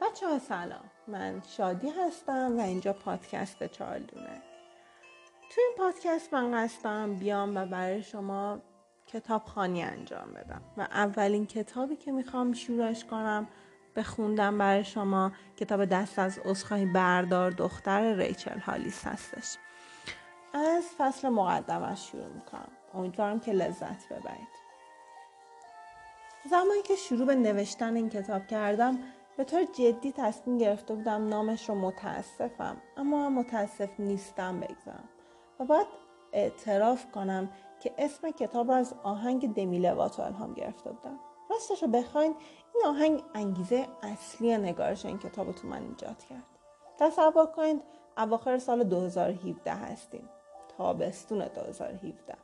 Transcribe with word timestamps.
بچه 0.00 0.28
ها 0.28 0.38
سلام. 0.38 0.90
من 1.08 1.42
شادی 1.56 1.88
هستم 1.90 2.58
و 2.58 2.60
اینجا 2.60 2.92
پادکست 2.92 3.66
چارلونه 3.66 4.42
تو 5.50 5.60
این 5.60 5.74
پادکست 5.78 6.34
من 6.34 6.64
قصدم 6.64 7.14
بیام 7.14 7.56
و 7.56 7.66
برای 7.66 8.02
شما 8.02 8.58
کتاب 9.06 9.44
خانی 9.44 9.82
انجام 9.82 10.32
بدم 10.32 10.62
و 10.76 10.80
اولین 10.80 11.46
کتابی 11.46 11.96
که 11.96 12.12
می‌خوام 12.12 12.52
شروعش 12.52 13.04
کنم 13.04 13.48
به 13.94 14.02
خوندم 14.02 14.58
برای 14.58 14.84
شما 14.84 15.32
کتاب 15.56 15.84
دست 15.84 16.18
از 16.18 16.38
اصخایی 16.38 16.86
بردار 16.86 17.50
دختر 17.50 18.14
ریچل 18.14 18.58
هالیس 18.58 19.06
هستش. 19.06 19.56
از 20.54 20.84
فصل 20.98 21.28
مقدمش 21.28 22.10
شروع 22.10 22.28
می‌کنم. 22.28 22.72
امیدوارم 22.94 23.40
که 23.40 23.52
لذت 23.52 24.08
ببرید. 24.08 24.60
زمانی 26.50 26.82
که 26.82 26.96
شروع 26.96 27.26
به 27.26 27.34
نوشتن 27.34 27.96
این 27.96 28.08
کتاب 28.08 28.46
کردم 28.46 28.98
به 29.40 29.44
طور 29.44 29.64
جدی 29.64 30.12
تصمیم 30.12 30.58
گرفته 30.58 30.94
بودم 30.94 31.28
نامش 31.28 31.68
رو 31.68 31.74
متاسفم 31.74 32.76
اما 32.96 33.30
متاسف 33.30 34.00
نیستم 34.00 34.60
بگذارم 34.60 35.08
و 35.60 35.64
باید 35.64 35.86
اعتراف 36.32 37.10
کنم 37.12 37.48
که 37.80 37.92
اسم 37.98 38.30
کتاب 38.30 38.70
از 38.70 38.94
آهنگ 39.02 39.54
دمی 39.54 39.78
لواتو 39.78 40.22
الهام 40.22 40.54
گرفته 40.54 40.92
بودم. 40.92 41.18
راستش 41.50 41.82
رو 41.82 41.88
بخواین 41.88 42.34
این 42.74 42.84
آهنگ 42.86 43.22
انگیزه 43.34 43.86
اصلی 44.02 44.58
نگارش 44.58 45.06
این 45.06 45.18
کتاب 45.18 45.46
رو 45.46 45.52
تو 45.52 45.68
من 45.68 45.82
ایجاد 45.82 46.18
کرد. 46.18 46.44
تصور 46.98 47.46
کنید 47.46 47.82
اواخر 48.18 48.58
سال 48.58 48.84
2017 48.84 49.72
هستیم 49.72 50.28
تابستون 50.78 51.38
2017 51.38 52.34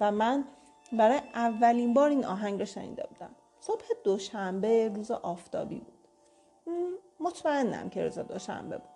و 0.00 0.10
من 0.12 0.44
برای 0.92 1.20
اولین 1.34 1.94
بار 1.94 2.08
این 2.08 2.24
آهنگ 2.24 2.60
رو 2.60 2.66
شنیده 2.66 3.06
بودم. 3.08 3.30
صبح 3.60 3.84
دوشنبه 4.04 4.88
روز 4.88 5.10
آفتابی 5.10 5.78
بود. 5.78 6.01
مطمئنم 7.20 7.90
که 7.90 8.04
روز 8.04 8.18
دوشنبه 8.18 8.78
بود. 8.78 8.88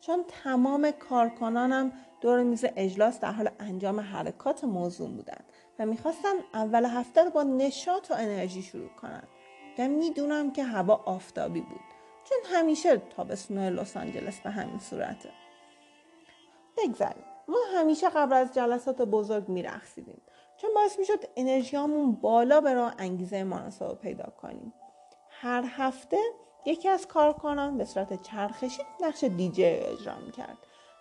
چون 0.00 0.24
تمام 0.28 0.90
کارکنانم 0.90 1.92
دور 2.20 2.42
میز 2.42 2.64
اجلاس 2.76 3.20
در 3.20 3.32
حال 3.32 3.50
انجام 3.60 4.00
حرکات 4.00 4.64
موضوع 4.64 5.08
بودند 5.08 5.44
و 5.78 5.86
می‌خواستن 5.86 6.34
اول 6.54 6.84
هفته 6.84 7.24
رو 7.24 7.30
با 7.30 7.42
نشاط 7.42 8.10
و 8.10 8.14
انرژی 8.14 8.62
شروع 8.62 8.88
کنن. 8.88 9.22
و 9.78 9.88
می‌دونم 9.88 10.52
که 10.52 10.64
هوا 10.64 11.02
آفتابی 11.06 11.60
بود. 11.60 11.80
چون 12.24 12.38
همیشه 12.44 12.96
تابستون 12.96 13.58
لس 13.58 13.96
آنجلس 13.96 14.40
به 14.40 14.50
همین 14.50 14.78
صورته. 14.78 15.30
بگذاریم. 16.78 17.24
ما 17.48 17.58
همیشه 17.74 18.08
قبل 18.08 18.32
از 18.32 18.54
جلسات 18.54 19.02
بزرگ 19.02 19.48
میرخصیدیم 19.48 20.22
چون 20.56 20.70
باعث 20.74 20.98
می‌شد 20.98 21.24
انرژیامون 21.36 22.12
بالا 22.12 22.60
برای 22.60 22.90
انگیزه 22.98 23.44
مناسب 23.44 23.94
پیدا 23.94 24.32
کنیم. 24.42 24.72
هر 25.30 25.64
هفته 25.66 26.18
یکی 26.64 26.88
از 26.88 27.06
کارکنان 27.06 27.78
به 27.78 27.84
صورت 27.84 28.22
چرخشی 28.22 28.82
نقش 29.00 29.24
دیجی 29.24 29.64
اجرا 29.64 30.14
می‌کرد 30.26 30.58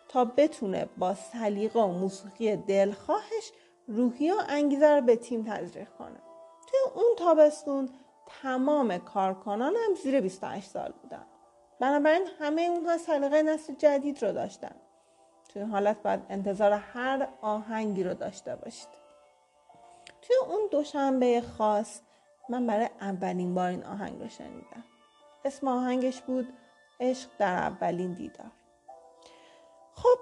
تا 0.09 0.25
بتونه 0.25 0.89
با 0.97 1.13
سلیقه 1.13 1.79
و 1.79 1.87
موسیقی 1.87 2.55
دلخواهش 2.55 3.51
روحی 3.87 4.31
و 4.31 4.35
انگیزه 4.49 4.95
رو 4.95 5.01
به 5.01 5.15
تیم 5.15 5.43
تزریق 5.43 5.89
کنه. 5.89 6.19
توی 6.67 6.79
اون 6.95 7.15
تابستون 7.17 7.89
تمام 8.41 8.97
کارکنان 8.97 9.75
هم 9.75 9.95
زیر 10.03 10.21
28 10.21 10.69
سال 10.69 10.93
بودن. 11.01 11.25
بنابراین 11.79 12.27
همه 12.39 12.61
اونها 12.61 12.97
سلیقه 12.97 13.41
نسل 13.41 13.73
جدید 13.73 14.25
رو 14.25 14.31
داشتن. 14.31 14.75
توی 15.49 15.61
این 15.61 15.71
حالت 15.71 16.03
باید 16.03 16.21
انتظار 16.29 16.71
هر 16.71 17.27
آهنگی 17.41 18.03
رو 18.03 18.13
داشته 18.13 18.55
باشید. 18.55 18.89
توی 20.21 20.35
اون 20.49 20.61
دوشنبه 20.71 21.41
خاص 21.41 22.01
من 22.49 22.67
برای 22.67 22.89
اولین 23.01 23.55
بار 23.55 23.69
این 23.69 23.83
آهنگ 23.83 24.21
رو 24.21 24.29
شنیدم. 24.29 24.83
اسم 25.45 25.67
آهنگش 25.67 26.21
بود 26.21 26.47
عشق 26.99 27.29
در 27.39 27.53
اولین 27.53 28.13
دیدار. 28.13 28.51
خب 29.93 30.19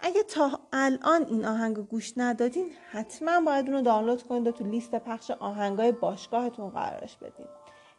اگه 0.00 0.22
تا 0.22 0.60
الان 0.72 1.26
این 1.26 1.44
آهنگ 1.44 1.78
گوش 1.78 2.12
ندادین 2.16 2.70
حتما 2.90 3.40
باید 3.40 3.68
اونو 3.68 3.82
دانلود 3.82 4.22
کنید 4.22 4.46
و 4.46 4.52
تو 4.52 4.64
لیست 4.64 4.94
پخش 4.94 5.30
آهنگای 5.30 5.92
باشگاهتون 5.92 6.70
قرارش 6.70 7.16
بدین. 7.16 7.46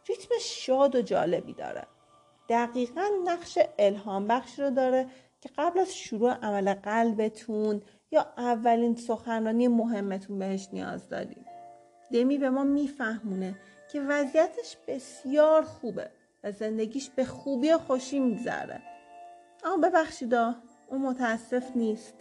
ریتم 0.08 0.34
شاد 0.40 0.94
و 0.94 1.02
جالبی 1.02 1.52
داره. 1.52 1.86
دقیقا 2.48 3.04
نقش 3.24 3.58
الهام 3.78 4.26
بخش 4.26 4.58
رو 4.58 4.70
داره 4.70 5.06
که 5.40 5.50
قبل 5.58 5.78
از 5.78 5.94
شروع 5.94 6.32
عمل 6.32 6.74
قلبتون 6.74 7.82
یا 8.10 8.26
اولین 8.36 8.96
سخنرانی 8.96 9.68
مهمتون 9.68 10.38
بهش 10.38 10.68
نیاز 10.72 11.08
دارید 11.08 11.46
دمی 12.12 12.38
به 12.38 12.50
ما 12.50 12.64
میفهمونه 12.64 13.58
که 13.92 14.00
وضعیتش 14.00 14.76
بسیار 14.88 15.62
خوبه. 15.62 16.10
و 16.44 16.52
زندگیش 16.52 17.10
به 17.10 17.24
خوبی 17.24 17.70
و 17.70 17.78
خوشی 17.78 18.18
میگذره. 18.18 18.82
اما 19.64 19.76
ببخشیدا 19.76 20.54
اون 20.88 21.00
متاسف 21.00 21.76
نیست. 21.76 22.14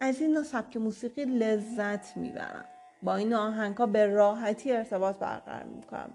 از 0.00 0.20
این 0.20 0.32
نوع 0.32 0.42
سبک 0.42 0.76
موسیقی 0.76 1.24
لذت 1.24 2.16
می‌برم. 2.16 2.64
با 3.02 3.16
این 3.16 3.34
آهنگ 3.34 3.76
ها 3.76 3.86
به 3.86 4.06
راحتی 4.06 4.72
ارتباط 4.72 5.16
برقرار 5.16 5.62
می‌کنم 5.62 6.10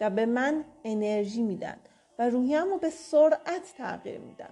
و 0.00 0.10
به 0.10 0.26
من 0.26 0.64
انرژی 0.84 1.42
میدن 1.42 1.76
و 2.18 2.30
روحیم 2.30 2.64
رو 2.64 2.78
به 2.78 2.90
سرعت 2.90 3.74
تغییر 3.78 4.18
میدن. 4.18 4.50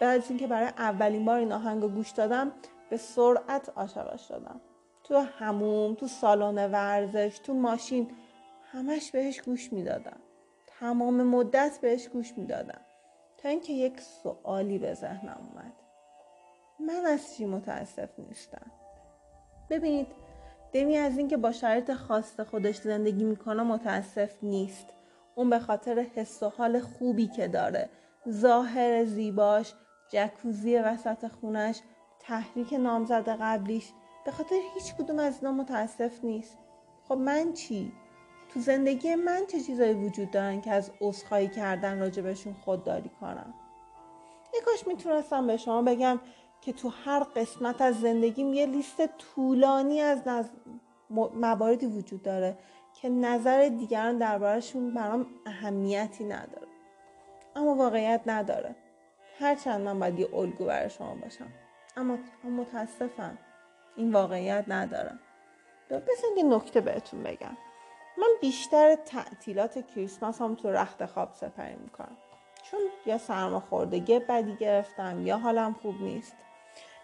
بعد 0.00 0.18
از 0.18 0.30
اینکه 0.30 0.46
برای 0.46 0.68
اولین 0.68 1.24
بار 1.24 1.38
این 1.38 1.52
آهنگ 1.52 1.82
رو 1.82 1.88
گوش 1.88 2.10
دادم 2.10 2.52
به 2.90 2.96
سرعت 2.96 3.68
عاشقش 3.76 4.28
شدم. 4.28 4.60
تو 5.04 5.14
هموم 5.18 5.94
تو 5.94 6.06
سالن 6.06 6.72
ورزش 6.72 7.38
تو 7.38 7.54
ماشین 7.54 8.10
همش 8.72 9.10
بهش 9.10 9.40
گوش 9.40 9.72
می‌دادم. 9.72 10.20
تمام 10.80 11.22
مدت 11.22 11.78
بهش 11.82 12.08
گوش 12.08 12.38
می‌دادم. 12.38 12.80
تا 13.36 13.48
اینکه 13.48 13.72
یک 13.72 14.00
سوالی 14.00 14.78
به 14.78 14.94
ذهنم 14.94 15.48
اومد. 15.52 15.72
من 16.80 17.06
از 17.06 17.34
چی 17.34 17.46
متاسف 17.46 18.08
نیستم؟ 18.18 18.70
ببینید 19.70 20.06
دمی 20.72 20.96
از 20.96 21.18
اینکه 21.18 21.36
با 21.36 21.52
شرایط 21.52 21.92
خاص 21.92 22.40
خودش 22.40 22.76
زندگی 22.76 23.24
می‌کنه 23.24 23.62
متاسف 23.62 24.30
نیست. 24.42 24.86
اون 25.34 25.50
به 25.50 25.58
خاطر 25.58 26.06
حس 26.14 26.42
و 26.42 26.48
حال 26.48 26.80
خوبی 26.80 27.26
که 27.26 27.48
داره. 27.48 27.88
ظاهر 28.28 29.04
زیباش 29.04 29.74
جکوزی 30.08 30.78
وسط 30.78 31.28
خونش 31.28 31.80
تحریک 32.20 32.72
نامزد 32.72 33.28
قبلیش 33.28 33.92
به 34.24 34.30
خاطر 34.30 34.56
هیچ 34.74 34.94
کدوم 34.94 35.18
از 35.18 35.38
اینا 35.42 35.52
متاسف 35.52 36.24
نیست. 36.24 36.58
خب 37.08 37.14
من 37.14 37.52
چی؟ 37.52 37.92
تو 38.58 38.64
زندگی 38.64 39.14
من 39.14 39.46
چه 39.46 39.60
چیزایی 39.60 39.94
وجود 39.94 40.30
دارن 40.30 40.60
که 40.60 40.70
از 40.70 40.90
عذرخواهی 41.00 41.48
کردن 41.48 42.00
راجبشون 42.00 42.52
خودداری 42.52 43.10
کنم؟ 43.20 43.54
یه 44.54 44.60
کاش 44.60 44.86
می‌تونستم 44.86 45.46
به 45.46 45.56
شما 45.56 45.82
بگم 45.82 46.20
که 46.60 46.72
تو 46.72 46.88
هر 46.88 47.20
قسمت 47.20 47.82
از 47.82 48.00
زندگیم 48.00 48.54
یه 48.54 48.66
لیست 48.66 49.06
طولانی 49.06 50.00
از 50.00 50.28
نز... 50.28 50.48
مواردی 51.34 51.86
وجود 51.86 52.22
داره 52.22 52.58
که 52.94 53.08
نظر 53.08 53.68
دیگران 53.68 54.18
دربارهشون 54.18 54.94
برام 54.94 55.26
اهمیتی 55.46 56.24
نداره. 56.24 56.68
اما 57.56 57.74
واقعیت 57.74 58.20
نداره. 58.26 58.74
هرچند 59.38 59.80
من 59.80 59.98
باید 59.98 60.18
یه 60.18 60.34
الگو 60.34 60.64
برای 60.64 60.90
شما 60.90 61.14
باشم. 61.14 61.48
اما 61.96 62.18
متاسفم. 62.44 63.38
این 63.96 64.12
واقعیت 64.12 64.64
ندارم 64.68 65.18
بسید 65.90 66.36
یه 66.36 66.42
نکته 66.42 66.80
بهتون 66.80 67.22
بگم. 67.22 67.56
من 68.20 68.28
بیشتر 68.40 68.94
تعطیلات 68.94 69.86
کریسمس 69.94 70.42
هم 70.42 70.54
تو 70.54 70.70
رخت 70.70 71.06
خواب 71.06 71.28
سپری 71.34 71.76
می‌کنم. 71.76 72.16
چون 72.70 72.80
یا 73.06 73.18
سرماخوردگی 73.18 74.18
بدی 74.18 74.56
گرفتم 74.56 75.26
یا 75.26 75.38
حالم 75.38 75.72
خوب 75.82 76.02
نیست. 76.02 76.34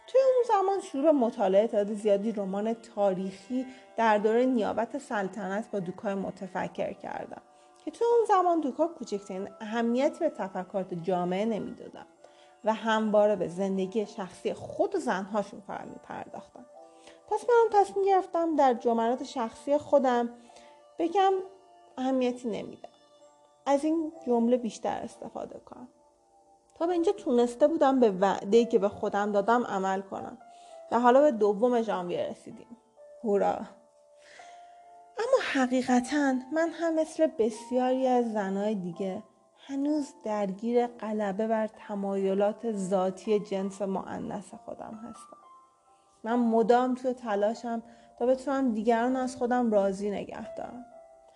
توی 0.06 0.20
اون 0.20 0.44
زمان 0.48 0.80
شروع 0.80 1.04
به 1.04 1.12
مطالعه 1.12 1.66
تعداد 1.66 1.94
زیادی 1.94 2.32
رمان 2.32 2.74
تاریخی 2.74 3.66
در 3.96 4.18
دوره 4.18 4.44
نیابت 4.44 4.98
سلطنت 4.98 5.70
با 5.70 5.80
دوکای 5.80 6.14
متفکر 6.14 6.92
کردم. 6.92 7.42
که 7.84 7.90
توی 7.90 8.06
اون 8.06 8.24
زمان 8.28 8.60
دوکا 8.60 8.88
کوچکترین 8.88 9.48
اهمیتی 9.60 10.18
به 10.18 10.30
تفکرات 10.30 10.94
جامعه 10.94 11.44
نمی‌دادم 11.44 12.06
و 12.64 12.74
همواره 12.74 13.36
به 13.36 13.48
زندگی 13.48 14.06
شخصی 14.06 14.54
خود 14.54 14.94
و 14.94 14.98
زنهاشون 14.98 15.60
فقط 15.60 15.86
میپرداختم 15.86 16.66
پس 17.30 17.44
منم 17.48 17.82
تصمیم 17.82 18.04
گرفتم 18.04 18.56
در 18.56 18.74
جملات 18.74 19.24
شخصی 19.24 19.78
خودم 19.78 20.30
بگم 20.98 21.32
اهمیتی 21.98 22.48
نمیدم 22.48 22.88
از 23.66 23.84
این 23.84 24.12
جمله 24.26 24.56
بیشتر 24.56 25.00
استفاده 25.02 25.58
کنم. 25.58 25.88
تا 26.74 26.86
به 26.86 26.92
اینجا 26.92 27.12
تونسته 27.12 27.68
بودم 27.68 28.00
به 28.00 28.10
وعده 28.10 28.64
که 28.64 28.78
به 28.78 28.88
خودم 28.88 29.32
دادم 29.32 29.64
عمل 29.64 30.00
کنم. 30.00 30.38
و 30.90 31.00
حالا 31.00 31.20
به 31.20 31.30
دوم 31.30 31.82
ژانویه 31.82 32.28
رسیدیم. 32.30 32.76
هورا. 33.24 33.54
اما 35.18 35.38
حقیقتا 35.52 36.34
من 36.52 36.68
هم 36.72 36.94
مثل 36.94 37.26
بسیاری 37.26 38.06
از 38.06 38.32
زنهای 38.32 38.74
دیگه 38.74 39.22
هنوز 39.66 40.14
درگیر 40.24 40.86
غلبه 40.86 41.46
بر 41.46 41.66
تمایلات 41.66 42.72
ذاتی 42.72 43.40
جنس 43.40 43.82
معنس 43.82 44.54
خودم 44.64 45.00
هستم. 45.08 45.36
من 46.24 46.34
مدام 46.34 46.94
توی 46.94 47.12
تلاشم 47.12 47.82
تا 48.18 48.26
بتونم 48.26 48.72
دیگران 48.72 49.16
از 49.16 49.36
خودم 49.36 49.70
راضی 49.70 50.10
نگه 50.10 50.54
دارم. 50.54 50.86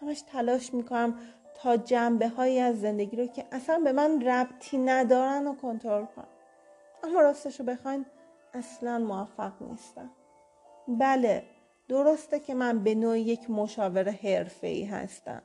همش 0.01 0.21
تلاش 0.21 0.75
می‌کنم 0.75 1.15
تا 1.55 1.77
جنبه 1.77 2.29
هایی 2.29 2.61
از 2.61 2.81
زندگی 2.81 3.17
رو 3.17 3.27
که 3.27 3.45
اصلا 3.53 3.79
به 3.79 3.93
من 3.93 4.21
ربطی 4.21 4.79
ندارن 4.79 5.47
و 5.47 5.55
کنترل 5.55 6.05
کنم. 6.05 6.29
اما 7.05 7.21
راستش 7.21 7.61
رو 7.61 7.67
بخواین 7.67 8.07
اصلا 8.55 8.99
موفق 8.99 9.53
نیستم. 9.61 10.11
بله 10.89 11.43
درسته 11.89 12.41
که 12.41 12.55
من 12.55 12.79
به 12.79 12.95
نوعی 12.95 13.21
یک 13.21 13.51
مشاور 13.51 14.15
ای 14.63 14.85
هستم. 14.85 15.43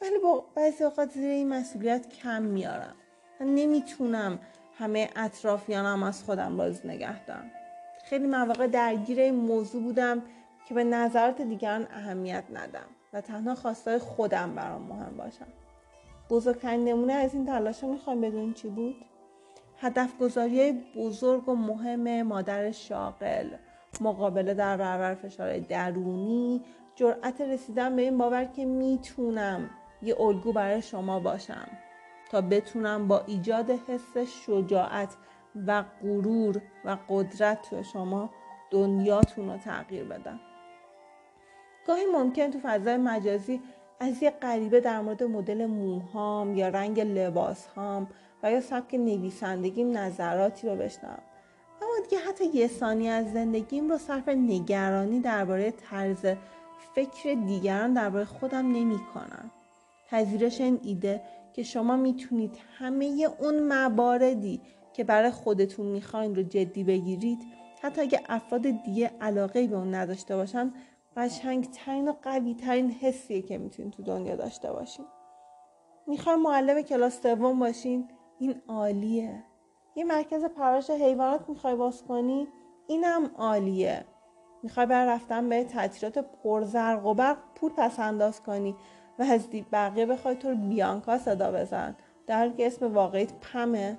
ولی 0.00 0.18
با 0.18 0.44
بعضی 0.54 0.84
اوقات 0.84 1.10
زیر 1.10 1.30
این 1.30 1.48
مسئولیت 1.48 2.08
کم 2.08 2.42
میارم. 2.42 2.94
من 3.40 3.46
نمی‌تونم 3.46 4.38
همه 4.78 5.10
اطرافیانم 5.16 6.02
از 6.02 6.24
خودم 6.24 6.56
باز 6.56 6.86
نگه 6.86 7.24
دارم. 7.24 7.50
خیلی 8.04 8.26
مواقع 8.26 8.66
درگیر 8.66 9.20
این 9.20 9.34
موضوع 9.34 9.82
بودم 9.82 10.22
که 10.70 10.74
به 10.74 10.84
نظرات 10.84 11.42
دیگران 11.42 11.86
اهمیت 11.90 12.44
ندم 12.52 12.86
و 13.12 13.20
تنها 13.20 13.54
خواستای 13.54 13.98
خودم 13.98 14.54
برام 14.54 14.82
مهم 14.82 15.16
باشم 15.16 15.46
بزرگترین 16.30 16.84
نمونه 16.84 17.12
از 17.12 17.34
این 17.34 17.46
تلاش 17.46 17.84
می‌خوام 17.84 18.20
بدون 18.20 18.52
چی 18.52 18.68
بود؟ 18.68 18.96
هدف 19.76 20.18
گذاری 20.18 20.72
بزرگ 20.96 21.48
و 21.48 21.54
مهم 21.54 22.22
مادر 22.22 22.70
شاغل 22.70 23.48
مقابله 24.00 24.54
در 24.54 24.76
برابر 24.76 25.14
فشار 25.14 25.58
درونی 25.58 26.62
جرأت 26.94 27.40
رسیدن 27.40 27.96
به 27.96 28.02
این 28.02 28.18
باور 28.18 28.44
که 28.44 28.64
می‌تونم 28.64 29.70
یه 30.02 30.20
الگو 30.20 30.52
برای 30.52 30.82
شما 30.82 31.20
باشم 31.20 31.68
تا 32.30 32.40
بتونم 32.40 33.08
با 33.08 33.22
ایجاد 33.26 33.70
حس 33.70 34.18
شجاعت 34.46 35.16
و 35.66 35.84
غرور 36.02 36.62
و 36.84 36.96
قدرت 37.08 37.62
تو 37.70 37.82
شما 37.82 38.30
دنیاتون 38.70 39.50
رو 39.50 39.58
تغییر 39.58 40.04
بدم. 40.04 40.40
گاهی 41.86 42.06
ممکن 42.06 42.50
تو 42.50 42.58
فضای 42.62 42.96
مجازی 42.96 43.60
از 44.00 44.22
یه 44.22 44.30
غریبه 44.30 44.80
در 44.80 45.00
مورد 45.00 45.22
مدل 45.22 45.66
موهام 45.66 46.54
یا 46.54 46.68
رنگ 46.68 47.00
لباسهام 47.00 48.08
و 48.42 48.52
یا 48.52 48.60
سبک 48.60 48.94
نویسندگیم 48.94 49.98
نظراتی 49.98 50.68
رو 50.68 50.76
بشنم 50.76 51.22
اما 51.82 52.06
دیگه 52.08 52.22
حتی 52.22 52.44
یه 52.44 52.68
ثانیه 52.68 53.10
از 53.10 53.32
زندگیم 53.32 53.88
رو 53.88 53.98
صرف 53.98 54.28
نگرانی 54.28 55.20
درباره 55.20 55.70
طرز 55.70 56.26
فکر 56.94 57.34
دیگران 57.34 57.92
درباره 57.92 58.24
خودم 58.24 58.66
نمی 58.72 58.98
کنم. 59.14 59.50
پذیرش 60.10 60.60
این 60.60 60.80
ایده 60.82 61.22
که 61.52 61.62
شما 61.62 61.96
می‌تونید 61.96 62.58
همه 62.78 63.28
اون 63.38 63.62
مواردی 63.62 64.60
که 64.92 65.04
برای 65.04 65.30
خودتون 65.30 65.86
می‌خواین 65.86 66.34
رو 66.36 66.42
جدی 66.42 66.84
بگیرید 66.84 67.38
حتی 67.82 68.00
اگه 68.00 68.20
افراد 68.28 68.62
دیگه 68.62 69.10
علاقه 69.20 69.66
به 69.66 69.76
اون 69.76 69.94
نداشته 69.94 70.36
باشن 70.36 70.72
قشنگترین 71.16 72.08
و 72.08 72.12
قوی 72.22 72.54
ترین 72.54 72.90
حسیه 72.90 73.42
که 73.42 73.58
می‌تونید 73.58 73.92
تو 73.92 74.02
دنیا 74.02 74.36
داشته 74.36 74.72
باشین. 74.72 75.06
می‌خواین 76.06 76.42
معلم 76.42 76.82
کلاس 76.82 77.22
سوم 77.22 77.58
باشین. 77.58 78.08
این 78.38 78.62
عالیه. 78.68 79.44
یه 79.96 80.04
مرکز 80.04 80.44
پرورش 80.44 80.90
حیوانات 80.90 81.48
می‌خوای 81.48 81.74
باز 81.74 82.02
کنی؟ 82.02 82.48
اینم 82.86 83.30
عالیه. 83.38 84.04
می‌خوای 84.62 84.86
بر 84.86 85.14
رفتن 85.14 85.48
به 85.48 85.64
تعطیلات 85.64 86.18
پرزرق 86.18 87.06
و 87.06 87.14
برق 87.14 87.38
پول 87.54 87.72
پس 87.76 88.00
انداز 88.00 88.42
کنی 88.42 88.76
و 89.18 89.22
از 89.22 89.48
بقیه 89.72 90.06
بخوای 90.06 90.34
تو 90.34 90.54
بیانکا 90.54 91.18
صدا 91.18 91.52
بزن. 91.52 91.96
در 92.26 92.48
که 92.48 92.66
اسم 92.66 92.94
واقعیت 92.94 93.32
پمه. 93.32 93.98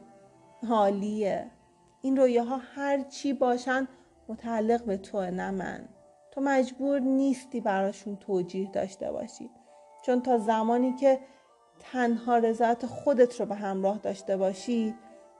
حالیه 0.68 1.52
این 2.02 2.18
رویاها 2.18 2.58
هر 2.58 3.04
چی 3.04 3.34
باشن 3.34 3.88
متعلق 4.28 4.86
به 4.86 4.98
تو 4.98 5.22
نه 5.22 5.52
من. 5.52 5.90
تو 6.32 6.42
مجبور 6.42 7.00
نیستی 7.00 7.62
براشون 7.62 8.16
توجیه 8.16 8.72
داشته 8.72 9.12
باشی. 9.12 9.50
چون 10.06 10.22
تا 10.22 10.38
زمانی 10.38 10.96
که 10.96 11.20
تنها 11.80 12.38
رضایت 12.38 12.86
خودت 12.86 13.40
رو 13.40 13.46
به 13.46 13.56
همراه 13.56 13.98
داشته 13.98 14.38
باشی 14.38 14.96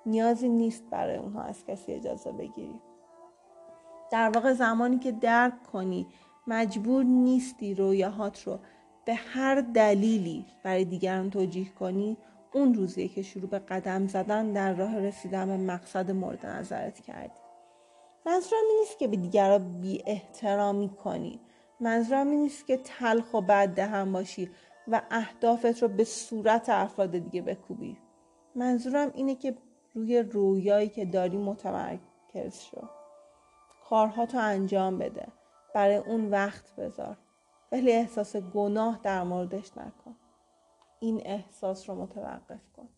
نیازی 0.06 0.50
نیست 0.50 0.84
برای 0.92 1.18
اونها 1.18 1.42
از 1.42 1.66
کسی 1.66 1.94
اجازه 1.94 2.32
بگیری. 2.32 2.82
در 4.12 4.30
واقع 4.30 4.54
زمانی 4.54 5.00
که 5.00 5.12
درک 5.12 5.64
کنی 5.64 6.08
مجبور 6.48 7.04
نیستی 7.04 7.74
رویاهات 7.74 8.44
رو 8.44 8.60
به 9.06 9.14
هر 9.14 9.62
دلیلی 9.62 10.46
برای 10.64 10.86
دیگران 10.86 11.30
توجیه 11.30 11.70
کنی 11.70 12.18
اون 12.54 12.74
روزیه 12.74 13.08
که 13.08 13.22
شروع 13.22 13.50
به 13.50 13.60
قدم 13.60 14.08
زدن 14.08 14.52
در 14.54 14.74
راه 14.74 15.00
رسیدن 15.00 15.46
به 15.46 15.58
مقصد 15.58 16.12
مورد 16.12 16.46
نظرت 16.46 17.00
کردی. 17.00 17.41
منظورم 18.26 18.62
این 18.70 18.80
نیست 18.80 19.00
که 19.00 19.08
به 19.08 19.18
دیگران 19.18 19.82
بی 19.82 20.04
احترامی 20.06 20.90
کنی. 20.90 21.40
منظورم 21.80 22.30
این 22.30 22.42
نیست 22.42 22.68
که 22.68 22.78
تلخ 22.78 23.34
و 23.34 23.42
بد 23.42 23.80
هم 23.80 24.14
باشی 24.14 24.52
و 24.88 25.02
اهدافت 25.12 25.82
رو 25.84 25.88
به 25.88 26.04
صورت 26.04 26.70
افراد 26.70 27.12
دیگه 27.12 27.42
بکوبی. 27.42 27.98
منظورم 28.56 29.12
اینه 29.14 29.36
که 29.36 29.58
روی 29.94 30.20
رویایی 30.20 30.90
که 30.90 31.06
داری 31.06 31.38
متمرکز 31.38 32.60
شو. 32.60 32.88
کارها 33.90 34.26
تو 34.26 34.38
انجام 34.38 34.98
بده. 34.98 35.28
برای 35.74 35.96
اون 35.96 36.30
وقت 36.30 36.76
بذار. 36.76 37.18
ولی 37.72 37.92
احساس 37.92 38.36
گناه 38.36 39.00
در 39.04 39.24
موردش 39.24 39.78
نکن. 39.78 40.16
این 41.00 41.22
احساس 41.26 41.90
رو 41.90 41.96
متوقف 41.96 42.72
کن. 42.76 42.90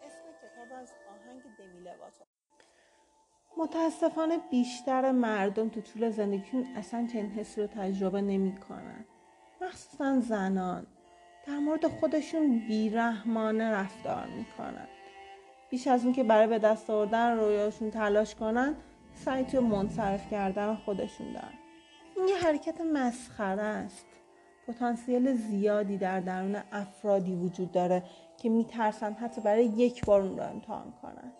اسم 0.00 0.24
کتاب 0.42 0.78
از 0.80 0.92
آهنگ 1.10 1.42
دمی 1.58 1.80
متاسفانه 3.58 4.38
بیشتر 4.50 5.12
مردم 5.12 5.68
تو 5.68 5.80
طول 5.80 6.10
زندگیشون 6.10 6.66
اصلا 6.76 7.06
چنین 7.12 7.30
حسی 7.30 7.60
رو 7.60 7.66
تجربه 7.66 8.20
نمی‌کنن. 8.20 9.04
مخصوصا 9.60 10.20
زنان. 10.20 10.86
در 11.46 11.58
مورد 11.58 11.86
خودشون 11.86 12.58
بیرحمانه 12.68 13.70
رفتار 13.70 14.26
می‌کنن. 14.26 14.88
بیش 15.70 15.86
از 15.86 16.04
اون 16.04 16.12
که 16.12 16.24
برای 16.24 16.46
به 16.46 16.58
دست 16.58 16.90
آوردن 16.90 17.36
رویاشون 17.36 17.90
تلاش 17.90 18.34
کنن 18.34 18.74
سعی 19.14 19.44
توی 19.44 19.60
منصرف 19.60 20.30
کردن 20.30 20.74
خودشون 20.74 21.32
دارن. 21.32 21.54
این 22.16 22.28
یه 22.28 22.36
حرکت 22.36 22.80
مسخره 22.80 23.62
است. 23.62 24.06
پتانسیل 24.66 25.34
زیادی 25.34 25.98
در 25.98 26.20
درون 26.20 26.56
افرادی 26.72 27.34
وجود 27.34 27.72
داره 27.72 28.02
که 28.36 28.48
میترسن 28.48 29.12
حتی 29.12 29.40
برای 29.40 29.64
یک 29.64 30.04
بار 30.04 30.20
اون 30.20 30.36
رو 30.36 30.42
امتحان 30.42 30.92
کنن. 31.02 31.32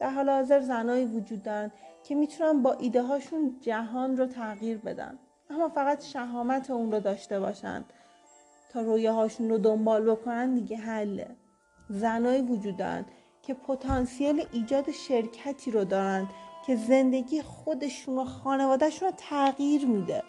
در 0.00 0.10
حال 0.10 0.30
حاضر 0.30 0.60
زنایی 0.60 1.04
وجود 1.04 1.42
دارن 1.42 1.70
که 2.04 2.14
می‌تونن 2.14 2.62
با 2.62 2.72
ایده 2.72 3.02
هاشون 3.02 3.56
جهان 3.60 4.16
رو 4.16 4.26
تغییر 4.26 4.78
بدن. 4.78 5.18
اما 5.50 5.68
فقط 5.68 6.04
شهامت 6.04 6.70
اون 6.70 6.92
رو 6.92 7.00
داشته 7.00 7.40
باشن. 7.40 7.84
تا 8.72 8.80
رویه 8.80 9.10
هاشون 9.10 9.48
رو 9.48 9.58
دنبال 9.58 10.10
بکنن 10.10 10.54
دیگه 10.54 10.76
حله. 10.76 11.26
زنایی 11.90 12.42
وجود 12.42 12.76
دارن 12.76 13.04
که 13.42 13.54
پتانسیل 13.54 14.46
ایجاد 14.52 14.90
شرکتی 14.90 15.70
رو 15.70 15.84
دارن 15.84 16.28
که 16.66 16.76
زندگی 16.76 17.42
خودشون 17.42 18.18
و 18.18 18.24
خانوادهشون 18.24 19.08
رو 19.08 19.14
تغییر 19.16 19.86
میده 19.86 20.22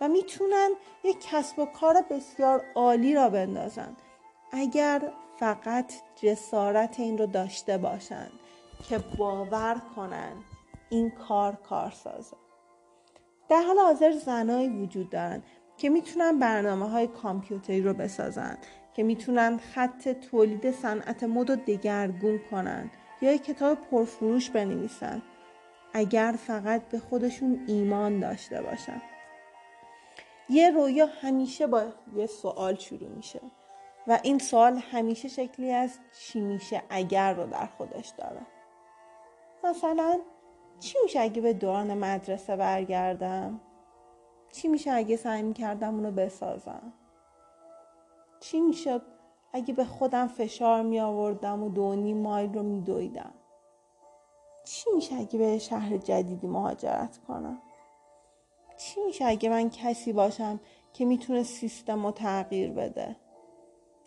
و 0.00 0.08
می‌تونن 0.08 0.70
یک 1.04 1.16
کسب 1.30 1.58
و 1.58 1.64
کار 1.66 2.04
بسیار 2.10 2.64
عالی 2.74 3.14
را 3.14 3.28
بندازن. 3.30 3.96
اگر 4.52 5.12
فقط 5.38 5.92
جسارت 6.22 7.00
این 7.00 7.18
رو 7.18 7.26
داشته 7.26 7.78
باشند 7.78 8.32
که 8.88 8.98
باور 8.98 9.80
کنن 9.96 10.32
این 10.90 11.10
کار 11.10 11.56
کارسازه 11.56 12.36
در 13.48 13.62
حال 13.62 13.78
حاضر 13.78 14.12
زنایی 14.12 14.68
وجود 14.68 15.10
دارن 15.10 15.42
که 15.76 15.88
می‌تونن 15.88 16.38
برنامه 16.38 16.88
های 16.88 17.06
کامپیوتری 17.06 17.82
رو 17.82 17.94
بسازن 17.94 18.58
که 18.94 19.02
می‌تونن 19.02 19.58
خط 19.74 20.08
تولید 20.08 20.70
صنعت 20.70 21.24
مد 21.24 21.50
رو 21.50 21.56
دگرگون 21.56 22.40
کنن 22.50 22.90
یا 23.22 23.32
یک 23.32 23.44
کتاب 23.44 23.78
پرفروش 23.90 24.50
بنویسن 24.50 25.22
اگر 25.92 26.34
فقط 26.46 26.88
به 26.88 26.98
خودشون 26.98 27.64
ایمان 27.66 28.20
داشته 28.20 28.62
باشن. 28.62 29.02
یه 30.48 30.70
رویا 30.70 31.06
همیشه 31.06 31.66
با 31.66 31.82
یه 32.16 32.26
سوال 32.26 32.74
شروع 32.74 33.08
میشه 33.08 33.40
و 34.06 34.18
این 34.22 34.38
سوال 34.38 34.76
همیشه 34.76 35.28
شکلی 35.28 35.72
از 35.72 35.98
چی 36.20 36.40
میشه 36.40 36.82
اگر 36.90 37.34
رو 37.34 37.46
در 37.46 37.66
خودش 37.66 38.08
داره. 38.18 38.40
مثلا 39.64 40.20
چی 40.80 40.98
میشه 41.02 41.20
اگه 41.20 41.42
به 41.42 41.52
دوران 41.52 41.94
مدرسه 41.94 42.56
برگردم؟ 42.56 43.60
چی 44.52 44.68
میشه 44.68 44.92
اگه 44.92 45.16
سعی 45.16 45.42
می‌کردم 45.42 45.94
اونو 45.94 46.10
بسازم؟ 46.10 46.92
چی 48.40 48.60
می‌شد 48.60 49.02
اگه 49.52 49.74
به 49.74 49.84
خودم 49.84 50.28
فشار 50.28 50.82
می 50.82 51.00
آوردم 51.00 51.62
و 51.62 51.68
دو 51.68 51.94
نیم 51.94 52.18
مایل 52.18 52.54
رو 52.54 52.62
میدویدم؟ 52.62 53.34
چی 54.64 54.90
میشه 54.94 55.14
اگه 55.14 55.38
به 55.38 55.58
شهر 55.58 55.96
جدیدی 55.96 56.46
مهاجرت 56.46 57.18
کنم؟ 57.18 57.58
چی 58.76 59.00
میشه 59.06 59.24
اگه 59.24 59.48
من 59.48 59.70
کسی 59.70 60.12
باشم 60.12 60.60
که 60.92 61.04
می‌تونه 61.04 61.42
سیستم 61.42 62.06
رو 62.06 62.12
تغییر 62.12 62.72
بده؟ 62.72 63.16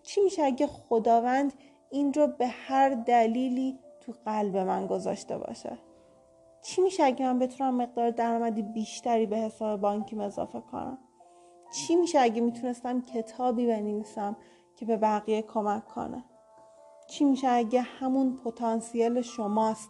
چی 0.04 0.22
میشه 0.22 0.44
اگه 0.44 0.68
خداوند 0.68 1.54
این 1.90 2.14
رو 2.14 2.28
به 2.28 2.48
هر 2.48 2.90
دلیلی 2.90 3.80
تو 4.08 4.14
قلب 4.26 4.58
من 4.58 4.88
گذاشته 4.88 5.38
باشه. 5.38 5.78
چی 6.62 6.82
میشه 6.82 7.04
اگه 7.04 7.26
من 7.26 7.40
بتونم 7.40 7.76
مقدار 7.76 8.10
درآمدی 8.10 8.62
بیشتری 8.62 9.26
به 9.26 9.38
حساب 9.38 9.82
بانکیم 9.82 10.20
اضافه 10.20 10.62
کنم؟ 10.72 10.98
چی 11.74 11.96
میشه 11.96 12.20
اگه 12.20 12.42
می‌تونستم 12.42 13.02
کتابی 13.02 13.68
بنویسم 13.68 14.36
که 14.76 14.86
به 14.86 14.98
بقیه 14.98 15.42
کمک 15.42 15.86
کنه؟ 15.86 16.24
چی 17.08 17.26
میشه 17.26 17.48
اگه 17.48 17.82
همون 17.82 18.38
پتانسیل 18.38 19.22
شماست 19.22 19.90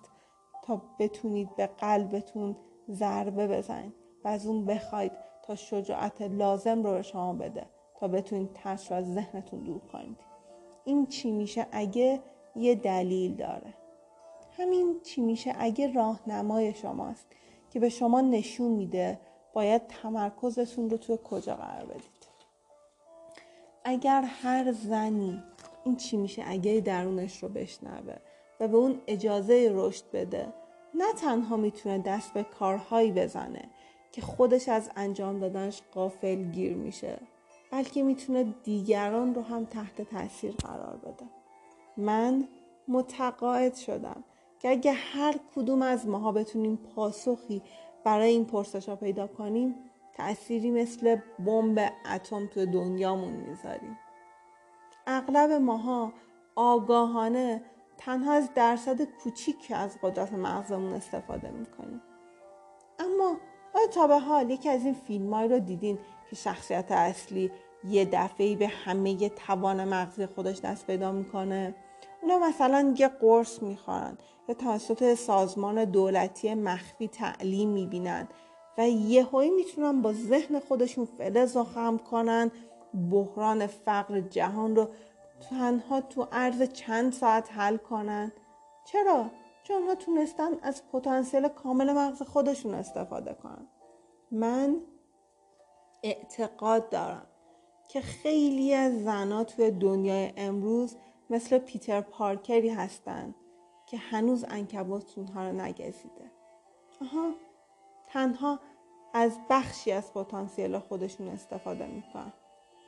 تا 0.63 0.81
بتونید 0.99 1.55
به 1.55 1.67
قلبتون 1.67 2.55
ضربه 2.89 3.47
بزنید 3.47 3.93
و 4.23 4.27
از 4.27 4.47
اون 4.47 4.65
بخواید 4.65 5.11
تا 5.43 5.55
شجاعت 5.55 6.21
لازم 6.21 6.83
رو 6.83 6.91
به 6.91 7.01
شما 7.01 7.33
بده 7.33 7.65
تا 7.95 8.07
بتونید 8.07 8.53
ترس 8.53 8.91
رو 8.91 8.97
از 8.97 9.13
ذهنتون 9.13 9.59
دور 9.59 9.79
کنید؟ 9.79 10.17
این 10.85 11.05
چی 11.05 11.31
میشه 11.31 11.67
اگه 11.71 12.19
یه 12.55 12.75
دلیل 12.75 13.35
داره. 13.35 13.73
همین 14.57 14.99
چی 15.03 15.21
میشه؟ 15.21 15.55
اگه 15.59 15.93
راهنمای 15.93 16.73
شماست 16.73 17.27
که 17.69 17.79
به 17.79 17.89
شما 17.89 18.21
نشون 18.21 18.71
میده 18.71 19.19
باید 19.53 19.87
تمرکزتون 19.87 20.89
رو 20.89 20.97
توی 20.97 21.17
کجا 21.23 21.55
قرار 21.55 21.85
بدید. 21.85 22.27
اگر 23.83 24.21
هر 24.21 24.71
زنی 24.71 25.43
این 25.83 25.95
چی 25.95 26.17
میشه 26.17 26.43
اگه 26.47 26.81
درونش 26.85 27.43
رو 27.43 27.49
بشنوه 27.49 28.15
و 28.59 28.67
به 28.67 28.77
اون 28.77 29.01
اجازه 29.07 29.71
رشد 29.73 30.03
بده 30.13 30.53
نه 30.93 31.13
تنها 31.13 31.57
می‌تونه 31.57 31.97
دست 31.97 32.33
به 32.33 32.43
کارهایی 32.43 33.11
بزنه 33.11 33.69
که 34.11 34.21
خودش 34.21 34.69
از 34.69 34.89
انجام 34.95 35.39
دادنش 35.39 35.81
قافل 35.93 36.43
گیر 36.43 36.73
میشه 36.73 37.19
بلکه 37.71 38.03
می‌تونه 38.03 38.43
دیگران 38.63 39.35
رو 39.35 39.41
هم 39.41 39.65
تحت 39.65 40.01
تاثیر 40.01 40.51
قرار 40.51 40.97
بده. 40.97 41.25
من 41.97 42.47
متقاعد 42.87 43.75
شدم. 43.75 44.23
که 44.59 44.69
اگه 44.69 44.91
هر 44.91 45.35
کدوم 45.55 45.81
از 45.81 46.07
ماها 46.07 46.31
بتونیم 46.31 46.75
پاسخی 46.95 47.61
برای 48.03 48.29
این 48.29 48.45
پرسش 48.45 48.89
ها 48.89 48.95
پیدا 48.95 49.27
کنیم 49.27 49.75
تأثیری 50.13 50.71
مثل 50.71 51.17
بمب 51.45 51.91
اتم 52.15 52.47
تو 52.47 52.65
دنیامون 52.65 53.33
می‌ذاریم. 53.33 53.97
اغلب 55.07 55.51
ماها 55.51 56.13
آگاهانه 56.55 57.61
تنها 57.97 58.33
از 58.33 58.49
درصد 58.55 59.01
کوچیک 59.01 59.71
از 59.75 59.97
قدرت 60.01 60.33
مغزمون 60.33 60.93
استفاده 60.93 61.51
می‌کنیم. 61.51 62.01
اما 62.99 63.37
آیا 63.73 63.87
تا 63.87 64.07
به 64.07 64.19
حال 64.19 64.49
یکی 64.49 64.69
از 64.69 64.85
این 64.85 64.93
فیلم 64.93 65.35
رو 65.35 65.59
دیدین 65.59 65.99
که 66.29 66.35
شخصیت 66.35 66.91
اصلی 66.91 67.51
یه 67.83 68.05
دفعه 68.05 68.55
به 68.55 68.67
همه 68.67 69.29
توان 69.29 69.83
مغزی 69.83 70.25
خودش 70.25 70.59
دست 70.59 70.87
پیدا 70.87 71.11
می‌کنه؟ 71.11 71.75
اونا 72.21 72.39
مثلا 72.39 72.93
یه 72.97 73.07
قرص 73.07 73.63
می‌خورن 73.63 74.17
یا 74.49 74.55
توسط 74.55 75.13
سازمان 75.13 75.85
دولتی 75.85 76.53
مخفی 76.53 77.07
تعلیم 77.07 77.69
می‌بینن 77.69 78.27
و 78.77 78.89
یهویی 78.89 79.49
می‌تونن 79.49 80.01
با 80.01 80.13
ذهن 80.13 80.59
خودشون 80.59 81.05
فلز 81.05 81.57
و 81.57 81.63
خم 81.63 81.97
کنن 81.97 82.51
بحران 83.11 83.67
فقر 83.67 84.21
جهان 84.21 84.75
رو 84.75 84.87
تنها 85.49 86.01
تو 86.01 86.27
عرض 86.31 86.63
چند 86.63 87.13
ساعت 87.13 87.51
حل 87.51 87.77
کنن 87.77 88.31
چرا؟ 88.85 89.31
چون 89.63 89.83
ها 89.83 89.95
تونستن 89.95 90.51
از 90.61 90.81
پتانسیل 90.91 91.47
کامل 91.47 91.93
مغز 91.93 92.21
خودشون 92.21 92.73
استفاده 92.73 93.33
کنن 93.33 93.67
من 94.31 94.75
اعتقاد 96.03 96.89
دارم 96.89 97.27
که 97.89 98.01
خیلی 98.01 98.73
از 98.73 99.03
زنها 99.03 99.43
توی 99.43 99.71
دنیای 99.71 100.33
امروز 100.37 100.95
مثل 101.29 101.57
پیتر 101.57 102.01
پارکری 102.01 102.69
هستن 102.69 103.35
که 103.85 103.97
هنوز 103.97 104.45
انکبوت 104.49 105.17
اونها 105.17 105.47
رو 105.47 105.61
نگزیده. 105.61 106.31
آها 107.01 107.31
تنها 108.07 108.59
از 109.13 109.39
بخشی 109.49 109.91
از 109.91 110.13
پتانسیل 110.13 110.79
خودشون 110.79 111.27
استفاده 111.27 111.85
می‌کنن. 111.85 112.33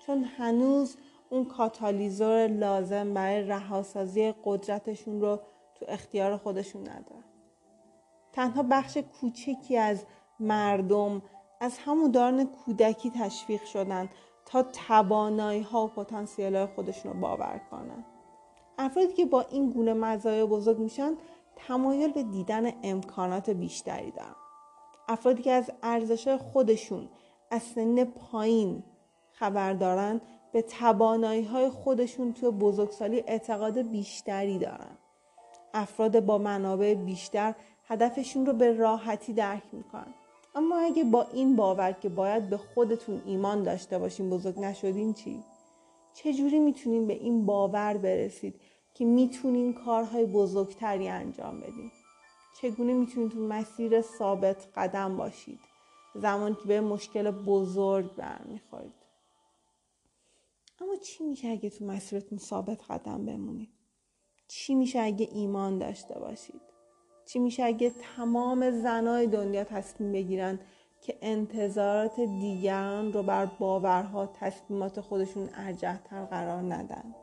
چون 0.05 0.24
هنوز 0.24 0.98
اون 1.29 1.46
کاتالیزور 1.46 2.48
لازم 2.48 3.13
برای 3.13 3.41
رهاسازی 3.41 4.34
قدرتشون 4.43 5.22
رو 5.22 5.39
تو 5.75 5.86
اختیار 5.88 6.38
خودشون 6.38 6.81
ندارن. 6.81 7.24
تنها 8.31 8.63
بخش 8.63 8.98
کوچکی 8.98 9.77
از 9.77 10.05
مردم 10.39 11.22
از 11.62 11.77
همون 11.77 12.12
دارن 12.12 12.46
کودکی 12.46 13.12
تشویق 13.12 13.63
شدن 13.63 14.10
تا 14.46 14.63
توانایی 14.63 15.62
ها 15.62 15.86
و 15.86 15.88
پتانسیل 15.88 16.55
های 16.55 16.65
خودشون 16.65 17.13
رو 17.13 17.19
باور 17.19 17.62
کنن. 17.72 18.05
افرادی 18.81 19.13
که 19.13 19.25
با 19.25 19.41
این 19.41 19.69
گونه 19.69 19.93
مزایا 19.93 20.45
بزرگ 20.45 20.79
میشن 20.79 21.13
تمایل 21.55 22.12
به 22.12 22.24
دیدن 22.24 22.71
امکانات 22.83 23.50
بیشتری 23.50 24.12
دارن. 24.12 24.36
افرادی 25.07 25.41
که 25.41 25.51
از 25.51 25.71
ارزش 25.83 26.27
خودشون 26.27 27.09
از 27.51 27.63
سن 27.63 28.03
پایین 28.03 28.83
خبر 29.31 29.74
دارن 29.74 30.21
به 30.51 30.62
توانایی 30.62 31.43
های 31.43 31.69
خودشون 31.69 32.33
توی 32.33 32.50
بزرگسالی 32.50 33.24
اعتقاد 33.27 33.81
بیشتری 33.81 34.57
دارن. 34.57 34.98
افراد 35.74 36.25
با 36.25 36.38
منابع 36.38 36.93
بیشتر 36.93 37.55
هدفشون 37.83 38.45
رو 38.45 38.53
به 38.53 38.74
راحتی 38.74 39.33
درک 39.33 39.63
می‌کنن. 39.71 40.13
اما 40.55 40.77
اگه 40.77 41.03
با 41.03 41.27
این 41.33 41.55
باور 41.55 41.91
که 41.91 42.09
باید 42.09 42.50
به 42.50 42.57
خودتون 42.57 43.21
ایمان 43.25 43.63
داشته 43.63 44.00
باشین 44.00 44.29
بزرگ 44.29 44.59
نشدین 44.59 45.13
چی؟ 45.13 45.43
چجوری 46.13 46.59
می‌تونین 46.59 47.07
به 47.07 47.13
این 47.13 47.45
باور 47.45 47.98
برسید 47.98 48.55
که 48.93 49.05
می‌تونین 49.05 49.74
کارهای 49.74 50.25
بزرگتری 50.25 51.08
انجام 51.08 51.60
بدین؟ 51.60 51.91
چگونه 52.62 52.93
می‌تونید 52.93 53.31
تو 53.31 53.39
مسیر 53.39 54.01
ثابت 54.01 54.67
قدم 54.75 55.17
باشید؟ 55.17 55.60
زمان 56.15 56.55
که 56.55 56.67
به 56.67 56.81
مشکل 56.81 57.31
بزرگ 57.31 58.15
برمیخورید. 58.15 58.93
اما 60.81 60.96
چی 60.96 61.24
میشه 61.24 61.48
اگه 61.48 61.69
تو 61.69 61.86
مسیرتون 61.86 62.38
ثابت 62.38 62.91
قدم 62.91 63.25
بمونید؟ 63.25 63.69
چی 64.48 64.75
میشه 64.75 65.00
اگه 65.00 65.29
ایمان 65.31 65.79
داشته 65.79 66.19
باشید؟ 66.19 66.62
چی 67.25 67.39
میشه 67.39 67.63
اگه 67.63 67.93
تمام 68.15 68.72
زنای 68.72 69.27
دنیا 69.27 69.63
تصمیم 69.63 70.12
بگیرن 70.12 70.60
که 71.01 71.17
انتظارات 71.22 72.19
دیگران 72.19 73.13
رو 73.13 73.24
بر 73.24 73.46
باورها 73.46 74.25
تصمیمات 74.25 75.01
خودشون 75.01 75.50
ارجهتر 75.53 76.25
قرار 76.25 76.74
ندن؟ 76.74 77.15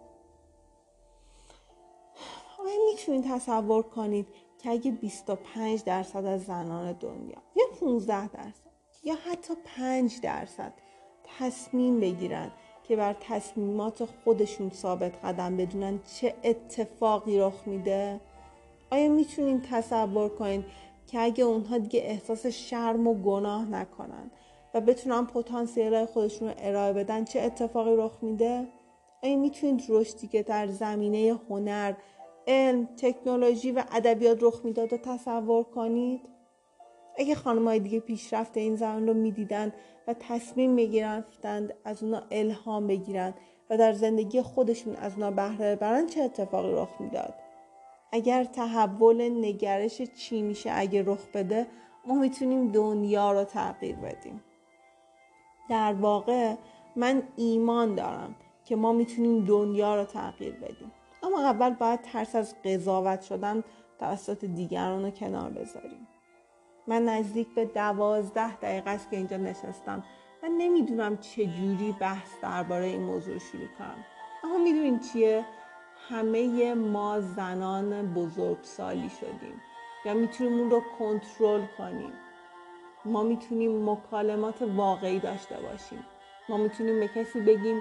آیا 2.77 2.87
می‌تونید 2.91 3.25
تصور 3.31 3.83
کنید 3.83 4.27
که 4.59 4.71
اگه 4.71 4.91
25 4.91 5.85
درصد 5.85 6.25
از 6.25 6.45
زنان 6.45 6.93
دنیا 6.93 7.43
یا 7.57 7.65
15 7.81 8.29
درصد 8.29 8.71
یا 9.05 9.15
حتی 9.15 9.55
5 9.65 10.21
درصد 10.21 10.73
تصمیم 11.39 12.01
بگیرن 12.01 12.51
که 12.89 12.97
بر 12.97 13.17
تصمیمات 13.21 14.05
خودشون 14.05 14.71
ثابت 14.71 15.25
قدم 15.25 15.57
بدونن 15.57 16.01
چه 16.21 16.35
اتفاقی 16.45 17.39
رخ 17.39 17.63
میده 17.67 18.21
آیا 18.91 19.09
می‌تونین 19.09 19.63
تصور 19.63 20.29
کنید 20.29 20.65
که 21.07 21.21
اگه 21.21 21.45
اونها 21.45 21.79
دیگه 21.79 22.01
احساس 22.01 22.47
شرم 22.47 23.07
و 23.07 23.15
گناه 23.15 23.65
نکنن 23.65 24.31
و 24.75 24.81
بتونن 24.81 25.27
پتانسیل 25.27 26.05
خودشون 26.05 26.49
رو 26.49 26.55
ارائه 26.59 26.93
بدن 26.93 27.25
چه 27.25 27.41
اتفاقی 27.41 27.97
رخ 27.97 28.13
میده؟ 28.23 28.67
آیا 29.23 29.37
می‌تونید 29.37 29.85
رشدی 29.89 30.27
که 30.27 30.43
در 30.43 30.67
زمینه 30.67 31.41
هنر 31.51 31.95
علم 32.47 32.89
تکنولوژی 32.97 33.73
و 33.73 33.85
ادبیات 33.93 34.39
رخ 34.43 34.65
می‌داد 34.65 34.93
و 34.93 34.97
تصور 34.97 35.63
کنید؟ 35.63 36.21
اگه 37.19 37.35
خانمای 37.35 37.79
دیگه 37.79 38.01
پیشرفت 38.01 38.57
این 38.57 38.77
زمان 38.77 39.07
رو 39.07 39.15
می‌دیدن 39.15 39.73
و 40.07 40.15
تصمیم 40.15 40.71
می‌گرفتند 40.71 41.75
از 41.85 42.03
اونا 42.03 42.23
الهام 42.31 42.87
بگیرن 42.87 43.35
و 43.71 43.77
در 43.77 43.93
زندگی 43.93 44.43
خودشون 44.43 44.97
از 44.97 45.15
اونا 45.15 45.31
بهره 45.31 45.77
ببرن 45.77 46.07
چه 46.07 46.23
اتفاقی 46.23 46.73
رخ 46.73 47.01
می‌داد؟ 47.01 47.35
اگر 48.13 48.45
تحول 48.45 49.31
نگرش 49.45 50.03
چی 50.03 50.43
میشه 50.43 50.71
اگه 50.75 51.03
رخ 51.03 51.27
بده 51.35 51.67
ما 52.07 52.15
می‌تونیم 52.15 52.73
دنیا 52.73 53.33
رو 53.33 53.45
تغییر 53.45 53.97
بدیم. 53.97 54.45
در 55.69 55.93
واقع 55.93 56.55
من 56.97 57.23
ایمان 57.37 57.95
دارم 57.95 58.35
که 58.65 58.77
ما 58.77 58.93
می‌تونیم 58.93 59.45
دنیا 59.45 59.97
رو 59.97 60.05
تغییر 60.05 60.55
بدیم. 60.55 60.93
اما 61.23 61.41
اول 61.41 61.71
باید 61.71 62.01
ترس 62.01 62.35
از 62.35 62.63
قضاوت 62.65 63.23
شدن 63.23 63.65
توسط 63.99 64.45
دیگران 64.45 65.05
رو 65.05 65.11
کنار 65.11 65.51
بذاریم. 65.51 66.09
من 66.87 67.05
نزدیک 67.05 67.55
به 67.55 67.65
دوازده 67.65 68.57
دقیقه 68.57 68.91
است 68.91 69.11
که 69.11 69.17
اینجا 69.17 69.37
نشستم 69.37 70.05
و 70.43 70.49
نمی‌دونم 70.49 71.17
چجوری 71.17 71.97
بحث 72.01 72.31
درباره 72.43 72.85
این 72.85 73.03
موضوع 73.03 73.39
شروع 73.39 73.69
کنم. 73.79 74.05
اما 74.45 74.59
می‌دونین 74.59 75.01
چیه؟ 75.01 75.45
همه 76.09 76.75
ما 76.75 77.21
زنان 77.21 78.15
بزرگسالی 78.15 79.11
شدیم 79.11 79.61
یا 80.05 80.15
می‌تونیم 80.15 80.61
اون 80.61 80.71
رو 80.71 80.83
کنترل 80.99 81.67
کنیم. 81.79 82.13
ما 83.05 83.23
می‌تونیم 83.23 83.91
مکالمات 83.91 84.63
واقعی 84.63 85.19
داشته 85.19 85.57
باشیم. 85.61 86.07
ما 86.49 86.57
می‌تونیم 86.57 87.01
به 87.01 87.09
کسی 87.09 87.41
بگیم 87.41 87.81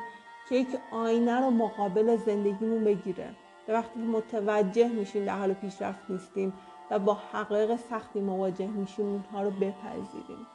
که 0.50 0.56
یک 0.56 0.68
آینه 0.92 1.40
رو 1.40 1.50
مقابل 1.50 2.18
زندگیمون 2.18 2.84
بگیره. 2.84 3.30
به 3.68 3.74
وقتی 3.74 3.94
که 3.94 4.00
متوجه 4.06 4.88
میشیم 4.88 5.25
در 5.25 5.38
حال 5.40 5.54
پیشرفت 5.54 6.10
نیستیم 6.10 6.54
و 6.92 7.00
با 7.00 7.14
حقایق 7.14 7.75
سختی 7.75 8.20
مواجه 8.20 8.68
میشیم 8.68 9.06
اونها 9.06 9.44
رو 9.44 9.52
بپذیریم. 9.52 10.48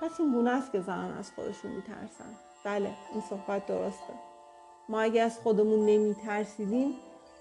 پس 0.00 0.20
این 0.20 0.32
گونه 0.32 0.50
است 0.50 0.72
که 0.72 0.80
زنان 0.80 1.18
از 1.18 1.32
خودشون 1.32 1.70
میترسن. 1.70 2.34
بله 2.64 2.90
این 3.12 3.20
صحبت 3.20 3.66
درسته. 3.66 4.14
ما 4.88 5.00
اگه 5.00 5.22
از 5.22 5.38
خودمون 5.38 5.86
نمیترسیدیم 5.86 6.94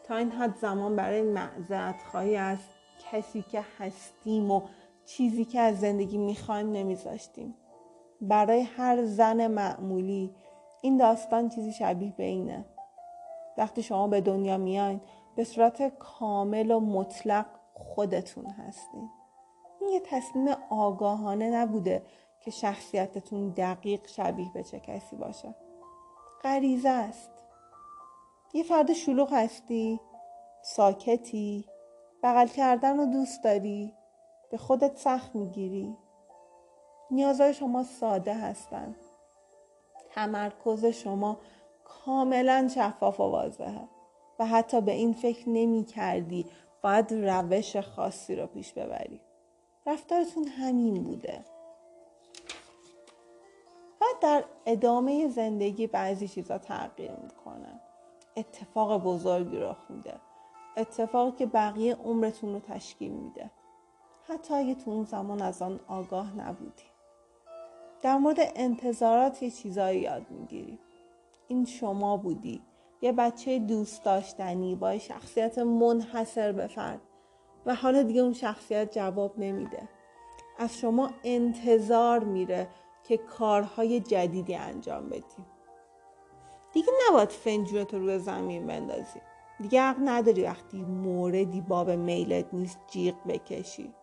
تا 0.07 0.15
این 0.15 0.31
حد 0.31 0.57
زمان 0.57 0.95
برای 0.95 1.21
معذرت 1.21 1.95
خواهی 2.11 2.35
از 2.35 2.57
کسی 3.11 3.41
که 3.41 3.65
هستیم 3.79 4.51
و 4.51 4.61
چیزی 5.05 5.45
که 5.45 5.59
از 5.59 5.79
زندگی 5.79 6.17
می‌خوایم 6.17 6.71
نمیذاشتیم. 6.71 7.55
برای 8.21 8.61
هر 8.61 9.05
زن 9.05 9.47
معمولی 9.47 10.35
این 10.81 10.97
داستان 10.97 11.49
چیزی 11.49 11.71
شبیه 11.73 12.13
به 12.17 12.23
اینه. 12.23 12.65
وقتی 13.57 13.83
شما 13.83 14.07
به 14.07 14.21
دنیا 14.21 14.57
میاین 14.57 15.01
به 15.35 15.43
صورت 15.43 15.97
کامل 15.97 16.71
و 16.71 16.79
مطلق 16.79 17.45
خودتون 17.73 18.45
هستین. 18.45 19.09
این 19.81 19.89
یه 19.89 19.99
تصمیم 19.99 20.47
آگاهانه 20.69 21.49
نبوده 21.49 22.05
که 22.39 22.51
شخصیتتون 22.51 23.49
دقیق 23.49 24.07
شبیه 24.07 24.51
به 24.53 24.63
چه 24.63 24.79
کسی 24.79 25.15
باشه. 25.15 25.55
غریزه 26.43 26.89
است. 26.89 27.31
یه 28.53 28.63
فرد 28.63 28.93
شلوغ 28.93 29.33
هستی 29.33 29.99
ساکتی 30.61 31.65
بغل 32.23 32.47
کردن 32.47 32.97
رو 32.97 33.05
دوست 33.05 33.43
داری 33.43 33.93
به 34.51 34.57
خودت 34.57 34.97
سخت 34.97 35.35
می‌گیری. 35.35 35.97
نیازهای 37.11 37.53
شما 37.53 37.83
ساده 37.83 38.33
هستند 38.33 38.95
تمرکز 40.09 40.85
شما 40.85 41.37
کاملا 41.83 42.69
شفاف 42.75 43.19
و 43.19 43.23
واضحه 43.23 43.87
و 44.39 44.45
حتی 44.45 44.81
به 44.81 44.91
این 44.91 45.13
فکر 45.13 45.49
نمی 45.49 45.83
کردی 45.83 46.45
باید 46.81 47.13
روش 47.13 47.77
خاصی 47.77 48.35
رو 48.35 48.47
پیش 48.47 48.73
ببری. 48.73 49.21
رفتارتون 49.85 50.47
همین 50.47 51.03
بوده. 51.03 51.45
و 54.01 54.05
در 54.21 54.43
ادامه 54.65 55.27
زندگی 55.27 55.87
بعضی 55.87 56.27
چیزا 56.27 56.57
تغییر 56.57 57.11
می‌کنه. 57.11 57.79
اتفاق 58.37 59.03
بزرگی 59.03 59.57
رخ 59.57 59.77
میده. 59.89 60.13
اتفاقی 60.77 61.37
که 61.37 61.45
بقیه 61.45 61.95
عمرتون 61.95 62.53
رو 62.53 62.59
تشکیل 62.59 63.11
میده. 63.11 63.51
حتی 64.23 64.53
اگه 64.53 64.75
تو 64.75 64.91
اون 64.91 65.03
زمان 65.03 65.41
از 65.41 65.61
آن 65.61 65.79
آگاه 65.87 66.35
نبودی. 66.35 66.83
در 68.07 68.17
مورد 68.17 68.37
انتظارات 68.55 69.43
یه 69.43 69.51
چیزایی 69.51 69.99
یاد 69.99 70.25
می‌گیری. 70.29 70.79
این 71.47 71.65
شما 71.65 72.17
بودی. 72.17 72.61
یه 73.01 73.11
بچه 73.11 73.59
دوست 73.59 74.03
داشتنی. 74.03 74.75
با 74.75 74.97
شخصیت 74.97 75.59
منحصر 75.59 76.51
به 76.51 76.67
فرد. 76.67 77.01
و 77.65 77.75
حالا 77.75 78.03
دیگه 78.03 78.21
اون 78.21 78.33
شخصیت 78.33 78.91
جواب 78.91 79.39
نمیده. 79.39 79.89
از 80.59 80.77
شما 80.77 81.09
انتظار 81.23 82.23
میره 82.23 82.67
که 83.03 83.17
کارهای 83.17 83.99
جدیدی 83.99 84.55
انجام 84.55 85.09
بدی. 85.09 85.45
دیگه 86.73 86.89
نباید 87.09 87.29
فنجونت 87.29 87.93
رو 87.93 87.99
روی 87.99 88.19
زمین 88.19 88.67
بندازی. 88.67 89.19
دیگه 89.61 89.81
حق 89.81 89.97
نداری 90.05 90.43
وقتی 90.43 90.77
موردی 90.77 91.61
باب 91.61 91.89
میلت 91.89 92.53
نیست 92.53 92.79
جیغ 92.87 93.15
بکشی. 93.27 93.93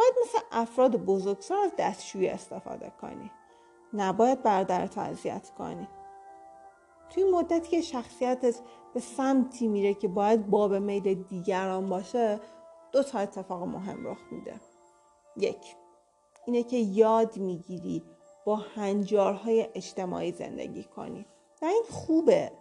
باید 0.00 0.14
مثل 0.22 0.38
افراد 0.52 0.96
بزرگسال 0.96 1.58
از 1.58 1.72
دستشویی 1.78 2.28
استفاده 2.28 2.92
کنی. 3.00 3.30
نباید 3.92 4.42
برادرت 4.42 4.98
اذیت 4.98 5.50
کنی. 5.58 5.88
توی 7.10 7.24
مدتی 7.24 7.68
که 7.68 7.80
شخصیتت 7.80 8.60
به 8.94 9.00
سمتی 9.00 9.68
میره 9.68 9.94
که 9.94 10.08
باید 10.08 10.50
باب 10.50 10.74
میل 10.74 11.14
دیگران 11.14 11.88
باشه 11.88 12.40
دو 12.92 13.02
تا 13.02 13.18
اتفاق 13.18 13.62
مهم 13.62 14.06
رخ 14.06 14.18
میده. 14.30 14.60
یک 15.36 15.76
اینه 16.46 16.62
که 16.62 16.76
یاد 16.76 17.36
می‌گیری 17.36 18.02
با 18.44 18.56
هنجارهای 18.56 19.68
اجتماعی 19.74 20.32
زندگی 20.32 20.84
کنی. 20.84 21.26
و 21.62 21.64
این 21.64 21.82
خوبه. 21.90 22.52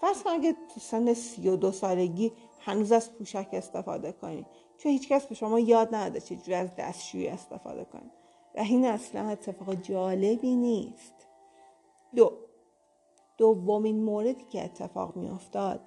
فرض 0.00 0.22
کن 0.22 0.30
اگه 0.30 0.52
تو 0.52 0.80
سن 0.80 1.14
سی 1.14 1.48
و 1.48 1.56
دو 1.56 1.72
سالگی 1.72 2.32
هنوز 2.60 2.92
از 2.92 3.12
پوشک 3.12 3.48
استفاده 3.52 4.12
کنی. 4.12 4.46
چون 4.82 4.92
هیچکس 4.92 5.26
به 5.26 5.34
شما 5.34 5.60
یاد 5.60 5.94
نداده 5.94 6.20
چجوری 6.20 6.54
از 6.54 6.76
دستشویی 6.76 7.28
استفاده 7.28 7.84
کنی 7.84 8.10
و 8.54 8.60
این 8.60 8.86
اصلا 8.86 9.28
اتفاق 9.28 9.74
جالبی 9.74 10.56
نیست. 10.56 11.14
دو. 12.16 12.32
دومین 13.38 14.02
موردی 14.02 14.44
که 14.44 14.64
اتفاق 14.64 15.16
می 15.16 15.28
افتاد 15.28 15.80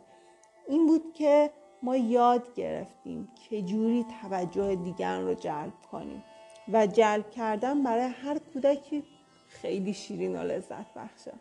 این 0.68 0.86
بود 0.88 1.14
که 1.14 1.50
ما 1.84 1.98
یاد 1.98 2.54
گرفتیم 2.56 3.28
که 3.50 3.62
جوری 3.62 4.06
توجه 4.22 4.76
دیگران 4.76 5.28
رو 5.28 5.34
جلب 5.34 5.74
کنیم. 5.92 6.24
و 6.74 6.88
جلب 6.88 7.32
کردن 7.32 7.84
برای 7.84 8.08
هر 8.08 8.40
کودکی 8.54 9.04
خیلی 9.48 9.94
شیرین 9.94 10.36
و 10.36 10.44
لذت 10.44 10.94
بخشه. 10.94 11.34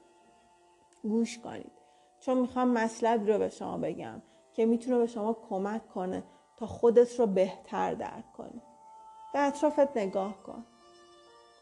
گوش 1.02 1.38
کنید. 1.38 1.72
چون 2.20 2.38
می‌خوام 2.38 2.68
مطلب 2.68 3.30
رو 3.30 3.38
به 3.38 3.48
شما 3.48 3.78
بگم 3.78 4.22
که 4.52 4.66
می‌تونه 4.66 4.98
به 4.98 5.06
شما 5.06 5.36
کمک 5.48 5.88
کنه 5.88 6.22
خودت 6.66 7.20
رو 7.20 7.26
بهتر 7.26 7.94
درک 7.94 8.32
کنی. 8.32 8.62
به 9.32 9.40
اطرافت 9.40 9.96
نگاه 9.96 10.42
کن. 10.42 10.64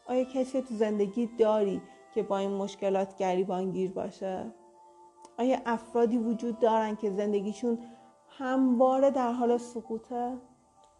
آیا 0.07 0.23
کسی 0.23 0.61
تو 0.61 0.75
زندگی 0.75 1.25
داری 1.25 1.81
که 2.13 2.23
با 2.23 2.37
این 2.37 2.51
مشکلات 2.51 3.17
گریبانگیر 3.17 3.91
باشه؟ 3.91 4.51
آیا 5.39 5.57
افرادی 5.65 6.17
وجود 6.17 6.59
دارن 6.59 6.95
که 6.95 7.11
زندگیشون 7.11 7.79
همواره 8.29 9.11
در 9.11 9.31
حال 9.31 9.57
سقوطه؟ 9.57 10.37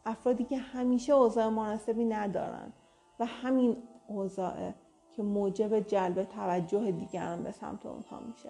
افرادی 0.05 0.43
که 0.43 0.57
همیشه 0.57 1.13
اوضاع 1.13 1.47
مناسبی 1.47 2.05
ندارن 2.05 2.73
و 3.19 3.25
همین 3.25 3.77
اوضاعه 4.07 4.75
که 5.15 5.23
موجب 5.23 5.79
جلب 5.79 6.23
توجه 6.23 6.91
دیگران 6.91 7.43
به 7.43 7.51
سمت 7.51 7.85
اونها 7.85 8.19
میشه. 8.19 8.49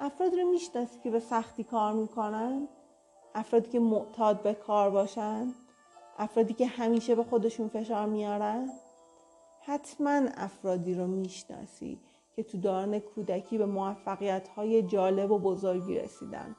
افراد 0.00 0.34
رو 0.34 0.50
می‌شناسی 0.50 1.00
که 1.00 1.10
به 1.10 1.20
سختی 1.20 1.64
کار 1.64 1.92
می‌کنن؟ 1.92 2.68
افرادی 3.34 3.70
که 3.70 3.80
معتاد 3.80 4.42
به 4.42 4.54
کار 4.54 4.90
باشن 4.90 5.54
افرادی 6.18 6.54
که 6.54 6.66
همیشه 6.66 7.14
به 7.14 7.24
خودشون 7.24 7.68
فشار 7.68 8.06
میارن 8.06 8.70
حتما 9.64 10.20
افرادی 10.36 10.94
رو 10.94 11.06
می‌شناسی 11.06 11.98
که 12.36 12.42
تو 12.42 12.58
دوران 12.58 12.98
کودکی 12.98 13.58
به 13.58 13.66
موفقیت 13.66 14.48
های 14.48 14.82
جالب 14.82 15.30
و 15.30 15.38
بزرگی 15.38 15.98
رسیدن 15.98 16.56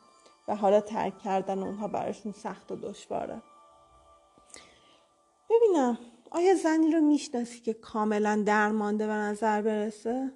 و 0.48 0.56
حالا 0.56 0.82
ترک 0.82 1.20
کردن 1.20 1.64
اونها 1.64 1.88
براشون 1.88 2.32
سخت 2.32 2.72
و 2.72 2.76
دشواره 2.76 3.42
ببینم 5.50 5.98
آیا 6.32 6.56
زنی 6.56 6.92
رو 6.92 7.02
می‌شناسی 7.02 7.60
که 7.60 7.74
کاملا 7.74 8.44
درمانده 8.46 9.08
به 9.08 9.14
نظر 9.14 9.62
برسه؟ 9.62 10.32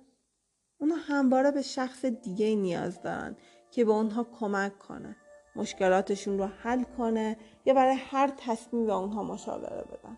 اونا 0.80 0.96
همواره 0.96 1.52
به 1.52 1.62
شخص 1.62 2.06
دیگه 2.06 2.56
نیاز 2.56 3.02
دارن 3.02 3.38
که 3.72 3.86
به 3.86 3.92
اونها 3.92 4.24
کمک 4.40 4.80
کنه 4.80 5.16
مشکلاتشون 5.58 6.38
رو 6.38 6.46
حل 6.46 6.84
کنه 6.84 7.38
یا 7.66 7.74
برای 7.74 7.96
هر 7.96 8.32
تصمیم 8.38 8.86
به 8.86 8.94
اونها 8.94 9.24
مشاوره 9.24 9.84
بدن. 9.84 10.18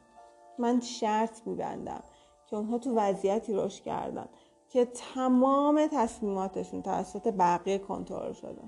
من 0.60 0.80
شرط 0.80 1.47
میبندم 1.47 2.04
که 2.47 2.56
اونها 2.56 2.78
تو 2.78 2.95
وضعیتی 2.95 3.54
رشد 3.54 3.84
کردن 3.84 4.30
که 4.69 4.86
تمام 4.86 5.88
تصمیماتشون 5.91 6.82
توسط 6.82 7.28
بقیه 7.28 7.78
کنترل 7.78 8.34
شده. 8.34 8.62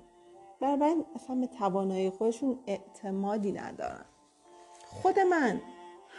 بنابراین 0.62 1.05
اصلا 1.15 1.36
به 1.36 1.47
توانایی 1.47 2.10
خودشون 2.10 2.60
اعتمادی 2.67 3.51
ندارن. 3.51 4.05
خود 4.86 5.19
من 5.19 5.62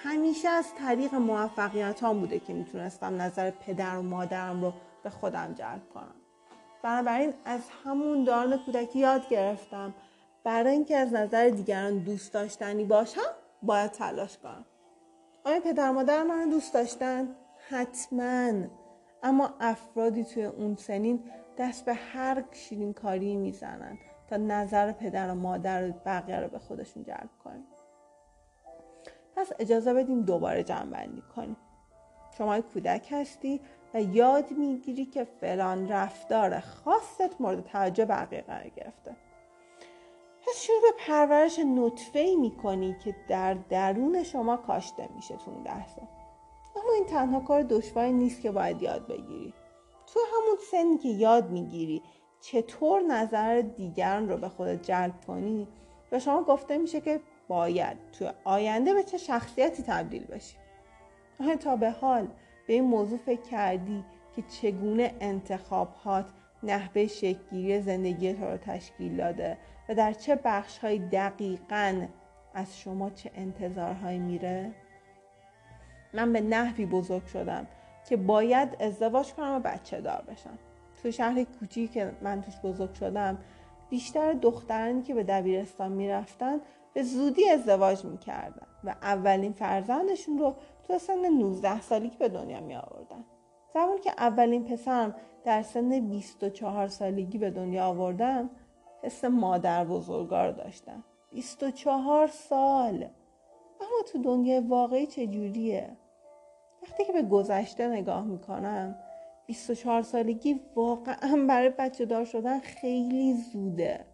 همیشه 0.03 0.49
از 0.49 0.75
طریق 0.79 1.15
موفقیت 1.15 2.03
هم 2.03 2.21
بوده 2.21 2.39
که 2.39 2.53
می‌تونستم 2.53 3.23
نظر 3.23 3.51
پدر 3.51 3.99
و 3.99 4.03
مادرم 4.03 4.65
رو 4.65 4.73
به 5.03 5.11
خودم 5.11 5.55
جلب 5.55 5.91
کنم. 5.95 6.15
بنابراین 6.83 7.35
از 7.45 7.61
همون 7.85 8.25
دوران 8.25 8.59
کودکی 8.59 8.99
یاد 8.99 9.29
گرفتم. 9.29 9.95
برای 10.45 10.73
اینکه 10.73 10.97
از 10.97 11.13
نظر 11.13 11.49
دیگران 11.49 11.99
دوست 11.99 12.33
داشتنی 12.33 12.85
باشم 12.85 13.21
باید 13.63 13.91
تلاش 13.91 14.39
کنم. 14.39 14.65
آیا 15.45 15.61
پدر 15.61 15.91
مادر 15.91 16.23
من 16.23 16.49
دوست 16.51 16.75
داشتن؟ 16.75 17.37
حتما. 17.69 18.53
اما 19.23 19.55
افرادی 19.61 20.25
توی 20.25 20.45
اون 20.45 20.77
سنین 20.77 21.25
دست 21.59 21.85
به 21.85 21.95
هر 21.95 22.45
شیرین 22.53 22.93
کاری 22.93 23.37
می‌زنن 23.37 23.99
تا 24.31 24.37
نظر 24.37 24.93
پدر 24.93 25.31
و 25.31 25.35
مادر 25.35 25.89
و 25.89 25.93
بقیه 26.07 26.41
رو 26.41 26.49
به 26.49 26.59
خودشون 26.59 27.05
جلب 27.05 27.31
کنیم. 27.45 27.67
پس 29.37 29.53
اجازه 29.59 29.95
بدیم 29.95 30.23
دوباره 30.23 30.63
جمع 30.63 31.07
کنیم. 31.37 31.57
شما 32.39 32.61
کودک 32.61 33.09
هستی 33.11 33.61
و 33.95 34.01
یاد 34.01 34.51
می‌گیری 34.51 35.05
که 35.05 35.25
فلان 35.25 35.89
رفتار 35.89 36.61
خاصت 36.61 37.41
مورد 37.41 37.65
توجه 37.65 38.05
بقیه 38.05 38.43
قرار 38.43 38.69
گرفته. 38.69 39.17
پس 40.47 40.63
شروع 40.63 40.81
به 40.81 40.93
پرورش 40.99 41.59
نطفه 41.59 42.19
ای 42.19 42.37
می‌کنی 42.37 42.97
که 43.05 43.17
در 43.29 43.55
درون 43.55 44.23
شما 44.23 44.57
کاشته 44.57 45.09
میشه 45.17 45.37
تو 45.37 45.51
اون 45.51 45.63
لحظه. 45.63 46.03
اما 46.77 46.93
این 46.95 47.05
تنها 47.05 47.41
کار 47.41 47.63
دشواری 47.63 48.13
نیست 48.13 48.41
که 48.41 48.51
باید 48.51 48.83
یاد 48.83 49.07
بگیری. 49.07 49.55
تو 50.07 50.21
همون 50.35 50.57
سنی 50.71 50.99
که 50.99 51.09
یاد 51.09 51.51
می‌گیری 51.51 52.03
چطور 52.41 53.03
نظر 53.03 53.61
دیگران 53.61 54.29
رو 54.29 54.37
به 54.37 54.49
خودت 54.49 54.83
جلب 54.83 55.25
کنی 55.27 55.69
به 56.11 56.19
شما 56.19 56.43
گفته 56.43 56.79
میشه 56.79 57.01
که 57.01 57.21
باید 57.49 57.97
تو 58.13 58.31
آینده 58.45 58.95
به 58.95 59.03
چه 59.03 59.19
شخصیتی 59.19 59.83
تبدیل 59.83 60.25
بشی. 60.25 60.57
تا 61.61 61.77
به 61.77 61.91
حال 61.91 62.29
به 62.67 62.73
این 62.73 62.85
موضوع 62.85 63.19
فکر 63.19 63.41
کردی 63.41 64.05
که 64.37 64.43
چگونه 64.43 65.15
انتخابات 65.21 66.27
نحوه 66.63 67.07
شکلگیری 67.07 67.81
زندگی 67.81 68.35
تو 68.35 68.45
رو 68.45 68.57
تشکیل 68.57 69.17
داده 69.17 69.59
و 69.93 69.95
در 69.95 70.13
چه 70.13 70.39
بخش 70.45 70.79
های 70.79 70.99
دقیقا 70.99 72.07
از 72.55 72.79
شما 72.79 73.11
چه 73.11 73.31
انتظارهایی 73.35 74.19
میره؟ 74.19 74.73
من 76.15 76.33
به 76.33 76.41
نحوی 76.41 76.87
بزرگ 76.87 77.27
شدم 77.27 77.67
که 78.09 78.17
باید 78.17 78.77
ازدواج 78.81 79.33
کنم 79.35 79.57
و 79.57 79.61
بچه 79.61 80.01
دار 80.01 80.25
بشم 80.29 80.59
تو 81.03 81.11
شهر 81.11 81.45
کوچیکی 81.45 81.89
که 81.89 82.13
من 82.23 82.43
توش 82.43 82.55
بزرگ 82.65 82.95
شدم 82.95 83.39
بیشتر 83.91 84.33
دخترانی 84.33 85.03
که 85.03 85.15
به 85.15 85.23
دبیرستان 85.23 85.93
می‌رفتن 85.93 86.61
به 86.95 87.03
زودی 87.03 87.49
ازدواج 87.51 88.05
می‌کردن 88.05 88.67
و 88.85 88.95
اولین 89.03 89.53
فرزندشون 89.53 90.39
رو 90.39 90.57
تو 90.87 90.99
سن 90.99 91.27
19 91.39 91.81
سالگی 91.81 92.17
به 92.17 92.29
دنیا 92.29 92.61
می 92.61 92.75
آوردن. 92.75 93.25
زمانی 93.75 94.01
که 94.01 94.13
اولین 94.19 94.65
پسرم 94.65 95.15
در 95.45 95.63
سن 95.63 96.01
24 96.01 96.89
سالگی 96.89 97.39
به 97.39 97.51
دنیا 97.51 97.85
آوردم 97.85 98.51
حس 99.03 99.25
مادر 99.25 99.85
بزرگار 99.85 100.51
داشتم 100.51 101.05
24 101.31 102.27
سال. 102.27 103.09
اما 103.81 104.03
تو 104.13 104.23
دنیای 104.23 104.61
واقعی 104.61 105.07
چجوریه؟ 105.07 105.97
وقتی 106.83 107.05
که 107.05 107.13
به 107.13 107.23
گذشته 107.23 107.89
نگاه 107.89 108.25
می‌کنم 108.25 108.97
24 109.47 110.03
سالگی 110.03 110.61
واقعا 110.75 111.47
برای 111.49 111.69
بچه 111.79 112.05
دار 112.05 112.25
شدن 112.25 112.61
خیلی 112.61 113.35
زوده. 113.35 114.07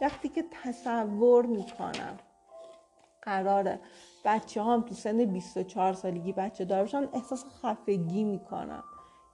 وقتی 0.00 0.28
که 0.28 0.44
تصور 0.62 1.46
می‌کنم 1.46 2.16
قراره 3.22 3.80
بچه 4.24 4.62
هم 4.62 4.82
تو 4.82 4.94
سن 4.94 5.24
24 5.24 5.92
سالگی 5.92 6.32
بچه 6.32 6.64
دار 6.64 6.84
بشن 6.84 7.08
احساس 7.12 7.44
خفگی 7.44 8.24
می‌کنم. 8.24 8.84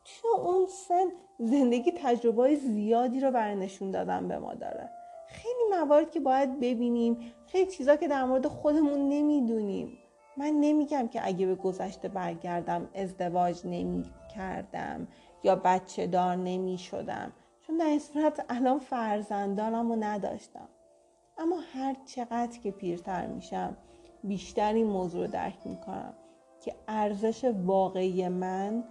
تو 0.07 0.29
اون 0.29 0.67
سن 0.67 1.07
زندگی 1.39 1.93
تجربه 1.97 2.55
زیادی 2.57 3.21
رو 3.21 3.31
برای 3.31 3.55
نشون 3.55 3.91
دادن 3.91 4.29
به 4.29 4.39
ما 4.39 4.55
داره. 4.55 4.91
خیلی 5.29 5.71
موارد 5.71 6.11
که 6.11 6.21
باید 6.21 6.61
ببینیم 6.61 7.33
خیلی 7.47 7.71
چیزا 7.71 7.97
که 7.97 8.09
در 8.09 8.25
مورد 8.25 8.47
خودمون 8.47 9.09
نمی‌دونیم. 9.09 9.99
من 10.37 10.53
نمیگم 10.61 11.09
که 11.09 11.27
اگه 11.27 11.47
به 11.47 11.55
گذشته 11.55 12.09
برگردم 12.09 12.89
ازدواج 12.95 13.61
نمی 13.65 14.05
کردم 14.35 15.09
یا 15.45 15.57
بچه 15.57 16.07
دار 16.07 16.37
نمی 16.37 16.79
شدم 16.79 17.33
چون 17.61 17.77
در 17.77 17.87
این 17.87 17.99
صورت 17.99 18.45
الان 18.49 18.79
فرزندانم 18.79 19.89
رو 19.89 19.97
نداشتم. 20.01 20.69
اما 21.39 21.57
هر 21.73 21.97
چقدر 22.07 22.59
که 22.59 22.71
پیرتر 22.71 23.27
میشم 23.27 23.77
بیشتر 24.25 24.73
این 24.73 24.87
موضوع 24.87 25.27
رو 25.27 25.33
درک 25.33 25.59
می‌کنم 25.65 26.15
که 26.61 26.75
ارزش 26.89 27.45
واقعی 27.45 28.29
من 28.29 28.85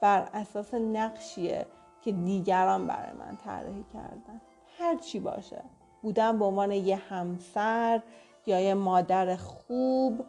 بر 0.00 0.28
اساس 0.32 0.74
نقشیه 0.74 1.66
که 2.02 2.12
دیگران 2.12 2.86
برای 2.86 3.12
من 3.12 3.36
طراحی 3.36 3.84
کردن. 3.92 4.40
هر 4.78 4.96
چی 4.96 5.20
باشه. 5.20 5.62
بودن 6.02 6.38
به 6.38 6.44
عنوان 6.44 6.72
یه 6.72 6.96
همسر 6.96 8.02
یا 8.46 8.60
یه 8.60 8.74
مادر 8.74 9.36
خوب 9.36 10.24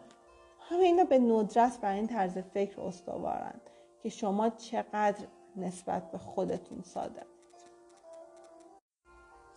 همه 0.60 0.84
اینا 0.84 1.04
به 1.04 1.20
ندرت 1.20 1.80
بر 1.82 1.94
این 1.94 2.08
طرز 2.08 2.38
فکر 2.38 2.82
استوارن 2.82 3.62
که 4.04 4.10
شما 4.10 4.50
چقدر 4.50 5.26
نسبت 5.56 6.12
به 6.12 6.18
خودتون 6.18 6.82
صادق. 6.82 7.26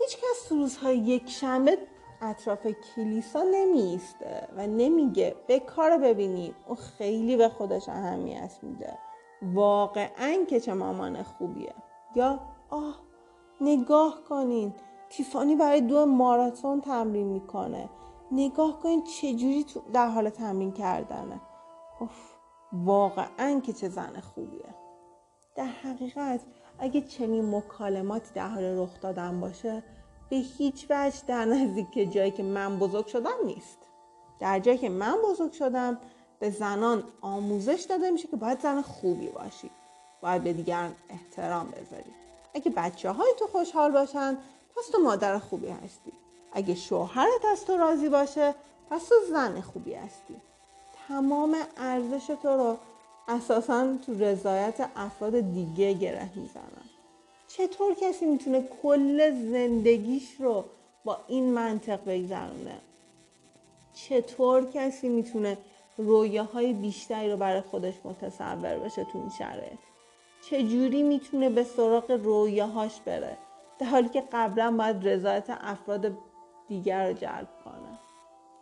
هیچ 0.01 0.17
کس 0.17 0.49
تو 0.49 0.55
روزهای 0.55 0.99
یک 0.99 1.31
شنبه 1.31 1.79
اطراف 2.23 2.67
کلیسا 2.67 3.43
نمیسته 3.43 4.49
و 4.57 4.67
نمیگه 4.67 5.35
به 5.47 5.61
کار 5.61 5.99
ببینید 5.99 6.55
اون 6.67 6.77
خیلی 6.77 7.37
به 7.37 7.49
خودش 7.49 7.89
اهمیت 7.89 8.59
میده. 8.63 8.99
واقعا 9.55 10.45
که 10.49 10.61
چه 10.61 10.75
مامان 10.75 11.23
خوبیه. 11.23 11.75
یا 12.15 12.41
آه 12.71 13.01
نگاه 13.61 14.25
کنین. 14.29 14.75
تیفانی 15.09 15.57
برای 15.57 15.81
دو 15.81 16.07
ماراتون 16.07 16.81
تمرین 16.81 17.27
می‌کنه. 17.27 17.89
نگاه 18.33 18.81
کنین 18.81 19.05
چجوری 19.05 19.67
در 19.93 20.09
حال 20.09 20.31
تمرین 20.31 20.73
کردنه. 20.73 21.41
اوف 22.01 22.35
واقعا 22.73 23.61
که 23.61 23.73
چه 23.73 23.89
زن 23.89 24.21
خوبیه. 24.21 24.75
در 25.55 25.65
حقیقت 25.67 26.41
اگه 26.79 27.01
چنین 27.01 27.57
مکالماتی 27.57 28.35
در 28.35 28.49
حال 28.49 28.65
رخ 28.65 29.01
دادن 29.01 29.41
باشه 29.41 29.83
به 30.31 30.37
هیچ 30.37 30.87
وجه 30.91 31.17
در 31.27 31.45
نزدیک 31.45 32.13
جایی 32.13 32.31
که 32.31 32.43
من 32.43 32.79
بزرگ 32.79 33.07
شدم 33.07 33.37
نیست. 33.45 33.79
در 34.41 34.59
جایی 34.59 34.79
که 34.79 34.89
من 34.89 35.17
بزرگ 35.31 35.53
شدم 35.53 35.99
به 36.45 36.51
زنان 36.51 37.03
آموزش 37.21 37.87
داده 37.89 38.11
میشه 38.11 38.29
که 38.29 38.37
باید 38.37 38.61
زن 38.61 38.83
خوبی 38.83 39.29
باشی. 39.29 39.71
باید 40.21 40.43
به 40.43 40.53
دیگران 40.53 40.95
احترام 41.11 41.71
بذاری. 41.71 42.11
اگه 42.55 42.71
بچه 42.71 43.11
های 43.11 43.33
تو 43.39 43.47
خوشحال 43.47 43.93
باشن 43.93 44.39
پس 44.77 44.89
تو 44.93 44.99
مادر 44.99 45.39
خوبی 45.39 45.69
هستی. 45.69 46.13
اگه 46.53 46.75
شوهرت 46.75 47.45
از 47.53 47.65
تو 47.65 47.77
راضی 47.77 48.09
باشه 48.09 48.55
پس 48.91 49.09
تو 49.09 49.15
زن 49.31 49.61
خوبی 49.61 49.95
هستی. 49.95 50.37
تمام 51.09 51.57
ارزش 51.77 52.27
تو 52.27 52.49
رو 52.49 52.77
اساسا 53.29 53.97
تو 54.07 54.15
رضایت 54.19 54.89
افراد 54.97 55.41
دیگه 55.41 55.93
گره 55.93 56.29
می‌زنن. 56.35 56.89
چطور 57.49 57.95
کسی 57.95 58.27
می‌تونه 58.27 58.69
کل 58.83 59.31
زندگیش 59.31 60.35
رو 60.39 60.65
با 61.05 61.19
این 61.29 61.53
منطق 61.53 62.05
بگذرونه؟ 62.05 62.79
چطور 63.95 64.65
کسی 64.65 65.09
می‌تونه 65.09 65.59
رویاهای 65.99 66.73
بیشتری 66.73 67.31
رو 67.31 67.37
برای 67.37 67.61
خودش 67.61 67.95
متصور 68.05 68.79
بشه 68.79 69.05
تو 69.05 69.19
این 69.19 69.29
شرایط. 69.29 69.79
چجوری 70.51 71.03
می‌تونه 71.03 71.51
به 71.51 71.65
سراغ 71.65 72.11
رویاهاش 72.11 73.01
بره؟ 73.01 73.39
در 73.79 73.87
حالی 73.87 74.09
که 74.09 74.25
قبلا 74.33 74.77
باید 74.79 75.09
رضایت 75.09 75.47
افراد 75.51 76.13
دیگر 76.69 77.09
رو 77.09 77.13
جلب 77.13 77.49
کنه. 77.65 77.99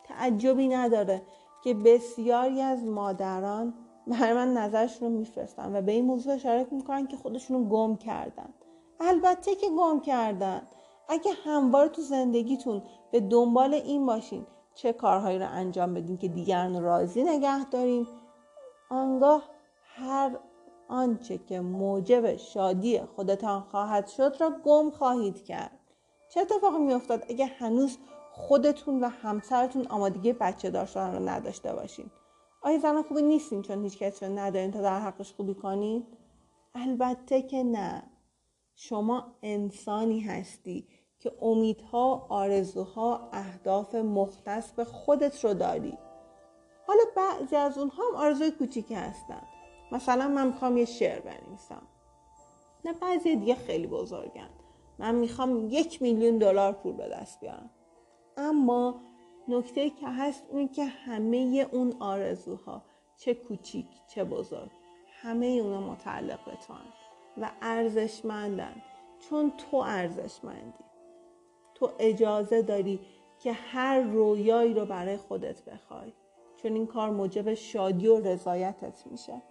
تعجبی 0.04 0.68
نداره 0.68 1.22
که 1.64 1.74
بسیاری 1.74 2.60
از 2.60 2.84
مادران 2.84 3.74
برای 4.06 4.32
من 4.32 4.52
نظرشون 4.52 5.12
رو 5.12 5.18
میفرستن 5.18 5.76
و 5.76 5.82
به 5.82 5.92
این 5.92 6.04
موضوع 6.04 6.34
اشاره 6.34 6.66
می‌کنن 6.70 7.06
که 7.06 7.16
خودشون 7.16 7.56
رو 7.56 7.68
گم 7.68 7.96
کردن. 7.96 8.54
البته 9.00 9.54
که 9.54 9.66
گم 9.78 10.00
کردن. 10.00 10.62
اگه 11.08 11.32
همواره 11.44 11.88
تو 11.88 12.02
زندگیتون 12.02 12.82
به 13.10 13.20
دنبال 13.20 13.74
این 13.74 14.06
باشین 14.06 14.46
چه 14.74 14.92
کارهایی 14.92 15.38
رو 15.38 15.46
انجام 15.50 15.94
بدین 15.94 16.16
که 16.16 16.28
دیگران 16.28 16.82
راضی 16.82 17.22
نگه 17.22 17.64
دارین. 17.64 18.06
آنگاه 18.90 19.42
هر 19.96 20.38
آنچه 20.88 21.38
که 21.38 21.60
موجب 21.60 22.36
شادی 22.36 23.00
خودتان 23.00 23.60
خواهد 23.60 24.06
شد 24.06 24.36
را 24.40 24.50
گم 24.64 24.90
خواهید 24.90 25.44
کرد. 25.44 25.78
چه 26.34 26.40
اتفاقی 26.40 26.78
میافتاد 26.78 27.24
اگه 27.28 27.46
هنوز 27.46 27.98
خودتون 28.32 29.00
و 29.00 29.08
همسرتون 29.08 29.86
آمادگی 29.86 30.32
بچه 30.32 30.70
داشتن 30.70 31.14
رو 31.14 31.28
نداشته 31.28 31.72
باشین؟ 31.72 32.10
آیا 32.62 32.78
زن 32.78 33.02
خوبی 33.02 33.22
نیستین 33.22 33.62
چون 33.62 33.82
هیچ 33.82 33.98
کسی 33.98 34.26
رو 34.26 34.38
ندارین 34.38 34.70
تا 34.70 34.82
در 34.82 35.00
حقش 35.00 35.32
خوبی 35.32 35.54
کنین؟ 35.54 36.06
البته 36.74 37.42
که 37.42 37.62
نه. 37.62 38.02
شما 38.74 39.36
انسانی 39.42 40.20
هستی. 40.20 40.88
که 41.22 41.32
امیدها، 41.42 42.26
آرزوها، 42.28 43.28
اهداف 43.32 43.94
مختص 43.94 44.72
به 44.72 44.84
خودت 44.84 45.44
رو 45.44 45.54
داری. 45.54 45.98
حالا 46.86 47.02
بعضی 47.16 47.56
از 47.56 47.78
اونها 47.78 48.02
هم 48.08 48.16
آرزوی 48.16 48.50
کوچیکی 48.50 48.94
هستن. 48.94 49.42
مثلا 49.92 50.28
من 50.28 50.46
می‌خوام 50.46 50.76
یه 50.76 50.84
شعر 50.84 51.20
بنویسم. 51.20 51.82
نه 52.84 52.92
بعضی 52.92 53.36
دیگه 53.36 53.54
خیلی 53.54 53.86
بزرگن. 53.86 54.48
من 54.98 55.14
می‌خوام 55.14 55.68
یک 55.70 56.02
میلیون 56.02 56.38
دلار 56.38 56.72
پول 56.72 56.92
به 56.92 57.08
دست 57.08 57.40
بیارم. 57.40 57.70
اما 58.36 58.94
نکته 59.48 59.90
که 59.90 60.08
هست 60.08 60.44
اون 60.50 60.68
که 60.68 60.84
همه 60.84 61.66
اون 61.72 61.96
آرزوها 62.00 62.82
چه 63.16 63.34
کوچیک 63.34 63.86
چه 64.08 64.24
بزرگ 64.24 64.70
همه 65.22 65.46
اونا 65.46 65.80
متعلق 65.80 66.44
به 66.44 66.52
تو 66.66 66.74
و 67.42 67.50
ارزشمندن. 67.62 68.82
چون 69.30 69.52
تو 69.56 69.76
ارزشمندی. 69.76 70.84
تو 71.74 71.90
اجازه 71.98 72.62
داری 72.62 73.00
که 73.38 73.52
هر 73.52 74.00
رویایی 74.00 74.74
رو 74.74 74.86
برای 74.86 75.16
خودت 75.16 75.64
بخوای. 75.64 76.12
چون 76.56 76.72
این 76.72 76.86
کار 76.86 77.10
موجب 77.10 77.54
شادی 77.54 78.08
و 78.08 78.20
رضایتت 78.20 79.06
میشه. 79.10 79.42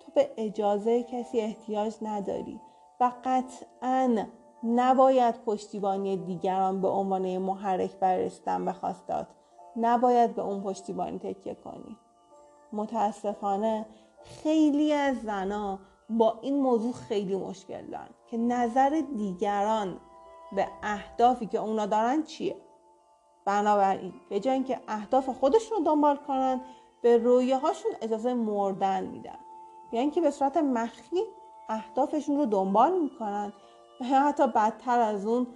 تو 0.00 0.12
به 0.14 0.30
اجازه 0.36 1.02
کسی 1.02 1.40
احتیاج 1.40 1.94
نداری 2.02 2.60
و 3.00 3.12
قطعا 3.24 4.26
نباید 4.64 5.34
پشتیبانی 5.44 6.16
دیگران 6.16 6.80
به 6.80 6.88
عنوان 6.88 7.38
محرک 7.38 7.96
برستن 7.96 8.64
به 8.64 8.72
خواستات 8.72 9.26
نباید 9.76 10.34
به 10.34 10.42
اون 10.42 10.62
پشتیبانی 10.62 11.18
تکیه 11.18 11.54
کنی. 11.54 11.96
متاسفانه 12.72 13.86
خیلی 14.22 14.92
از 14.92 15.20
زنا 15.22 15.78
با 16.10 16.38
این 16.42 16.62
موضوع 16.62 16.92
خیلی 16.92 17.36
مشکل 17.36 17.86
دارن 17.86 18.10
که 18.26 18.36
نظر 18.36 19.02
دیگران 19.16 20.00
به 20.52 20.68
اهدافی 20.82 21.46
که 21.46 21.58
اونا 21.58 21.86
دارن 21.86 22.22
چیه؟ 22.22 22.56
بنابراین 23.44 24.14
به 24.28 24.40
جای 24.40 24.54
اینکه 24.54 24.80
اهداف 24.88 25.28
خودشون 25.28 25.78
رو 25.78 25.84
دنبال 25.84 26.16
کنن 26.16 26.60
به 27.02 27.18
رویه 27.18 27.56
هاشون 27.56 27.92
اجازه 28.02 28.34
مردن 28.34 29.04
میدن. 29.04 29.38
یعنی 29.92 30.10
که 30.10 30.20
به 30.20 30.30
صورت 30.30 30.56
مخفی 30.56 31.22
اهدافشون 31.68 32.36
رو 32.36 32.46
دنبال 32.46 33.00
می‌کنن 33.00 33.52
و 34.00 34.04
حتی 34.04 34.46
بدتر 34.46 35.00
از 35.00 35.26
اون 35.26 35.46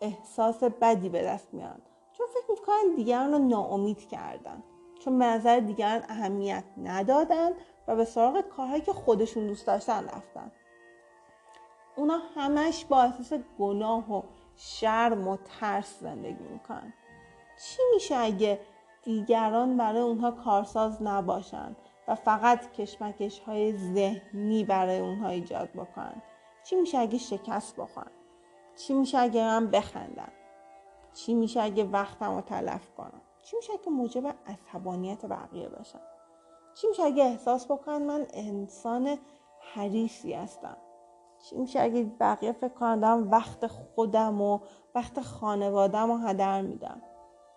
احساس 0.00 0.64
بدی 0.64 1.08
به 1.08 1.22
دست 1.22 1.54
میارن. 1.54 1.82
چون 2.12 2.26
فکر 2.26 2.50
می‌کنن 2.50 2.94
دیگران 2.96 3.32
رو 3.32 3.38
ناامید 3.38 4.08
کردن. 4.08 4.62
چون 5.04 5.18
به 5.18 5.24
نظر 5.24 5.60
دیگران 5.60 6.02
اهمیت 6.08 6.64
ندادن 6.76 7.50
و 7.88 7.96
به 7.96 8.04
سراغ 8.04 8.40
کارهایی 8.40 8.82
که 8.82 8.92
خودشون 8.92 9.46
دوست 9.46 9.66
داشتن 9.66 10.04
رفتن. 10.04 10.52
اونا 11.96 12.18
همش 12.34 12.84
با 12.84 13.02
احساس 13.02 13.40
گناه 13.58 14.12
و 14.12 14.22
شرم 14.56 15.28
و 15.28 15.36
ترس 15.36 16.00
زندگی 16.00 16.44
می‌کنن. 16.44 16.92
چی 17.62 17.82
میشه 17.94 18.16
اگه 18.16 18.60
دیگران 19.02 19.76
برای 19.76 20.00
اونها 20.00 20.30
کارساز 20.30 21.02
نباشن 21.02 21.76
و 22.08 22.14
فقط 22.14 22.72
کشمکش 22.72 23.38
های 23.40 23.72
ذهنی 23.72 24.64
برای 24.64 24.98
اونها 24.98 25.28
ایجاد 25.28 25.72
بکنن؟ 25.72 26.22
چی 26.64 26.76
میشه 26.76 26.98
اگه 26.98 27.18
شکست 27.18 27.76
بخورن؟ 27.76 28.10
چی 28.76 28.94
میشه 28.94 29.18
اگه 29.18 29.42
من 29.42 29.70
بخندم؟ 29.70 30.32
چی 31.14 31.34
میشه 31.34 31.62
اگه 31.62 31.84
وقتم 31.84 32.34
رو 32.34 32.40
تلف 32.40 32.90
کنم؟ 32.96 33.20
چی 33.42 33.56
میشه 33.56 33.72
اگه 33.72 33.90
موجب 33.90 34.34
عصبانیت 34.46 35.26
بقیه 35.26 35.68
باشم؟ 35.68 36.00
چی 36.74 36.86
میشه 36.86 37.02
اگه 37.02 37.24
احساس 37.24 37.66
بکنن 37.66 38.02
من 38.02 38.26
انسان 38.32 39.18
حریصی 39.74 40.32
هستم؟ 40.32 40.76
میشه 41.52 41.80
اگه 41.80 42.04
بقیه 42.20 42.52
فکر 42.52 42.68
کنن 42.68 43.02
وقت 43.02 43.66
خودم 43.66 44.40
و 44.40 44.58
وقت 44.94 45.20
خانوادم 45.20 46.10
رو 46.10 46.16
هدر 46.16 46.60
میدم؟ 46.60 47.02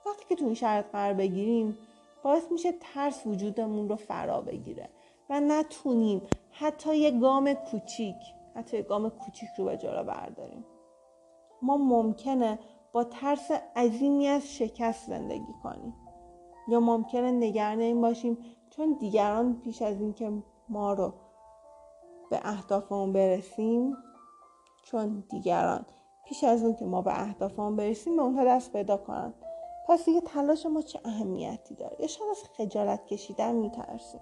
وقتی 0.06 0.26
که 0.30 0.36
تو 0.36 0.46
این 0.46 0.54
شرط 0.54 0.92
قرار 0.92 1.14
بگیریم 1.14 1.78
باعث 2.24 2.52
میشه 2.52 2.72
ترس 2.80 3.28
وجودمون 3.28 3.90
رو 3.90 3.96
فرا 3.96 4.42
بگیره 4.42 4.90
و 5.30 5.40
نتونیم 5.40 6.22
حتی 6.52 6.98
یه 6.98 7.20
گام 7.20 7.54
کوچیک 7.54 8.16
حتی 8.56 8.78
یه 8.78 8.84
گام 8.84 9.10
کوچیک 9.10 9.50
رو 9.58 9.66
به 9.66 9.78
جلو 9.78 10.04
برداریم. 10.04 10.66
ما 11.62 11.78
ممکنه 11.78 12.60
با 12.92 13.04
ترس 13.04 13.52
عظیمی 13.76 14.28
از 14.28 14.56
شکست 14.56 15.08
زندگی 15.08 15.54
کنیم. 15.64 15.94
یا 16.68 16.80
ممکنه 16.80 17.32
نگران 17.32 17.80
این 17.80 18.02
باشیم 18.02 18.38
چون 18.70 18.98
دیگران 19.00 19.62
پیش 19.62 19.82
از 19.82 20.02
اینکه 20.02 20.32
ما 20.70 20.94
رو 20.94 21.14
به 22.30 22.40
اهدافمون 22.44 23.14
برسیم 23.14 23.98
چون 24.84 25.24
دیگران. 25.30 25.86
پیش 26.26 26.44
از 26.44 26.64
اون 26.64 26.76
که 26.76 26.86
ما 26.86 27.02
به 27.02 27.22
اهدافمون 27.22 27.76
برسیم 27.76 28.16
به 28.16 28.22
اونها 28.22 28.46
دست 28.46 28.74
پیدا 28.74 28.98
کنن. 28.98 29.34
پس 29.88 30.06
دیگه 30.06 30.22
تلاش 30.22 30.66
ما 30.66 30.82
چه 30.82 31.00
اهمیتی 31.06 31.76
داره؟ 31.76 31.96
یا 32.00 32.08
شاید 32.08 32.30
از 32.32 32.44
خجالت 32.58 33.06
کشیدن 33.06 33.56
میترسیم. 33.56 34.22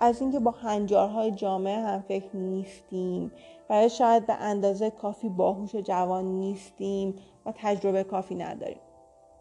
از 0.00 0.20
اینکه 0.20 0.38
با 0.38 0.50
هنجارهای 0.50 1.30
جامعه 1.30 1.80
هم 1.80 2.00
فکر 2.00 2.36
نیستیم 2.36 3.32
و 3.70 3.88
شاید 3.88 4.26
به 4.26 4.34
اندازه 4.34 4.90
کافی 4.90 5.28
باهوش 5.28 5.74
و 5.74 5.80
جوان 5.80 6.24
نیستیم 6.24 7.14
و 7.46 7.52
تجربه 7.56 8.04
کافی 8.04 8.34
نداریم. 8.34 8.80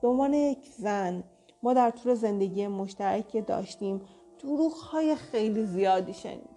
به 0.01 0.07
عنوان 0.07 0.33
یک 0.33 0.69
زن 0.77 1.23
ما 1.63 1.73
در 1.73 1.89
طول 1.89 2.13
زندگی 2.13 2.67
مشترکی 2.67 3.41
داشتیم 3.41 4.01
دروغ 4.39 4.73
های 4.73 5.15
خیلی 5.15 5.65
زیادی 5.65 6.13
شنیدیم. 6.13 6.56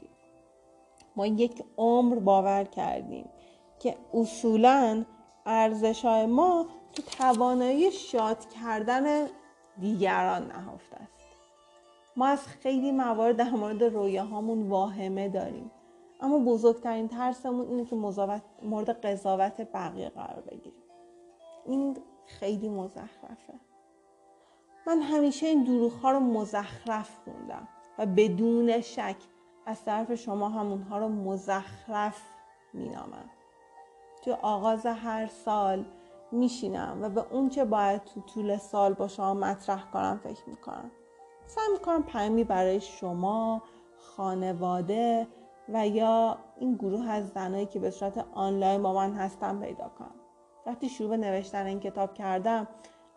ما 1.16 1.26
یک 1.26 1.64
عمر 1.76 2.18
باور 2.18 2.64
کردیم 2.64 3.28
که 3.78 3.96
اصولا 4.14 5.04
ارزش 5.46 6.04
های 6.04 6.26
ما 6.26 6.66
تو 6.92 7.02
توانایی 7.02 7.92
شاد 7.92 8.48
کردن 8.48 9.26
دیگران 9.80 10.46
نهفته 10.46 10.96
است. 10.96 11.26
ما 12.16 12.26
از 12.26 12.46
خیلی 12.46 12.92
موارد 12.92 13.36
در 13.36 13.50
مورد 13.50 13.84
رویاهامون 13.84 14.68
واهمه 14.68 15.28
داریم. 15.28 15.70
اما 16.20 16.38
بزرگترین 16.38 17.08
ترسمون 17.08 17.66
اینه 17.66 17.84
که 17.84 17.96
مورد 18.62 18.90
قضاوت 18.90 19.60
بقیه 19.72 20.08
قرار 20.08 20.40
بگیریم. 20.40 20.82
این 21.66 21.96
خیلی 22.26 22.68
مزخرفه. 22.68 23.54
من 24.86 25.02
همیشه 25.02 25.46
این 25.46 25.64
دروغ 25.64 25.92
ها 25.92 26.10
رو 26.10 26.20
مزخرف 26.20 27.18
خوندم 27.24 27.68
و 27.98 28.06
بدون 28.06 28.80
شک 28.80 29.16
از 29.66 29.84
طرف 29.84 30.14
شما 30.14 30.48
همونها 30.48 30.98
رو 30.98 31.08
مزخرف 31.08 32.22
مینامم. 32.74 33.30
تو 34.22 34.36
آغاز 34.42 34.86
هر 34.86 35.26
سال 35.26 35.84
میشینم 36.32 36.98
و 37.02 37.08
به 37.08 37.24
اون 37.30 37.48
چه 37.48 37.64
باید 37.64 38.04
تو 38.04 38.20
طول 38.20 38.56
سال 38.56 38.94
با 38.94 39.08
شما 39.08 39.34
مطرح 39.34 39.90
کنم 39.90 40.20
فکر 40.24 40.48
می‌کنم. 40.48 40.90
سعی 41.46 41.64
می‌کنم 41.72 42.02
پیامی 42.02 42.44
برای 42.44 42.80
شما 42.80 43.62
خانواده 44.16 45.26
و 45.68 45.88
یا 45.88 46.38
این 46.56 46.74
گروه 46.74 47.08
از 47.08 47.28
زنایی 47.28 47.66
که 47.66 47.78
به 47.78 47.90
صورت 47.90 48.24
آنلاین 48.34 48.82
با 48.82 48.92
من 48.92 49.14
هستم 49.14 49.60
پیدا 49.60 49.88
کنم. 49.98 50.14
وقتی 50.66 50.88
شروع 50.88 51.10
به 51.10 51.16
نوشتن 51.16 51.66
این 51.66 51.80
کتاب 51.80 52.14
کردم 52.14 52.68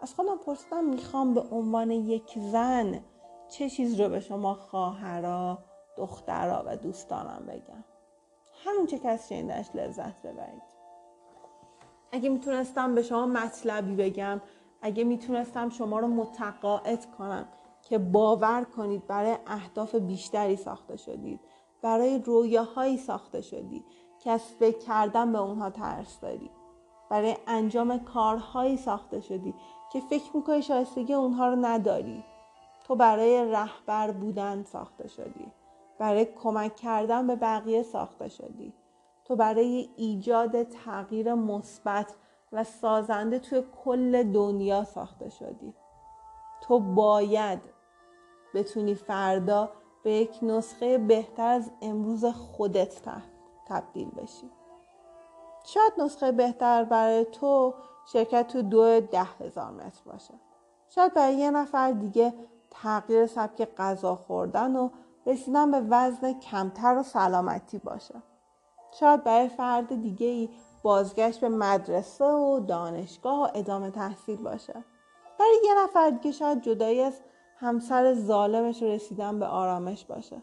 از 0.02 0.14
خودم 0.14 0.38
پرسیدم 0.38 0.86
می‌خوام 0.86 1.34
به 1.34 1.42
عنوان 1.52 1.92
یک 1.92 2.40
زن 2.40 3.00
چه 3.50 3.70
چیز 3.70 4.00
رو 4.00 4.10
به 4.10 4.20
شما 4.20 4.54
خواهرا 4.54 5.58
دخترا 5.98 6.64
و 6.66 6.78
دوستانم 6.78 7.46
بگم. 7.48 7.84
همون 8.66 8.86
چه 8.86 9.00
کسی 9.00 9.36
شنیدنش 9.36 9.70
لذت 9.76 10.22
ببرید. 10.22 10.74
اگه 12.12 12.30
می‌تونستم 12.30 12.96
به 12.96 13.02
شما 13.02 13.26
مطلبی 13.26 13.96
بگم 13.96 14.42
اگه 14.82 15.04
می‌تونستم 15.04 15.70
شما 15.70 16.00
رو 16.00 16.08
متقاعد 16.08 17.06
کنم 17.18 17.48
که 17.82 17.98
باور 17.98 18.64
کنید 18.64 19.08
برای 19.08 19.38
اهداف 19.48 19.96
بیشتری 19.96 20.56
ساخته 20.56 20.98
شدید 20.98 21.40
برای 21.82 22.20
رویاهایی 22.20 22.98
ساخته 22.98 23.42
شدی 23.42 23.86
که 24.20 24.32
از 24.32 24.42
فکر 24.42 24.78
کردن 24.78 25.34
به 25.34 25.40
اونها 25.40 25.70
ترس 25.70 26.20
داری 26.20 26.52
برای 27.10 27.38
انجام 27.48 28.00
کارهایی 28.00 28.78
ساخته 28.78 29.22
شدی 29.22 29.54
که 29.92 30.00
فکر 30.00 30.38
می‌کنی 30.38 30.62
شایستگی 30.62 31.14
اونها 31.14 31.48
رو 31.48 31.66
نداری 31.66 32.24
تو 32.84 32.96
برای 32.96 33.52
رهبر 33.52 34.12
بودن 34.12 34.64
ساخته 34.64 35.08
شدی. 35.08 35.52
برای 36.04 36.26
کمک 36.26 36.76
کردن 36.76 37.28
به 37.28 37.36
بقیه 37.36 37.84
ساخته 37.84 38.30
شدی. 38.30 38.74
تو 39.26 39.36
برای 39.36 39.90
ایجاد 39.96 40.64
تغییر 40.64 41.34
مثبت 41.34 42.16
و 42.52 42.64
سازنده 42.64 43.40
توی 43.40 43.64
کل 43.86 44.24
دنیا 44.24 44.84
ساخته 44.84 45.30
شدی. 45.30 45.74
تو 46.62 46.80
باید 46.80 47.60
بتونی 48.54 48.96
فردا 48.96 49.70
به 50.04 50.12
یک 50.12 50.40
نسخه 50.42 50.98
بهتر 50.98 51.48
از 51.48 51.72
امروز 51.82 52.26
خودت 52.26 53.02
تبدیل 53.68 54.10
بشی. 54.10 54.50
شاید 55.66 55.94
نسخه 55.98 56.32
بهتر 56.32 56.84
برای 56.84 57.26
تو 57.26 57.74
شرکت 58.14 58.48
تو 58.48 58.62
دو 58.62 59.00
ده 59.00 59.24
هزار 59.24 59.72
متر 59.72 60.02
باشه. 60.06 60.34
شاید 60.90 61.14
برای 61.14 61.36
یه 61.36 61.52
نفر 61.52 61.92
دیگه 61.92 62.34
تغییر 62.72 63.28
سبک 63.28 63.76
غذا 63.78 64.16
خوردن 64.16 64.76
و 64.76 64.90
رسیدن 65.26 65.72
به 65.72 65.82
وزن 65.90 66.34
کمتر 66.34 66.98
و 66.98 67.04
سلامتی 67.04 67.78
باشه. 67.78 68.16
شاید 69.00 69.24
برای 69.24 69.50
فرد 69.50 70.02
دیگه 70.02 70.28
ای 70.28 70.50
بازگشت 70.84 71.42
به 71.42 71.50
مدرسه 71.50 72.26
و 72.26 72.60
دانشگاه 72.60 73.44
و 73.44 73.48
ادامه 73.56 73.92
تحصیل 73.92 74.38
باشه. 74.38 74.74
برای 75.40 75.58
یه 75.66 75.84
نفر 75.84 76.10
دیگه 76.10 76.32
شاید 76.32 76.62
جدایی 76.62 77.02
از 77.02 77.22
همسر 77.58 78.14
ظالمش 78.14 78.84
رسیدن 78.84 79.40
به 79.40 79.46
آرامش 79.46 80.06
باشه. 80.06 80.42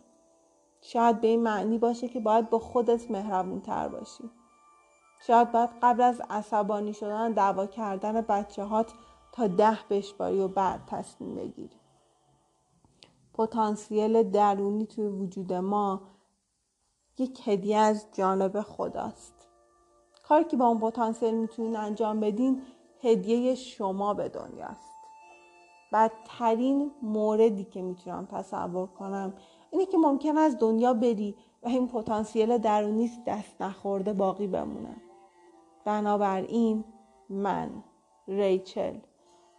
شاید 0.80 1.20
به 1.20 1.28
این 1.28 1.42
معنی 1.42 1.78
باشه 1.78 2.08
که 2.08 2.20
باید 2.20 2.50
با 2.50 2.58
خودت 2.58 3.10
مهربون 3.10 3.60
تر 3.60 3.88
باشی. 3.88 4.30
شاید 5.20 5.52
باید 5.52 5.70
قبل 5.82 6.02
از 6.02 6.22
عصبانی 6.30 6.94
شدن 6.94 7.32
دعوا 7.32 7.66
کردن 7.66 8.20
بچه 8.20 8.64
هات 8.64 8.92
تا 9.32 9.46
ده 9.46 9.78
بشباری 9.90 10.40
و 10.40 10.48
بعد 10.48 10.80
تصمیم 10.86 11.34
بگیری. 11.34 11.80
پتانسیل 13.40 14.22
درونی 14.22 14.86
توی 14.86 15.06
وجود 15.06 15.52
ما 15.52 16.00
یک 17.18 17.48
هدیه 17.48 17.78
از 17.78 18.06
جانب 18.12 18.60
خداست. 18.60 19.48
کاری 20.28 20.44
که 20.44 20.56
با 20.56 20.66
اون 20.66 20.78
پتانسیل 20.78 21.34
می‌تونین 21.34 21.76
انجام 21.76 22.20
بدین 22.20 22.62
هدیه 23.02 23.54
شما 23.54 24.14
به 24.14 24.28
دنیاست 24.28 24.90
بدترین 25.92 26.90
موردی 27.02 27.64
که 27.64 27.82
می‌تونم 27.82 28.28
تصور 28.32 28.86
کنم 28.86 29.34
اینه 29.70 29.86
که 29.86 29.98
ممکن 29.98 30.36
از 30.36 30.58
دنیا 30.58 30.94
بری 30.94 31.36
و 31.62 31.68
این 31.68 31.88
پتانسیل 31.88 32.58
درونی 32.58 33.10
دست 33.26 33.62
نخورده 33.62 34.12
باقی 34.12 34.46
بمونه. 34.46 34.96
بنابراین 35.84 36.84
من 37.30 37.70
ریچل 38.28 38.98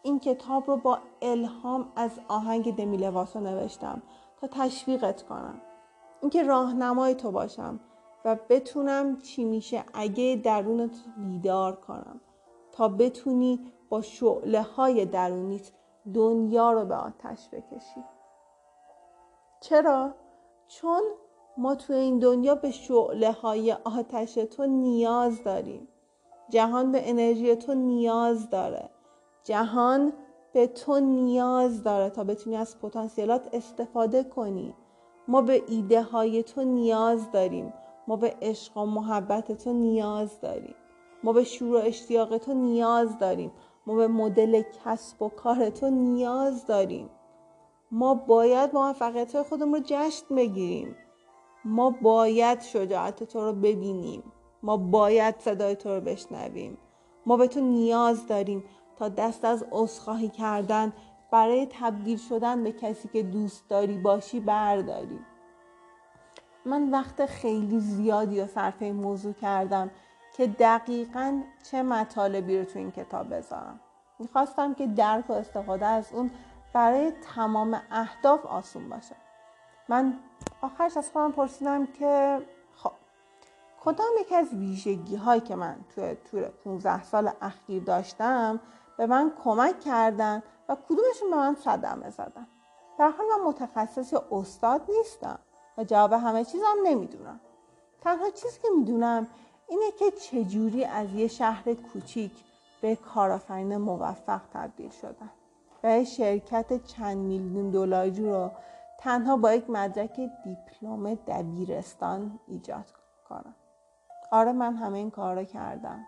این 0.03 0.19
کتاب 0.19 0.67
رو 0.67 0.77
با 0.77 0.99
الهام 1.21 1.91
از 1.95 2.11
آهنگ 2.27 2.75
دمی 2.75 2.97
لواسو 2.97 3.39
نوشتم 3.39 4.01
تا 4.41 4.47
تشویقت 4.47 5.23
کنم. 5.23 5.61
اینکه 6.21 6.43
راهنمای 6.43 7.15
تو 7.15 7.31
باشم 7.31 7.79
و 8.25 8.37
بتونم 8.49 9.17
چی 9.17 9.43
میشه 9.43 9.83
اگه 9.93 10.41
درونت 10.43 10.95
بیدار 11.17 11.75
کنم. 11.75 12.21
تا 12.71 12.87
بتونی 12.87 13.59
با 13.89 14.01
شعله 14.01 14.61
های 14.61 15.05
درونیت 15.05 15.71
دنیا 16.13 16.71
رو 16.71 16.85
به 16.85 16.95
آتش 16.95 17.49
بکشی. 17.49 18.03
چرا؟ 19.59 20.13
چون 20.67 21.01
ما 21.57 21.75
تو 21.75 21.93
این 21.93 22.19
دنیا 22.19 22.55
به 22.55 22.71
شعله 22.71 23.31
های 23.31 23.71
آتش 23.71 24.33
تو 24.33 24.65
نیاز 24.65 25.43
داریم. 25.43 25.87
جهان 26.49 26.91
به 26.91 27.09
انرژی 27.09 27.55
تو 27.55 27.73
نیاز 27.73 28.49
داره. 28.49 28.89
جهان 29.43 30.13
به 30.53 30.67
تو 30.67 30.99
نیاز 30.99 31.83
داره 31.83 32.09
تا 32.09 32.23
بتونی 32.23 32.55
از 32.55 32.79
پتانسیلات 32.79 33.49
استفاده 33.53 34.23
کنی. 34.23 34.75
ما 35.27 35.41
به 35.41 35.63
ایده 35.67 36.01
های 36.01 36.43
تو 36.43 36.63
نیاز 36.63 37.31
داریم. 37.31 37.73
ما 38.07 38.15
به 38.15 38.35
عشق 38.41 38.77
و 38.77 38.85
محبت 38.85 39.51
تو 39.63 39.73
نیاز 39.73 40.41
داریم. 40.41 40.75
ما 41.23 41.33
به 41.33 41.43
شور 41.43 41.75
و 41.75 41.81
اشتیاق 41.83 42.37
تو 42.37 42.53
نیاز 42.53 43.17
داریم. 43.17 43.51
ما 43.87 43.95
به 43.95 44.07
مدل 44.07 44.61
کسب 44.85 45.21
و 45.21 45.29
کار 45.29 45.69
تو 45.69 45.89
نیاز 45.89 46.65
داریم. 46.65 47.09
ما 47.91 48.13
باید 48.13 48.73
موفقیت 48.73 49.41
خودمون 49.41 49.73
رو 49.73 49.81
جشن 49.85 50.35
بگیریم. 50.35 50.95
ما 51.65 51.89
باید 51.89 52.61
شجاعت 52.61 53.23
تو 53.23 53.41
رو 53.41 53.53
ببینیم. 53.53 54.23
ما 54.63 54.77
باید 54.77 55.35
صدای 55.39 55.75
تو 55.75 55.89
رو 55.89 56.01
بشنویم. 56.01 56.77
ما 57.25 57.37
به 57.37 57.47
تو 57.47 57.61
نیاز 57.61 58.27
داریم. 58.27 58.63
تا 58.95 59.09
دست 59.09 59.45
از 59.45 59.65
عذرخواهی 59.71 60.29
کردن 60.29 60.93
برای 61.31 61.67
تبدیل 61.79 62.17
شدن 62.17 62.63
به 62.63 62.71
کسی 62.71 63.07
که 63.07 63.23
دوست 63.23 63.69
داری 63.69 63.97
باشی 63.97 64.39
برداری. 64.39 65.19
من 66.65 66.89
وقت 66.89 67.25
خیلی 67.25 67.79
زیادی 67.79 68.41
رو 68.41 68.47
صرف 68.47 68.81
این 68.81 68.95
موضوع 68.95 69.33
کردم 69.33 69.91
که 70.37 70.47
دقیقا 70.47 71.41
چه 71.71 71.83
مطالبی 71.83 72.57
رو 72.59 72.65
تو 72.65 72.79
این 72.79 72.91
کتاب 72.91 73.35
بذارم. 73.35 73.79
می‌خواستم 74.19 74.73
که 74.73 74.87
درک 74.87 75.29
و 75.29 75.33
استفاده 75.33 75.85
از 75.85 76.13
اون 76.13 76.31
برای 76.73 77.11
تمام 77.35 77.81
اهداف 77.91 78.45
آسون 78.45 78.89
باشه. 78.89 79.15
من 79.89 80.13
آخرش 80.61 80.97
از 80.97 81.11
خودم 81.11 81.31
پرسیدم 81.31 81.85
که 81.85 82.41
خب 82.75 82.91
کدام 83.83 84.07
یکی 84.21 84.35
از 84.35 84.53
ویژگی 84.53 85.15
هایی 85.15 85.41
که 85.41 85.55
من 85.55 85.75
توی 85.95 86.15
طول 86.15 86.47
15 86.47 87.03
سال 87.03 87.31
اخیر 87.41 87.83
داشتم 87.83 88.59
به 89.01 89.07
من 89.07 89.31
کمک 89.43 89.79
کردن 89.79 90.43
و 90.69 90.75
کدومشون 90.75 91.29
به 91.29 91.35
من 91.35 91.55
صدمه 91.55 92.09
زدن. 92.09 92.47
در 92.99 93.09
حال 93.09 93.25
من 93.27 93.47
متخصص 93.47 94.13
یا 94.13 94.23
استاد 94.31 94.81
نیستم 94.97 95.39
و 95.77 95.83
جواب 95.83 96.13
همه 96.13 96.43
چیزم 96.43 96.75
نمی‌دونم. 96.83 97.39
تنها 98.01 98.29
چیزی 98.29 98.59
که 98.61 98.67
می‌دونم 98.77 99.27
اینه 99.67 99.91
که 99.91 100.11
چجوری 100.11 100.85
از 100.85 101.13
یه 101.13 101.27
شهر 101.27 101.73
کوچیک 101.73 102.31
به 102.81 102.95
کارآفرین 102.95 103.77
موفق 103.77 104.41
تبدیل 104.53 104.89
شدن 104.89 105.29
و 105.83 106.03
شرکت 106.03 106.85
چند 106.85 107.17
میلیون 107.17 107.69
دلاری 107.69 108.31
رو 108.31 108.51
تنها 108.99 109.37
با 109.37 109.53
یک 109.53 109.69
مدرک 109.69 110.19
دیپلم 110.43 111.15
دبیرستان 111.15 112.39
ایجاد 112.47 112.85
کنم. 113.29 113.55
آره 114.31 114.51
من 114.51 114.75
همه 114.75 114.97
این 114.97 115.11
کار 115.11 115.35
رو 115.35 115.43
کردم. 115.43 116.05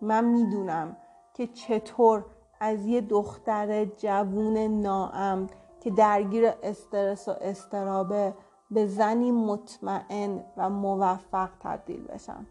من 0.00 0.24
می‌دونم 0.24 0.96
که 1.36 1.46
چطور 1.46 2.24
از 2.60 2.86
یه 2.86 3.00
دختر 3.00 3.84
جوون 3.84 4.58
ناام 4.58 5.48
که 5.80 5.90
درگیر 5.90 6.52
استرس 6.62 7.28
و 7.28 7.34
استرابه 7.40 8.34
به 8.70 8.86
زنی 8.86 9.30
مطمئن 9.30 10.44
و 10.56 10.70
موفق 10.70 11.48
تبدیل 11.60 12.06
بشم. 12.06 12.46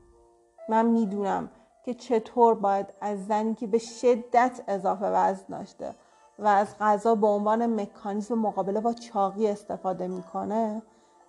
من 0.69 0.85
می‌دونم 0.85 1.49
که 1.85 1.93
چطور 1.93 2.55
باید 2.55 2.93
از 3.01 3.25
زنی 3.25 3.53
که 3.53 3.67
به 3.67 3.77
شدت 3.77 4.61
اضافه 4.67 5.05
وزن 5.05 5.45
داشته 5.49 5.95
و 6.39 6.47
از 6.47 6.75
غذا 6.79 7.15
به 7.15 7.27
عنوان 7.27 7.81
مکانیزم 7.81 8.35
مقابله 8.35 8.81
با 8.81 8.93
چاقی 8.93 9.47
استفاده 9.47 10.07
می‌کنه 10.07 10.81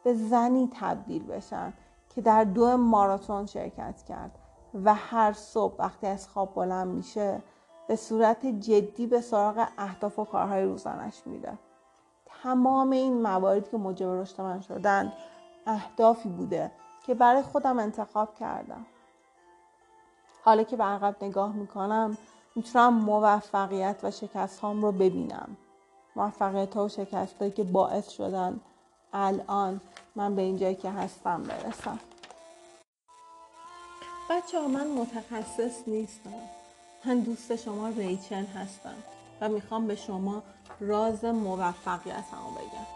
به 0.04 0.14
زنی 0.14 0.70
تبدیل 0.80 1.26
بشن 1.26 1.72
که 2.08 2.20
در 2.20 2.44
دو 2.44 2.76
ماراتون 2.76 3.46
شرکت 3.46 4.02
کرد. 4.02 4.38
و 4.84 4.94
هر 4.94 5.32
صبح 5.32 5.74
وقتی 5.78 6.06
از 6.06 6.28
خواب 6.28 6.54
بلند 6.54 6.88
میشه 6.88 7.42
به 7.88 7.96
صورت 7.96 8.46
جدی 8.46 9.06
به 9.06 9.20
سراغ 9.20 9.66
اهداف 9.78 10.18
و 10.18 10.24
کارهای 10.24 10.64
روزانش 10.64 11.22
میره. 11.26 11.58
تمام 12.42 12.90
این 12.90 13.22
مواردی 13.22 13.70
که 13.70 13.76
موجب 13.76 14.06
رشد 14.06 14.40
من 14.40 14.60
شدن 14.60 15.12
اهدافی 15.66 16.28
بوده 16.28 16.70
که 17.06 17.14
برای 17.14 17.42
خودم 17.42 17.78
انتخاب 17.78 18.34
کردم. 18.34 18.86
حالا 20.44 20.62
که 20.62 20.76
به 20.76 20.84
عقب 20.84 21.24
نگاه 21.24 21.52
می‌کنم 21.52 22.18
می‌تونم 22.54 22.94
موفقیت 22.94 23.96
و 24.02 24.10
شکست 24.10 24.60
هام 24.60 24.82
رو 24.82 24.92
ببینم. 24.92 25.56
موفقیت 26.16 26.76
ها 26.76 26.84
و 26.84 26.88
شکست 26.88 27.38
هایی 27.38 27.50
که 27.50 27.64
باعث 27.64 28.08
شدن 28.08 28.60
الان 29.12 29.80
من 30.16 30.34
به 30.34 30.42
اینجایی 30.42 30.74
که 30.74 30.90
هستم 30.90 31.42
برسم. 31.42 31.98
بچه 34.30 34.60
ها 34.60 34.68
من 34.68 34.86
متخصص 34.86 35.88
نیستم. 35.88 36.30
من 37.04 37.20
دوست 37.20 37.56
شما 37.56 37.88
ریچل 37.88 38.44
هستم 38.44 38.94
و 39.40 39.48
می‌خوام 39.48 39.86
به 39.86 39.96
شما 39.96 40.42
راز 40.80 41.24
موفقیت 41.24 42.14
هم 42.32 42.54
بگم. 42.54 42.86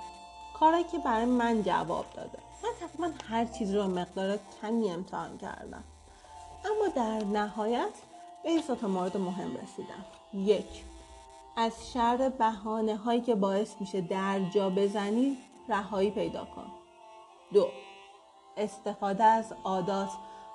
کاری 0.59 0.85
که 0.85 0.99
برای 0.99 1.25
من 1.25 1.63
جواب 1.63 2.07
داده. 2.15 2.39
من 2.63 2.71
تقریبا 2.81 3.13
هر 3.29 3.45
چیز 3.45 3.75
رو 3.75 3.89
مقدار 3.89 4.39
کمی 4.63 4.91
امتحان 4.91 5.39
کردم. 5.39 5.85
اما 6.65 6.89
در 6.97 7.25
نهایت 7.25 7.95
به 8.43 8.51
این 8.51 8.63
تا 8.63 8.89
مورد 8.89 9.17
مهم 9.17 9.57
رسیدم. 9.57 10.05
یک 10.35 10.85
از 11.57 11.93
شر 11.93 12.29
بهانه 12.29 12.97
هایی 12.97 13.21
که 13.21 13.35
باعث 13.35 13.75
میشه 13.81 14.01
در 14.01 14.41
جا 14.41 14.71
بزنی 14.71 15.39
رهایی 15.69 16.11
پیدا 16.11 16.45
کن. 16.45 16.67
دو 17.53 17.69
استفاده 18.57 19.25
از 19.25 19.53
عادات 19.65 20.11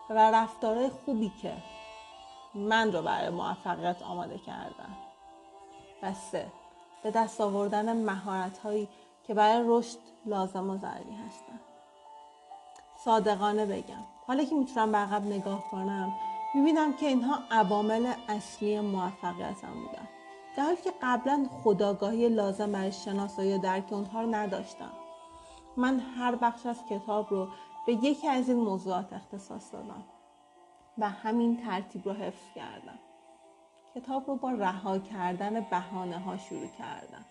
و 0.10 0.32
رفتارهای 0.32 0.90
خوبی 0.90 1.32
که 1.42 1.54
من 2.56 2.92
رو 2.92 3.02
برای 3.02 3.30
موفقیت 3.30 4.02
آماده 4.02 4.38
کردن. 4.38 4.96
و 6.04 6.14
سه 6.14 6.48
به 7.04 7.12
دست 7.12 7.42
آوردن 7.42 8.04
مهارت 8.04 8.58
هایی 8.58 8.88
که 9.28 9.34
برای 9.34 9.64
رشد 9.68 9.98
لازم 10.26 10.70
و 10.70 10.78
ضروری 10.78 11.16
هستن. 11.28 11.60
صادقانه 13.06 13.66
بگم. 13.66 14.04
حالا 14.28 14.44
که 14.44 14.56
می‌تونم 14.56 14.92
به 14.92 14.98
عقب 14.98 15.26
نگاه 15.26 15.64
کنم 15.72 16.14
می‌بینم 16.56 16.94
که 16.94 17.08
اینها 17.08 17.40
عوامل 17.52 18.14
اصلی 18.30 18.80
موفقیتم 18.80 19.74
بودن. 19.74 20.08
در 20.58 20.64
حالی 20.64 20.78
که 20.78 20.94
قبلا 21.02 21.46
خداگاهی 21.64 22.30
لازم 22.30 22.72
برای 22.72 22.92
شناسایی 22.92 23.54
و 23.54 23.58
درک 23.58 23.94
اونها 23.94 24.22
رو 24.22 24.36
نداشتم. 24.36 24.92
من 25.78 26.00
هر 26.00 26.36
بخش 26.36 26.66
از 26.66 26.86
کتاب 26.90 27.28
رو 27.30 27.48
به 27.86 27.94
یکی 27.94 28.28
از 28.28 28.50
این 28.50 28.58
موضوعات 28.58 29.14
اختصاص 29.14 29.74
دادم 29.74 30.04
و 30.98 31.10
همین 31.10 31.58
ترتیب 31.58 32.06
رو 32.06 32.14
حفظ 32.14 32.54
کردم. 32.56 33.00
کتاب 33.96 34.28
رو 34.28 34.36
با 34.36 34.52
رها 34.52 35.00
کردن 35.00 35.60
بهانه 35.70 36.20
ها 36.20 36.38
شروع 36.38 36.68
کردم. 36.68 37.26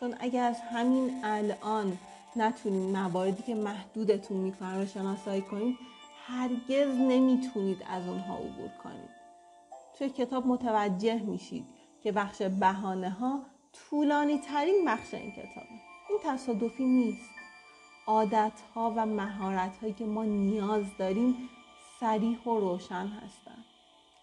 چون 0.00 0.14
اگر 0.20 0.44
از 0.44 0.60
همین 0.60 1.20
الان 1.24 1.98
نتونید 2.36 2.96
مواردی 2.96 3.42
که 3.42 3.54
محدودتون 3.54 4.36
می‌کنن 4.36 4.78
رو 4.80 4.86
شناسایی 4.86 5.42
کنید 5.42 5.78
هرگز 6.26 6.88
نمی‌تونید 6.88 7.84
از 7.90 8.08
اونها 8.08 8.36
عبور 8.36 8.70
کنید. 8.84 9.10
توی 9.98 10.08
کتاب 10.08 10.46
متوجه 10.46 11.22
میشید 11.22 11.66
که 12.02 12.12
بخش 12.12 12.42
بهانه 12.42 13.10
ها 13.10 13.40
طولانی 13.72 14.38
ترین 14.38 14.84
بخش 14.86 15.14
این 15.14 15.32
کتابه. 15.32 15.80
این 16.08 16.18
تصادفی 16.24 16.84
نیست. 16.84 17.31
عادت 18.06 18.52
ها 18.74 18.92
و 18.96 19.06
مهارت 19.06 19.76
هایی 19.76 19.92
که 19.92 20.04
ما 20.04 20.24
نیاز 20.24 20.84
داریم 20.98 21.34
سریح 22.00 22.42
و 22.42 22.60
روشن 22.60 23.06
هستند. 23.06 23.64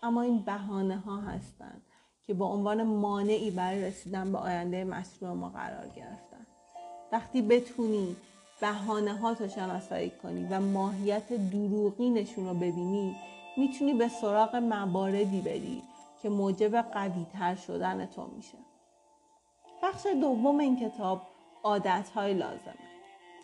اما 0.04 0.22
این 0.22 0.40
بهانه 0.40 0.98
ها 0.98 1.18
هستند 1.18 1.82
که 2.28 2.34
به 2.34 2.46
عنوان 2.46 2.84
مانعی 2.84 3.52
برای 3.52 3.82
رسیدن 3.82 4.32
به 4.32 4.38
آینده 4.38 4.84
مشروع 4.84 5.34
ما 5.34 5.50
قرار 5.50 5.88
گرفتن. 5.88 6.48
وقتی 7.12 7.42
بتونی 7.42 8.16
بهانه 8.62 9.18
ها 9.18 9.34
تو 9.34 9.48
شناسایی 9.48 10.10
کنی 10.10 10.48
و 10.52 10.60
ماهیت 10.60 11.34
دروغینشون 11.34 12.48
رو 12.48 12.54
ببینی 12.54 13.16
می‌تونی 13.58 13.94
به 13.94 14.08
سراغ 14.08 14.56
مواردی 14.56 15.42
بری 15.42 15.84
که 16.22 16.30
موجب 16.30 16.82
قوی 16.82 17.26
تر 17.34 17.56
شدن 17.56 18.06
تو 18.06 18.28
میشه. 18.36 18.58
بخش 19.84 20.06
دوم 20.06 20.60
این 20.60 20.90
کتاب 20.90 21.22
عادت 21.64 22.10
های 22.16 22.34
لازمه. 22.34 22.89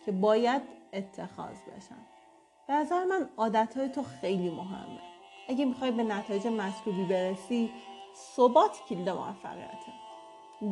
که 0.06 0.12
باید 0.12 0.62
اتخاذ 0.92 1.56
بشن. 1.56 2.06
به 2.68 2.74
نظر 2.74 3.04
من 3.04 3.28
عادت 3.36 3.76
های 3.76 3.88
تو 3.88 4.02
خیلی 4.02 4.50
مهمه. 4.50 5.00
اگه 5.48 5.64
می‌خوای 5.64 5.90
به 5.90 6.02
نتایج 6.02 6.46
مطلوبی 6.46 7.04
برسی 7.04 7.70
ثبات 8.36 8.80
کلید 8.88 9.08
موفقیته. 9.08 9.92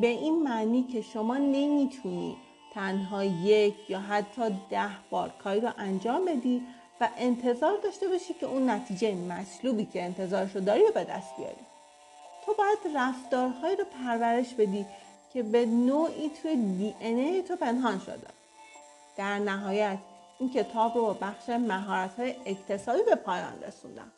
به 0.00 0.06
این 0.06 0.42
معنی 0.42 0.82
که 0.82 1.02
شما 1.02 1.36
نمی‌تونی 1.36 2.36
تنها 2.72 3.24
یک 3.24 3.90
یا 3.90 4.00
حتی 4.00 4.42
ده 4.70 4.90
بار 5.10 5.28
کاری 5.28 5.60
رو 5.60 5.70
انجام 5.78 6.24
بدی 6.24 6.62
و 7.00 7.08
انتظار 7.18 7.76
داشته 7.82 8.08
باشی 8.08 8.34
که 8.34 8.46
اون 8.46 8.70
نتیجه 8.70 9.14
مطلوبی 9.14 9.84
که 9.84 10.02
انتظارشو 10.02 10.60
داری 10.60 10.82
رو 10.82 10.92
به 10.92 11.04
دست 11.04 11.36
بیاری. 11.36 11.66
تو 12.46 12.54
باید 12.58 12.96
رفتارهایی 12.96 13.76
رو 13.76 13.84
پرورش 13.84 14.54
بدی 14.54 14.86
که 15.32 15.42
به 15.42 15.66
نوعی 15.66 16.30
توی 16.42 16.56
دی 16.56 17.42
تو 17.42 17.56
پنهان 17.56 17.98
شده. 17.98 18.43
در 19.16 19.38
نهایت 19.38 19.98
این 20.38 20.50
کتاب 20.50 20.96
رو 20.96 21.14
بخش 21.14 21.48
مهارت 21.48 22.18
های 22.18 22.34
اکتسابی 22.46 23.02
به 23.02 23.14
پایان 23.14 23.62
رسوندم. 23.62 24.12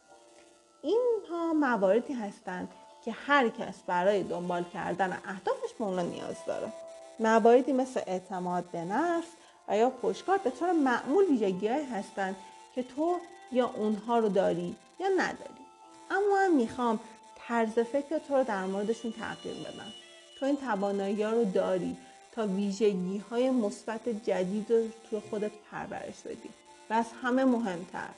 اینها 0.82 1.52
مواردی 1.52 2.12
هستند 2.12 2.68
که 3.04 3.12
هر 3.12 3.48
کس 3.48 3.74
برای 3.86 4.22
دنبال 4.22 4.64
کردن 4.64 5.12
اهدافش 5.12 5.72
به 5.78 5.84
اونا 5.84 6.02
نیاز 6.02 6.36
داره. 6.46 6.72
مواردی 7.20 7.72
مثل 7.72 8.00
اعتماد 8.06 8.64
به 8.64 8.84
نفس 8.84 9.28
و 9.68 9.76
یا 9.76 9.90
پشکار 9.90 10.38
به 10.38 10.50
طور 10.50 10.72
معمول 10.72 11.24
ویژگی 11.24 11.68
هستند 11.68 12.36
که 12.74 12.82
تو 12.82 13.16
یا 13.52 13.70
اونها 13.74 14.18
رو 14.18 14.28
داری 14.28 14.76
یا 15.00 15.08
نداری. 15.08 15.66
اما 16.10 16.34
من 16.34 16.54
می‌خوام 16.54 17.00
طرز 17.48 17.78
فکر 17.78 18.18
تو 18.18 18.36
رو 18.36 18.44
در 18.44 18.64
موردشون 18.64 19.12
تغییر 19.12 19.56
بدم. 19.56 19.92
تو 20.40 20.46
این 20.46 20.56
توانایی 20.56 21.24
رو 21.24 21.44
داری 21.44 21.96
تا 22.36 22.46
ویژگی 22.46 23.18
های 23.30 23.50
مثبت 23.50 24.08
جدید 24.08 24.70
رو 24.70 24.88
تو 25.10 25.20
خودت 25.20 25.52
پرورش 25.70 26.20
بدی. 26.24 26.48
و 26.90 26.94
از 26.94 27.06
همه 27.22 27.44
مهمتر 27.44 28.08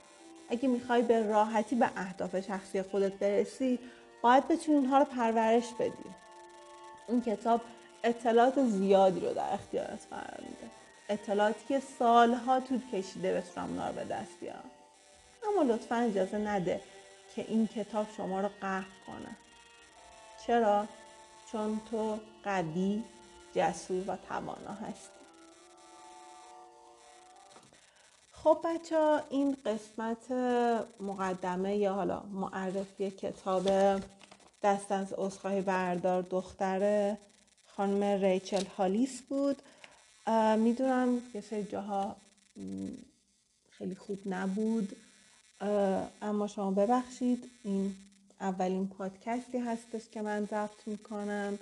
اگه 0.48 0.68
می‌خوای 0.68 1.02
به 1.02 1.26
راحتی 1.26 1.76
به 1.76 1.90
اهداف 1.96 2.40
شخصی 2.40 2.82
خودت 2.82 3.12
برسی 3.12 3.78
باید 4.22 4.48
بتونی 4.48 4.78
اونها 4.78 4.98
رو 4.98 5.04
پرورش 5.04 5.74
بدی. 5.78 6.10
این 7.08 7.22
کتاب 7.22 7.60
اطلاعات 8.04 8.64
زیادی 8.64 9.20
رو 9.20 9.34
در 9.34 9.52
اختیارت 9.52 10.06
قرار 10.10 10.40
میده. 10.40 10.70
اطلاعاتی 11.08 11.60
که 11.68 11.80
سالها 11.98 12.60
طول 12.60 12.80
کشیده 12.92 13.44
اونا 13.56 13.88
رو 13.88 13.94
به 13.94 14.04
دست 14.04 14.40
بیارم 14.40 14.70
اما 15.48 15.62
لطفا 15.62 15.96
اجازه 15.96 16.38
نده 16.38 16.80
که 17.34 17.44
این 17.48 17.66
کتاب 17.66 18.06
شما 18.16 18.40
رو 18.40 18.48
قهر 18.60 18.86
کنه. 19.06 19.36
چرا؟ 20.46 20.86
چون 21.52 21.80
تو 21.90 22.18
قوی، 22.44 23.02
جسور 23.54 24.10
و 24.10 24.16
توانا 24.28 24.74
هستی 24.74 25.18
خب 28.32 28.58
بچه 28.64 28.98
ها 28.98 29.20
این 29.30 29.56
قسمت 29.66 30.30
مقدمه 31.00 31.76
یا 31.76 31.94
حالا 31.94 32.22
معرفی 32.22 33.10
کتاب 33.10 33.68
دست 34.62 34.92
از 34.92 35.12
اصخای 35.12 35.60
بردار 35.60 36.22
دختر 36.22 37.16
خانم 37.76 38.02
ریچل 38.24 38.64
هالیس 38.64 39.22
بود. 39.22 39.62
می‌دونم 40.56 41.22
یه 41.34 41.40
سری 41.40 41.64
جاها 41.64 42.16
خیلی 43.70 43.94
خوب 43.94 44.18
نبود. 44.26 44.96
اما 46.22 46.46
شما 46.46 46.70
ببخشید 46.70 47.50
این 47.64 47.96
اولین 48.40 48.88
پادکستی 48.88 49.58
هستش 49.58 50.08
که 50.12 50.22
من 50.22 50.44
ضبط 50.44 50.86
می‌کنم. 50.86 51.58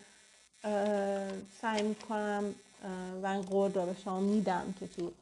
سعی 1.60 1.82
می‌کنم 1.82 2.54
و 3.22 3.26
این 3.26 3.42
قول 3.42 3.72
را 3.72 3.86
به 3.86 3.96
شما 4.04 4.20
میدم 4.20 4.74
که 4.80 4.86
تو 4.86 5.12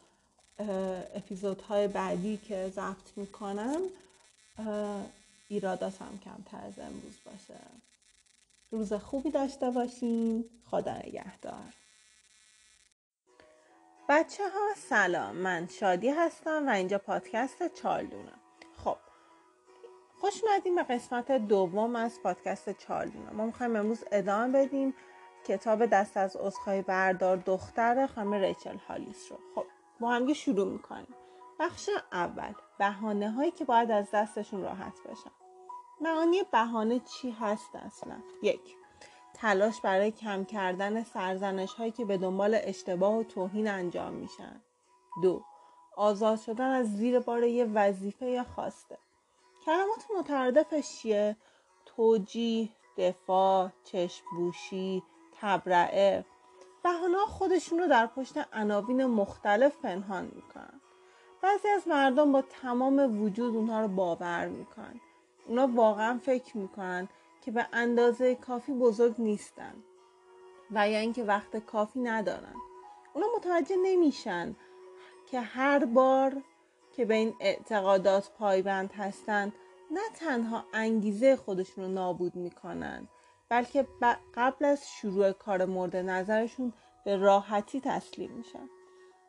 اپیزودهای 1.15 1.89
بعدی 1.89 2.37
که 2.37 2.73
ضبط 2.75 3.17
می‌کنم 3.17 3.81
ایرادات 5.49 6.03
هم 6.03 6.19
کمتر 6.25 6.67
از 6.67 6.79
امروز 6.79 7.15
باشه. 7.25 7.61
روز 8.71 8.93
خوبی 8.93 9.31
داشته 9.31 9.71
باشین. 9.71 10.45
خدا 10.71 10.97
نگهدار. 10.97 11.75
بچه 14.09 14.43
ها 14.49 14.75
سلام. 14.89 15.37
من 15.37 15.69
شادی 15.81 16.09
هستم 16.09 16.69
و 16.69 16.71
اینجا 16.71 16.99
پادکست 16.99 17.75
چالدونم 17.75 18.41
خب 18.85 18.97
خوش 20.21 20.45
اومدیم 20.45 20.75
به 20.75 20.83
قسمت 20.83 21.33
دوم 21.33 21.97
از 21.97 22.21
پادکست 22.23 22.79
چالدونم 22.79 23.37
ما 23.37 23.47
می‌خوایم 23.47 23.77
امروز 23.77 24.05
ادامه 24.13 24.67
بدیم. 24.67 24.95
کتاب 25.45 25.87
دست 25.87 26.17
از 26.17 26.37
عذرخواهی 26.37 26.83
بردار 26.83 27.37
دختر 27.37 28.07
خانم 28.07 28.35
ریچل 28.35 28.77
هالیس 28.77 29.33
رو. 29.33 29.39
خب 29.55 29.65
با 30.01 30.11
همگه 30.11 30.35
شروع 30.35 30.73
می‌کنیم. 30.73 31.15
بخش 31.59 31.91
اول 32.13 32.53
بهانه 32.79 33.31
هایی 33.31 33.51
که 33.51 33.65
باید 33.65 33.91
از 33.91 34.11
دستشون 34.13 34.63
راحت 34.63 35.03
بشن 35.03 35.31
معانی 36.01 36.43
بهانه 36.53 37.01
چی 37.01 37.31
هست 37.31 37.77
اصلا؟ 37.77 38.17
یک 38.43 38.77
تلاش 39.35 39.81
برای 39.81 40.11
کم 40.11 40.45
کردن 40.45 41.05
سرزنش 41.05 41.73
هایی 41.73 41.91
که 41.91 42.05
به 42.05 42.17
دنبال 42.17 42.59
اشتباه 42.63 43.15
و 43.15 43.23
توهین 43.23 43.69
انجام 43.69 44.13
میشن. 44.13 44.63
دو 45.23 45.43
آزاد 45.97 46.41
شدن 46.41 46.71
از 46.71 46.97
زیر 46.97 47.21
بار 47.21 47.43
یه 47.43 47.65
وظیفه 47.65 48.27
یا 48.27 48.45
خواسته. 48.45 48.99
کلمات 49.67 50.07
متردفش 50.19 50.99
چیه؟ 50.99 51.37
توجیه 51.87 52.69
دفاع 52.99 53.71
چشمبوشی 53.85 55.03
تبرعه. 55.45 56.25
بهانه 56.85 57.19
خودشون 57.19 57.79
رو 57.79 57.87
در 57.87 58.07
پشت 58.07 58.35
عناوین 58.53 59.05
مختلف 59.05 59.77
پنهان 59.77 60.25
می‌کنن. 60.35 60.81
بعضی 61.43 61.69
از 61.69 61.89
مردم 61.89 62.33
با 62.33 62.43
تمام 62.43 63.23
وجود 63.23 63.57
اونها 63.57 63.81
رو 63.81 63.89
باور 63.89 64.49
می‌کنن. 64.49 65.01
اونا 65.47 65.67
واقعا 65.67 66.19
فکر 66.19 66.57
می‌کنن 66.57 67.09
که 67.41 67.51
به 67.51 67.67
اندازه 67.73 68.35
کافی 68.35 68.73
بزرگ 68.73 69.15
نیستن. 69.19 69.75
و 70.71 70.91
یا 70.91 70.99
اینکه 70.99 71.25
وقت 71.25 71.57
کافی 71.57 72.01
ندارن. 72.01 72.55
اونا 73.15 73.27
متوجه 73.37 73.77
نمیشن 73.83 74.57
که 75.27 75.41
هر 75.41 75.85
بار 75.85 76.43
که 76.97 77.05
به 77.05 77.15
این 77.15 77.35
اعتقادات 77.41 78.31
پایبند 78.39 78.93
هستند 78.93 79.53
نه 79.91 80.01
تنها 80.15 80.65
انگیزه 80.73 81.37
خودشون 81.37 81.85
رو 81.85 81.91
نابود 81.91 82.37
می‌کنن 82.37 83.09
بلکه 83.49 83.87
قبل 84.35 84.65
از 84.65 84.89
شروع 84.89 85.33
کار 85.33 85.65
مورد 85.65 85.97
نظرشون 85.97 86.73
به 87.05 87.17
راحتی 87.17 87.81
تسلیم 87.81 88.31
میشن. 88.33 88.69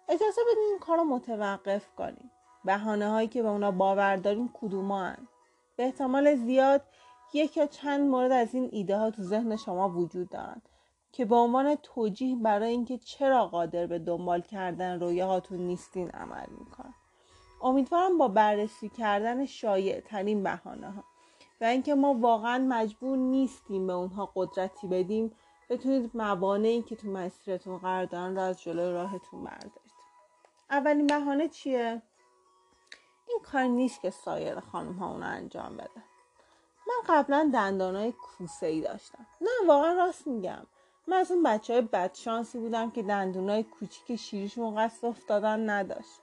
اجازه 0.09 0.41
بدین 0.51 0.63
این 0.69 0.79
کار 0.79 0.97
رو 0.97 1.03
متوقف 1.03 1.95
کنیم. 1.95 2.31
بهانه 2.65 3.09
هایی 3.09 3.27
که 3.27 3.43
به 3.43 3.49
اونا 3.49 3.71
باور 3.71 4.15
داریم 4.15 4.49
کدومان 4.53 5.27
به 5.75 5.83
احتمال 5.83 6.35
زیاد 6.35 6.81
یک 7.33 7.57
یا 7.57 7.67
چند 7.67 8.09
مورد 8.09 8.31
از 8.31 8.55
این 8.55 8.69
ایده 8.71 8.97
ها 8.97 9.11
تو 9.11 9.23
ذهن 9.23 9.55
شما 9.55 9.89
وجود 9.89 10.29
دارن 10.29 10.61
که 11.11 11.25
به 11.25 11.35
عنوان 11.35 11.75
توجیه 11.75 12.35
برای 12.35 12.69
اینکه 12.69 12.97
چرا 12.97 13.47
قادر 13.47 13.87
به 13.87 13.99
دنبال 13.99 14.41
کردن 14.41 14.99
رویاهاتون 14.99 15.59
نیستین 15.59 16.09
عمل 16.09 16.49
می‌کنن. 16.59 16.93
امیدوارم 17.61 18.17
با 18.17 18.27
بررسی 18.27 18.89
کردن 18.89 19.45
شایع 19.45 19.99
ترین 19.99 20.43
بهانه 20.43 20.91
ها 20.91 21.03
و 21.61 21.63
اینکه 21.63 21.95
ما 21.95 22.13
واقعا 22.13 22.65
مجبور 22.69 23.17
نیستیم 23.17 23.87
به 23.87 23.93
اونها 23.93 24.31
قدرتی 24.35 24.87
بدیم 24.87 25.35
بتونید 25.69 26.11
موانعی 26.13 26.81
که 26.81 26.95
تو 26.95 27.07
مسیرتون 27.07 27.77
قرار 27.77 28.05
دارن 28.05 28.35
رو 28.35 28.41
از 28.41 28.61
جلوی 28.61 28.93
راهتون 28.93 29.43
بردارید. 29.43 29.95
اولین 30.69 31.07
بهانه 31.07 31.47
چیه؟ 31.47 32.01
این 33.27 33.39
کار 33.43 33.63
نیست 33.63 34.01
که 34.01 34.09
سایر 34.09 34.59
خانم 34.59 34.93
ها 34.93 35.15
انجام 35.15 35.77
بده. 35.77 36.03
من 36.87 37.15
قبلا 37.15 37.49
دندانای 37.53 38.11
کوسه 38.11 38.67
ای 38.67 38.81
داشتم. 38.81 39.25
نه 39.41 39.67
واقعا 39.67 39.93
راست 39.93 40.27
میگم. 40.27 40.65
من 41.07 41.17
از 41.17 41.31
اون 41.31 41.43
بچه 41.43 41.73
های 41.73 41.81
بدشانسی 41.81 42.59
بودم 42.59 42.91
که 42.91 43.03
دندونای 43.03 43.63
کوچیک 43.63 44.15
شیریشون 44.15 44.75
قصد 44.75 45.05
افتادن 45.05 45.69
نداشت. 45.69 46.21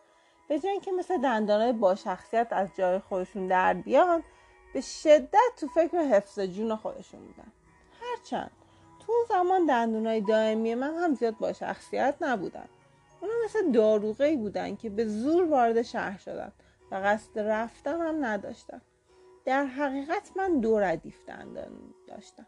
به 0.49 0.59
جای 0.59 0.73
اینکه 0.73 0.93
مثل 0.93 1.21
دندانای 1.23 1.73
با 1.73 1.95
شخصیت 1.95 2.49
از 2.51 2.69
جای 2.77 2.99
خودشون 2.99 3.47
در 3.47 3.75
بیان 3.75 4.23
به 4.73 4.81
شدت 4.81 5.53
تو 5.57 5.69
فکر 5.69 5.99
حفظ 5.99 6.41
جون 6.41 6.77
خودشون 6.77 7.21
بودن. 7.21 7.53
هرچند 8.01 8.51
تو 9.01 9.13
اون 9.13 9.25
زمان 9.29 9.67
دندونای 9.67 10.21
دائمی 10.21 10.75
من 10.75 10.95
هم 10.95 11.15
زیاد 11.15 11.39
با 11.39 11.53
شخصیت 11.53 12.17
نبودن. 12.21 12.69
اونا 13.21 13.35
مثل 13.45 13.71
داروغه 13.71 14.37
بودن 14.37 14.77
که 14.77 14.91
به 14.91 15.09
زور 15.09 15.45
وارد 15.45 15.83
شهر 15.83 16.19
شدن 16.19 16.53
و 16.91 16.95
قصد 16.95 17.39
رفتن 17.39 18.01
هم 18.01 18.25
نداشتن. 18.25 18.81
در 19.45 19.65
حقیقت 19.65 20.31
من 20.37 20.61
دو 20.61 20.79
ردیف 20.79 21.27
دندان 21.27 21.95
داشتم. 22.09 22.47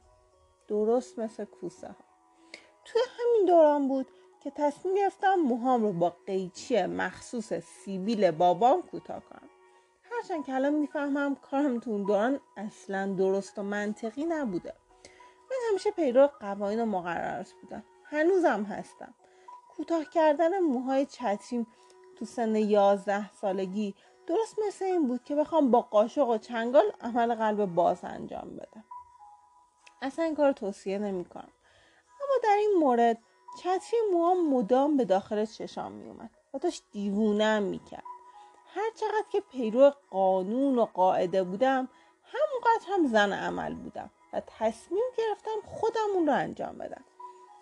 درست 0.68 1.18
مثل 1.18 1.44
کوسه 1.44 1.88
ها 1.88 1.94
توی 2.84 3.02
همین 3.18 3.46
دوران 3.46 3.88
بود 3.88 4.06
که 4.40 4.52
تصمیم 4.56 4.94
گرفتم 4.94 5.34
موهام 5.34 5.82
رو 5.82 5.92
با 5.92 6.16
قیچی 6.26 6.86
مخصوص 6.86 7.52
سیبیل 7.52 8.30
بابام 8.30 8.82
کوتاه 8.82 9.20
کنم. 9.20 9.48
هرچند 10.16 10.46
که 10.46 10.54
الان 10.54 10.74
می‌فهمم 10.74 11.34
کارم 11.34 11.80
تو 11.80 11.90
اون 11.90 12.02
دوران 12.02 12.40
اصلا 12.56 13.14
درست 13.14 13.58
و 13.58 13.62
منطقی 13.62 14.24
نبوده. 14.24 14.74
من 15.50 15.56
همیشه 15.68 15.90
پیرو 15.90 16.26
قوانین 16.40 16.82
و 16.82 16.86
مقررات 16.86 17.52
بودم. 17.62 17.84
هنوزم 18.04 18.62
هستم. 18.62 19.14
کوتاه 19.76 20.04
کردن 20.04 20.58
موهای 20.58 21.06
چتریم 21.06 21.66
تو 22.16 22.24
سن 22.24 22.56
یازده 22.56 23.32
سالگی 23.32 23.94
درست 24.26 24.58
مثل 24.66 24.84
این 24.84 25.08
بود 25.08 25.24
که 25.24 25.34
بخوام 25.34 25.70
با 25.70 25.80
قاشق 25.80 26.28
و 26.28 26.38
چنگال 26.38 26.84
عمل 27.00 27.34
قلب 27.34 27.64
باز 27.64 27.98
انجام 28.02 28.56
بدم. 28.56 28.84
اصلا 30.02 30.24
این 30.24 30.34
کار 30.34 30.52
توصیه 30.52 30.98
نمی 30.98 31.24
کنم 31.24 31.52
اما 32.20 32.34
در 32.42 32.56
این 32.58 32.74
مورد 32.80 33.18
چتری 33.58 33.98
موهام 34.12 34.50
مدام 34.50 34.96
به 34.96 35.04
داخل 35.04 35.44
چشام 35.44 35.92
می 35.92 36.08
اومد 36.08 36.30
و 36.54 36.58
داشت 36.58 36.84
دیوونم 36.92 37.62
می 37.62 37.78
کرد 37.78 38.13
هر 38.74 38.90
چقدر 38.94 39.24
که 39.32 39.40
پیرو 39.40 39.92
قانون 40.10 40.78
و 40.78 40.84
قاعده 40.84 41.42
بودم 41.42 41.88
همونقدر 42.24 42.86
هم 42.88 43.06
زن 43.06 43.32
عمل 43.32 43.74
بودم 43.74 44.10
و 44.32 44.42
تصمیم 44.58 45.04
گرفتم 45.18 45.60
خودم 45.64 46.10
اون 46.14 46.26
رو 46.26 46.32
انجام 46.32 46.78
بدم. 46.78 47.04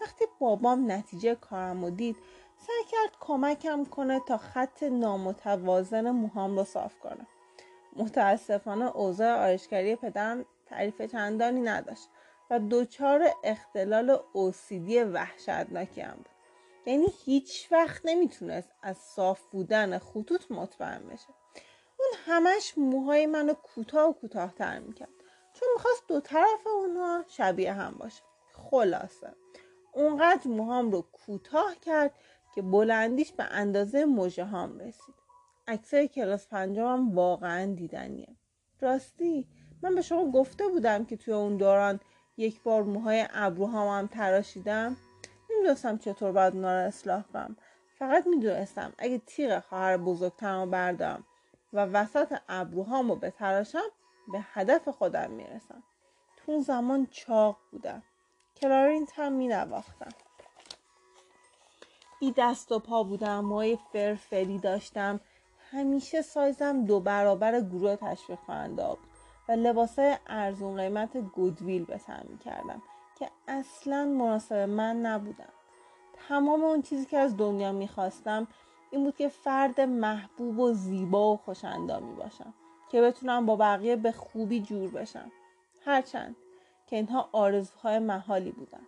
وقتی 0.01 0.25
بابام 0.39 0.93
نتیجه 0.93 1.35
کارم 1.35 1.85
رو 1.85 1.91
دید 1.91 2.17
سعی 2.59 2.85
کرد 2.91 3.17
کمکم 3.21 3.85
کنه 3.85 4.21
تا 4.21 4.37
خط 4.37 4.83
نامتوازن 4.83 6.11
موهام 6.11 6.57
رو 6.57 6.65
صاف 6.65 6.99
کنم 6.99 7.27
متاسفانه 7.97 8.97
اوضاع 8.97 9.51
آرشگری 9.51 9.97
پدرم 9.97 10.45
تعریف 10.67 11.03
چندانی 11.03 11.61
نداشت 11.61 12.09
و 12.51 12.61
دچار 12.71 13.29
اختلال 13.45 14.19
اوسیدی 14.33 15.01
وحشتناکی 15.03 16.01
هم 16.01 16.17
بود. 16.17 16.32
یعنی 16.87 17.07
هیچ 17.25 17.69
وقت 17.73 18.03
نمی‌تونست 18.05 18.69
از 18.83 18.97
صاف 18.99 19.41
بودن 19.51 19.99
خطوط 19.99 20.51
مطمئن 20.51 21.09
بشه. 21.09 21.29
اون 21.99 22.09
همش 22.25 22.79
موهای 22.79 23.27
منو 23.27 23.55
کوتاه 23.55 24.11
و 24.11 24.13
کوتاهتر 24.13 24.79
می‌کرد. 24.79 25.09
چون 25.53 25.69
می‌خواست 25.75 26.09
دو 26.09 26.21
طرف 26.21 26.67
اونها 26.67 27.25
شبیه 27.29 27.73
هم 27.73 27.95
باشه. 27.99 28.23
خلاصه. 28.53 29.35
اونقدر 29.93 30.49
موهام 30.51 30.91
رو 30.91 31.03
کوتاه 31.13 31.75
کرد 31.77 32.15
که 32.55 32.63
بلندیش 32.63 33.33
به 33.33 33.45
اندازه 33.45 34.05
مژه 34.05 34.45
هام 34.45 34.79
رسید. 34.79 35.15
عکسای 35.69 36.09
کلاس 36.09 36.49
پنجمم 36.49 37.15
واقعا 37.15 37.75
دیدنیه. 37.75 38.37
راستی 38.81 39.49
من 39.83 39.95
به 39.95 40.03
شما 40.03 40.31
گفته 40.31 40.69
بودم 40.69 41.05
که 41.05 41.17
توی 41.17 41.35
اون 41.35 41.57
دوران 41.57 42.01
یک 42.37 42.63
بار 42.63 42.83
موهای 42.83 43.27
ابروهام 43.31 43.89
هم 43.89 44.07
تراشیدم. 44.07 44.97
نمی‌دونستم 45.63 45.99
چطور 45.99 46.33
باید 46.33 46.55
اونا 46.55 46.81
رو 46.81 46.87
اصلاح 46.87 47.23
کنم. 47.33 47.57
فقط 47.99 48.27
می‌دونستم 48.27 48.93
اگه 48.99 49.19
تیغ 49.19 49.61
خواهر 49.61 49.97
بزرگترم 49.97 50.61
رو 50.61 50.67
بردارم 50.67 51.25
و 51.73 51.85
وسط 51.85 52.39
ابروهام 52.49 53.09
رو 53.09 53.17
بتراشم 53.17 53.89
به 54.33 54.39
هدف 54.53 54.89
خودم 54.89 55.31
می‌رسم. 55.31 55.83
تو 56.37 56.53
اون 56.53 56.61
زمان 56.61 57.07
چاق 57.11 57.57
بودم. 57.73 58.03
کلارینت 58.57 59.13
هم 59.15 59.33
مینواختم. 59.33 60.11
بی 62.21 62.35
دست 62.37 62.73
و 62.73 62.79
پا 62.79 63.03
بودم 63.03 63.45
موهای 63.45 63.79
فرفری 63.93 64.59
داشتم. 64.59 65.21
همیشه 65.71 66.23
سایزم 66.23 66.85
دو 66.85 67.01
برابر 67.01 67.61
گروه 67.61 67.97
تشویق 67.97 68.39
کننده 68.47 68.89
بود 68.89 68.99
و 69.49 69.53
لباسای 69.53 70.17
ارزون 70.27 70.77
قیمت 70.77 71.17
گودویل 71.17 71.85
به 71.85 71.99
تن 71.99 72.39
کردم 72.45 72.83
که 73.23 73.31
اصلا 73.49 74.05
مناسب 74.05 74.57
من 74.57 74.97
نبودم. 74.97 75.53
تمام 76.29 76.65
اون 76.65 76.83
چیزی 76.83 77.07
که 77.07 77.19
از 77.19 77.37
دنیا 77.37 77.73
می‌خواستم 77.73 78.47
این 78.91 79.05
بود 79.05 79.17
که 79.17 79.29
فرد 79.29 79.81
محبوب 79.81 80.59
و 80.59 80.73
زیبا 80.73 81.35
و 81.35 81.37
خوشندامی 81.37 82.15
باشم 82.15 82.55
که 82.91 83.03
بتونم 83.03 83.47
با 83.47 83.57
بقیه 83.57 83.97
به 83.97 84.13
خوبی 84.13 84.61
جور 84.61 84.91
بشم. 84.91 85.33
هرچند 85.85 86.37
که 86.87 86.97
اینها 86.97 87.29
آرزوهای 87.33 87.99
محالی 87.99 88.51
بودن. 88.51 88.87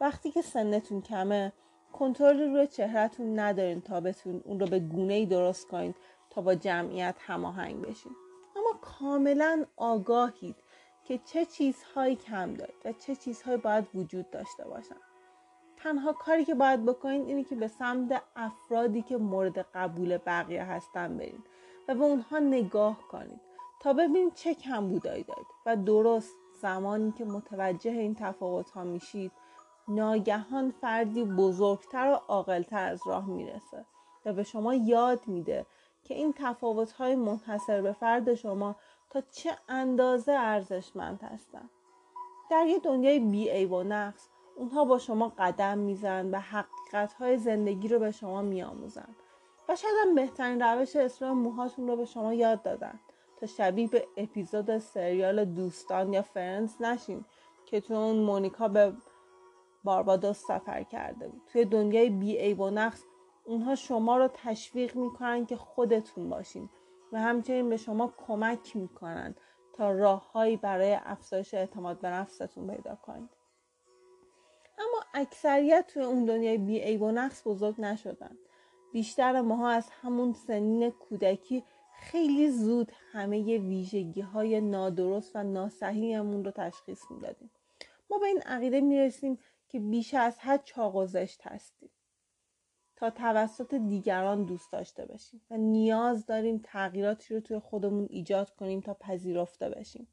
وقتی 0.00 0.30
که 0.30 0.42
سنتون 0.42 1.02
کمه 1.02 1.52
کنترل 1.92 2.40
روی 2.40 2.66
چهرهتون 2.66 3.38
ندارین 3.38 3.80
تا 3.80 4.00
بتون 4.00 4.42
اون 4.44 4.60
رو 4.60 4.66
به 4.66 4.78
گونه 4.78 5.14
ای 5.14 5.26
درست 5.26 5.68
کنید 5.68 5.94
تا 6.30 6.40
با 6.40 6.54
جمعیت 6.54 7.14
هماهنگ 7.18 7.82
بشین. 7.82 8.12
اما 8.56 8.78
کاملا 8.80 9.64
آگاهید 9.76 10.56
که 11.08 11.18
چه 11.18 11.44
چیزهایی 11.44 12.16
کم 12.16 12.54
دارید 12.54 12.76
و 12.84 12.92
چه 12.92 13.16
چیزهایی 13.16 13.58
باید 13.58 13.84
وجود 13.94 14.30
داشته 14.30 14.64
باشن. 14.64 14.96
تنها 15.76 16.12
کاری 16.12 16.44
که 16.44 16.54
باید 16.54 16.84
بکنید 16.84 17.28
اینه 17.28 17.44
که 17.44 17.56
به 17.56 17.68
سمت 17.68 18.22
افرادی 18.36 19.02
که 19.02 19.16
مورد 19.16 19.58
قبول 19.58 20.18
بقیه 20.26 20.64
هستن 20.64 21.16
برید 21.16 21.44
و 21.88 21.94
به 21.94 22.04
اونها 22.04 22.38
نگاه 22.38 22.98
کنید 23.10 23.40
تا 23.80 23.92
ببینید 23.92 24.34
چه 24.34 24.54
کم 24.54 24.88
بودایی 24.88 25.24
دارید 25.24 25.46
و 25.66 25.76
درست 25.76 26.34
زمانی 26.62 27.12
که 27.12 27.24
متوجه 27.24 27.90
این 27.90 28.14
تفاوت 28.14 28.70
ها 28.70 28.84
میشید 28.84 29.32
ناگهان 29.88 30.70
فردی 30.70 31.24
بزرگتر 31.24 32.08
و 32.12 32.14
عاقلتر 32.28 32.88
از 32.88 33.00
راه 33.06 33.26
می‌رسه 33.26 33.84
و 34.24 34.32
به 34.32 34.42
شما 34.42 34.74
یاد 34.74 35.28
میده 35.28 35.66
که 36.04 36.14
این 36.14 36.34
تفاوت 36.36 36.92
های 36.92 37.14
منحصر 37.14 37.82
به 37.82 37.92
فرد 37.92 38.34
شما 38.34 38.76
تا 39.10 39.20
چه 39.20 39.56
اندازه 39.68 40.32
ارزشمند 40.32 41.22
هستن. 41.22 41.70
در 42.50 42.66
یه 42.66 42.78
دنیای 42.78 43.18
بی 43.18 43.64
و 43.64 43.82
نقص 43.82 44.28
اونها 44.56 44.84
با 44.84 44.98
شما 44.98 45.32
قدم 45.38 45.78
میزن 45.78 46.30
و 46.30 46.38
حقیقت 46.38 47.12
های 47.12 47.38
زندگی 47.38 47.88
رو 47.88 47.98
به 47.98 48.10
شما 48.10 48.42
میآموزن. 48.42 49.16
و 49.68 49.76
شاید 49.76 49.94
هم 50.06 50.14
بهترین 50.14 50.62
روش 50.62 50.96
اصلاح 50.96 51.32
موهاتون 51.32 51.88
رو 51.88 51.96
به 51.96 52.04
شما 52.04 52.34
یاد 52.34 52.62
دادن. 52.62 53.00
تا 53.40 53.46
شبیه 53.46 53.88
به 53.88 54.06
اپیزود 54.16 54.78
سریال 54.78 55.44
دوستان 55.44 56.12
یا 56.12 56.22
فرنز 56.22 56.82
نشین 56.82 57.24
که 57.66 57.80
تو 57.80 57.94
اون 57.94 58.16
مونیکا 58.16 58.68
به 58.68 58.92
باربادوس 59.84 60.38
سفر 60.38 60.82
کرده 60.82 61.28
بود. 61.28 61.42
توی 61.52 61.64
دنیای 61.64 62.10
بی 62.10 62.54
و 62.54 62.70
نقص 62.70 63.04
اونها 63.44 63.74
شما 63.74 64.16
رو 64.16 64.28
تشویق 64.34 64.96
می‌کنن 64.96 65.46
که 65.46 65.56
خودتون 65.56 66.30
باشین. 66.30 66.68
و 67.12 67.20
همچنین 67.20 67.68
به 67.68 67.76
شما 67.76 68.14
کمک 68.26 68.76
می‌کنن 68.76 69.34
تا 69.72 69.92
راههایی 69.92 70.56
برای 70.56 70.98
افزایش 71.04 71.54
اعتماد 71.54 72.00
به 72.00 72.08
نفستون 72.08 72.66
پیدا 72.66 72.94
کنید. 72.94 73.30
اما 74.78 75.04
اکثریت 75.14 75.84
توی 75.88 76.02
اون 76.02 76.24
دنیای 76.24 76.58
بی 76.58 76.96
و 76.96 77.10
نقص 77.10 77.46
بزرگ 77.46 77.80
نشدن. 77.80 78.38
بیشتر 78.92 79.40
ماها 79.40 79.68
از 79.68 79.90
همون 79.90 80.32
سنین 80.32 80.90
کودکی 80.90 81.64
خیلی 81.98 82.50
زود 82.50 82.92
همه 83.12 83.58
ویژگی 83.58 84.20
های 84.20 84.60
نادرست 84.60 85.36
و 85.36 85.42
ناسحیمون 85.42 86.44
رو 86.44 86.50
تشخیص 86.50 87.10
می‌دادیم. 87.10 87.50
ما 88.10 88.18
به 88.18 88.26
این 88.26 88.42
عقیده 88.42 88.80
می‌رسیم 88.80 89.38
که 89.68 89.80
بیش 89.80 90.14
از 90.14 90.38
حد 90.38 90.64
چاق 90.64 90.96
و 90.96 91.06
زشت 91.06 91.46
هستیم. 91.46 91.90
تا 92.96 93.10
توسط 93.10 93.74
دیگران 93.74 94.44
دوست 94.44 94.72
داشته 94.72 95.06
باشیم 95.06 95.40
و 95.50 95.56
نیاز 95.56 96.26
داریم 96.26 96.60
تغییراتی 96.64 97.34
رو 97.34 97.40
توی 97.40 97.58
خودمون 97.58 98.06
ایجاد 98.10 98.50
کنیم 98.50 98.80
تا 98.80 98.94
پذیرفته 98.94 99.68
بشیم 99.68 100.08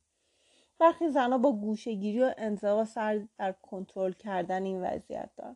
برخی 0.79 1.09
زنها 1.09 1.37
با 1.37 1.51
گوشهگیری 1.51 2.23
و 2.23 2.33
انزوا 2.37 2.85
سر 2.85 3.27
در 3.37 3.51
کنترل 3.51 4.11
کردن 4.11 4.63
این 4.63 4.81
وضعیت 4.81 5.29
دارن. 5.37 5.55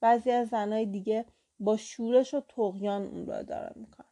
بعضی 0.00 0.30
از 0.30 0.48
زنهای 0.48 0.86
دیگه 0.86 1.24
با 1.60 1.76
شورش 1.76 2.34
و 2.34 2.40
تقیان 2.40 3.06
اون 3.06 3.26
رو 3.26 3.32
اداره 3.32 3.72
می‌کنن. 3.76 4.06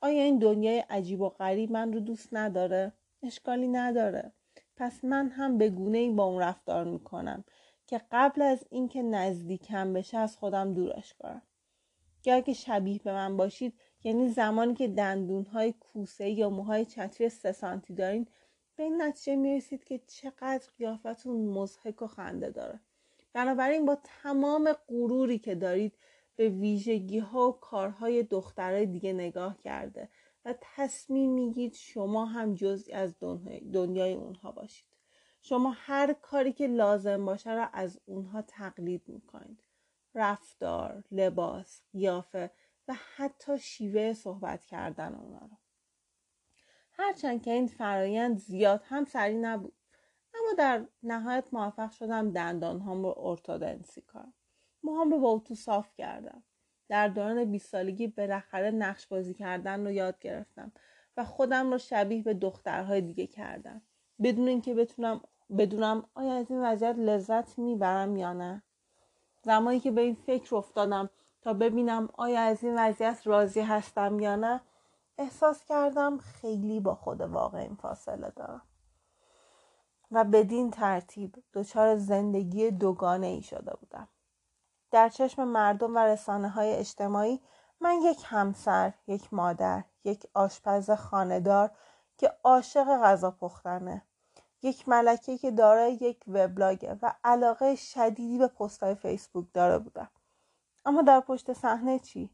آیا 0.00 0.22
این 0.22 0.38
دنیای 0.38 0.78
عجیب 0.78 1.20
و 1.20 1.28
غریب 1.28 1.72
من 1.72 1.92
رو 1.92 2.00
دوست 2.00 2.28
نداره؟ 2.32 2.92
اشکالی 3.22 3.68
نداره. 3.68 4.32
پس 4.76 5.04
من 5.04 5.28
هم 5.28 5.58
به 5.58 5.70
گونه 5.70 5.98
ای 5.98 6.10
با 6.10 6.24
اون 6.24 6.42
رفتار 6.42 6.84
می‌کنم 6.84 7.44
که 7.86 8.00
قبل 8.10 8.42
از 8.42 8.64
اینکه 8.70 9.02
نزدیکم 9.02 9.92
بشه 9.92 10.18
از 10.18 10.36
خودم 10.36 10.74
دورش 10.74 11.14
کنم. 11.14 11.42
یا 12.24 12.34
اگه 12.34 12.54
شبیه 12.54 13.00
به 13.04 13.12
من 13.12 13.36
باشید 13.36 13.74
یعنی 14.04 14.28
زمانی 14.28 14.74
که 14.74 14.88
دندونهای 14.88 15.72
کوسه 15.72 16.30
یا 16.30 16.50
موهای 16.50 16.84
چتری 16.84 17.28
سه 17.28 17.52
سانتی 17.52 17.94
دارین 17.94 18.26
به 18.76 18.82
این 18.82 19.02
نتیجه 19.02 19.36
می‌رسید 19.36 19.84
که 19.84 20.00
چقدر 20.06 20.64
قیافتون 20.78 21.48
مزهک 21.48 22.02
و 22.02 22.06
خنده 22.06 22.50
داره. 22.50 22.80
بنابراین 23.32 23.84
با 23.86 23.98
تمام 24.22 24.72
غروری 24.72 25.38
که 25.38 25.54
دارید 25.54 25.92
به 26.36 26.48
ویژگی 26.48 27.18
ها 27.18 27.48
و 27.48 27.52
کارهای 27.52 28.22
دخترای 28.22 28.86
دیگه 28.86 29.12
نگاه 29.12 29.58
کرده 29.58 30.08
و 30.44 30.54
تصمیم 30.60 31.30
میگید 31.30 31.74
شما 31.74 32.26
هم 32.26 32.54
جزئی 32.54 32.94
از 32.94 33.14
دنیای 33.72 34.12
اونها 34.14 34.52
باشید. 34.52 34.86
شما 35.42 35.70
هر 35.76 36.12
کاری 36.12 36.52
که 36.52 36.66
لازم 36.66 37.24
باشه 37.24 37.54
را 37.54 37.66
از 37.66 38.00
اونها 38.06 38.42
تقلید 38.42 39.02
می‌کنید. 39.06 39.71
رفتار، 40.14 41.04
لباس، 41.10 41.82
قیافه 41.92 42.50
و 42.88 42.94
حتی 43.16 43.58
شیوه 43.58 44.12
صحبت 44.12 44.64
کردن 44.64 45.14
اونا 45.14 45.38
رو. 45.38 45.56
هرچند 46.92 47.42
که 47.42 47.50
این 47.50 47.66
فرایند 47.66 48.38
زیاد 48.38 48.82
هم 48.84 49.04
سریع 49.04 49.38
نبود 49.38 49.74
اما 50.34 50.52
در 50.58 50.86
نهایت 51.02 51.48
موفق 51.52 51.90
شدم 51.90 52.30
دندان 52.30 52.80
هم 52.80 53.02
رو 53.02 53.14
ارتودنسی 53.18 54.02
کنم. 54.02 54.32
موهام 54.82 55.10
رو 55.10 55.18
با 55.18 55.30
اتو 55.30 55.54
صاف 55.54 55.94
کردم. 55.94 56.42
در 56.88 57.08
دوران 57.08 57.44
20 57.44 57.68
سالگی 57.68 58.06
بالاخره 58.06 58.70
نقش 58.70 59.06
بازی 59.06 59.34
کردن 59.34 59.84
رو 59.84 59.90
یاد 59.90 60.18
گرفتم 60.18 60.72
و 61.16 61.24
خودم 61.24 61.70
رو 61.70 61.78
شبیه 61.78 62.22
به 62.22 62.34
دخترهای 62.34 63.00
دیگه 63.00 63.26
کردم. 63.26 63.82
بدون 64.22 64.48
اینکه 64.48 64.74
بتونم 64.74 65.20
بدونم 65.58 66.04
آیا 66.14 66.32
از 66.32 66.50
این 66.50 66.62
وضعیت 66.62 66.96
لذت 66.98 67.58
می‌برم 67.58 68.16
یا 68.16 68.32
نه؟ 68.32 68.62
زمانی 69.42 69.80
که 69.80 69.90
به 69.90 70.00
این 70.00 70.14
فکر 70.14 70.56
افتادم 70.56 71.10
تا 71.42 71.52
ببینم 71.52 72.08
آیا 72.12 72.40
از 72.40 72.64
این 72.64 72.78
وضعیت 72.78 73.26
راضی 73.26 73.60
هستم 73.60 74.20
یا 74.20 74.36
نه 74.36 74.60
احساس 75.18 75.64
کردم 75.64 76.18
خیلی 76.18 76.80
با 76.80 76.94
خود 76.94 77.20
واقع 77.20 77.68
فاصله 77.74 78.32
دارم. 78.36 78.62
و 80.12 80.24
بدین 80.24 80.70
ترتیب 80.70 81.44
دچار 81.54 81.96
زندگی 81.96 82.70
دوگانه 82.70 83.26
ای 83.26 83.42
شده 83.42 83.72
بودم. 83.80 84.08
در 84.90 85.08
چشم 85.08 85.44
مردم 85.44 85.96
و 85.96 85.98
رسانه 85.98 86.48
های 86.48 86.74
اجتماعی 86.74 87.40
من 87.80 87.94
یک 88.02 88.18
همسر، 88.24 88.92
یک 89.06 89.34
مادر، 89.34 89.84
یک 90.04 90.26
آشپز 90.34 90.90
خاندار 90.90 91.70
که 92.18 92.32
عاشق 92.44 93.02
غذا 93.02 93.30
پختنه. 93.30 94.02
یک 94.62 94.88
ملکه 94.88 95.38
که 95.38 95.50
دارای 95.50 95.92
یک 95.92 96.24
وبلاگه 96.28 96.98
و 97.02 97.12
علاقه 97.24 97.74
شدیدی 97.74 98.38
به 98.38 98.46
پستهای 98.46 98.94
فیسبوک 98.94 99.46
داره 99.52 99.78
بودم 99.78 100.10
اما 100.84 101.02
در 101.02 101.20
پشت 101.20 101.52
صحنه 101.52 101.98
چی؟ 101.98 102.30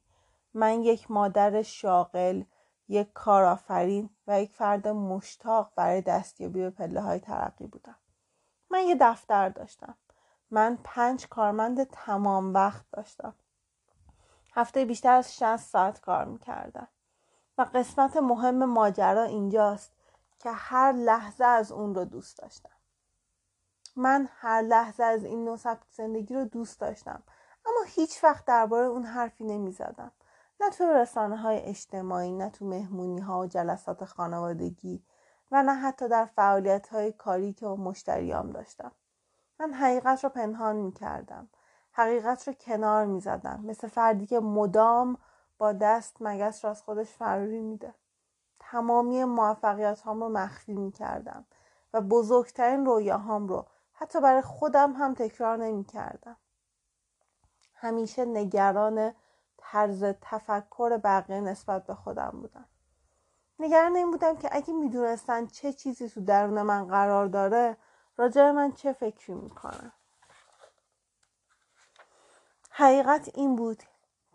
من 0.54 0.82
یک 0.82 1.10
مادر 1.10 1.62
شاغل 1.62 2.42
یک 2.88 3.12
کارآفرین 3.12 4.10
و 4.26 4.42
یک 4.42 4.52
فرد 4.52 4.88
مشتاق 4.88 5.72
برای 5.76 6.00
دستیابی 6.00 6.60
به 6.60 6.70
پله 6.70 7.00
های 7.00 7.20
ترقی 7.20 7.66
بودم. 7.66 7.96
من 8.70 8.82
یه 8.82 8.96
دفتر 9.00 9.48
داشتم. 9.48 9.94
من 10.50 10.78
پنج 10.84 11.28
کارمند 11.28 11.84
تمام 11.84 12.54
وقت 12.54 12.84
داشتم. 12.92 13.34
هفته 14.52 14.84
بیشتر 14.84 15.12
از 15.12 15.36
60 15.36 15.56
ساعت 15.56 16.00
کار 16.00 16.24
می‌کردم. 16.24 16.88
و 17.58 17.66
قسمت 17.74 18.16
مهم 18.16 18.64
ماجرا 18.64 19.22
اینجاست 19.22 19.92
که 20.38 20.50
هر 20.50 20.92
لحظه 20.92 21.44
از 21.44 21.72
اون 21.72 21.94
رو 21.94 22.04
دوست 22.04 22.38
داشتم. 22.38 22.70
من 23.96 24.28
هر 24.32 24.62
لحظه 24.62 25.04
از 25.04 25.24
این 25.24 25.44
نوع 25.44 25.58
زندگی 25.90 26.34
رو 26.34 26.44
دوست 26.44 26.80
داشتم. 26.80 27.22
اما 27.66 27.82
هیچ 27.86 28.24
وقت 28.24 28.44
درباره 28.44 28.86
اون 28.86 29.02
حرفی 29.02 29.44
نمی 29.44 29.72
زدم. 29.72 30.12
نه 30.60 30.70
تو 30.70 30.84
رسانه 30.84 31.36
های 31.36 31.58
اجتماعی 31.58 32.32
نه 32.32 32.50
تو 32.50 32.64
مهمونی 32.64 33.20
ها 33.20 33.40
و 33.40 33.46
جلسات 33.46 34.04
خانوادگی 34.04 35.04
و 35.50 35.62
نه 35.62 35.74
حتی 35.74 36.08
در 36.08 36.24
فعالیت 36.24 36.88
های 36.88 37.12
کاری 37.12 37.52
که 37.52 37.66
مشتریام 37.66 38.50
داشتم. 38.50 38.92
من 39.60 39.72
حقیقت 39.72 40.24
رو 40.24 40.30
پنهان 40.30 40.76
می 40.76 40.92
کردم 40.92 41.48
حقیقت 41.92 42.48
رو 42.48 42.54
کنار 42.54 43.06
می 43.06 43.20
زدم 43.20 43.60
مثل 43.64 43.88
فردی 43.88 44.26
که 44.26 44.40
مدام 44.40 45.18
با 45.58 45.72
دست 45.72 46.16
مگس 46.20 46.64
را 46.64 46.70
از 46.70 46.82
خودش 46.82 47.10
فراری 47.10 47.60
میده. 47.60 47.94
تمامی 48.70 49.24
موفقیت 49.24 50.00
هام 50.00 50.20
رو 50.20 50.28
مخفی 50.28 50.74
می 50.74 50.92
کردم 50.92 51.44
و 51.92 52.00
بزرگترین 52.00 52.86
رویاهام 52.86 53.48
رو 53.48 53.66
حتی 53.92 54.20
برای 54.20 54.42
خودم 54.42 54.92
هم 54.92 55.14
تکرار 55.14 55.56
نمی 55.56 55.84
کردم. 55.84 56.36
همیشه 57.74 58.24
نگران 58.24 59.14
طرز 59.56 60.04
تفکر 60.04 60.96
بقیه 60.96 61.40
نسبت 61.40 61.86
به 61.86 61.94
خودم 61.94 62.30
بودم. 62.30 62.64
نگران 63.58 63.96
این 63.96 64.10
بودم 64.10 64.36
که 64.36 64.48
اگه 64.52 64.74
می‌دونستن 64.74 65.46
چه 65.46 65.72
چیزی 65.72 66.08
تو 66.08 66.20
درون 66.20 66.62
من 66.62 66.86
قرار 66.86 67.26
داره 67.26 67.76
راجع 68.16 68.50
من 68.50 68.72
چه 68.72 68.92
فکری 68.92 69.34
می‌کنن 69.34 69.92
حقیقت 72.70 73.30
این 73.34 73.56
بود 73.56 73.82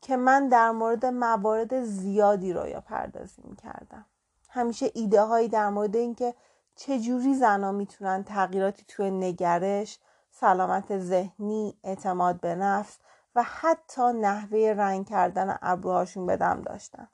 که 0.01 0.17
من 0.17 0.47
در 0.47 0.71
مورد 0.71 1.05
موارد 1.05 1.83
زیادی 1.83 2.53
رویا 2.53 2.81
پردازی 2.81 3.41
می‌کردم 3.45 4.05
همیشه 4.53 4.91
ایده 4.93 5.21
هایی 5.21 5.47
در 5.47 5.69
مورد 5.69 5.95
اینکه 5.95 6.35
چجوری 6.75 7.35
زنها 7.35 7.71
می‌تونن 7.71 8.23
تغییراتی 8.23 8.85
توی 8.87 9.11
نگرش 9.11 9.99
سلامت 10.31 10.99
ذهنی 10.99 11.77
اعتماد 11.83 12.39
به 12.39 12.55
نفس 12.55 12.97
و 13.35 13.43
حتی 13.43 14.01
نحوه 14.01 14.73
رنگ 14.77 15.09
کردن 15.09 15.57
ابروهاشون 15.61 16.25
بدم 16.25 16.61
داشتن. 16.61 17.07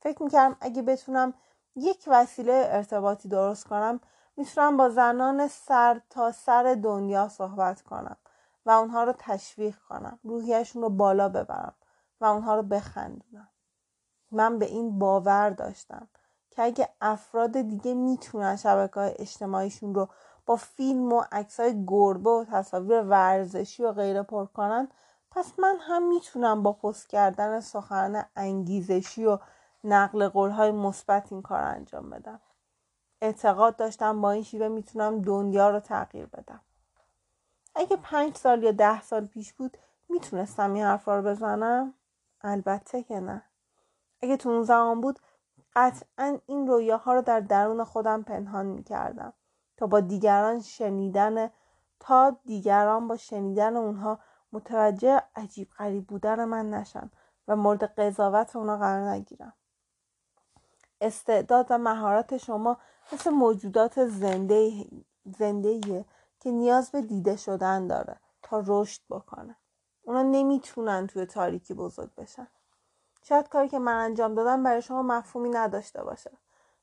فکر 0.00 0.22
می‌کردم 0.22 0.56
اگه 0.60 0.82
بتونم 0.82 1.34
یک 1.76 2.04
وسیله 2.06 2.68
ارتباطی 2.70 3.28
درست 3.28 3.66
کنم 3.68 4.00
می‌تونم 4.36 4.76
با 4.76 4.88
زنان 4.88 5.48
سر 5.48 6.00
تا 6.10 6.32
سر 6.32 6.76
دنیا 6.82 7.28
صحبت 7.28 7.82
کنم 7.82 8.16
و 8.66 8.70
اونها 8.70 9.04
رو 9.04 9.14
تشویق 9.18 9.76
کنم 9.88 10.18
روحیشون 10.22 10.82
رو 10.82 10.88
بالا 10.88 11.28
ببرم 11.28 11.74
و 12.20 12.24
اونها 12.24 12.54
رو 12.56 12.62
بخندونم. 12.62 13.48
من 14.30 14.58
به 14.58 14.66
این 14.66 14.98
باور 14.98 15.50
داشتم. 15.50 16.08
که 16.56 16.62
اگه 16.62 16.88
افراد 17.00 17.60
دیگه 17.60 17.94
می‌تونن 17.94 18.56
شبکه 18.56 19.00
های 19.00 19.14
اجتماعیشون 19.18 19.94
رو 19.94 20.08
با 20.46 20.56
فیلم 20.56 21.12
و 21.12 21.22
عکس 21.32 21.60
های 21.60 21.84
گربه 21.86 22.30
و 22.30 22.44
تصاویر 22.44 23.02
ورزشی 23.02 23.82
و 23.82 23.92
غیره 23.92 24.22
پر 24.22 24.46
کنن 24.46 24.88
پس 25.30 25.58
من 25.58 25.76
هم 25.80 26.08
می‌تونم 26.08 26.62
با 26.62 26.72
پست 26.72 27.08
کردن 27.08 27.60
سخن 27.60 28.24
انگیزشی 28.36 29.26
و 29.26 29.38
نقل 29.84 30.28
قول 30.28 30.50
های 30.50 30.70
مثبت 30.70 31.32
این 31.32 31.42
کار 31.42 31.62
انجام 31.62 32.10
بدم. 32.10 32.40
اعتقاد 33.20 33.76
داشتم 33.76 34.20
با 34.20 34.30
این 34.30 34.42
شیوه 34.42 34.68
می‌تونم 34.68 35.22
دنیا 35.22 35.70
رو 35.70 35.80
تغییر 35.80 36.26
بدم. 36.26 36.60
اگه 37.74 37.96
پنج 37.96 38.36
سال 38.36 38.62
یا 38.62 38.72
ده 38.72 39.02
سال 39.02 39.26
پیش 39.26 39.52
بود 39.52 39.78
می‌تونستم 40.08 40.74
این 40.74 40.84
حرفا 40.84 41.16
رو 41.16 41.22
بزنم؟ 41.22 41.94
البته 42.40 43.02
که 43.02 43.20
نه. 43.20 43.42
اگه 44.20 44.36
تو 44.36 44.48
اون 44.48 44.62
زمان 44.62 45.00
بود 45.00 45.18
قطعا 45.76 46.38
این 46.46 46.66
رویاها 46.66 47.14
رو 47.14 47.22
در 47.22 47.40
درون 47.40 47.84
خودم 47.84 48.22
پنهان 48.22 48.66
می‌کردم 48.66 49.32
تا 49.76 49.86
با 49.86 50.00
دیگران 50.00 50.60
شنیدن 50.60 51.50
تا 52.00 52.36
دیگران 52.44 53.08
با 53.08 53.16
شنیدن 53.16 53.76
اونها 53.76 54.18
متوجه 54.52 55.22
عجیب 55.36 55.70
غریب 55.78 56.06
بودن 56.06 56.44
من 56.44 56.70
نشن 56.70 57.10
و 57.48 57.56
مورد 57.56 57.84
قضاوت 57.84 58.56
اونا 58.56 58.76
قرار 58.76 59.10
نگیرم. 59.10 59.52
استعداد 61.00 61.66
و 61.70 61.78
مهارت 61.78 62.36
شما 62.36 62.78
مثل 63.12 63.30
موجودات 63.30 64.06
زنده 64.06 64.86
زنده 65.38 66.04
که 66.40 66.50
نیاز 66.50 66.90
به 66.90 67.02
دیده 67.02 67.36
شدن 67.36 67.86
داره 67.86 68.20
تا 68.42 68.62
رشد 68.66 69.02
بکنه. 69.10 69.56
اونا 70.02 70.22
نمی‌تونن 70.22 71.06
توی 71.06 71.26
تاریکی 71.26 71.74
بزرگ 71.74 72.14
بشن. 72.14 72.48
شاید 73.28 73.48
کاری 73.48 73.68
که 73.68 73.78
من 73.78 74.04
انجام 74.04 74.34
دادم 74.34 74.62
برای 74.62 74.82
شما 74.82 75.02
مفهومی 75.02 75.50
نداشته 75.50 76.04
باشه. 76.04 76.30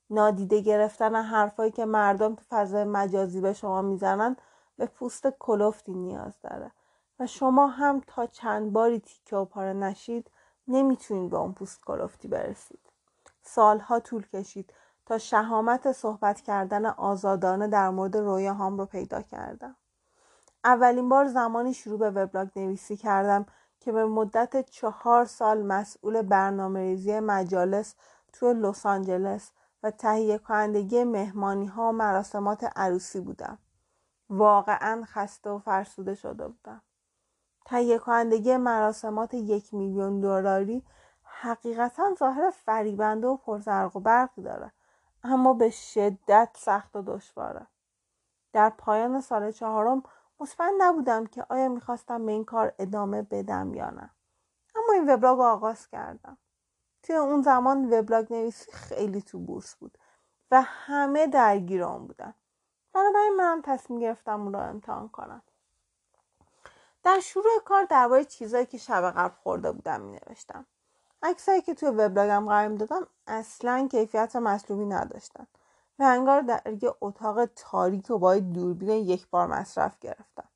نادیده 0.09 0.61
گرفتن 0.61 1.15
حرفایی 1.15 1.71
که 1.71 1.85
مردم 1.85 2.35
تو 2.35 2.43
فضای 2.49 2.83
مجازی 2.83 3.41
به 3.41 3.53
شما 3.53 3.81
می‌زنن 3.81 4.35
به 4.77 4.85
پوست 4.85 5.27
کلفتی 5.39 5.93
نیاز 5.93 6.33
داره. 6.41 6.71
و 7.19 7.27
شما 7.27 7.67
هم 7.67 8.01
تا 8.07 8.25
چند 8.25 8.73
باری 8.73 8.99
تیکه 8.99 9.35
و 9.35 9.45
پاره 9.45 9.73
نشید 9.73 10.31
نمی‌تونید 10.67 11.29
به 11.29 11.37
اون 11.37 11.53
پوست 11.53 11.85
کلفتی 11.85 12.27
برسید. 12.27 12.79
سالها 13.43 13.99
طول 13.99 14.27
کشید 14.27 14.73
تا 15.05 15.17
شهامت 15.17 15.91
صحبت 15.91 16.41
کردن 16.41 16.85
آزادانه 16.85 17.67
در 17.67 17.89
مورد 17.89 18.17
رویاهام 18.17 18.77
رو 18.77 18.85
پیدا 18.85 19.21
کردم. 19.21 19.75
اولین 20.63 21.09
بار 21.09 21.27
زمانی 21.27 21.73
شروع 21.73 21.99
به 21.99 22.11
وبلاگ 22.11 22.47
نویسی 22.55 22.97
کردم 22.97 23.45
که 23.83 23.91
به 23.91 24.05
مدت 24.05 24.69
چهار 24.69 25.25
سال 25.25 25.61
مسئول 25.61 26.21
برنامه 26.21 26.79
ریزی 26.79 27.19
مجالس 27.19 27.95
توی 28.33 28.53
لس 28.53 28.85
آنجلس 28.85 29.51
و 29.83 29.91
تهیه 29.91 30.37
کنندگی 30.37 31.03
مهمانی 31.03 31.65
ها 31.65 31.89
و 31.89 31.91
مراسمات 31.91 32.71
عروسی 32.75 33.19
بودم. 33.19 33.57
واقعا 34.29 35.03
خسته 35.05 35.49
و 35.49 35.59
فرسوده 35.59 36.15
شده 36.15 36.47
بودم. 36.47 36.81
تهیه 37.65 37.97
کنندگی 37.97 38.57
مراسمات 38.57 39.33
یک 39.33 39.73
میلیون 39.73 40.21
دلاری 40.21 40.83
حقیقتا 41.23 42.15
ظاهر 42.19 42.49
فریبنده 42.49 43.27
و 43.27 43.37
پرزرق 43.37 43.95
و 43.95 43.99
برقی 43.99 44.41
داره 44.41 44.71
اما 45.23 45.53
به 45.53 45.69
شدت 45.69 46.49
سخت 46.55 46.95
و 46.95 47.01
دشواره 47.01 47.67
در 48.53 48.69
پایان 48.69 49.21
سال 49.21 49.51
چهارم 49.51 50.03
مطمئن 50.39 50.73
نبودم 50.77 51.25
که 51.25 51.45
آیا 51.49 51.69
می‌خواستم 51.69 52.25
به 52.25 52.31
این 52.31 52.45
کار 52.45 52.73
ادامه 52.79 53.21
بدم 53.21 53.73
یا 53.73 53.89
نه. 53.89 54.09
اما 54.75 54.93
این 54.93 55.09
وبلاگ 55.09 55.37
رو 55.37 55.43
آغاز 55.43 55.87
کردم. 55.87 56.37
توی 57.03 57.15
اون 57.15 57.41
زمان 57.41 57.93
وبلاگ 57.93 58.33
نویسی 58.33 58.71
خیلی 58.71 59.21
تو 59.21 59.39
بورس 59.39 59.75
بود 59.75 59.97
و 60.51 60.61
همه 60.61 61.27
درگیر 61.27 61.83
اون 61.83 62.07
بودن. 62.07 62.33
بنابراین 62.93 63.35
منم 63.35 63.61
تصمیم 63.61 63.99
گرفتم 63.99 64.41
اون 64.41 64.53
رو 64.53 64.59
امتحان 64.59 65.09
کنم. 65.09 65.41
در 67.03 67.19
شروع 67.19 67.59
کار 67.65 67.83
درباره 67.83 68.25
چیزهایی 68.25 68.65
که 68.65 68.77
شب 68.77 69.11
قبل 69.11 69.35
خورده 69.43 69.71
بودم 69.71 70.01
می 70.01 70.11
نوشتم 70.11 70.65
عکسایی 71.23 71.61
که 71.61 71.73
توی 71.73 71.89
وبلاگم 71.89 72.45
قرار 72.45 72.69
دادم 72.69 73.07
اصلا 73.27 73.87
کیفیت 73.91 74.35
مطلوبی 74.35 74.85
نداشتن. 74.85 75.47
و 76.03 76.43
در 76.47 76.61
یه 76.81 76.95
اتاق 77.01 77.45
تاریک 77.45 78.09
و 78.09 78.17
با 78.17 78.39
دوربین 78.39 78.89
یک 78.89 79.29
بار 79.29 79.47
مصرف 79.47 79.99
گرفتم. 79.99 80.47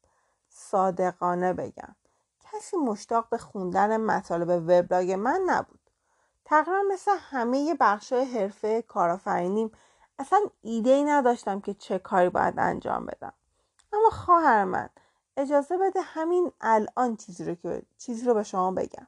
صادقانه 0.49 1.53
بگم 1.53 1.95
کسی 2.39 2.77
مشتاق 2.77 3.29
به 3.29 3.37
خوندن 3.37 3.97
مطالب 3.97 4.49
وبلاگ 4.49 5.11
من 5.11 5.41
نبود. 5.47 5.79
تقریبا 6.45 6.81
مثل 6.93 7.11
همه 7.19 7.75
بخشای 7.79 8.25
حرفه 8.25 8.81
کارآفرینیم 8.81 9.71
اصلا 10.19 10.39
ایده 10.61 10.89
ای 10.89 11.03
نداشتم 11.03 11.61
که 11.61 11.73
چه 11.73 11.99
کاری 11.99 12.29
باید 12.29 12.53
انجام 12.57 13.05
بدم. 13.05 13.33
اما 13.93 14.09
خواهر 14.09 14.63
من 14.63 14.89
اجازه 15.37 15.77
بده 15.77 16.01
همین 16.01 16.51
الان 16.61 17.15
چیزی 17.15 17.45
رو 17.45 17.55
که 17.55 17.81
چیزی 17.97 18.25
رو 18.25 18.33
به 18.33 18.43
شما 18.43 18.71
بگم. 18.71 19.07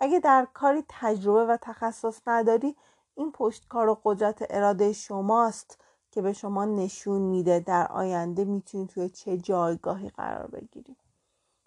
اگه 0.00 0.20
در 0.20 0.46
کاری 0.54 0.84
تجربه 0.88 1.44
و 1.44 1.56
تخصص 1.56 2.20
نداری 2.26 2.76
این 3.14 3.32
پشتکار 3.32 3.88
و 3.88 4.00
قدرت 4.04 4.46
اراده 4.50 4.92
شماست 4.92 5.80
که 6.10 6.22
به 6.22 6.32
شما 6.32 6.64
نشون 6.64 7.22
میده 7.22 7.60
در 7.60 7.86
آینده 7.86 8.44
می‌تونید 8.44 8.88
توی 8.88 9.08
چه 9.08 9.38
جایگاهی 9.38 10.08
قرار 10.08 10.46
بگیری 10.46 10.96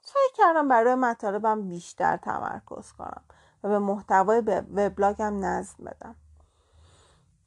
سعی 0.02 0.30
کردم 0.34 0.68
برای 0.68 0.96
مطالبم 0.96 1.68
بیشتر 1.68 2.18
تمرکز 2.18 2.92
کنم 2.92 3.22
و 3.64 3.70
به 3.70 3.80
محتوای 3.80 4.40
وبلاگم 4.74 5.46
نظم 5.46 5.84
بدم. 5.84 6.16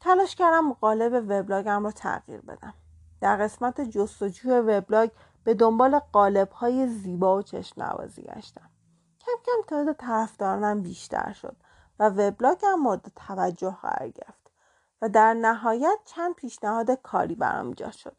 تلاش 0.01 0.36
کردم 0.36 0.72
قالب 0.72 1.12
وبلاگم 1.12 1.84
رو 1.84 1.90
تغییر 1.90 2.40
بدم. 2.40 2.74
در 3.20 3.36
قسمت 3.36 3.80
جستجوی 3.80 4.53
وبلاگ 4.53 5.11
به 5.44 5.55
دنبال 5.55 5.98
قالب 5.98 6.51
های 6.51 6.88
زیبا 6.88 7.36
و 7.36 7.42
چشم 7.42 7.82
نوازی 7.82 8.22
گشتم. 8.22 8.70
کم 9.20 9.32
کم 9.46 9.68
تعداد 9.68 9.96
طرفدارانم 9.96 10.82
بیشتر 10.82 11.32
شد. 11.32 11.57
و 12.01 12.09
وبلاگم 12.09 12.74
مورد 12.74 13.12
توجه 13.16 13.76
قرار 13.82 14.09
گرفت 14.09 14.51
و 15.03 15.09
در 15.09 15.34
نهایت 15.34 15.98
چند 16.05 16.34
پیشنهاد 16.34 16.90
کاری 16.90 17.34
برام 17.34 17.68
ایجاد 17.68 17.92
شد. 17.92 18.16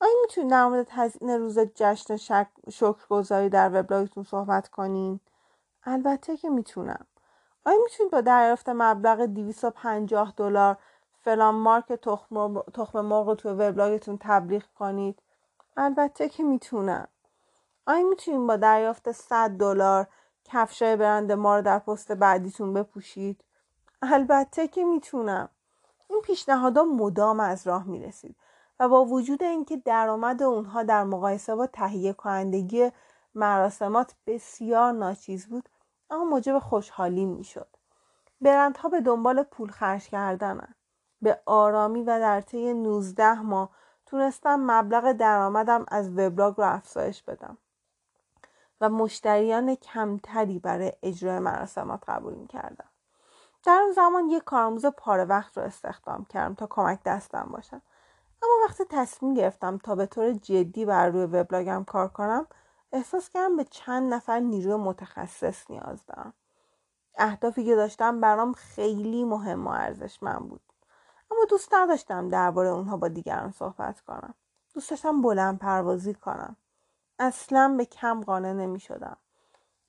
آیا 0.00 0.12
می‌تونید 0.22 0.50
در 0.50 0.66
مورد 0.66 0.86
تزیین 0.90 1.30
روز 1.30 1.58
جشن 1.58 2.16
شک... 2.16 2.48
شکرگزاری 2.70 3.48
در 3.48 3.80
وبلاگتون 3.80 4.24
صحبت 4.24 4.68
کنین؟ 4.68 5.20
البته 5.84 6.36
که 6.36 6.50
می‌تونم. 6.50 7.06
آیا 7.64 7.78
می‌تونید 7.84 8.12
با 8.12 8.20
دریافت 8.20 8.68
مبلغ 8.68 9.26
250 9.26 10.32
دلار 10.36 10.76
فلان 11.24 11.54
مارک 11.54 11.92
تخم 11.92 13.00
مرغ 13.00 13.28
رو 13.28 13.34
توی 13.34 13.52
وبلاگتون 13.52 14.18
تبلیغ 14.20 14.64
کنید؟ 14.78 15.22
البته 15.76 16.28
که 16.28 16.42
می‌تونم. 16.42 17.08
آیا 17.86 18.08
می‌تونید 18.08 18.48
با 18.48 18.56
دریافت 18.56 19.12
100 19.12 19.50
دلار 19.50 20.06
کفشای 20.46 20.96
برند 20.96 21.32
ما 21.32 21.56
رو 21.56 21.62
در 21.62 21.78
پست 21.78 22.12
بعدیتون 22.12 22.74
بپوشید. 22.74 23.44
البته 24.02 24.68
که 24.68 24.84
می‌تونم. 24.84 25.48
این 26.08 26.20
پیشنهادها 26.20 26.84
مدام 26.84 27.40
از 27.40 27.66
راه 27.66 27.84
می‌رسید 27.84 28.36
و 28.80 28.88
با 28.88 29.04
وجود 29.04 29.42
اینکه 29.42 29.76
درآمد 29.76 30.42
اونها 30.42 30.82
در 30.82 31.04
مقایسه 31.04 31.54
با 31.54 31.66
تهیه 31.66 32.12
کنندگی 32.12 32.90
مراسمات 33.34 34.14
بسیار 34.26 34.92
ناچیز 34.92 35.46
بود 35.46 35.68
اما 36.10 36.24
موجب 36.24 36.58
خوشحالی 36.58 37.26
می‌شد. 37.26 37.68
برندها 38.40 38.88
به 38.88 39.00
دنبال 39.00 39.42
پول 39.42 39.70
خرج 39.70 40.08
کردنن. 40.08 40.74
به 41.22 41.40
آرامی 41.46 42.02
و 42.02 42.06
در 42.06 42.40
طی 42.40 42.74
19 42.74 43.42
ماه 43.42 43.70
تونستم 44.06 44.56
مبلغ 44.70 45.12
درآمدم 45.12 45.84
از 45.88 46.10
وبلاگ 46.10 46.54
رو 46.56 46.64
افزایش 46.64 47.22
بدم. 47.22 47.58
و 48.80 48.88
مشتریان 48.88 49.74
کمتری 49.74 50.58
برای 50.58 50.92
اجرای 51.02 51.38
مراسمات 51.38 52.02
قبول 52.08 52.46
کردم 52.46 52.88
در 53.64 53.80
اون 53.82 53.92
زمان 53.92 54.28
یک 54.28 54.44
کارآموز 54.44 54.86
پاره 54.86 55.24
وقت 55.24 55.58
رو 55.58 55.64
استخدام 55.64 56.24
کردم 56.24 56.54
تا 56.54 56.66
کمک 56.70 57.02
دستم 57.04 57.48
باشم 57.52 57.82
اما 58.42 58.52
وقتی 58.64 58.84
تصمیم 58.90 59.34
گرفتم 59.34 59.78
تا 59.78 59.94
به 59.94 60.06
طور 60.06 60.32
جدی 60.32 60.84
بر 60.84 61.08
روی 61.08 61.24
وبلاگم 61.24 61.84
کار 61.84 62.08
کنم 62.08 62.46
احساس 62.92 63.28
کردم 63.28 63.56
به 63.56 63.64
چند 63.64 64.14
نفر 64.14 64.40
نیروی 64.40 64.74
متخصص 64.74 65.70
نیاز 65.70 66.06
دارم. 66.06 66.32
اهدافی 67.18 67.64
که 67.64 67.76
داشتم 67.76 68.20
برام 68.20 68.52
خیلی 68.52 69.24
مهم 69.24 69.66
و 69.66 69.70
ارزشمند 69.70 70.48
بود. 70.48 70.60
اما 71.30 71.44
دوست 71.50 71.74
نداشتم 71.74 72.28
درباره 72.28 72.68
اونها 72.68 72.96
با 72.96 73.08
دیگران 73.08 73.50
صحبت 73.50 74.00
کنم. 74.00 74.34
دوست 74.74 74.90
داشتم 74.90 75.22
بلند 75.22 75.58
پروازی 75.58 76.14
کنم. 76.14 76.56
اصلا 77.18 77.74
به 77.78 77.84
کم 77.84 78.20
قانع 78.20 78.52
نمی 78.52 78.80
شدم 78.80 79.16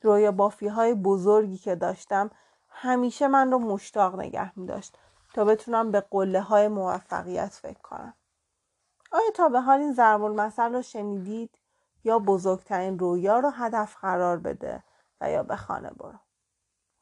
رویا 0.02 0.32
بافی 0.32 0.68
های 0.68 0.94
بزرگی 0.94 1.58
که 1.58 1.76
داشتم 1.76 2.32
همیشه 2.70 3.28
من 3.28 3.52
رو 3.52 3.60
مشتاق 3.60 4.20
نگه 4.20 4.60
می 4.60 4.66
داشت 4.66 4.98
تا 5.34 5.46
بتونم 5.46 5.92
به 5.92 6.02
قله 6.02 6.42
های 6.42 6.68
موفقیت 6.68 7.54
فکر 7.54 7.82
کنم. 7.82 8.14
آیا 9.12 9.32
تا 9.36 9.50
به 9.50 9.62
حال 9.62 9.80
این 9.80 9.94
ضرب 9.94 10.24
المثل 10.24 10.74
رو 10.74 10.82
شنیدید 10.82 11.58
یا 12.04 12.20
بزرگترین 12.20 13.00
رویا 13.00 13.40
رو 13.40 13.50
هدف 13.50 13.96
قرار 13.96 14.38
بده 14.38 14.84
و 15.22 15.32
یا 15.32 15.44
به 15.44 15.56
خانه 15.56 15.90
برو؟ 15.90 16.20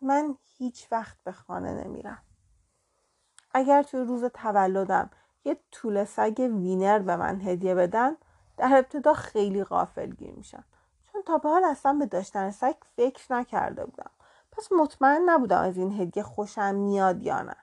من 0.02 0.38
هیچ 0.58 0.88
وقت 0.92 1.18
به 1.24 1.32
خانه 1.32 1.74
نمیرم. 1.74 2.22
اگر 3.52 3.84
توی 3.84 4.00
روز 4.00 4.26
تولدم 4.26 5.10
یه 5.46 5.58
طول 5.72 6.06
سگ 6.06 6.40
وینر 6.40 7.00
به 7.00 7.16
من 7.16 7.42
هدیه 7.42 7.76
بدن 7.76 8.18
در 8.58 8.78
ابتدا 8.78 9.14
خیلی 9.14 9.64
غافل 9.64 10.10
گیر 10.10 10.32
میشم. 10.32 10.64
چون 11.12 11.24
تا 11.24 11.38
به 11.38 11.50
حال 11.50 11.64
اصلا 11.64 11.94
به 11.94 12.06
داشتن 12.06 12.52
سگ 12.52 12.76
فکر 12.96 13.34
نکرده 13.34 13.86
بودم. 13.86 14.12
پس 14.52 14.72
مطمئن 14.72 15.22
نبودم 15.30 15.62
از 15.62 15.78
این 15.78 16.02
هدیه 16.02 16.24
خوشم 16.24 16.76
میاد 16.76 17.24
یا 17.24 17.42
نه. 17.42 17.56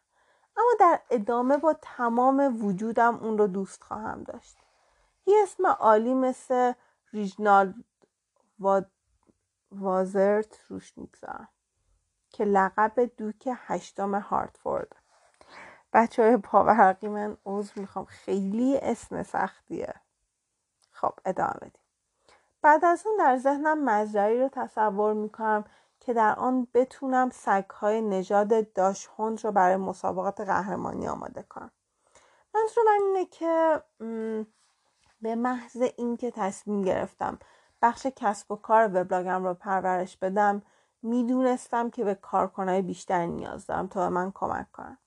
اما 0.57 0.71
در 0.81 1.01
ادامه 1.11 1.57
با 1.57 1.77
تمام 1.83 2.65
وجودم 2.65 3.17
اون 3.17 3.39
رو 3.39 3.47
دوست 3.47 3.83
خواهم 3.83 4.23
داشت. 4.23 4.57
یه 5.27 5.37
اسم 5.43 5.67
عالی 5.67 6.15
مثل 6.15 6.73
ریجنال 7.13 7.75
وازرت 9.71 10.61
روش 10.69 10.99
می‌گذارم. 10.99 11.49
که 12.31 12.45
لقب 12.45 13.11
دوک 13.17 13.49
هشتم 13.49 14.15
هارتفورد. 14.15 14.97
بچه 15.93 16.23
های 16.23 16.37
پاورقی 16.37 17.09
من 17.09 17.37
عضو 17.47 17.81
می‌خوام. 17.81 18.05
خیلی 18.05 18.79
اسم 18.79 19.23
سختیه. 19.23 19.95
خب 21.03 21.13
ادامه 21.25 21.55
بدیم. 21.61 21.83
بعد 22.63 22.85
از 22.85 23.07
اون 23.07 23.17
در 23.19 23.37
ذهنم 23.37 23.85
مزرعی 23.85 24.41
رو 24.41 24.49
تصور 24.49 25.13
می‌کنم 25.13 25.65
که 26.01 26.15
در 26.15 26.35
آن 26.35 26.69
بتونم 26.75 27.31
سگهای 27.31 28.01
نژاد 28.01 28.73
داشهوند 28.73 29.45
رو 29.45 29.53
برای 29.53 29.77
مسابقات 29.77 30.41
قهرمانی 30.41 31.09
آماده 31.09 31.43
کنم. 31.43 31.71
منظور 32.55 32.85
من 32.87 33.07
اینه 33.07 33.27
که 33.27 33.83
به 35.23 35.35
محض 35.35 35.83
اینکه 35.97 36.31
تصمیم 36.31 36.83
گرفتم 36.83 37.39
بخش 37.83 38.07
کسب 38.17 38.53
و 38.53 38.57
کار 38.57 38.91
وبلاگم 38.95 39.45
رو 39.45 39.55
پرورش 39.55 40.17
بدم 40.17 40.63
می‌دونستم 41.03 41.91
که 41.91 42.05
به 42.05 42.15
کارکنای 42.15 42.83
بیشتر 42.83 43.27
نیاز 43.27 43.67
دارم 43.67 43.87
تا 43.87 44.11
من 44.11 44.33
کمک 44.35 44.73
کنم 44.73 44.99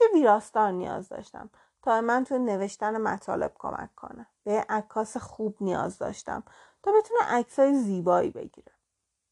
یه 0.00 0.08
ویراستار 0.14 0.70
نیاز 0.70 1.08
داشتم. 1.08 1.50
تا 1.88 2.00
من 2.00 2.24
تو 2.24 2.38
نوشتن 2.38 2.96
مطالب 2.96 3.52
کمک 3.58 3.94
کنه. 3.94 4.26
به 4.44 4.66
عکاس 4.68 5.16
خوب 5.16 5.56
نیاز 5.60 5.98
داشتم 5.98 6.42
تا 6.82 6.92
بتونه 6.92 7.20
عکسای 7.28 7.74
زیبایی 7.74 8.30
بگیره. 8.30 8.72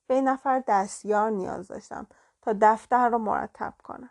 به 0.06 0.20
نفر 0.20 0.62
دستیار 0.68 1.30
نیاز 1.30 1.68
داشتم 1.68 2.06
تا 2.42 2.54
دفتر 2.60 3.08
رو 3.08 3.18
مرتب 3.18 3.74
کنه 3.82 4.10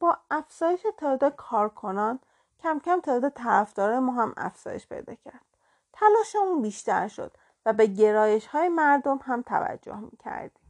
با 0.00 0.18
افزایش 0.30 0.86
تعداد 0.98 1.36
کارکنان 1.36 2.18
کم 2.58 2.78
کم 2.78 3.00
تعداد 3.00 3.32
طرفدارای 3.32 3.98
ما 3.98 4.12
هم 4.12 4.34
افزایش 4.36 4.86
پیدا 4.86 5.14
کرد. 5.14 5.44
تلاشمون 5.92 6.62
بیشتر 6.62 7.08
شد 7.08 7.36
و 7.66 7.72
به 7.72 7.86
گرایش 7.86 8.46
های 8.46 8.68
مردم 8.68 9.18
هم 9.22 9.42
توجه 9.42 9.96
می 9.96 10.16
کردیم. 10.24 10.62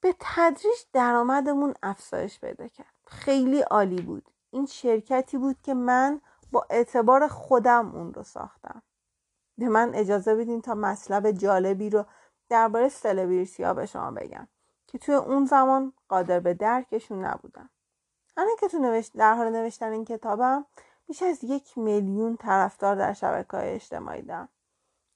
به 0.00 0.14
تدریج 0.20 0.78
درآمدمون 0.92 1.74
افزایش 1.82 2.40
پیدا 2.40 2.68
کرد. 2.68 2.94
خیلی 3.06 3.60
عالی 3.60 4.02
بود. 4.02 4.31
این 4.52 4.66
شرکتی 4.66 5.38
بود 5.38 5.56
که 5.62 5.74
من 5.74 6.20
با 6.52 6.66
اعتبار 6.70 7.28
خودم 7.28 7.94
اون 7.94 8.14
رو 8.14 8.22
ساختم. 8.22 8.82
به 9.58 9.68
من 9.68 9.94
اجازه 9.94 10.34
بدین 10.34 10.60
تا 10.60 10.74
مطلب 10.74 11.30
جالبی 11.30 11.90
رو 11.90 12.04
درباره 12.48 12.88
سلبریتی 12.88 13.62
ها 13.62 13.74
به 13.74 13.86
شما 13.86 14.10
بگم 14.10 14.48
که 14.86 14.98
توی 14.98 15.14
اون 15.14 15.44
زمان 15.44 15.92
قادر 16.08 16.40
به 16.40 16.54
درکشون 16.54 17.24
نبودم. 17.24 17.70
الان 18.36 18.56
که 18.60 18.68
تو 18.68 18.78
نوشت 18.78 19.12
در 19.16 19.34
حال 19.34 19.50
نوشتن 19.50 19.92
این 19.92 20.04
کتابم 20.04 20.66
بیش 21.06 21.22
از 21.22 21.44
یک 21.44 21.78
میلیون 21.78 22.36
طرفدار 22.36 22.96
در 22.96 23.12
شبکه 23.12 23.56
های 23.56 23.68
اجتماعی 23.68 24.22
دارم. 24.22 24.48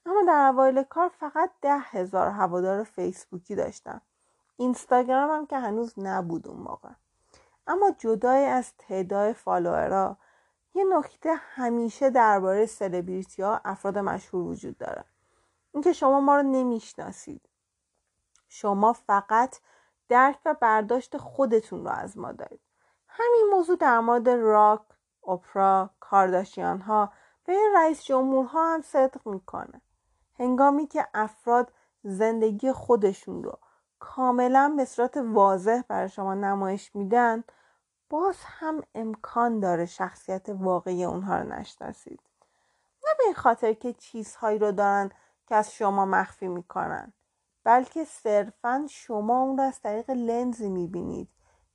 اما 0.07 0.23
در 0.27 0.51
اوایل 0.53 0.83
کار 0.83 1.09
فقط 1.09 1.51
ده 1.63 1.79
هزار 1.79 2.29
هوادار 2.29 2.85
فیسبوکی 2.85 3.55
داشتم. 3.55 4.01
اینستاگرام 4.57 5.31
هم 5.31 5.47
که 5.47 5.59
هنوز 5.59 5.99
نبود 5.99 6.49
اون 6.49 6.61
موقع. 6.61 6.91
اما 7.67 7.91
جدای 7.99 8.45
از 8.45 8.73
تعداد 8.79 9.33
فالوورها 9.33 10.17
یه 10.75 10.85
نکته 10.85 11.35
همیشه 11.35 12.11
درباره 12.11 12.67
سلبریتی 12.67 13.43
ها 13.43 13.61
افراد 13.65 13.99
مشهور 13.99 14.47
وجود 14.47 14.79
داره. 14.79 15.05
اینکه 15.73 15.93
شما 15.93 16.21
ما 16.21 16.37
رو 16.37 16.43
نمی‌شناسید. 16.43 17.49
شما 18.49 18.93
فقط 18.93 19.57
درک 20.09 20.39
و 20.45 20.55
برداشت 20.55 21.17
خودتون 21.17 21.85
رو 21.85 21.91
از 21.91 22.19
ما 22.19 22.33
دارید. 22.33 22.61
همین 23.09 23.47
موضوع 23.51 23.77
در 23.77 24.01
مورد 24.01 24.29
راک 24.29 24.81
اپرا 25.27 25.91
کارداشیان 26.01 26.81
ها 26.81 27.13
و 27.49 27.53
رئیس 27.75 28.05
جمهورها 28.05 28.75
هم 28.75 28.83
صدق 28.83 29.29
می‌کنه. 29.29 29.81
هنگامی 30.39 30.87
که 30.87 31.09
افراد 31.15 31.73
زندگی 32.03 32.73
خودشون 32.73 33.45
رو 33.45 33.59
کاملا 34.15 34.75
به 34.77 34.85
صورت 34.85 35.17
واضح 35.17 35.83
برای 35.89 36.09
شما 36.09 36.35
نمایش 36.35 36.95
میدن 36.95 37.45
باز 38.11 38.37
هم 38.43 38.83
امکان 38.95 39.61
داره 39.61 39.87
شخصیت 39.87 40.49
واقعی 40.49 41.05
اونها 41.05 41.39
رو 41.39 41.49
نشناسید. 41.49 42.21
نه 43.05 43.11
به 43.19 43.35
خاطر 43.35 43.73
که 43.73 43.93
چیزهایی 43.93 44.59
رو 44.59 44.73
دارن 44.73 45.11
که 45.47 45.55
از 45.55 45.73
شما 45.73 46.07
مخفی 46.07 46.49
می‌کنن 46.49 47.13
بلکه 47.65 48.05
صرفا 48.05 48.87
شما 48.91 49.43
اون 49.43 49.57
رو 49.57 49.63
از 49.63 49.81
طریق 49.81 50.11
لنزی 50.11 50.69
می‌بینید 50.69 51.29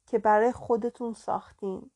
که 0.05 0.19
برای 0.19 0.51
خودتون 0.51 1.13
ساختین. 1.13 1.91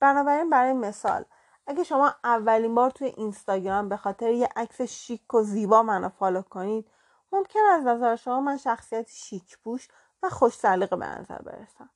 بنابراین 0.00 0.50
برای 0.50 0.72
مثال 0.72 1.24
اگه 1.66 1.84
شما 1.84 2.14
اولین 2.24 2.74
بار 2.74 2.90
توی 2.90 3.08
اینستاگرام 3.08 3.88
به 3.88 3.96
خاطر 3.96 4.30
یه 4.30 4.48
عکس 4.56 4.80
شیک 4.80 5.34
و 5.34 5.42
زیبا 5.42 5.82
منو 5.82 6.08
follow 6.08 6.42
کنید 6.42 6.90
ممکنه 7.32 7.60
از 7.72 7.84
نظر 7.84 8.16
شما 8.16 8.40
من 8.40 8.56
شخصیت 8.56 9.08
شیک 9.08 9.58
پوش 9.58 9.88
و 10.22 10.28
خوش 10.28 10.54
سلیقه 10.54 10.96
به 10.96 11.06
نظر 11.06 11.38
برسم. 11.38 11.90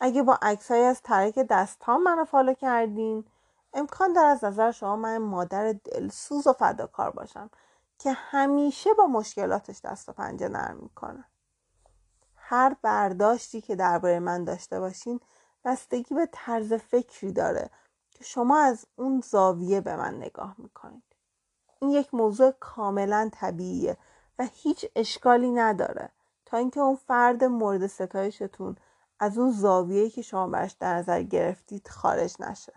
اگه 0.00 0.22
با 0.22 0.38
عکسهایی 0.42 0.82
از 0.84 1.02
ترک 1.02 1.38
دست 1.38 1.82
ها 1.82 1.98
منو 1.98 2.24
follow 2.24 2.54
کردین 2.54 3.24
امکان 3.74 4.12
داره 4.12 4.28
از 4.28 4.44
نظر 4.44 4.70
شما 4.70 4.96
من 4.96 5.18
مادر 5.18 5.72
دلسوز 5.72 6.46
و 6.46 6.52
فداکار 6.52 7.10
باشم 7.10 7.50
که 7.98 8.12
همیشه 8.12 8.94
با 8.94 9.06
مشکلاتش 9.06 9.80
دست 9.80 10.08
و 10.08 10.12
پنجه 10.12 10.48
نرم 10.48 10.76
می‌کنه. 10.76 11.24
هر 12.36 12.76
برداشتی 12.82 13.60
که 13.60 13.76
درباره 13.76 14.18
من 14.18 14.44
داشته 14.44 14.80
باشین 14.80 15.20
بستگی 15.64 16.14
به 16.14 16.28
طرز 16.32 16.72
فکری 16.72 17.32
داره 17.32 17.70
که 18.10 18.24
شما 18.24 18.58
از 18.58 18.86
اون 18.96 19.20
زاویه 19.20 19.80
به 19.80 19.96
من 19.96 20.14
نگاه 20.14 20.54
می‌کنید. 20.58 21.02
این 21.80 21.90
یک 21.90 22.14
موضوع 22.14 22.50
کاملا 22.50 23.30
طبیعیه. 23.32 23.96
هیچ 24.52 24.86
اشکالی 24.96 25.50
نداره. 25.50 26.08
تا 26.46 26.56
اینکه 26.56 26.80
اون 26.80 26.96
فرد 26.96 27.44
مورد 27.44 27.86
ستایشتون 27.86 28.76
از 29.20 29.38
اون 29.38 29.50
زاویه‌ای 29.50 30.10
که 30.10 30.22
شما 30.22 30.46
برش 30.46 30.72
در 30.72 30.94
نظر 30.94 31.22
گرفتید 31.22 31.88
خارج 31.88 32.36
نشه. 32.40 32.72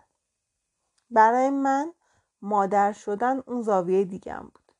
برای 1.10 1.50
من 1.50 1.92
مادر 2.42 2.92
شدن 2.92 3.42
اون 3.46 3.62
زاویه 3.62 4.04
دیگم 4.04 4.42
بود. 4.42 4.72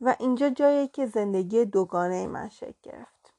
و 0.00 0.16
اینجا 0.18 0.50
جایی 0.50 0.88
که 0.88 1.06
زندگی 1.06 1.64
دوگانه 1.64 2.26
من 2.26 2.48
شکل 2.48 2.78
گرفت. 2.82 3.34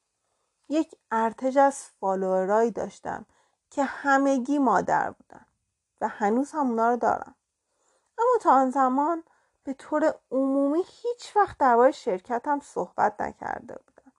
یک 0.70 0.96
ارتش 1.12 1.58
از 1.58 1.84
فالوورایی 2.00 2.72
داشتم 2.72 3.26
که 3.70 3.84
همگی 3.84 4.60
مادر 4.60 5.12
بودن 5.12 5.46
و 6.02 6.08
هنوز 6.08 6.52
هم 6.52 6.68
اونا 6.68 6.90
رو 6.90 6.98
دارم. 6.98 7.36
اما 8.18 8.38
تا 8.42 8.52
آن 8.52 8.70
زمان 8.70 9.24
به 9.68 9.74
طور 9.74 10.14
عمومی 10.32 10.84
هیچ 10.88 11.36
وقت 11.36 11.58
درباره 11.58 11.92
شرکتم 11.92 12.60
صحبت 12.60 13.22
نکرده 13.22 13.76
بودم. 13.76 14.12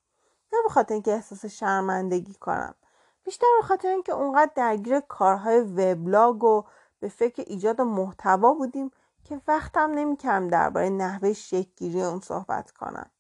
نه 0.53 0.59
به 0.63 0.69
خاطر 0.69 0.95
اینکه 0.95 1.13
احساس 1.13 1.47
شرمندگی 1.47 2.35
کنم. 2.35 2.75
بیشتر 3.25 3.47
به 3.61 3.67
خاطر 3.67 3.89
اینکه 3.89 4.13
اونقدر 4.13 4.51
درگیر 4.55 5.01
کارهای 5.01 5.61
وبلاگ 5.61 6.45
و 6.45 6.65
به 7.01 7.09
فکر 7.09 7.45
ایجاد 7.47 7.81
محتوا 7.81 8.55
بودیم 8.55 8.91
که 9.25 9.41
وقتم 9.49 9.91
نمی‌کردم 9.91 10.49
درباره 10.49 10.91
نحوه 10.91 11.33
شکلگیری 11.33 12.03
اون 12.03 12.21
صحبت 12.21 12.71
کنم. 12.71 13.11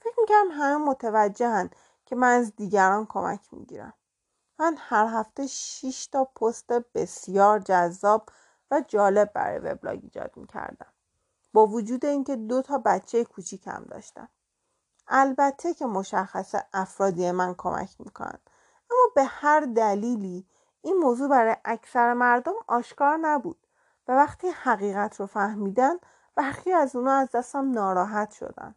فکر 0.00 0.20
می‌کردم 0.20 0.50
همه 0.50 0.76
متوجهن 0.76 1.70
که 2.06 2.16
من 2.16 2.36
از 2.36 2.56
دیگران 2.56 3.06
کمک 3.06 3.40
می‌گیرم. 3.52 3.94
من 4.58 4.76
هر 4.78 5.06
هفته 5.06 5.46
6 5.46 6.08
تا 6.12 6.24
پست 6.24 6.72
بسیار 6.72 7.58
جذاب 7.58 8.28
و 8.70 8.82
جالب 8.88 9.32
برای 9.32 9.58
وبلاگ 9.58 9.98
ایجاد 10.02 10.32
می‌کردم. 10.36 10.86
با 11.54 11.66
وجود 11.66 12.04
اینکه 12.04 12.36
دو 12.36 12.62
تا 12.62 12.78
بچه 12.78 13.24
کوچیکم 13.24 13.84
داشتم 13.90 14.28
البته 15.08 15.74
که 15.74 15.86
مشخص 15.86 16.54
افرادی 16.72 17.30
من 17.30 17.54
کمک 17.58 17.96
می‌کنن. 17.98 18.38
اما 18.90 19.12
به 19.14 19.24
هر 19.24 19.60
دلیلی 19.60 20.46
این 20.82 20.96
موضوع 20.96 21.28
برای 21.28 21.56
اکثر 21.64 22.14
مردم 22.14 22.54
آشکار 22.68 23.16
نبود 23.16 23.66
و 24.08 24.12
وقتی 24.12 24.48
حقیقت 24.48 25.20
رو 25.20 25.26
فهمیدن 25.26 25.94
برخی 26.34 26.72
از 26.72 26.96
اونا 26.96 27.12
از 27.12 27.30
دستم 27.30 27.70
ناراحت 27.70 28.30
شدن. 28.30 28.74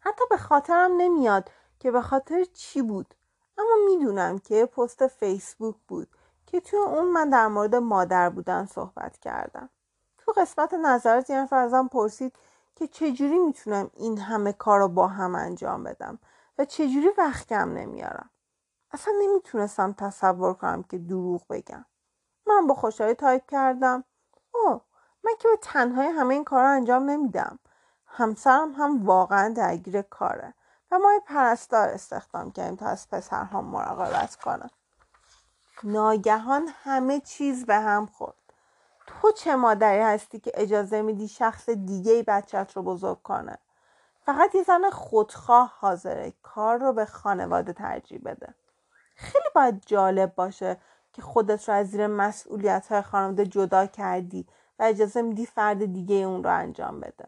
حتی 0.00 0.24
به 0.30 0.36
خاطرم 0.36 0.92
نمیاد 0.96 1.50
که 1.78 1.90
به 1.90 2.02
خاطر 2.02 2.44
چی 2.44 2.82
بود. 2.82 3.14
اما 3.58 3.76
می‌دونم 3.86 4.38
که 4.38 4.66
پست 4.66 5.06
فیسبوک 5.06 5.76
بود 5.88 6.08
که 6.46 6.60
توی 6.60 6.78
اون 6.78 7.12
من 7.12 7.30
در 7.30 7.46
مورد 7.46 7.74
مادر 7.74 8.30
بودن 8.30 8.66
صحبت 8.66 9.18
کردم. 9.18 9.70
تو 10.34 10.40
قسمت 10.40 10.74
نظرات 10.74 11.30
یه 11.30 11.36
نفر 11.36 11.56
ازم 11.56 11.88
پرسید 11.88 12.36
که 12.74 12.86
چجوری 12.86 13.38
می‌تونم 13.38 13.90
این 13.94 14.18
همه 14.18 14.52
کار 14.52 14.78
رو 14.78 14.88
با 14.88 15.06
هم 15.06 15.34
انجام 15.34 15.84
بدم 15.84 16.18
و 16.58 16.64
چجوری 16.64 17.10
وقت 17.18 17.48
کم 17.48 17.72
نمیارم؟ 17.72 18.30
اصلا 18.92 19.14
نمی‌تونستم 19.22 19.92
تصور 19.92 20.54
کنم 20.54 20.82
که 20.82 20.98
دروغ 20.98 21.42
بگم. 21.50 21.84
من 22.46 22.66
با 22.66 22.74
خوشحالی 22.74 23.14
تایپ 23.14 23.46
کردم. 23.50 24.04
اوه 24.54 24.80
من 25.24 25.32
که 25.38 25.48
به 25.48 25.56
تنهای 25.62 26.06
همه 26.06 26.34
این 26.34 26.44
کار 26.44 26.64
انجام 26.64 27.10
نمیدم. 27.10 27.58
همسرم 28.06 28.72
هم 28.72 29.06
واقعا 29.06 29.52
درگیر 29.56 30.02
کاره 30.02 30.54
و 30.90 30.98
ما 30.98 31.20
پرستار 31.26 31.88
استخدام 31.88 32.50
کردیم 32.50 32.76
تا 32.76 32.86
از 32.86 33.10
پسرها 33.10 33.62
مراقبت 33.62 34.36
کنه. 34.36 34.70
ناگهان 35.82 36.68
همه 36.82 37.20
چیز 37.20 37.66
به 37.66 37.76
هم 37.76 38.06
خورد. 38.06 38.39
تو 39.22 39.32
چه 39.32 39.56
مادری 39.56 40.02
هستی 40.02 40.40
که 40.40 40.52
اجازه 40.54 41.02
میدی 41.02 41.28
شخص 41.28 41.68
دیگه 41.70 42.22
بچت 42.22 42.72
رو 42.76 42.82
بزرگ 42.82 43.22
کنه؟ 43.22 43.58
فقط 44.26 44.54
یه 44.54 44.62
زن 44.62 44.90
خودخواه 44.90 45.72
حاضره 45.78 46.32
کار 46.42 46.78
رو 46.78 46.92
به 46.92 47.04
خانواده 47.04 47.72
ترجیح 47.72 48.20
بده. 48.24 48.54
خیلی 49.14 49.44
باید 49.54 49.82
جالب 49.86 50.34
باشه 50.34 50.76
که 51.12 51.22
خودت 51.22 51.68
رو 51.68 51.74
از 51.74 51.90
زیر 51.90 52.06
مسئولیت 52.06 52.86
های 52.86 53.02
خانواده 53.02 53.46
جدا 53.46 53.86
کردی 53.86 54.46
و 54.78 54.82
اجازه 54.82 55.22
میدی 55.22 55.46
فرد 55.46 55.92
دیگه 55.92 56.16
اون 56.16 56.44
رو 56.44 56.50
انجام 56.50 57.00
بده. 57.00 57.26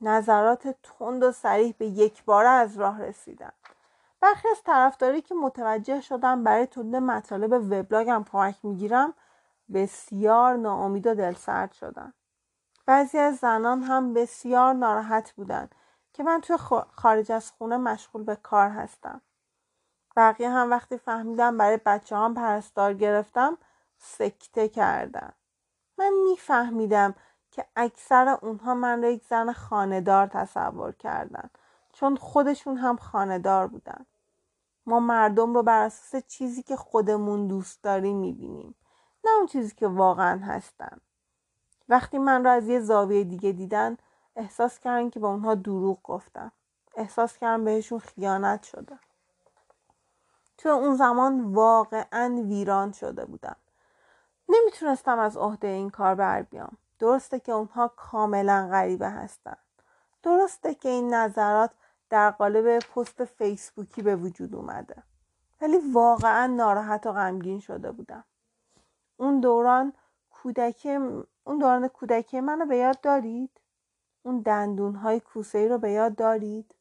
نظرات 0.00 0.68
تند 0.82 1.22
و 1.22 1.32
سریح 1.32 1.74
به 1.78 1.86
یک 1.86 2.24
بار 2.24 2.46
از 2.46 2.78
راه 2.78 3.02
رسیدن. 3.02 3.52
برخی 4.20 4.48
از 4.48 4.62
طرفداری 4.62 5.22
که 5.22 5.34
متوجه 5.34 6.00
شدم 6.00 6.44
برای 6.44 6.66
تولید 6.66 6.96
مطالب 6.96 7.52
وبلاگم 7.52 8.24
کمک 8.32 8.56
می‌گیرم 8.62 9.14
بسیار 9.72 10.56
ناامید 10.56 11.06
و 11.06 11.14
دلسرد 11.14 11.72
شدن. 11.72 12.12
بعضی 12.86 13.18
از 13.18 13.36
زنان 13.36 13.82
هم 13.82 14.14
بسیار 14.14 14.74
ناراحت 14.74 15.32
بودن 15.32 15.68
که 16.12 16.22
من 16.22 16.40
توی 16.40 16.56
خارج 16.92 17.32
از 17.32 17.50
خونه 17.50 17.76
مشغول 17.76 18.22
به 18.24 18.36
کار 18.36 18.68
هستم. 18.68 19.20
بقیه 20.16 20.50
هم 20.50 20.70
وقتی 20.70 20.98
فهمیدم 20.98 21.56
برای 21.56 21.80
بچه 21.86 22.16
هم 22.16 22.34
پرستار 22.34 22.94
گرفتم 22.94 23.58
سکته 23.98 24.68
کردن. 24.68 25.32
من 25.98 26.12
میفهمیدم 26.30 27.14
که 27.50 27.66
اکثر 27.76 28.28
اونها 28.42 28.74
من 28.74 29.02
را 29.02 29.10
یک 29.10 29.24
زن 29.24 29.52
خاندار 29.52 30.26
تصور 30.26 30.92
کردن 30.92 31.50
چون 31.92 32.16
خودشون 32.16 32.76
هم 32.76 32.96
خاندار 32.96 33.66
بودن. 33.66 34.06
ما 34.86 35.00
مردم 35.00 35.54
رو 35.54 35.62
بر 35.62 35.82
اساس 35.84 36.26
چیزی 36.26 36.62
که 36.62 36.76
خودمون 36.76 37.46
دوست 37.46 37.82
داریم 37.82 38.16
می‌بینیم. 38.16 38.74
نه 39.24 39.30
اون 39.36 39.46
چیزی 39.46 39.74
که 39.74 39.88
واقعا 39.88 40.38
هستن. 40.38 41.00
وقتی 41.88 42.18
من 42.18 42.44
را 42.44 42.52
از 42.52 42.68
یه 42.68 42.80
زاویه 42.80 43.24
دیگه 43.24 43.52
دیدن 43.52 43.96
احساس 44.36 44.78
کردن 44.78 45.10
که 45.10 45.20
به 45.20 45.26
اونها 45.26 45.54
دروغ 45.54 45.98
گفتم. 46.02 46.52
احساس 46.96 47.38
کردن 47.38 47.64
بهشون 47.64 47.98
خیانت 47.98 48.62
شده. 48.62 48.98
تو 50.58 50.68
اون 50.68 50.94
زمان 50.94 51.54
واقعا 51.54 52.42
ویران 52.46 52.92
شده 52.92 53.24
بودم. 53.24 53.56
نمی‌تونستم 54.48 55.18
از 55.18 55.36
عهده 55.36 55.68
این 55.68 55.90
کار 55.90 56.14
بر 56.14 56.42
بیام. 56.42 56.76
درسته 56.98 57.40
که 57.40 57.52
اونها 57.52 57.88
کاملا 57.88 58.68
غریبه 58.70 59.08
هستن. 59.08 59.56
درسته 60.22 60.74
که 60.74 60.88
این 60.88 61.14
نظرات 61.14 61.70
در 62.10 62.30
قالب 62.30 62.78
پست 62.78 63.24
فیسبوکی 63.24 64.02
به 64.02 64.16
وجود 64.16 64.54
اومده. 64.54 65.02
ولی 65.60 65.78
واقعا 65.92 66.46
ناراحت 66.46 67.06
و 67.06 67.12
غمگین 67.12 67.60
شده 67.60 67.92
بودم. 67.92 68.24
اون 69.20 69.40
دوران 69.40 69.92
کودکی 70.30 70.90
اون 71.44 71.58
دوران 71.58 71.88
کودکی 71.88 72.40
منو 72.40 72.66
به 72.66 72.76
یاد 72.76 73.00
دارید؟ 73.00 73.60
اون 74.22 74.40
دندون 74.40 74.94
های 74.94 75.20
کوسه 75.20 75.58
ای 75.58 75.68
رو 75.68 75.78
به 75.78 75.90
یاد 75.90 76.14
دارید؟ 76.14 76.74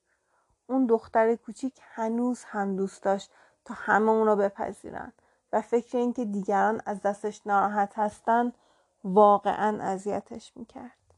اون 0.68 0.86
دختر 0.86 1.36
کوچیک 1.36 1.80
هنوز 1.82 2.44
هم 2.44 2.76
دوست 2.76 3.04
داشت 3.04 3.32
تا 3.66 3.74
همه 3.78 4.12
اون 4.12 4.28
رو 4.28 4.36
بپذیرن 4.36 5.14
و 5.54 5.62
فکر 5.62 5.98
اینکه 5.98 6.26
دیگران 6.26 6.82
از 6.86 7.02
دستش 7.02 7.48
ناراحت 7.48 8.00
هستن 8.00 8.54
واقعا 9.04 9.84
اذیتش 9.84 10.52
می‌کرد. 10.56 11.14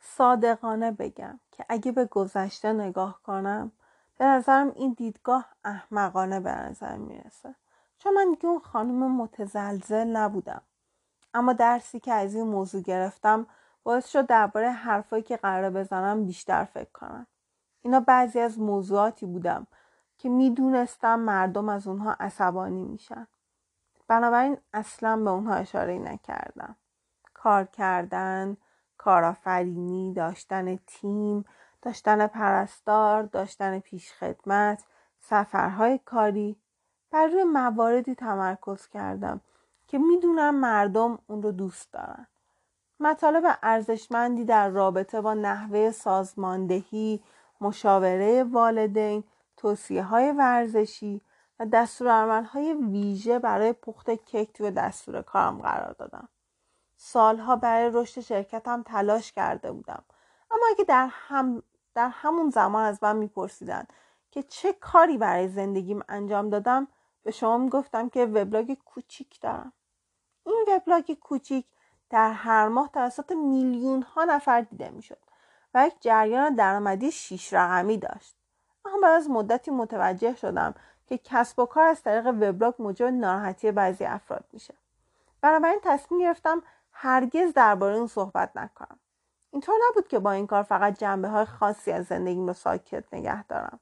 صادقانه 0.00 0.90
بگم 0.90 1.40
که 1.50 1.64
اگه 1.68 1.92
به 1.92 2.04
گذشته 2.04 2.72
نگاه 2.72 3.20
کنم 3.22 3.72
به 4.22 4.28
نظرم 4.28 4.72
این 4.74 4.92
دیدگاه 4.92 5.48
احمقانه 5.64 6.40
به 6.40 6.50
نظر 6.50 6.96
می‌رسه. 6.96 7.54
چون 7.98 8.14
من 8.14 8.30
دیگه 8.30 8.46
اون 8.46 8.58
خانم 8.58 9.16
متزلزل 9.16 10.04
نبودم. 10.04 10.62
اما 11.34 11.52
درسی 11.52 12.00
که 12.00 12.12
از 12.12 12.34
این 12.34 12.46
موضوع 12.46 12.82
گرفتم 12.82 13.46
باعث 13.82 14.08
شد 14.08 14.26
درباره 14.26 14.70
حرفایی 14.70 15.22
که 15.22 15.36
قراره 15.36 15.70
بزنم 15.70 16.24
بیشتر 16.24 16.64
فکر 16.64 16.90
کنم. 16.92 17.26
اینا 17.80 18.00
بعضی 18.00 18.40
از 18.40 18.58
موضوعاتی 18.58 19.26
بودم 19.26 19.66
که 20.18 20.28
می‌دونستم 20.28 21.20
مردم 21.20 21.68
از 21.68 21.86
اونها 21.86 22.16
عصبانی 22.20 22.82
میشن. 22.82 23.26
بنابراین 24.08 24.56
اصلا 24.72 25.16
به 25.16 25.30
اونها 25.30 25.54
اشاره 25.54 25.98
نکردم. 25.98 26.76
کار 27.34 27.64
کردن 27.64 28.56
کارآفرینی 28.98 30.12
داشتن 30.12 30.76
تیم 30.76 31.44
داشتن 31.82 32.26
پرستار 32.26 33.22
داشتن 33.22 33.78
پیشخدمت 33.78 34.84
سفرهای 35.20 36.00
کاری. 36.04 36.56
بر 37.10 37.26
روی 37.26 37.44
مواردی 37.44 38.14
تمرکز 38.14 38.88
کردم 38.88 39.40
که 39.88 39.98
می‌دونم 39.98 40.54
مردم 40.54 41.18
اون 41.26 41.42
رو 41.42 41.52
دوست 41.52 41.92
دارن. 41.92 42.26
مطالب 43.00 43.58
ارزشمندی 43.62 44.44
در 44.44 44.68
رابطه 44.68 45.20
با 45.20 45.34
نحوه 45.34 45.90
سازماندهی 45.90 47.22
مشاوره 47.60 48.44
والدین 48.44 49.24
توصیه 49.56 50.02
های 50.02 50.32
ورزشی 50.32 51.20
و 51.60 51.66
دستورالعمل 51.66 52.44
های 52.44 52.74
ویژه 52.74 53.38
برای 53.38 53.72
پخت 53.72 54.10
کیک 54.10 54.52
توی 54.52 54.70
دستور 54.70 55.22
کارم 55.22 55.58
قرار 55.58 55.92
دادم. 55.92 56.28
سالها 56.96 57.56
برای 57.56 57.90
رشد 57.94 58.20
شرکتم 58.20 58.82
تلاش 58.82 59.32
کرده 59.32 59.72
بودم. 59.72 60.04
اما 60.50 60.62
اگه 60.70 60.84
در 60.84 61.08
هم 61.10 61.62
در 61.94 62.08
همون 62.08 62.50
زمان 62.50 62.84
از 62.84 62.98
من 63.02 63.16
میپرسیدن 63.16 63.86
که 64.30 64.42
چه 64.42 64.72
کاری 64.72 65.18
برای 65.18 65.48
زندگیم 65.48 66.02
انجام 66.08 66.50
دادم 66.50 66.88
به 67.22 67.30
شما 67.30 67.58
می‌گفتم 67.58 68.08
که 68.08 68.26
وبلاگ 68.26 68.78
کوچیک 68.84 69.40
دارم. 69.40 69.72
این 70.46 70.64
وبلاگ 70.68 71.12
کوچیک 71.12 71.66
در 72.10 72.32
هر 72.32 72.68
ماه 72.68 72.90
توسط 72.94 73.32
میلیون 73.32 74.02
ها 74.02 74.24
نفر 74.24 74.60
دیده 74.60 74.90
می‌شد 74.90 75.18
و 75.74 75.86
یک 75.86 75.94
جریان 76.00 76.54
درآمدی 76.54 77.12
شیش 77.12 77.52
رقمی 77.52 77.98
داشت. 77.98 78.36
اما 78.84 78.98
بعد 79.02 79.12
از 79.12 79.30
مدتی 79.30 79.70
متوجه 79.70 80.34
شدم 80.34 80.74
که 81.06 81.18
کسب 81.18 81.58
و 81.58 81.66
کار 81.66 81.84
از 81.84 82.02
طریق 82.02 82.26
وبلاگ 82.26 82.74
موجب 82.78 83.06
ناراحتی 83.06 83.72
بعضی 83.72 84.04
افراد 84.04 84.44
میشه. 84.52 84.74
بنابراین 85.40 85.80
تصمیم 85.82 86.20
گرفتم 86.20 86.62
هرگز 86.92 87.52
درباره 87.52 87.96
اون 87.96 88.06
صحبت 88.06 88.56
نکنم. 88.56 88.98
اینطور 89.52 89.74
نبود 89.90 90.08
که 90.08 90.18
با 90.18 90.32
این 90.32 90.46
کار 90.46 90.62
فقط 90.62 90.98
جنبه 90.98 91.28
های 91.28 91.44
خاصی 91.44 91.92
از 91.92 92.06
زندگیم 92.06 92.46
رو 92.46 92.52
ساکت 92.52 93.14
نگه 93.14 93.44
دارم. 93.44 93.80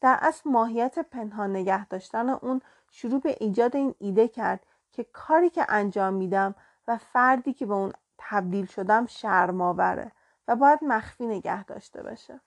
در 0.00 0.18
اصل 0.22 0.50
ماهیت 0.50 0.98
پنهان 0.98 1.50
نگه 1.50 1.86
داشتن 1.86 2.28
اون 2.28 2.60
شروع 2.90 3.20
به 3.20 3.36
ایجاد 3.40 3.76
این 3.76 3.94
ایده 3.98 4.28
کرد 4.28 4.66
که 4.92 5.04
کاری 5.04 5.50
که 5.50 5.66
انجام 5.68 6.14
میدم 6.14 6.54
و 6.88 6.96
فردی 6.96 7.52
که 7.52 7.66
به 7.66 7.74
اون 7.74 7.92
تبدیل 8.18 8.66
شدم 8.66 9.06
شرماوره 9.06 10.12
و 10.48 10.56
باید 10.56 10.78
مخفی 10.82 11.26
نگه 11.26 11.64
داشته 11.64 12.02
بشه 12.02 12.40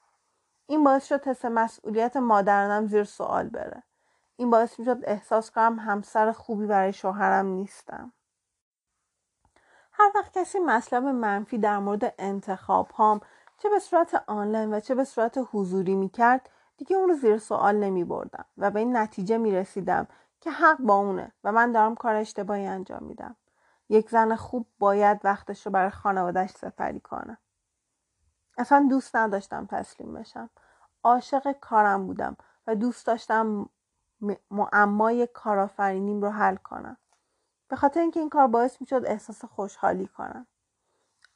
این 0.66 0.84
باعث 0.84 1.06
شد 1.06 1.28
حس 1.28 1.46
مسئولیت 1.46 2.18
مادرانم 2.18 2.88
زیر 2.88 3.04
سوال 3.04 3.50
بره. 3.50 3.84
این 4.36 4.50
باعث 4.50 4.80
می‌شد 4.80 5.00
احساس 5.04 5.52
کنم 5.52 5.80
همسر 5.80 6.32
خوبی 6.32 6.66
برای 6.66 6.94
شوهرم 6.94 7.46
نیستم. 7.46 8.14
هر 10.02 10.12
وقت 10.16 10.38
کسی 10.38 10.60
مطلب 10.60 11.04
منفی 11.04 11.58
در 11.58 11.80
مورد 11.80 12.14
انتخاب 12.20 12.92
هام 12.92 13.22
چه 13.58 13.70
به 13.70 13.80
صورت 13.80 14.24
آنلاین 14.28 14.74
و 14.74 14.80
چه 14.80 14.96
به 14.96 15.04
صورت 15.04 15.40
حضوری 15.52 15.96
می‌کرد 15.96 16.50
دیگه 16.78 16.96
اون 16.96 17.10
رو 17.10 17.16
زیر 17.16 17.38
سوال 17.38 17.76
نمی 17.76 18.04
بردم 18.04 18.46
و 18.58 18.72
به 18.72 18.80
این 18.80 18.98
نتیجه 18.98 19.38
می 19.38 19.52
رسیدم 19.52 20.08
که 20.40 20.52
حق 20.52 20.78
با 20.78 20.96
اونه 20.96 21.32
و 21.44 21.52
من 21.52 21.72
دارم 21.72 21.96
کار 21.96 22.16
اشتباهی 22.16 22.66
انجام 22.66 23.04
میدم. 23.04 23.36
یک 23.90 24.10
زن 24.10 24.36
خوب 24.36 24.68
باید 24.80 25.20
وقتش 25.24 25.66
رو 25.66 25.72
برای 25.72 25.90
خانوادهش 25.90 26.50
سپری 26.50 27.00
کنه. 27.00 27.38
اصلا 28.58 28.88
دوست 28.90 29.16
نداشتم 29.16 29.66
تسلیم 29.66 30.14
بشم. 30.14 30.50
عاشق 31.04 31.52
کارم 31.52 32.08
بودم 32.08 32.38
و 32.68 32.76
دوست 32.76 33.08
داشتم 33.08 33.70
معمای 34.52 35.28
کارآفرینیم 35.28 36.22
رو 36.22 36.30
حل 36.30 36.56
کنم. 36.56 36.98
به 37.72 37.78
خاطر 37.78 38.00
اینکه 38.00 38.20
این 38.20 38.30
کار 38.30 38.48
باعث 38.48 38.82
می‌شد 38.82 39.04
احساس 39.06 39.46
خوشحالی 39.46 40.08
کنم. 40.08 40.48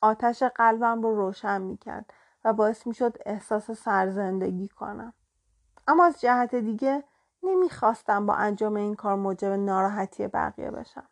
آتش 0.01 0.43
قلبم 0.43 1.01
رو 1.01 1.15
روشن 1.15 1.61
می‌کرد 1.61 2.13
و 2.45 2.53
باعث 2.53 2.87
می‌شد 2.87 3.17
احساس 3.25 3.71
سرزندگی 3.71 4.67
کنم. 4.67 5.13
اما 5.87 6.05
از 6.05 6.21
جهت 6.21 6.55
دیگه 6.55 7.03
نمی‌خواستم 7.43 8.25
با 8.25 8.33
انجام 8.33 8.75
این 8.75 8.95
کار 8.95 9.15
موجب 9.15 9.51
ناراحتی 9.51 10.27
بقیه 10.27 10.71
بشم. 10.71 11.07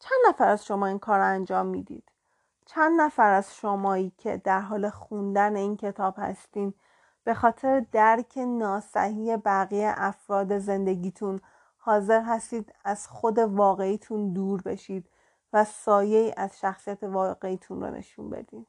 چند 0.00 0.18
نفر 0.28 0.48
از 0.48 0.64
شما 0.64 0.86
این 0.86 0.98
کار 0.98 1.20
انجام 1.20 1.66
می‌دید؟ 1.66 2.12
چند 2.66 3.00
نفر 3.00 3.32
از 3.32 3.56
شمایی 3.56 4.12
که 4.18 4.36
در 4.36 4.60
حال 4.60 4.90
خوندن 4.90 5.56
این 5.56 5.76
کتاب 5.76 6.14
هستین 6.18 6.74
به 7.24 7.34
خاطر 7.34 7.80
درک 7.92 8.38
ناسحی 8.38 9.36
بقیه 9.36 9.94
افراد 9.96 10.58
زندگیتون 10.58 11.40
حاضر 11.78 12.22
هستید 12.22 12.74
از 12.84 13.08
خود 13.08 13.38
واقعیتون 13.38 14.32
دور 14.32 14.62
بشید 14.62 15.10
و 15.52 15.64
سایه 15.64 16.34
از 16.36 16.58
شخصیت 16.58 17.02
واقعیتون 17.02 17.80
رو 17.80 17.90
نشون 17.90 18.30
بدید 18.30 18.66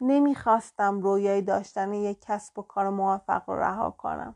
نمی‌خواستم 0.00 1.00
رویای 1.00 1.42
داشتن 1.42 1.92
یک 1.92 2.20
کسب 2.20 2.58
و 2.58 2.62
کار 2.62 2.90
موفق 2.90 3.42
رو 3.50 3.58
رها 3.58 3.90
کنم. 3.90 4.34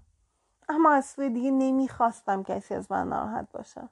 اما 0.69 0.91
از 0.93 1.05
سوی 1.05 1.31
دیگه 1.31 1.51
نمی‌خواستم 1.51 2.43
کسی 2.43 2.75
از 2.75 2.93
من 2.93 3.09
ناراحت 3.09 3.53
باشه. 3.53 3.89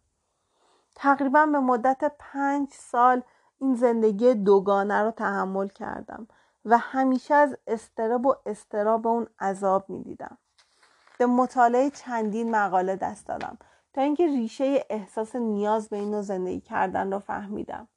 تقریبا 0.95 1.47
به 1.47 1.59
مدت 1.59 2.13
پنج 2.19 2.69
سال 2.73 3.23
این 3.59 3.75
زندگی 3.75 4.35
دوگانه 4.35 5.03
رو 5.03 5.11
تحمل 5.11 5.69
کردم 5.69 6.29
و 6.65 6.79
همیشه 6.79 7.35
از 7.35 7.57
استراب 7.67 8.27
و 8.27 8.35
استراب 8.47 9.07
اون 9.07 9.27
عذاب 9.41 9.91
می‌دیدم. 9.91 10.39
به 11.19 11.27
مطالعه 11.27 11.91
چندین 11.91 12.51
مقاله 12.51 12.97
دست 12.97 13.27
دادم. 13.27 13.59
تا 13.93 14.03
اینکه 14.03 14.27
ریشه 14.27 14.85
احساس 14.91 15.37
نیاز 15.37 15.89
به 15.89 15.97
این 15.97 16.11
نوع 16.11 16.23
زندگی 16.23 16.61
کردن 16.61 17.13
رو 17.13 17.19
فهمیدم. 17.19 17.89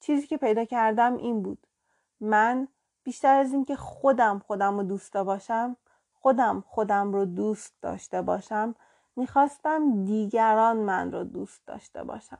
چیزی 0.00 0.26
که 0.26 0.36
پیدا 0.36 0.64
کردم 0.64 1.16
این 1.16 1.42
بود. 1.42 1.66
من 2.20 2.68
بیشتر 3.02 3.34
از 3.34 3.52
اینکه 3.52 3.76
خودم 3.76 4.38
خودم 4.38 4.76
رو 4.76 4.82
دوست 4.82 5.16
باشم 5.16 5.76
خودم 6.12 6.64
خودم 6.66 7.12
رو 7.12 7.24
دوست 7.24 7.74
داشته 7.82 8.22
باشم 8.22 8.74
می‌خواستم 9.16 10.04
دیگران 10.04 10.76
من 10.76 11.12
رو 11.12 11.24
دوست 11.24 11.66
داشته 11.66 12.04
باشم 12.04 12.38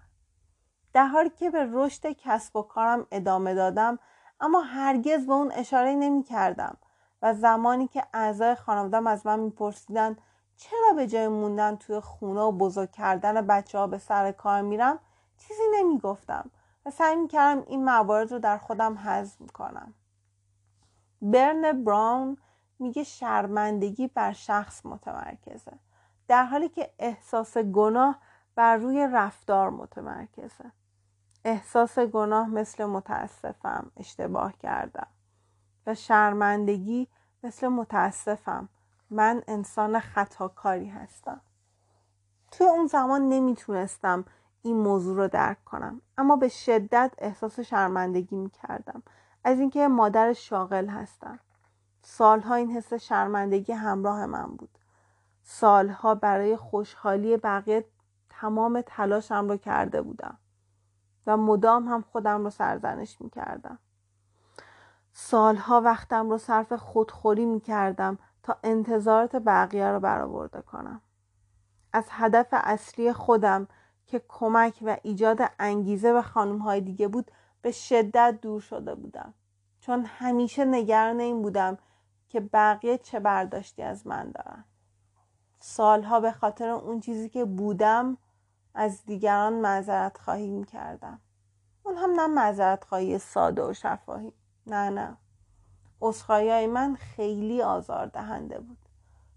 در 0.92 1.06
حالی 1.06 1.30
که 1.30 1.50
به 1.50 1.68
رشد 1.72 2.06
کسب 2.06 2.56
و 2.56 2.62
کارم 2.62 3.06
ادامه 3.10 3.54
دادم 3.54 3.98
اما 4.40 4.60
هرگز 4.60 5.26
به 5.26 5.32
اون 5.32 5.52
اشاره 5.52 5.94
نمی 5.94 6.22
کردم 6.22 6.78
و 7.22 7.34
زمانی 7.34 7.88
که 7.88 8.02
اعضای 8.14 8.54
خانوادم 8.54 9.06
از 9.06 9.26
من 9.26 9.40
میپرسیدن 9.40 10.16
چرا 10.56 10.92
به 10.96 11.06
جای 11.06 11.28
موندن 11.28 11.76
توی 11.76 12.00
خونه 12.00 12.40
و 12.40 12.52
بزرگ 12.52 12.90
کردن 12.90 13.46
بچه 13.46 13.78
ها 13.78 13.86
به 13.86 13.98
سر 13.98 14.32
کار 14.32 14.60
میرم 14.60 14.98
چیزی 15.38 15.62
نمی‌گفتم 15.74 16.50
و 16.86 16.90
سعی 16.90 17.16
می‌کردم 17.16 17.64
این 17.66 17.84
موارد 17.84 18.32
رو 18.32 18.38
در 18.38 18.58
خودم 18.58 18.96
هضم 18.96 19.46
کنم. 19.46 19.94
برن 21.22 21.84
براون 21.84 22.36
میگه 22.78 23.04
شرمندگی 23.04 24.08
بر 24.08 24.32
شخص 24.32 24.86
متمرکزه 24.86 25.72
در 26.28 26.44
حالی 26.44 26.68
که 26.68 26.90
احساس 26.98 27.58
گناه 27.58 28.18
بر 28.54 28.76
روی 28.76 29.08
رفتار 29.12 29.70
متمرکزه. 29.70 30.72
احساس 31.44 31.98
گناه 31.98 32.48
مثل 32.48 32.84
متاسفم 32.84 33.90
اشتباه 33.96 34.52
کردم. 34.52 35.06
و 35.86 35.94
شرمندگی 35.94 37.08
مثل 37.42 37.68
متاسفم. 37.68 38.68
من 39.10 39.42
انسان 39.48 40.00
خطاکاری 40.00 40.88
هستم. 40.88 41.40
توی 42.52 42.66
اون 42.66 42.86
زمان 42.86 43.28
نمی‌تونستم 43.28 44.24
این 44.62 44.76
موضوع 44.76 45.16
رو 45.16 45.28
درک 45.28 45.64
کنم. 45.64 46.00
اما 46.18 46.36
به 46.36 46.48
شدت 46.48 47.12
احساس 47.18 47.60
شرمندگی 47.60 48.36
می‌کردم. 48.36 49.02
از 49.44 49.60
اینکه 49.60 49.88
مادر 49.88 50.32
شاغل 50.32 50.86
هستم. 50.86 51.38
سالها 52.02 52.54
این 52.54 52.70
حس 52.70 52.94
شرمندگی 52.94 53.72
همراه 53.72 54.26
من 54.26 54.46
بود. 54.46 54.78
سالها 55.42 56.14
برای 56.14 56.56
خوشحالی 56.56 57.36
بقیه 57.36 57.84
تمام 58.30 58.82
تلاشم 58.86 59.48
رو 59.48 59.56
کرده 59.56 60.02
بودم. 60.02 60.38
و 61.26 61.36
مدام 61.36 61.88
هم 61.88 62.02
خودم 62.02 62.44
رو 62.44 62.50
سرزنش 62.50 63.20
می 63.20 63.30
کردم. 63.30 63.78
سالها 65.22 65.80
وقتم 65.80 66.30
رو 66.30 66.38
صرف 66.38 66.72
خودخوری 66.72 67.46
می 67.46 67.60
کردم 67.60 68.18
تا 68.42 68.56
انتظارات 68.64 69.36
بقیه 69.36 69.86
رو 69.86 70.00
برآورده 70.00 70.62
کنم. 70.62 71.00
از 71.92 72.04
هدف 72.10 72.46
اصلی 72.52 73.12
خودم 73.12 73.68
که 74.06 74.22
کمک 74.28 74.78
و 74.82 74.96
ایجاد 75.02 75.38
انگیزه 75.58 76.12
به 76.12 76.22
خانم 76.22 76.58
های 76.58 76.80
دیگه 76.80 77.08
بود 77.08 77.30
به 77.62 77.70
شدت 77.70 78.38
دور 78.42 78.60
شده 78.60 78.94
بودم. 78.94 79.34
چون 79.80 80.04
همیشه 80.04 80.64
نگران 80.64 81.20
این 81.20 81.42
بودم 81.42 81.78
که 82.28 82.40
بقیه 82.40 82.98
چه 82.98 83.20
برداشتی 83.20 83.82
از 83.82 84.06
من 84.06 84.30
دارن. 84.30 84.64
سالها 85.58 86.20
به 86.20 86.32
خاطر 86.32 86.68
اون 86.68 87.00
چیزی 87.00 87.28
که 87.28 87.44
بودم 87.44 88.16
از 88.74 89.04
دیگران 89.06 89.52
معذرت 89.52 90.18
خواهی 90.18 90.50
می 90.50 90.64
کردم 90.64 91.20
اون 91.82 91.96
هم 91.96 92.10
نه 92.10 92.26
معذرت 92.26 92.84
خواهی 92.84 93.18
ساده 93.18 93.62
و 93.62 93.72
شفاهی 93.72 94.32
نه 94.70 94.90
نه. 94.90 95.16
های 96.28 96.66
من 96.66 96.94
خیلی 96.94 97.62
آزار 97.62 98.06
دهنده 98.06 98.58
بود. 98.58 98.78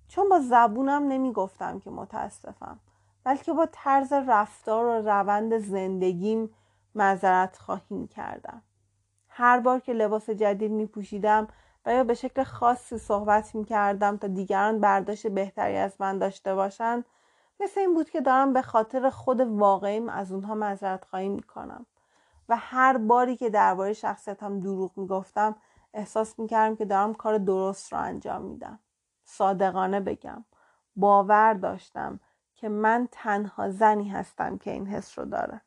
چون 0.07 0.29
با 0.29 0.39
زبونم 0.39 1.07
نمی 1.07 1.31
گفتم 1.31 1.79
که 1.79 1.89
متاسفم 1.89 2.79
بلکه 3.23 3.53
با 3.53 3.67
طرز 3.71 4.13
رفتار 4.13 4.86
و 4.86 5.09
روند 5.09 5.57
زندگیم 5.57 6.49
معذرت 6.95 7.57
خواهی 7.57 7.95
می 7.95 8.07
کردم. 8.07 8.61
هر 9.29 9.59
بار 9.59 9.79
که 9.79 9.93
لباس 9.93 10.29
جدید 10.29 10.71
می 10.71 10.86
پوشیدم 10.86 11.47
و 11.86 11.93
یا 11.93 12.03
به 12.03 12.13
شکل 12.13 12.43
خاصی 12.43 12.97
صحبت 12.97 13.55
می 13.55 13.65
کردم 13.65 14.17
تا 14.17 14.27
دیگران 14.27 14.79
برداشت 14.79 15.27
بهتری 15.27 15.77
از 15.77 15.95
من 15.99 16.17
داشته 16.17 16.55
باشند 16.55 17.05
مثل 17.59 17.79
این 17.79 17.93
بود 17.93 18.09
که 18.09 18.21
دارم 18.21 18.53
به 18.53 18.61
خاطر 18.61 19.09
خود 19.09 19.41
واقعیم 19.41 20.09
از 20.09 20.31
اونها 20.31 20.55
معذرت 20.55 21.05
خواهی 21.05 21.29
می‌کنم. 21.29 21.86
و 22.50 22.58
هر 22.58 22.98
باری 22.98 23.38
که 23.38 23.50
درباره 23.50 23.94
شخصیتم 23.94 24.60
دروغ 24.60 24.91
می‌گفتم 24.98 25.56
احساس 25.94 26.39
می‌کردم 26.39 26.76
که 26.76 26.86
دارم 26.86 27.14
کار 27.14 27.38
درست 27.38 27.94
رو 27.94 28.00
انجام 28.00 28.41
میدم. 28.41 28.80
صادقانه 29.24 30.00
بگم 30.00 30.46
باور 30.96 31.54
داشتم 31.54 32.20
که 32.56 32.70
من 32.70 33.08
تنها 33.12 33.70
زنی 33.70 34.10
هستم 34.10 34.58
که 34.58 34.72
این 34.72 34.88
حس 34.88 35.20
رو 35.20 35.26
داره. 35.26 35.62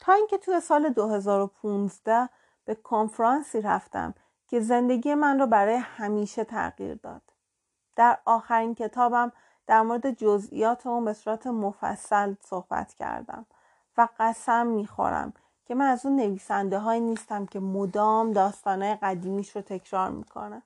تا 0.00 0.12
اینکه 0.12 0.38
توی 0.38 0.60
سال 0.60 0.88
2015 0.88 2.28
به 2.64 2.74
کنفرانسی 2.74 3.60
رفتم 3.60 4.14
که 4.48 4.60
زندگی 4.60 5.14
من 5.14 5.40
رو 5.40 5.46
برای 5.46 5.76
همیشه 5.76 6.44
تغییر 6.44 6.94
داد. 6.94 7.22
در 7.96 8.18
آخرین 8.24 8.74
کتابم 8.74 9.32
در 9.66 9.82
مورد 9.82 10.10
جزئیات 10.10 10.86
اون 10.86 11.04
به 11.04 11.12
صورت 11.12 11.46
مفصل 11.46 12.34
صحبت 12.40 12.94
کردم. 12.94 13.46
و 13.96 14.08
قسم 14.18 14.66
می‌خورم 14.66 15.32
که 15.64 15.74
من 15.74 15.86
از 15.86 16.06
اون 16.06 16.16
نویسنده 16.16 16.78
های 16.78 17.00
نیستم 17.00 17.46
که 17.46 17.60
مدام 17.60 18.32
داستانه 18.32 18.98
قدیمیش 19.02 19.56
رو 19.56 19.62
تکرار 19.62 20.10
می‌کنه 20.10 20.62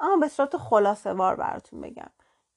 اما 0.00 0.16
به 0.16 0.28
صورت 0.28 0.56
خلاصه 0.56 1.12
وار 1.12 1.36
براتون 1.36 1.80
بگم. 1.80 2.10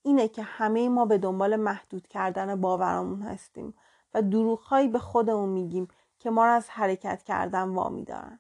اینه 0.04 0.28
که 0.28 0.44
همه 0.44 0.90
ما 0.90 1.06
به 1.06 1.18
دنبال 1.18 1.56
محدود 1.56 2.08
کردن 2.08 2.62
باورمون 2.62 3.22
هستیم 3.22 3.74
و 4.14 4.22
دروغهایی 4.22 4.88
به 4.88 5.00
خودمون 5.00 5.50
میگیم 5.50 5.88
که 6.20 6.30
ما 6.30 6.46
رو 6.46 6.52
از 6.52 6.70
حرکت 6.70 7.24
کردن 7.24 7.70
وامی 7.70 8.04
دارن. 8.04 8.40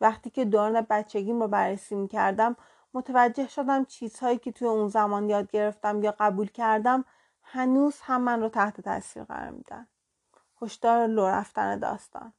وقتی 0.00 0.30
که 0.30 0.44
دوران 0.44 0.86
بچگیم 0.90 1.40
رو 1.40 1.48
بررسی 1.48 1.94
می‌کردم 1.94 2.56
متوجه 2.94 3.48
شدم 3.48 3.84
چیزهایی 3.84 4.38
که 4.38 4.52
توی 4.52 4.68
اون 4.68 4.88
زمان 4.88 5.28
یاد 5.28 5.50
گرفتم 5.50 6.02
یا 6.02 6.14
قبول 6.20 6.46
کردم 6.46 7.04
هنوز 7.42 8.00
هم 8.02 8.22
من 8.22 8.40
رو 8.40 8.48
تحت 8.48 8.80
تاثیر 8.80 9.24
قرار 9.24 9.50
میدن. 9.50 9.86
هشدار 10.62 11.06
لو 11.06 11.26
رفتن 11.26 11.78
داستان. 11.78 12.32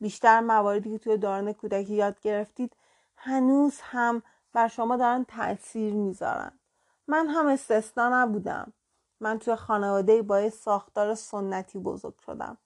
بیشتر 0.00 0.40
مواردی 0.40 0.90
که 0.90 0.98
توی 0.98 1.16
دوران 1.16 1.52
کودکی 1.52 1.94
یاد 1.94 2.20
گرفتید 2.20 2.76
هنوز 3.16 3.80
هم 3.80 4.22
بر 4.52 4.68
شما 4.68 4.96
دارن 4.96 5.24
تاثیر 5.24 5.94
می‌ذارن. 5.94 6.58
من 7.06 7.26
هم 7.28 7.46
استثنا 7.46 8.22
نبودم. 8.22 8.72
من 9.20 9.38
توی 9.38 9.56
خانواده 9.56 10.22
با 10.22 10.50
ساختار 10.50 11.14
سنتی 11.14 11.78
بزرگ 11.78 12.18
شدم. 12.18 12.58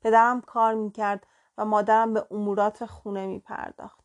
پدرم 0.00 0.40
کار 0.40 0.74
می‌کرد 0.74 1.26
و 1.58 1.64
مادرم 1.64 2.14
به 2.14 2.26
امورات 2.30 2.86
خونه 2.86 3.26
میپرداخت. 3.26 4.04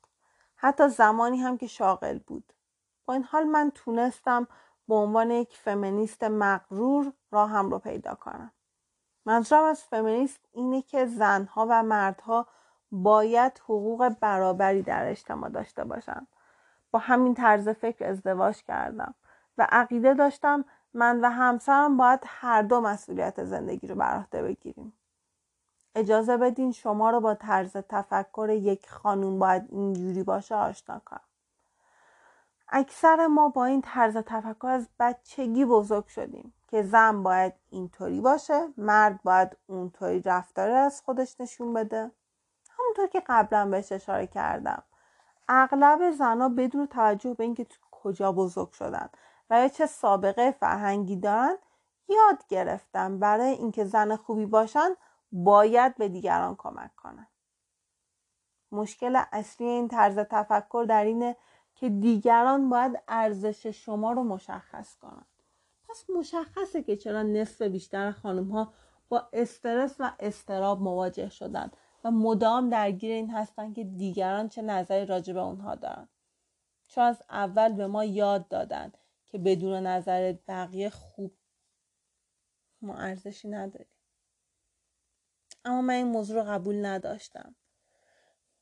حتی 0.56 0.90
زمانی 0.90 1.38
هم 1.38 1.58
که 1.58 1.68
شاغل 1.68 2.20
بود. 2.20 2.54
با 3.06 3.14
این 3.14 3.24
حال 3.24 3.44
من 3.44 3.72
تونستم 3.76 4.48
به 4.88 4.96
عنوان 4.96 5.32
یک 5.32 5.58
فمینیست 5.58 6.24
مغرور 6.24 7.14
راهم 7.32 7.70
رو 7.70 7.80
پیدا 7.80 8.16
کنم. 8.16 8.52
منظورم 9.26 9.64
از 9.64 9.84
فمینیست 9.84 10.40
اینه 10.54 10.82
که 10.82 11.06
زنها 11.06 11.68
و 11.70 11.84
مردها 11.84 12.48
باید 12.92 13.62
حقوق 13.64 14.10
برابری 14.10 14.82
در 14.82 15.10
اجتماع 15.10 15.50
داشته 15.50 15.84
باشند 15.84 16.28
با 16.92 17.00
همین 17.00 17.34
طرز 17.34 17.70
فکر 17.70 18.06
ازدواج 18.06 18.64
کردم 18.64 19.14
و 19.58 19.68
عقیده 19.72 20.14
داشتم 20.14 20.66
من 20.94 21.22
و 21.22 21.30
همسرم 21.30 21.98
باید 21.98 22.20
هر 22.26 22.62
دو 22.62 22.82
مسئولیت 22.82 23.44
زندگی 23.44 23.88
رو 23.88 23.96
بر 23.96 24.18
عهده 24.18 24.44
بگیریم. 24.44 24.94
اجازه 25.96 26.38
بدین 26.38 26.72
شما 26.72 27.10
رو 27.10 27.20
با 27.20 27.36
طرز 27.36 27.78
تفکر 27.78 28.50
یک 28.50 28.90
خانوم 28.90 29.40
باید 29.40 29.66
اینجوری 29.70 30.24
باشه 30.24 30.56
آشنا 30.56 31.02
کنم. 31.06 31.22
اکثر 32.70 33.28
ما 33.28 33.50
با 33.50 33.66
این 33.66 33.82
طرز 33.82 34.18
تفکر 34.18 34.68
از 34.68 34.88
بچگی 35.00 35.66
بزرگ 35.66 36.08
شدیم. 36.08 36.54
که 36.74 36.84
زن 36.84 37.24
باید 37.24 37.54
اینطوری 37.70 38.22
باشه 38.22 38.68
مرد 38.78 39.24
باید 39.24 39.58
اونطوری 39.68 40.22
رفتاری 40.22 40.74
از 40.74 41.02
خودش 41.02 41.42
نشون 41.42 41.74
بده. 41.74 42.12
همونطور 42.70 43.08
که 43.08 43.24
قبلا 43.28 43.66
بهش 43.66 43.92
اشاره 43.92 44.28
کردم. 44.28 44.84
اغلب 45.50 46.12
زنها 46.12 46.50
بدون 46.50 46.88
توجه 46.88 47.34
به 47.34 47.44
اینکه 47.44 47.68
کجا 47.92 48.32
بزرگ 48.32 48.72
شدن 48.72 49.10
و 49.50 49.60
یا 49.60 49.68
چه 49.68 49.86
سابقه 49.86 50.52
فرهنگی 50.52 51.16
دارن 51.16 51.58
یاد 52.10 52.48
گرفتن 52.48 53.20
برای 53.20 53.52
اینکه 53.52 53.86
زن 53.86 54.16
خوبی 54.16 54.46
باشن 54.46 54.90
باید 55.32 55.96
به 55.96 56.10
دیگران 56.10 56.56
کمک 56.56 56.96
کنن. 56.96 57.28
مشکل 58.72 59.22
اصلی 59.32 59.68
این 59.68 59.88
طرز 59.88 60.20
تفکر 60.20 60.86
در 60.90 61.04
اینه 61.04 61.36
که 61.76 61.90
دیگران 61.90 62.70
باید 62.70 63.04
ارزش 63.08 63.68
شما 63.68 64.12
رو 64.12 64.24
مشخص 64.24 64.96
کنن. 64.96 65.26
پس 65.94 66.10
مشخصه 66.10 66.84
که 66.84 66.98
چرا 66.98 67.24
نصف 67.24 67.62
بیشتر 67.62 68.12
خانم 68.12 68.52
ها 68.52 68.74
با 69.10 69.30
استرس 69.34 69.96
و 70.00 70.12
استراب 70.20 70.82
مواجه 70.82 71.30
شدن 71.30 71.72
و 72.04 72.12
مدام 72.12 72.70
درگیر 72.70 73.12
این 73.12 73.32
هستن 73.32 73.74
که 73.74 73.84
دیگران 73.84 74.50
چه 74.50 74.62
نظری 74.62 75.06
راجع 75.06 75.34
به 75.34 75.40
اونها 75.40 75.76
دارن. 75.76 76.10
چون 76.88 77.04
از 77.04 77.24
اول 77.30 77.74
به 77.74 77.88
ما 77.88 78.06
یاد 78.06 78.48
دادن 78.48 78.92
که 79.26 79.38
بدون 79.38 79.88
نظر 79.88 80.36
بقیه 80.48 80.90
خوب 80.90 81.34
ما 82.82 82.98
ارزشی 82.98 83.48
نداریم. 83.48 83.88
اما 85.66 85.82
من 85.82 85.94
این 85.94 86.08
موضوع 86.08 86.44
رو 86.44 86.52
قبول 86.52 86.86
نداشتم. 86.86 87.56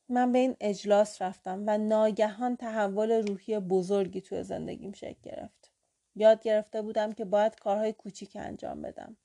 من 0.08 0.32
به 0.32 0.38
این 0.38 0.56
اجلاس 0.60 1.22
رفتم 1.22 1.64
و 1.66 1.78
ناگهان 1.78 2.56
تحول 2.56 3.10
روحی 3.10 3.58
بزرگی 3.58 4.20
توی 4.20 4.42
زندگیم 4.42 4.92
شکل 4.92 5.20
گرفت. 5.22 5.71
یاد 6.14 6.42
گرفته 6.42 6.82
بودم 6.82 7.12
که 7.12 7.24
باید 7.24 7.60
کارهای 7.60 7.92
کوچیک 7.92 8.36
انجام 8.40 8.82
بدم. 8.82 9.16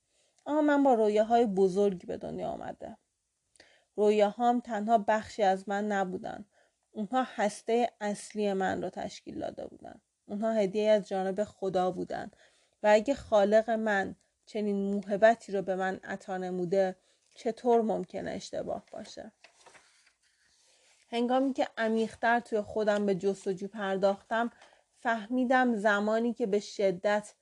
اما 0.46 0.62
من 0.62 0.84
با 0.84 0.94
رویاهای 0.94 1.46
بزرگی 1.46 2.08
به 2.08 2.18
دنیا 2.18 2.50
آمده. 2.50 2.98
رویاهام 3.96 4.60
تنها 4.60 4.98
بخشی 4.98 5.44
از 5.44 5.70
من 5.70 5.88
نبودن. 5.88 6.46
اونها 6.92 7.28
هسته 7.36 7.90
اصلی 8.02 8.54
من 8.54 8.84
رو 8.84 8.90
تشکیل 8.90 9.40
داده 9.40 9.68
بودن. 9.68 10.02
اونها 10.26 10.52
هدیه 10.52 10.90
از 10.90 11.08
جانب 11.08 11.44
خدا 11.44 11.92
بودن. 11.92 12.32
و 12.84 12.88
اگه 12.88 13.16
خالق 13.16 13.70
من 13.70 14.16
چنین 14.46 14.76
موهبتی 14.94 15.52
رو 15.52 15.62
به 15.62 15.76
من 15.76 16.00
عطا 16.04 16.38
نموده 16.38 16.96
چطور 17.36 17.82
ممکنه 17.82 18.32
اشتباه 18.32 18.84
باشه؟ 18.92 19.32
هنگامی 21.10 21.54
که 21.54 21.68
عمیقتر 21.78 22.40
توی 22.40 22.62
خودم 22.62 23.06
به 23.06 23.16
جستجو 23.16 23.68
پرداختم 23.68 24.52
فهمیدم 25.00 25.76
زمانی 25.76 26.34
که 26.34 26.46
به 26.46 26.60
شدت 26.60 27.34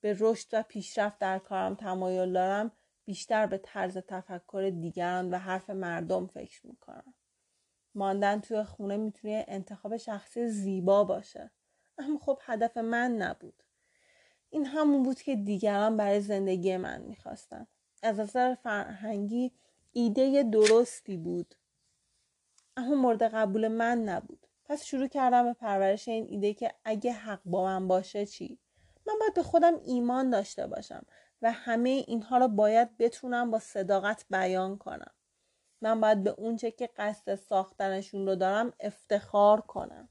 به 0.00 0.16
رشد 0.20 0.48
و 0.52 0.62
پیشرفت 0.62 1.18
در 1.18 1.38
کارم 1.38 1.74
تمایل 1.74 2.32
دارم 2.32 2.72
بیشتر 3.04 3.46
به 3.46 3.58
طرز 3.58 3.98
تفکر 3.98 4.72
دیگران 4.80 5.30
و 5.30 5.38
حرف 5.38 5.70
مردم 5.70 6.26
فکر 6.26 6.66
می‌کنم. 6.66 7.14
ماندن 7.94 8.40
توی 8.40 8.64
خونه 8.64 8.96
می‌تونه 8.96 9.44
انتخاب 9.48 9.96
شخصی 9.96 10.48
زیبا 10.48 11.04
باشه. 11.04 11.50
اما 11.98 12.18
خب 12.18 12.38
هدف 12.42 12.76
من 12.76 13.16
نبود. 13.16 13.62
این 14.50 14.66
همون 14.66 15.02
بود 15.02 15.20
که 15.22 15.36
دیگران 15.36 15.96
برای 15.96 16.20
زندگی 16.20 16.76
من 16.76 17.02
می‌خواستن. 17.02 17.66
از 18.02 18.20
نظر 18.20 18.54
فرهنگی 18.54 19.52
ایده 19.92 20.42
درستی 20.42 21.16
بود. 21.16 21.54
اما 22.76 22.94
مورد 22.94 23.22
قبول 23.22 23.68
من 23.68 23.98
نبود. 24.04 24.45
پس 24.68 24.84
شروع 24.84 25.08
کردم 25.08 25.44
به 25.44 25.52
پرورش 25.52 26.08
این 26.08 26.26
ایده 26.30 26.54
که 26.54 26.74
اگه 26.84 27.12
حق 27.12 27.40
با 27.44 27.64
من 27.64 27.88
باشه 27.88 28.26
چی؟ 28.26 28.58
من 29.06 29.14
باید 29.20 29.34
به 29.34 29.42
خودم 29.42 29.80
ایمان 29.84 30.30
داشته 30.30 30.66
باشم 30.66 31.06
و 31.42 31.52
همه 31.52 31.90
اینها 31.90 32.38
رو 32.38 32.48
باید 32.48 32.96
بتونم 32.96 33.50
با 33.50 33.58
صداقت 33.58 34.24
بیان 34.30 34.78
کنم. 34.78 35.10
من 35.80 36.00
باید 36.00 36.24
به 36.24 36.30
اونچه 36.30 36.70
که 36.70 36.90
قصد 36.96 37.34
ساختنشون 37.34 38.26
رو 38.26 38.36
دارم 38.36 38.72
افتخار 38.80 39.60
کنم. 39.60 40.08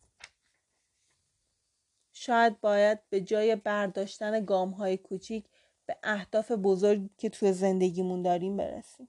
شاید 2.12 2.62
باید 2.62 3.00
به 3.10 3.22
جای 3.22 3.56
برداشتن 3.56 4.46
گام 4.46 4.70
های 4.70 4.98
کوچیک 4.98 5.46
به 5.86 5.98
اهداف 6.04 6.52
بزرگی 6.52 7.10
که 7.18 7.30
توی 7.30 7.54
زندگیمون 7.54 8.22
داریم 8.22 8.58
برسیم. 8.58 9.08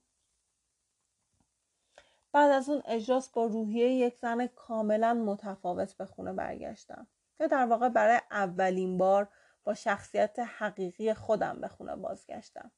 بعد 2.36 2.50
از 2.50 2.68
اون 2.68 2.82
اجراس 2.84 3.28
با 3.28 3.46
روحیه 3.46 3.88
یک 3.88 4.16
زن 4.16 4.46
کاملا 4.46 5.14
متفاوت 5.14 5.94
به 5.94 6.06
خونه 6.06 6.32
برگشتم. 6.32 7.06
یا 7.40 7.46
در 7.46 7.66
واقع 7.66 7.88
برای 7.88 8.20
اولین 8.30 8.98
بار 8.98 9.28
با 9.64 9.74
شخصیت 9.74 10.38
حقیقی 10.38 11.14
خودم 11.14 11.60
به 11.60 11.68
خونه 11.68 11.96
بازگشتم. 11.96 12.70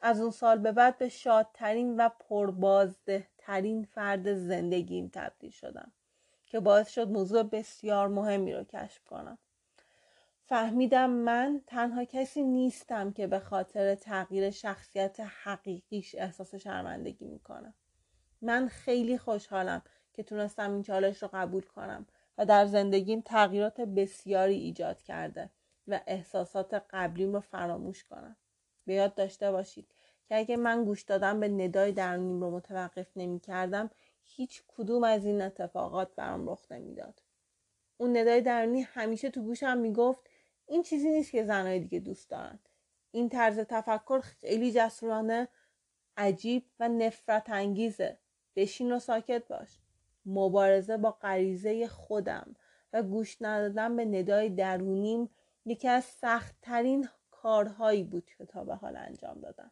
از 0.00 0.20
اون 0.20 0.30
سال 0.30 0.58
به 0.58 0.72
بعد 0.72 0.98
به 0.98 1.08
شادترین 1.08 1.96
و 1.96 2.08
پربازده 2.08 3.28
ترین 3.38 3.84
فرد 3.84 4.34
زندگیم 4.34 5.10
تبدیل 5.14 5.50
شدم 5.50 5.92
که 6.46 6.60
باعث 6.60 6.88
شد 6.88 7.08
موضوع 7.08 7.42
بسیار 7.42 8.08
مهمی 8.08 8.52
رو 8.54 8.64
کشف 8.64 9.04
کنم. 9.04 9.38
فهمیدم 10.44 11.10
من 11.10 11.60
تنها 11.66 12.04
کسی 12.04 12.42
نیستم 12.42 13.12
که 13.12 13.26
به 13.26 13.38
خاطر 13.38 13.94
تغییر 13.94 14.50
شخصیت 14.50 15.20
حقیقیش 15.20 16.14
احساس 16.14 16.54
شرمندگی 16.54 17.26
می‌کنم 17.26 17.74
من 18.42 18.68
خیلی 18.68 19.18
خوشحالم 19.18 19.82
که 20.14 20.22
تونستم 20.22 20.72
این 20.72 20.82
چالش 20.82 21.22
رو 21.22 21.28
قبول 21.32 21.62
کنم 21.62 22.06
و 22.38 22.46
در 22.46 22.66
زندگیم 22.66 23.20
تغییرات 23.20 23.80
بسیاری 23.80 24.54
ایجاد 24.54 25.02
کرده 25.02 25.50
و 25.88 26.00
احساسات 26.06 26.84
قبلیم 26.90 27.32
رو 27.32 27.40
فراموش 27.40 28.04
کنم. 28.04 28.36
به 28.86 28.94
یاد 28.94 29.14
داشته 29.14 29.52
باشید 29.52 29.94
که 30.28 30.36
اگه 30.36 30.56
من 30.56 30.84
گوش 30.84 31.02
دادم 31.02 31.40
به 31.40 31.48
ندای 31.48 31.92
درونیم 31.92 32.40
رو 32.40 32.50
متوقف 32.50 33.16
نمی 33.16 33.40
کردم 33.40 33.90
هیچ 34.22 34.62
کدوم 34.68 35.04
از 35.04 35.24
این 35.24 35.42
اتفاقات 35.42 36.14
برام 36.14 36.48
رخ 36.50 36.72
نمی‌داد 36.72 37.22
اون 37.96 38.16
ندای 38.16 38.40
درونی 38.40 38.82
همیشه 38.82 39.30
تو 39.30 39.42
گوشم 39.42 39.78
می‌گفت 39.78 40.30
این 40.66 40.82
چیزی 40.82 41.10
نیست 41.10 41.30
که 41.30 41.44
زنهای 41.44 41.80
دیگه 41.80 41.98
دوست 42.00 42.30
دارن. 42.30 42.58
این 43.10 43.28
طرز 43.28 43.58
تفکر 43.58 44.20
خیلی 44.20 44.72
جسورانه 44.72 45.48
عجیب 46.16 46.70
و 46.80 46.88
نفرت 46.88 47.50
انگیزه. 47.50 48.18
بشین 48.58 48.92
و 48.92 48.98
ساکت 48.98 49.48
باش. 49.48 49.78
مبارزه 50.26 50.96
با 50.96 51.10
غریزه 51.10 51.88
خودم 51.88 52.56
و 52.92 53.02
گوش 53.02 53.36
ندادن 53.40 53.96
به 53.96 54.04
ندای 54.04 54.48
درونیم 54.48 55.30
یکی 55.64 55.88
از 55.88 56.04
سختترین 56.04 57.08
کارهایی 57.30 58.04
بود 58.04 58.30
که 58.38 58.46
تا 58.46 58.64
به 58.64 58.74
حال 58.74 58.96
انجام 58.96 59.40
دادم. 59.40 59.70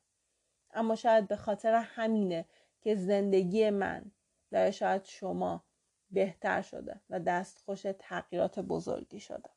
اما 0.75 0.95
شاید 0.95 1.29
به 1.29 1.37
خاطر 1.37 1.75
همینه 1.75 2.45
که 2.81 2.95
زندگی 2.95 3.71
من 3.71 4.11
و 4.53 4.71
شاید 4.71 5.05
شما 5.05 5.65
بهتر 6.11 6.63
شده 6.63 7.01
و 7.11 7.21
دستخوش 7.21 7.87
تغییرات 7.99 8.59
بزرگی 8.61 9.21
شده. 9.21 9.51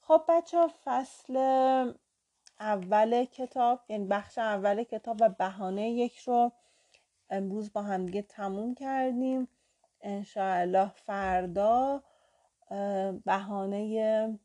خب 0.00 0.24
بچه 0.28 0.58
فصل 0.84 1.36
اول 2.60 3.24
کتاب 3.24 3.80
یعنی 3.88 4.06
بخش 4.06 4.38
اول 4.38 4.84
کتاب 4.84 5.16
و 5.20 5.28
بهانه 5.28 5.90
یک 5.90 6.18
رو 6.18 6.52
امروز 7.30 7.72
با 7.72 7.82
هم 7.82 8.06
دیگه 8.06 8.22
تموم 8.22 8.74
کردیم. 8.74 9.48
انشاءالله 10.00 10.88
فردا 10.88 12.02
بهانه 13.24 14.38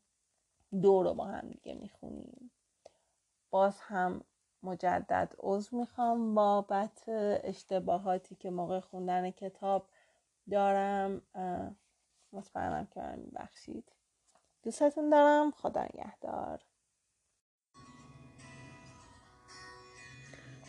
دو 0.82 1.02
رو 1.02 1.14
با 1.14 1.24
هم 1.24 1.48
دیگه 1.48 1.74
می‌خونیم. 1.74 2.50
باز 3.50 3.80
هم 3.80 4.24
مجدد 4.62 5.34
عضو 5.38 5.76
می‌خوام 5.76 6.34
بابت 6.34 7.04
اشتباهاتی 7.44 8.34
که 8.34 8.50
موقع 8.50 8.80
خوندن 8.80 9.30
کتاب 9.30 9.88
دارم. 10.50 11.22
مطمئنم 12.32 12.86
که 12.86 13.00
میبخشید. 13.00 13.92
دوستتون 14.62 15.10
دارم. 15.10 15.50
خدا 15.50 15.82
نگهدار. 15.82 16.62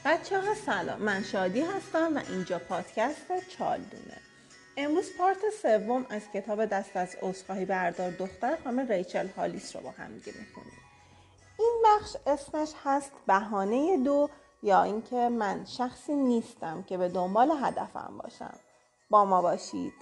بچه 0.05 0.41
ها 0.41 0.53
سلام. 0.53 1.01
من 1.01 1.23
شادی 1.23 1.61
هستم 1.61 2.17
و 2.17 2.21
اینجا 2.29 2.59
پادکست 2.59 3.49
چالدونه. 3.57 4.17
امروز 4.77 5.17
پارت 5.17 5.37
سوم 5.61 6.05
از 6.09 6.21
کتاب 6.33 6.65
دست 6.65 6.97
از 6.97 7.15
عذرخواهی 7.21 7.65
بردار 7.65 8.11
دختر 8.11 8.57
خانم 8.63 8.87
ریچل 8.87 9.27
هالیس 9.27 9.75
رو 9.75 9.81
با 9.81 9.91
هم 9.91 10.17
دیگه 10.17 10.33
می‌خونیم. 10.39 10.79
این 11.59 11.83
بخش 11.85 12.15
اسمش 12.27 12.71
هست 12.83 13.11
بهانه 13.27 13.97
دو 13.97 14.29
یا 14.63 14.83
اینکه 14.83 15.29
من 15.29 15.65
شخصی 15.65 16.13
نیستم 16.15 16.83
که 16.83 16.97
به 16.97 17.09
دنبال 17.09 17.51
هدفم 17.61 18.19
باشم. 18.23 18.59
با 19.09 19.25
ما 19.25 19.41
باشید. 19.41 19.93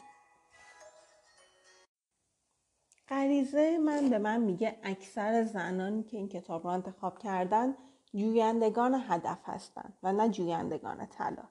غریزه 3.09 3.77
من 3.77 4.09
به 4.09 4.17
من 4.17 4.41
میگه 4.41 4.79
اکثر 4.83 5.43
زنانی 5.43 6.03
که 6.03 6.17
این 6.17 6.29
کتاب 6.29 6.63
رو 6.63 6.69
انتخاب 6.69 7.19
کردن 7.19 7.75
جویندگان 8.13 9.03
هدف 9.07 9.39
هستند 9.45 9.93
و 10.03 10.13
نه 10.13 10.29
جویندگان 10.29 11.05
طلا. 11.05 11.43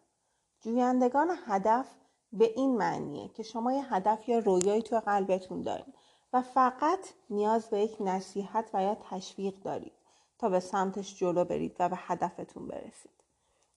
جویندگان 0.60 1.30
هدف 1.46 1.86
به 2.32 2.52
این 2.56 2.76
معنیه 2.76 3.28
که 3.28 3.42
شما 3.42 3.72
یه 3.72 3.94
هدف 3.94 4.28
یا 4.28 4.38
رویایی 4.38 4.82
تو 4.82 5.00
قلبتون 5.00 5.62
دارید 5.62 5.94
و 6.32 6.42
فقط 6.42 6.98
نیاز 7.30 7.66
به 7.70 7.80
یک 7.80 7.96
نصیحت 8.00 8.70
و 8.74 8.82
یا 8.82 8.96
تشویق 9.10 9.54
دارید 9.54 9.92
تا 10.38 10.48
به 10.48 10.60
سمتش 10.60 11.18
جلو 11.18 11.44
برید 11.44 11.76
و 11.78 11.88
به 11.88 11.96
هدفتون 11.98 12.68
برسید. 12.68 13.10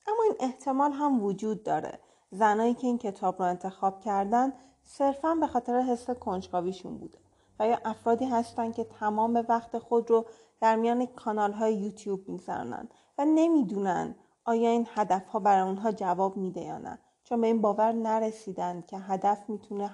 اما 0.06 0.22
این 0.22 0.34
احتمال 0.40 0.92
هم 0.92 1.22
وجود 1.22 1.62
داره. 1.62 2.00
زنایی 2.30 2.74
که 2.74 2.86
این 2.86 2.98
کتاب 2.98 3.38
رو 3.38 3.48
انتخاب 3.48 4.00
کردن 4.00 4.52
صرفا 4.84 5.34
به 5.34 5.46
خاطر 5.46 5.80
حس 5.80 6.10
کنجکاویشون 6.10 6.98
بوده 6.98 7.18
و 7.58 7.66
یا 7.66 7.78
افرادی 7.84 8.24
هستن 8.24 8.72
که 8.72 8.84
تمام 8.84 9.44
وقت 9.48 9.78
خود 9.78 10.10
رو 10.10 10.26
در 10.62 10.76
میان 10.76 11.06
کانال 11.06 11.52
های 11.52 11.74
یوتیوب 11.74 12.28
میگذرونن 12.28 12.88
و 13.18 13.24
نمی‌دونن 13.24 14.14
آیا 14.44 14.70
این 14.70 14.88
هدف 14.94 15.26
ها 15.26 15.38
برای 15.38 15.68
اونها 15.68 15.92
جواب 15.92 16.36
میده 16.36 16.60
یا 16.60 16.78
نه. 16.78 16.98
چون 17.24 17.40
به 17.40 17.46
این 17.46 17.60
باور 17.60 17.92
نرسیدن 17.92 18.84
که 18.86 18.98
هدف 18.98 19.48
می‌تونه 19.48 19.90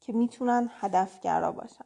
که 0.00 0.12
می‌تونن 0.12 0.70
هدفگرا 0.80 1.52
باشن. 1.52 1.84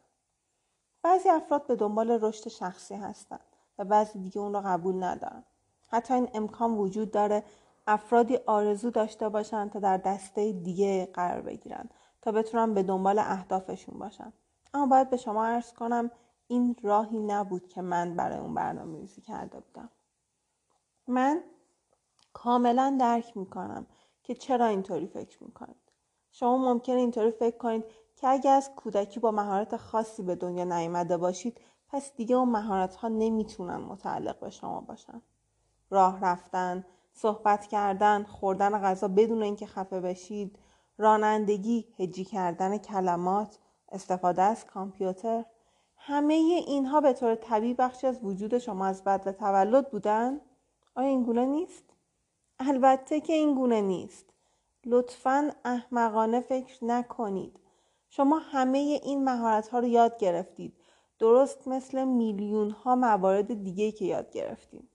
بعضی 1.03 1.29
افراد 1.29 1.67
به 1.67 1.75
دنبال 1.75 2.11
رشد 2.11 2.49
شخصی 2.49 2.95
هستن 2.95 3.39
و 3.77 3.85
بعضی 3.85 4.19
دیگه 4.19 4.41
اون 4.41 4.53
رو 4.53 4.61
قبول 4.65 5.03
ندارن. 5.03 5.43
حتی 5.89 6.13
این 6.13 6.29
امکان 6.33 6.77
وجود 6.77 7.11
داره 7.11 7.43
افرادی 7.87 8.37
آرزو 8.45 8.89
داشته 8.89 9.29
باشن 9.29 9.69
تا 9.69 9.79
در 9.79 9.97
دسته 9.97 10.51
دیگه 10.51 11.05
قرار 11.05 11.41
بگیرن 11.41 11.89
تا 12.21 12.31
بتونن 12.31 12.73
به 12.73 12.83
دنبال 12.83 13.19
اهدافشون 13.19 13.99
باشن. 13.99 14.33
اما 14.73 14.85
باید 14.85 15.09
به 15.09 15.17
شما 15.17 15.45
عرض 15.45 15.73
کنم 15.73 16.11
این 16.53 16.75
راهی 16.81 17.19
نبود 17.19 17.67
که 17.67 17.81
من 17.81 18.15
برای 18.15 18.37
اون 18.37 18.53
برنامه 18.53 18.99
ریزی 18.99 19.21
کرده 19.21 19.59
بودم. 19.59 19.89
من 21.07 21.43
کاملا 22.33 22.97
درک 22.99 23.37
می‌کنم 23.37 23.87
که 24.23 24.35
چرا 24.35 24.65
اینطوری 24.65 25.07
فکر 25.07 25.43
می‌کنید. 25.43 25.91
شما 26.31 26.57
ممکنه 26.57 26.95
اینطوری 26.95 27.31
فکر 27.31 27.57
کنید 27.57 27.85
که 28.15 28.27
اگه 28.27 28.49
از 28.51 28.71
کودکی 28.75 29.19
با 29.19 29.31
مهارت 29.31 29.77
خاصی 29.77 30.23
به 30.23 30.35
دنیا 30.35 30.63
نیامده 30.63 31.17
باشید 31.17 31.61
پس 31.87 32.15
دیگه 32.15 32.35
اون 32.35 32.49
مهارت 32.49 32.95
ها 32.95 33.07
نمی‌تونن 33.07 33.77
متعلق 33.77 34.39
به 34.39 34.49
شما 34.49 34.81
باشن. 34.81 35.21
راه 35.89 36.19
رفتن 36.21 36.85
صحبت 37.13 37.67
کردن 37.67 38.23
خوردن 38.23 38.79
غذا 38.79 39.07
بدون 39.07 39.43
اینکه 39.43 39.65
خفه 39.65 40.01
بشید 40.01 40.59
رانندگی 40.97 41.93
هجی 41.99 42.25
کردن 42.25 42.77
کلمات 42.77 43.59
استفاده 43.91 44.41
از 44.41 44.65
کامپیوتر 44.65 45.45
همه 46.05 46.33
اینها 46.33 47.01
به 47.01 47.13
طور 47.13 47.35
طبیعی 47.35 47.73
بخشی 47.73 48.07
از 48.07 48.19
وجود 48.23 48.57
شما 48.57 48.85
از 48.85 49.03
بعد 49.03 49.31
تولد 49.31 49.91
بودن؟ 49.91 50.41
آیا 50.95 51.07
این 51.07 51.23
گونه 51.23 51.45
نیست؟ 51.45 51.83
البته 52.59 53.21
که 53.21 53.33
این 53.33 53.55
گونه 53.55 53.81
نیست. 53.81 54.25
لطفا 54.85 55.51
احمقانه 55.65 56.41
فکر 56.41 56.85
نکنید. 56.85 57.59
شما 58.09 58.37
همه 58.39 58.77
این 58.77 59.23
مهارت 59.23 59.67
ها 59.67 59.79
رو 59.79 59.87
یاد 59.87 60.17
گرفتید. 60.17 60.73
درست 61.19 61.67
مثل 61.67 62.03
میلیون 62.03 62.69
ها 62.69 62.95
موارد 62.95 63.63
دیگه 63.63 63.91
که 63.91 64.05
یاد 64.05 64.31
گرفتیم. 64.31 64.89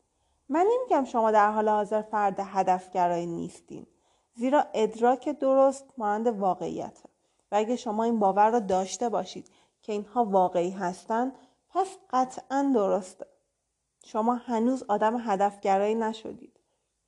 من 0.48 0.66
نمیگم 0.72 1.04
شما 1.04 1.30
در 1.30 1.52
حال 1.52 1.68
حاضر 1.68 2.02
فرد 2.02 2.40
هدفگرایی 2.40 3.26
نیستین. 3.26 3.86
زیرا 4.34 4.64
ادراک 4.74 5.28
درست 5.28 5.84
مانند 5.98 6.26
واقعیته. 6.26 7.08
و 7.52 7.56
اگه 7.56 7.76
شما 7.76 8.04
این 8.04 8.18
باور 8.18 8.50
را 8.50 8.58
داشته 8.58 9.08
باشید 9.08 9.50
که 9.88 9.92
اینها 9.92 10.24
واقعی 10.24 10.70
هستند 10.70 11.32
پس 11.70 11.96
قطعا 12.10 12.72
درسته. 12.74 13.26
شما 14.04 14.34
هنوز 14.34 14.84
آدم 14.88 15.16
هدفگرایی 15.30 15.94
نشدید. 15.94 16.60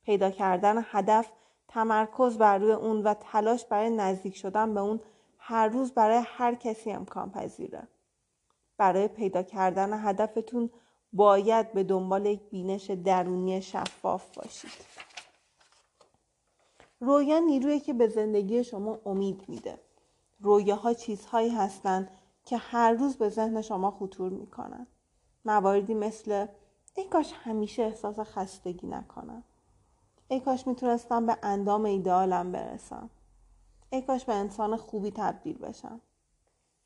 پیدا 0.03 0.31
کردن 0.31 0.85
هدف 0.85 1.31
تمرکز 1.67 2.37
بر 2.37 2.57
روی 2.57 2.71
اون 2.71 3.03
و 3.03 3.13
تلاش 3.13 3.65
برای 3.65 3.89
نزدیک 3.89 4.35
شدن 4.35 4.73
به 4.73 4.79
اون 4.79 4.99
هر 5.37 5.67
روز 5.67 5.91
برای 5.91 6.23
هر 6.25 6.55
کسی 6.55 6.91
امکان 6.91 7.31
پذیره. 7.31 7.87
برای 8.77 9.07
پیدا 9.07 9.43
کردن 9.43 10.07
هدفتون 10.07 10.69
باید 11.13 11.73
به 11.73 11.83
دنبال 11.83 12.25
یک 12.25 12.41
بینش 12.49 12.91
درونی 12.91 13.61
شفاف 13.61 14.37
باشید. 14.37 14.85
رویا 16.99 17.39
نیرویی 17.39 17.79
که 17.79 17.93
به 17.93 18.07
زندگی 18.07 18.63
شما 18.63 18.99
امید 19.05 19.43
میده. 19.47 19.79
رویاها 20.39 20.93
چیزهایی 20.93 21.49
هستند 21.49 22.17
که 22.51 22.57
هر 22.57 22.91
روز 22.91 23.17
به 23.17 23.29
ذهن 23.29 23.61
شما 23.61 23.91
خطور 23.91 24.31
می‌کنن. 24.31 24.87
مواردی 25.45 25.93
مثل 25.93 26.47
ای 26.95 27.03
کاش 27.03 27.33
همیشه 27.33 27.83
احساس 27.83 28.19
خستگی 28.19 28.87
نکنم. 28.87 29.43
ای 30.27 30.39
کاش 30.39 30.67
می‌تونستم 30.67 31.25
به 31.25 31.37
اندام 31.43 31.85
ایدئالم 31.85 32.51
برسم. 32.51 33.09
ای 33.89 34.01
کاش 34.01 34.25
به 34.25 34.33
انسان 34.33 34.77
خوبی 34.77 35.11
تبدیل 35.11 35.57
بشم. 35.57 36.01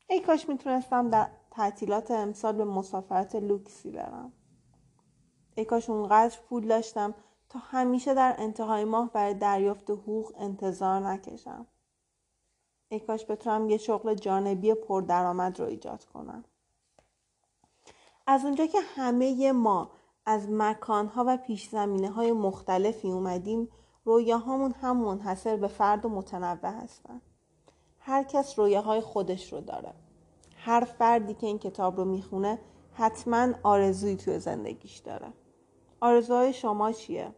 ای 0.08 0.20
کاش 0.20 0.48
می‌تونستم 0.48 1.10
در 1.10 1.30
تعطیلات 1.50 2.10
امسال 2.10 2.56
به 2.56 2.64
مسافرت 2.64 3.34
لوکسی 3.36 3.90
برم. 3.90 4.32
ای 5.54 5.64
کاش 5.64 5.90
اونقدر 5.90 6.38
پول 6.48 6.68
داشتم 6.68 7.14
تا 7.48 7.58
همیشه 7.58 8.14
در 8.14 8.34
انتهای 8.38 8.84
ماه 8.84 9.10
برای 9.12 9.34
دریافت 9.34 9.90
حقوق 9.90 10.32
انتظار 10.36 11.00
نکشم. 11.00 11.66
ای 12.88 13.00
کاش 13.00 13.26
بتونم 13.30 13.70
یه 13.70 13.78
شغل 13.78 14.14
جانبی 14.14 14.74
پردرآمد 14.74 15.60
رو 15.60 15.66
ایجاد 15.66 16.04
کنم. 16.04 16.44
از 18.26 18.44
اونجا 18.44 18.66
که 18.66 18.78
همه 18.80 19.52
ما 19.52 19.90
از 20.26 20.50
مکانها 20.50 21.24
و 21.26 21.36
پیش 21.36 21.68
زمینه 21.68 22.10
های 22.10 22.32
مختلفی 22.32 23.10
اومدیم 23.10 23.68
رویاهامون 24.04 24.72
هم 24.72 24.96
منحصر 24.96 25.56
به 25.56 25.68
فرد 25.68 26.04
و 26.04 26.08
متنوع 26.08 26.70
هستن. 26.70 27.20
هر 27.98 28.22
کس 28.22 28.58
رویاهای 28.58 29.00
خودش 29.00 29.52
رو 29.52 29.60
داره. 29.60 29.94
هر 30.56 30.84
فردی 30.84 31.34
که 31.34 31.46
این 31.46 31.58
کتاب 31.58 31.96
رو 31.96 32.04
می‌خونه 32.04 32.58
حتما 32.92 33.48
آرزویی 33.62 34.16
توی 34.16 34.38
زندگیش 34.38 34.98
داره. 34.98 35.32
آرزوهای 36.00 36.52
شما 36.52 36.92
چیه؟ 36.92 37.34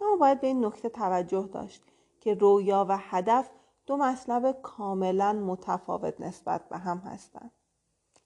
اما 0.00 0.16
باید 0.16 0.40
به 0.40 0.46
این 0.46 0.64
نکته 0.64 0.88
توجه 0.88 1.48
داشت 1.52 1.82
که 2.20 2.34
رویا 2.34 2.86
و 2.88 2.98
هدف 3.00 3.50
دو 3.86 3.96
مطلب 3.96 4.60
کاملا 4.62 5.32
متفاوت 5.32 6.20
نسبت 6.20 6.68
به 6.68 6.78
هم 6.78 6.98
هستند. 6.98 7.50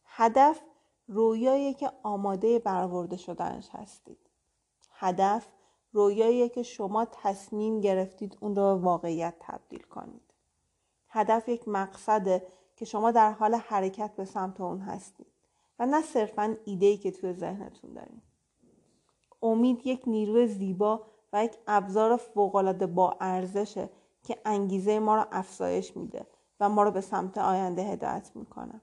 هدف 0.05 0.61
رویایی 1.09 1.75
که 1.75 1.91
آماده 2.03 2.59
برآورده 2.59 3.17
شدنش 3.17 3.69
هستید. 3.73 4.19
هدف 4.93 5.49
رویایی 5.93 6.49
که 6.49 6.63
شما 6.63 7.05
تصمیم 7.05 7.81
گرفتید 7.81 8.39
اون 8.41 8.57
رو 8.57 8.63
به 8.63 8.85
واقعیت 8.85 9.35
تبدیل 9.41 9.83
کنید. 9.83 10.35
هدف 11.09 11.49
یک 11.49 11.69
مقصده 11.69 12.47
که 12.77 12.85
شما 12.85 13.11
در 13.11 13.33
حال 13.33 13.55
حرکت 13.55 14.17
به 14.17 14.25
سمت 14.25 14.61
اون 14.61 14.81
هستید 14.81 15.27
و 15.79 15.87
نه 15.87 16.03
صرفا 16.03 16.57
ایده‌ای 16.65 16.97
که 16.97 17.11
توی 17.11 17.33
ذهنتون 17.33 17.93
دارین 17.93 18.23
امید 19.43 19.87
یک 19.87 20.03
نیروی 20.07 20.47
زیبا 20.47 21.07
و 21.33 21.45
یک 21.45 21.57
ابزار 21.67 22.17
فوقالعاده 22.17 22.87
با 22.87 23.17
ارزشه 23.21 23.91
که 24.29 24.39
انگیزه 24.45 24.99
ما 24.99 25.17
را 25.17 25.29
افزایش 25.33 25.97
میده 25.97 26.27
و 26.61 26.69
ما 26.69 26.83
رو 26.83 26.91
به 26.91 27.01
سمت 27.01 27.39
آینده 27.39 27.83
هدایت 27.83 28.31
می‌کنه. 28.35 28.81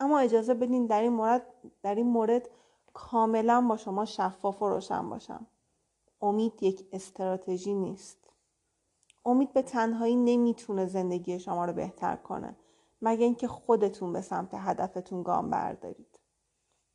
اما 0.00 0.18
اجازه 0.18 0.54
بدین 0.54 0.86
در 0.86 1.02
این 1.02 1.12
مورد 1.12 1.46
در 1.82 1.94
این 1.94 2.06
مورد 2.06 2.48
کاملا 2.94 3.60
با 3.60 3.76
شما 3.76 4.04
شفاف 4.04 4.62
و 4.62 4.68
روشن 4.68 5.10
باشم. 5.10 5.46
امید 6.20 6.62
یک 6.62 6.86
استراتژی 6.92 7.74
نیست. 7.74 8.18
امید 9.24 9.52
به 9.52 9.62
تنهایی 9.62 10.16
نمی‌تونه 10.16 10.86
زندگی 10.86 11.38
شما 11.38 11.64
رو 11.64 11.72
بهتر 11.72 12.16
کنه 12.16 12.56
مگه 13.02 13.24
اینکه 13.24 13.48
خودتون 13.48 14.12
به 14.12 14.20
سمت 14.20 14.54
هدفتون 14.54 15.22
گام 15.22 15.50
بردارید. 15.50 16.18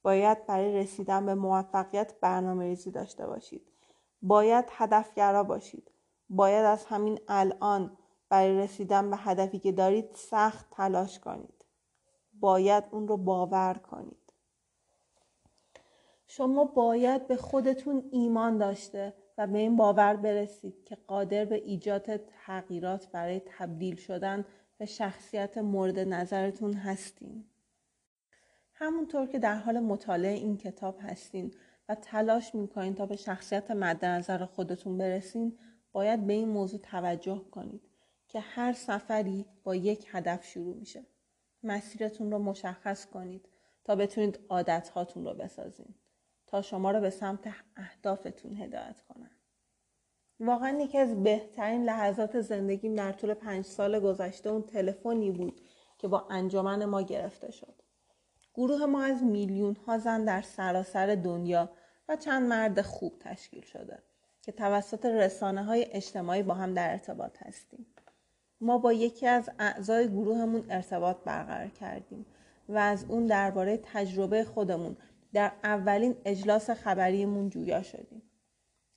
باید 0.04 0.46
برای 0.46 0.76
رسیدن 0.76 1.26
به 1.26 1.36
موفقیت 1.36 2.20
برنامه 2.20 2.66
ریزی 2.66 2.92
داشته 2.92 3.28
باشید. 3.28 3.68
باید 4.22 4.66
هدفگرا 4.72 5.44
باشید. 5.44 5.92
باید 6.30 6.66
از 6.66 6.86
همین 6.86 7.20
الان 7.28 7.98
برای 8.30 8.58
رسیدن 8.58 9.10
به 9.10 9.18
هدفی 9.18 9.60
که 9.60 9.72
دارید 9.72 10.16
سخت 10.16 10.66
تلاش 10.72 11.20
کنید 11.20 11.66
باید 12.34 12.84
اون 12.92 13.08
رو 13.08 13.18
باور 13.18 13.74
کنید 13.74 14.34
شما 16.28 16.64
باید 16.64 17.28
به 17.28 17.36
خودتون 17.36 18.10
ایمان 18.12 18.58
داشته 18.58 19.14
و 19.38 19.48
به 19.48 19.58
این 19.58 19.76
باور 19.76 20.16
برسید 20.16 20.84
که 20.86 20.98
قادر 21.08 21.46
به 21.46 21.56
ایجاد 21.56 22.18
تغییرات 22.18 23.12
برای 23.12 23.42
تبدیل 23.46 23.96
شدن 23.96 24.46
به 24.78 24.86
شخصیت 24.86 25.58
مورد 25.58 26.00
نظرتون 26.00 26.74
هستین. 26.74 27.46
همونطور 28.74 29.26
که 29.28 29.40
در 29.40 29.56
حال 29.56 29.80
مطالعه 29.80 30.34
این 30.34 30.58
کتاب 30.58 30.98
هستین 31.02 31.54
و 31.90 31.96
تلاش 31.96 32.56
می‌کنین 32.56 32.96
تا 32.96 33.06
به 33.06 33.16
شخصیت 33.16 33.72
مد 33.72 34.06
نظر 34.06 34.46
خودتون 34.46 34.98
برسین 34.98 35.58
باید 35.98 36.28
به 36.28 36.34
این 36.34 36.50
موضوع 36.50 36.80
توجه 36.80 37.42
کنید 37.52 37.82
که 38.28 38.40
هر 38.40 38.74
سفری 38.74 39.46
با 39.64 39.76
یک 39.76 40.06
هدف 40.12 40.46
شروع 40.46 40.76
میشه. 40.76 41.06
مسیرتون 41.64 42.32
رو 42.32 42.40
مشخص 42.40 43.06
کنید 43.06 43.50
تا 43.84 43.96
بتونید 43.96 44.40
عادت 44.50 44.90
هاتون 44.90 45.26
رو 45.26 45.34
بسازین. 45.34 45.96
تا 46.48 46.62
شما 46.62 46.92
رو 46.92 47.00
به 47.00 47.10
سمت 47.10 47.48
اهدافتون 47.76 48.56
هدایت 48.56 49.02
کنن 49.02 49.32
واقعا 50.40 50.80
یکی 50.80 50.98
از 50.98 51.24
بهترین 51.24 51.84
لحظات 51.84 52.42
زندگیم 52.42 52.96
در 52.96 53.12
طول 53.12 53.34
پنج 53.34 53.66
سال 53.66 54.00
گذشته 54.00 54.50
اون 54.50 54.64
تلفنی 54.64 55.32
بود 55.32 55.62
که 55.98 56.08
با 56.08 56.28
انجمن 56.30 56.86
ما 56.86 57.02
گرفته 57.02 57.52
شد 57.52 57.82
گروه 58.54 58.86
ما 58.86 59.02
از 59.02 59.24
میلیون 59.24 59.76
ها 59.76 59.98
زن 59.98 60.26
در 60.26 60.42
سراسر 60.42 61.16
دنیا 61.16 61.70
و 62.10 62.16
چند 62.16 62.50
مرد 62.50 62.82
خوب 62.82 63.20
تشکیل 63.20 63.62
شده 63.62 64.07
که 64.48 64.54
توسط 64.54 65.06
رسانه 65.06 65.64
های 65.64 65.88
اجتماعی 65.92 66.44
با 66.44 66.54
هم 66.54 66.74
در 66.74 66.92
ارتباط 66.92 67.38
هستیم. 67.44 67.86
ما 68.62 68.78
با 68.78 68.94
یکی 68.94 69.28
از 69.28 69.50
اعضای 69.60 70.08
گروهمون 70.08 70.66
ارتباط 70.70 71.18
برقرار 71.26 71.68
کردیم 71.68 72.26
و 72.70 72.78
از 72.78 73.06
اون 73.08 73.26
درباره 73.26 73.80
تجربه 73.84 74.44
خودمون 74.44 74.98
در 75.34 75.52
اولین 75.64 76.16
اجلاس 76.26 76.70
خبریمون 76.70 77.50
جویا 77.50 77.84
شدیم. 77.84 78.22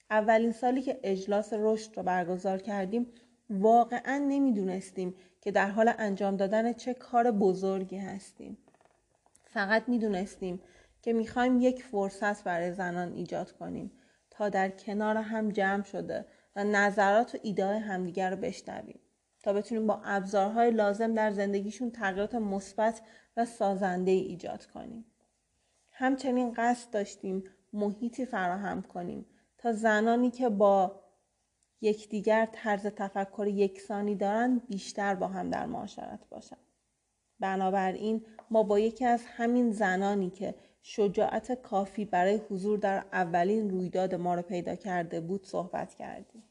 اولین 0.09 0.51
سالی 0.51 0.81
که 0.81 0.99
اجلاس 1.03 1.53
رشد 1.53 1.97
رو 1.97 2.03
برگزار 2.03 2.57
کردیم 2.57 3.07
واقعا 3.49 4.17
نمی‌دونستیم 4.17 5.15
که 5.41 5.51
در 5.51 5.69
حال 5.69 5.93
انجام 5.97 6.35
دادن 6.35 6.73
چه 6.73 6.93
کار 6.93 7.31
بزرگی 7.31 7.97
هستیم. 7.97 8.57
فقط 9.43 9.83
می‌دونستیم 9.89 10.61
که 11.01 11.13
می‌خوایم 11.13 11.61
یک 11.61 11.83
فرصت 11.83 12.43
برای 12.43 12.73
زنان 12.73 13.13
ایجاد 13.13 13.51
کنیم. 13.51 13.91
در 14.49 14.69
کنار 14.69 15.17
هم 15.17 15.49
جمع 15.49 15.83
شده 15.83 16.25
و 16.55 16.63
نظرات 16.63 17.35
و 17.35 17.37
ایده 17.43 17.79
همدیگر 17.79 18.29
رو 18.29 18.37
بشنویم 18.37 18.99
تا 19.43 19.53
بتونیم 19.53 19.87
با 19.87 20.01
ابزارهای 20.05 20.71
لازم 20.71 21.13
در 21.13 21.31
زندگیشون 21.31 21.91
تغییرات 21.91 22.35
مثبت 22.35 23.01
و 23.37 23.45
سازنده 23.45 24.11
ایجاد 24.11 24.65
کنیم. 24.65 25.05
همچنین 25.91 26.53
قصد 26.57 26.89
داشتیم 26.91 27.43
محیطی 27.73 28.25
فراهم 28.25 28.81
کنیم 28.81 29.25
تا 29.57 29.73
زنانی 29.73 30.31
که 30.31 30.49
با 30.49 31.01
یکدیگر 31.81 32.47
طرز 32.51 32.85
تفکر 32.85 33.47
یکسانی 33.47 34.15
دارند 34.15 34.67
بیشتر 34.67 35.15
با 35.15 35.27
هم 35.27 35.49
در 35.49 35.65
معاشرت 35.65 36.29
باشند 36.29 36.59
بنابراین 37.39 38.25
ما 38.49 38.63
با 38.63 38.79
یکی 38.79 39.05
از 39.05 39.23
همین 39.25 39.71
زنانی 39.71 40.29
که 40.29 40.55
شجاعت 40.81 41.61
کافی 41.61 42.05
برای 42.05 42.41
حضور 42.49 42.79
در 42.79 43.05
اولین 43.13 43.69
رویداد 43.69 44.15
ما 44.15 44.35
رو 44.35 44.41
پیدا 44.41 44.75
کرده 44.75 45.21
بود 45.21 45.45
صحبت 45.45 45.93
کردیم 45.93 46.43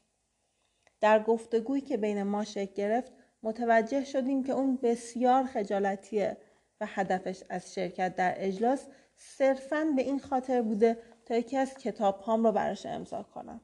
در 1.01 1.23
گفتگویی 1.23 1.81
که 1.81 1.97
بین 1.97 2.23
ما 2.23 2.43
شکل 2.43 2.73
گرفت 2.73 3.11
متوجه 3.43 4.03
شدیم 4.03 4.43
که 4.43 4.51
اون 4.53 4.79
بسیار 4.83 5.43
خجالتیه 5.43 6.37
و 6.81 6.85
هدفش 6.87 7.43
از 7.49 7.73
شرکت 7.73 8.15
در 8.15 8.33
اجلاس 8.37 8.87
صرفا 9.15 9.93
به 9.95 10.01
این 10.01 10.19
خاطر 10.19 10.61
بوده 10.61 10.97
تا 11.25 11.35
یکی 11.35 11.57
از 11.57 11.73
کتاب 11.73 12.19
هام 12.19 12.43
رو 12.43 12.51
براش 12.51 12.85
امضا 12.85 13.23
کنم. 13.23 13.61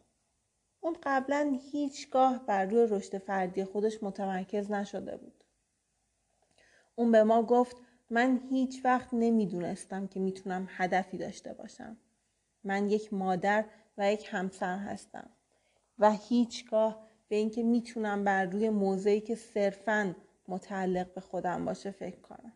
اون 0.79 0.97
قبلا 1.03 1.59
هیچگاه 1.71 2.45
بر 2.45 2.65
روی 2.65 2.87
رشد 2.89 3.17
فردی 3.17 3.63
خودش 3.63 4.03
متمرکز 4.03 4.71
نشده 4.71 5.17
بود. 5.17 5.43
اون 6.95 7.11
به 7.11 7.23
ما 7.23 7.43
گفت 7.43 7.77
من 8.09 8.41
هیچ 8.49 8.85
وقت 8.85 9.09
نمی‌دونستم 9.13 10.07
که 10.07 10.19
می‌تونم 10.19 10.67
هدفی 10.69 11.17
داشته 11.17 11.53
باشم. 11.53 11.97
من 12.63 12.87
یک 12.87 13.13
مادر 13.13 13.65
و 13.97 14.13
یک 14.13 14.27
همسر 14.31 14.77
هستم 14.77 15.29
و 15.99 16.11
هیچگاه 16.11 17.07
به 17.27 17.35
اینکه 17.35 17.63
می‌تونم 17.63 18.23
بر 18.23 18.45
روی 18.45 18.69
موضعی 18.69 19.21
که 19.21 19.35
صرفا 19.35 20.15
متعلق 20.47 21.13
به 21.13 21.21
خودم 21.21 21.65
باشه 21.65 21.91
فکر 21.91 22.19
کنم. 22.19 22.53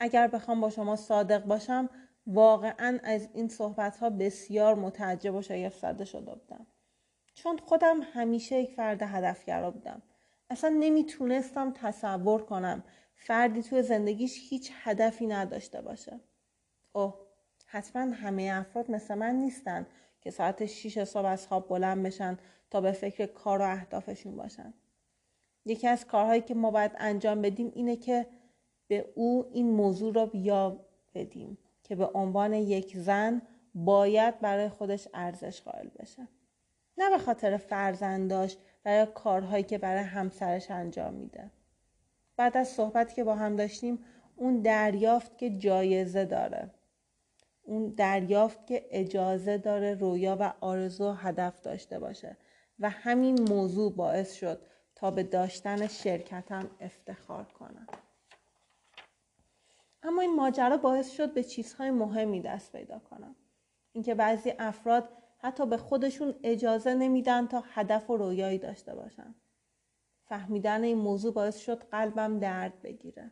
اگر 0.00 0.28
بخوام 0.28 0.60
با 0.60 0.70
شما 0.70 0.96
صادق 0.96 1.44
باشم 1.44 1.90
واقعا 2.26 2.98
از 3.04 3.28
این 3.34 3.48
صحبت 3.48 3.96
ها 3.96 4.10
بسیار 4.10 4.74
متعجب 4.74 5.34
و 5.34 5.42
شگفت 5.42 5.78
زده 5.78 6.04
شده 6.04 6.34
بودم 6.34 6.66
چون 7.34 7.58
خودم 7.58 8.00
همیشه 8.02 8.56
یک 8.56 8.70
فرد 8.70 9.02
هدفگرا 9.02 9.70
بودم 9.70 10.02
اصلا 10.50 10.76
نمی‌تونستم 10.80 11.72
تصور 11.72 12.42
کنم 12.42 12.84
فردی 13.16 13.62
توی 13.62 13.82
زندگیش 13.82 14.50
هیچ 14.50 14.72
هدفی 14.74 15.26
نداشته 15.26 15.80
باشه. 15.80 16.20
اوه 16.92 17.26
حتما 17.66 18.02
همه 18.14 18.50
افراد 18.54 18.90
مثل 18.90 19.14
من 19.14 19.34
نیستن 19.34 19.86
که 20.20 20.30
ساعت 20.30 20.66
6 20.66 21.04
صبح 21.04 21.26
از 21.26 21.46
خواب 21.46 21.68
بلند 21.68 22.02
بشن 22.02 22.38
تا 22.70 22.80
به 22.80 22.92
فکر 22.92 23.26
کار 23.26 23.60
و 23.60 23.64
اهدافشون 23.64 24.36
باشن. 24.36 24.74
یکی 25.64 25.88
از 25.88 26.06
کارهایی 26.06 26.40
که 26.40 26.54
ما 26.54 26.70
باید 26.70 26.92
انجام 26.98 27.42
بدیم 27.42 27.72
اینه 27.74 27.96
که 27.96 28.26
به 28.88 29.12
او 29.14 29.46
این 29.52 29.70
موضوع 29.70 30.14
را 30.14 30.26
بیا 30.26 30.86
بدیم 31.14 31.58
که 31.82 31.96
به 31.96 32.06
عنوان 32.06 32.52
یک 32.54 32.96
زن 32.96 33.42
باید 33.74 34.40
برای 34.40 34.68
خودش 34.68 35.08
ارزش 35.14 35.62
قائل 35.62 35.88
بشه. 35.88 36.28
نه 36.98 37.10
به 37.10 37.18
خاطر 37.18 37.56
فرزنداش 37.56 38.56
و 38.84 38.90
یا 38.90 39.06
کارهایی 39.06 39.64
که 39.64 39.78
برای 39.78 40.02
همسرش 40.02 40.70
انجام 40.70 41.14
میده. 41.14 41.50
بعد 42.36 42.56
از 42.56 42.68
صحبتی 42.68 43.14
که 43.14 43.24
با 43.24 43.34
هم 43.34 43.56
داشتیم 43.56 44.04
اون 44.36 44.60
دریافت 44.60 45.38
که 45.38 45.50
جایزه 45.50 46.24
داره. 46.24 46.70
اون 47.62 47.88
دریافت 47.88 48.66
که 48.66 48.86
اجازه 48.90 49.58
داره 49.58 49.94
رویا 49.94 50.36
و 50.40 50.52
آرزو 50.60 51.12
هدف 51.12 51.60
داشته 51.60 51.98
باشه. 51.98 52.36
و 52.80 52.90
همین 52.90 53.48
موضوع 53.48 53.92
باعث 53.92 54.34
شد 54.34 54.60
تا 54.94 55.10
به 55.10 55.22
داشتن 55.22 55.86
شرکتم 55.86 56.70
افتخار 56.80 57.44
کنم. 57.44 57.86
اما 60.02 60.22
این 60.22 60.36
ماجرا 60.36 60.76
باعث 60.76 61.10
شد 61.10 61.34
به 61.34 61.44
چیزهای 61.44 61.90
مهمی 61.90 62.40
دست 62.40 62.72
پیدا 62.72 62.98
کنم. 62.98 63.36
اینکه 63.92 64.14
بعضی 64.14 64.52
افراد 64.58 65.08
حتی 65.38 65.66
به 65.66 65.76
خودشون 65.76 66.34
اجازه 66.42 66.94
نمیدن 66.94 67.46
تا 67.46 67.64
هدف 67.66 68.10
و 68.10 68.16
رویایی 68.16 68.58
داشته 68.58 68.94
باشن. 68.94 69.34
فهمیدن 70.28 70.84
این 70.84 70.98
موضوع 70.98 71.32
باعث 71.32 71.58
شد 71.58 71.82
قلبم 71.82 72.38
درد 72.38 72.82
بگیره 72.82 73.30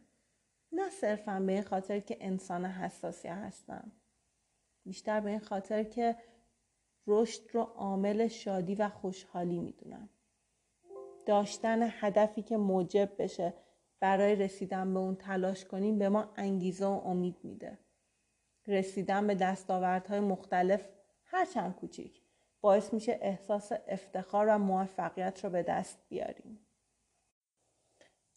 نه 0.72 0.90
صرفا 0.90 1.40
به 1.40 1.52
این 1.52 1.62
خاطر 1.62 2.00
که 2.00 2.16
انسان 2.20 2.64
حساسی 2.64 3.28
هستم 3.28 3.92
بیشتر 4.84 5.20
به 5.20 5.30
این 5.30 5.40
خاطر 5.40 5.82
که 5.82 6.16
رشد 7.06 7.42
رو 7.52 7.60
عامل 7.60 8.28
شادی 8.28 8.74
و 8.74 8.88
خوشحالی 8.88 9.58
می‌دونم 9.58 10.08
داشتن 11.26 11.88
هدفی 11.90 12.42
که 12.42 12.56
موجب 12.56 13.12
بشه 13.18 13.54
برای 14.00 14.36
رسیدن 14.36 14.94
به 14.94 15.00
اون 15.00 15.14
تلاش 15.14 15.64
کنیم 15.64 15.98
به 15.98 16.08
ما 16.08 16.32
انگیزه 16.36 16.86
و 16.86 17.00
امید 17.04 17.36
میده. 17.42 17.78
رسیدن 18.66 19.26
به 19.26 19.34
دستاوردهای 19.34 20.20
مختلف 20.20 20.88
هرچند 21.24 21.74
کوچیک 21.74 22.22
باعث 22.60 22.94
میشه 22.94 23.18
احساس 23.22 23.72
افتخار 23.88 24.46
و 24.48 24.58
موفقیت 24.58 25.44
رو 25.44 25.50
به 25.50 25.62
دست 25.62 25.98
بیاریم. 26.08 26.63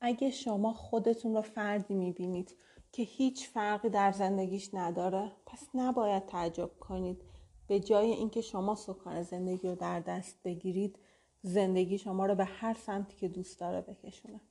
اگه 0.01 0.31
شما 0.31 0.73
خودتون 0.73 1.35
رو 1.35 1.41
فردی 1.41 1.93
می‌بینید 1.93 2.55
که 2.91 3.03
هیچ 3.03 3.49
فرقی 3.49 3.89
در 3.89 4.11
زندگیش 4.11 4.69
نداره 4.73 5.31
پس 5.45 5.69
نباید 5.73 6.25
تعجب 6.25 6.71
کنید. 6.79 7.21
به 7.67 7.79
جای 7.79 8.11
اینکه 8.11 8.41
شما 8.41 8.75
سکان 8.75 9.23
زندگی 9.23 9.67
رو 9.67 9.75
در 9.75 9.99
دست 9.99 10.43
بگیرید 10.43 10.99
زندگی 11.41 11.97
شما 11.97 12.25
رو 12.25 12.35
به 12.35 12.45
هر 12.45 12.73
سمتی 12.73 13.15
که 13.15 13.27
دوست 13.27 13.59
داره 13.59 13.81
بکشونه. 13.81 14.41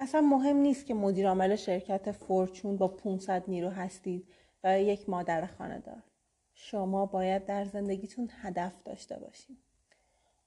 اصلا 0.00 0.20
مهم 0.20 0.56
نیست 0.56 0.86
که 0.86 0.94
مدیر 0.94 1.28
عامل 1.28 1.56
شرکت 1.56 2.12
فورچون 2.12 2.76
با 2.76 2.88
500 2.88 3.44
نیرو 3.48 3.70
هستید 3.70 4.28
و 4.64 4.80
یک 4.80 5.08
مادر 5.08 5.46
خانه 5.46 5.78
دار 5.78 6.02
شما 6.54 7.06
باید 7.06 7.44
در 7.44 7.64
زندگیتون 7.64 8.30
هدف 8.42 8.82
داشته 8.84 9.18
باشید. 9.18 9.58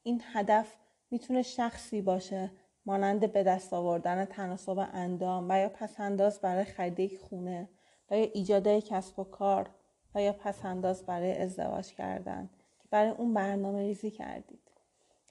این 0.04 0.22
هدف 0.34 0.76
می‌تونه 1.12 1.42
شخصی 1.42 2.02
باشه 2.02 2.52
مانند 2.86 3.32
به 3.32 3.44
دست 3.44 3.74
آوردن 3.74 4.26
تناسب 4.26 4.88
اندام 4.94 5.46
و 5.50 5.60
یا 5.60 5.70
پسنداز 5.70 6.42
برای 6.42 6.64
خرید 6.64 7.00
یک 7.00 7.20
خونه 7.20 7.70
و 8.12 8.18
یا 8.18 8.30
ایجاد 8.34 8.68
کسب 8.68 9.20
و 9.20 9.24
کار 9.24 9.70
و 10.16 10.22
یا 10.22 10.34
پسنداز 10.34 11.06
برای 11.06 11.38
ازدواج 11.38 11.94
کردن 11.94 12.50
که 12.80 12.88
برای 12.92 13.12
اون 13.12 13.34
برنامه 13.34 13.80
ریزی 13.80 14.12
کردید. 14.12 14.72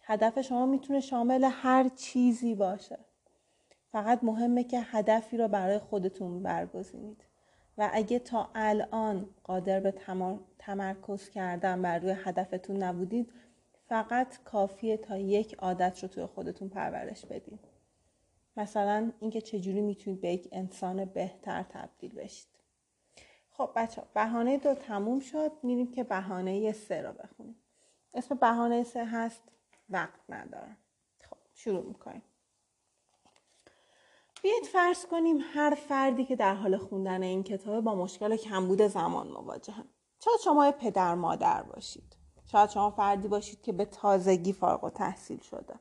هدف 0.02 0.40
شما 0.40 0.66
می‌تونه 0.66 1.01
شامل 1.01 1.48
هر 1.52 1.89
چیزی 1.89 2.55
باشه. 2.55 2.98
فقط 3.93 4.24
مهمه 4.24 4.64
که 4.64 4.81
هدفی 4.81 5.36
رو 5.36 5.48
برای 5.48 5.78
خودتون 5.78 6.43
برگزینید. 6.43 7.24
و 7.78 7.90
اگه 7.93 8.18
تا 8.18 8.51
الان 8.55 9.28
قادر 9.44 9.81
به 9.81 9.94
تمرکز 10.59 11.28
کردن 11.28 11.82
بر 11.82 11.98
روی 11.98 12.14
هدفتون 12.24 12.76
نبودید 12.76 13.32
فقط 13.95 14.45
کافیه 14.45 14.97
تا 14.97 15.19
یک 15.19 15.55
عادت 15.55 16.03
رو 16.03 16.09
توی 16.09 16.27
خودتون 16.27 16.69
پرورش 16.69 17.27
بدید 17.27 17.61
مثلا 18.57 19.12
اینکه 19.21 19.41
چجوری 19.41 19.81
می‌تونید 19.81 20.21
به 20.21 20.33
یک 20.33 20.49
انسان 20.53 21.05
بهتر 21.05 21.62
تبدیل 21.62 22.15
بشید. 22.15 22.49
خب 23.51 23.71
بچه 23.77 24.03
بهانه 24.15 24.59
دو 24.59 24.75
تموم 24.75 25.21
شد. 25.21 25.53
میریم 25.62 25.91
که 25.91 26.05
بهانه 26.05 26.73
سه 26.73 27.03
رو 27.03 27.12
بخونیم. 27.12 27.57
اسم 28.15 28.35
بهانه 28.35 28.85
سه 28.85 29.05
هست 29.05 29.43
وقت 29.89 30.21
ندارم. 30.29 30.77
خب 31.21 31.37
شروع 31.55 31.87
می‌کنیم. 31.87 32.23
بیایید 34.43 34.65
فرض 34.65 35.07
کنیم 35.07 35.39
هر 35.41 35.75
فردی 35.75 36.25
که 36.25 36.37
در 36.37 36.55
حال 36.55 36.77
خوندن 36.77 37.23
این 37.23 37.43
کتاب 37.43 37.85
با 37.85 37.95
مشکل 37.95 38.37
کمبود 38.37 38.83
زمان 38.83 39.29
مواجهه. 39.29 39.85
شاید 40.25 40.41
شما 40.45 40.73
پدر 40.73 41.15
مادر 41.15 41.62
باشید؟ 41.62 42.24
شاید 42.47 42.71
شما 42.71 42.91
فردی 42.91 43.29
باشید 43.29 43.62
که 43.62 43.73
به 43.73 43.85
تازگی 43.85 44.53
فارغ 44.53 44.85
و 44.85 44.91
تحصیل 44.91 45.41
شده. 45.41 45.75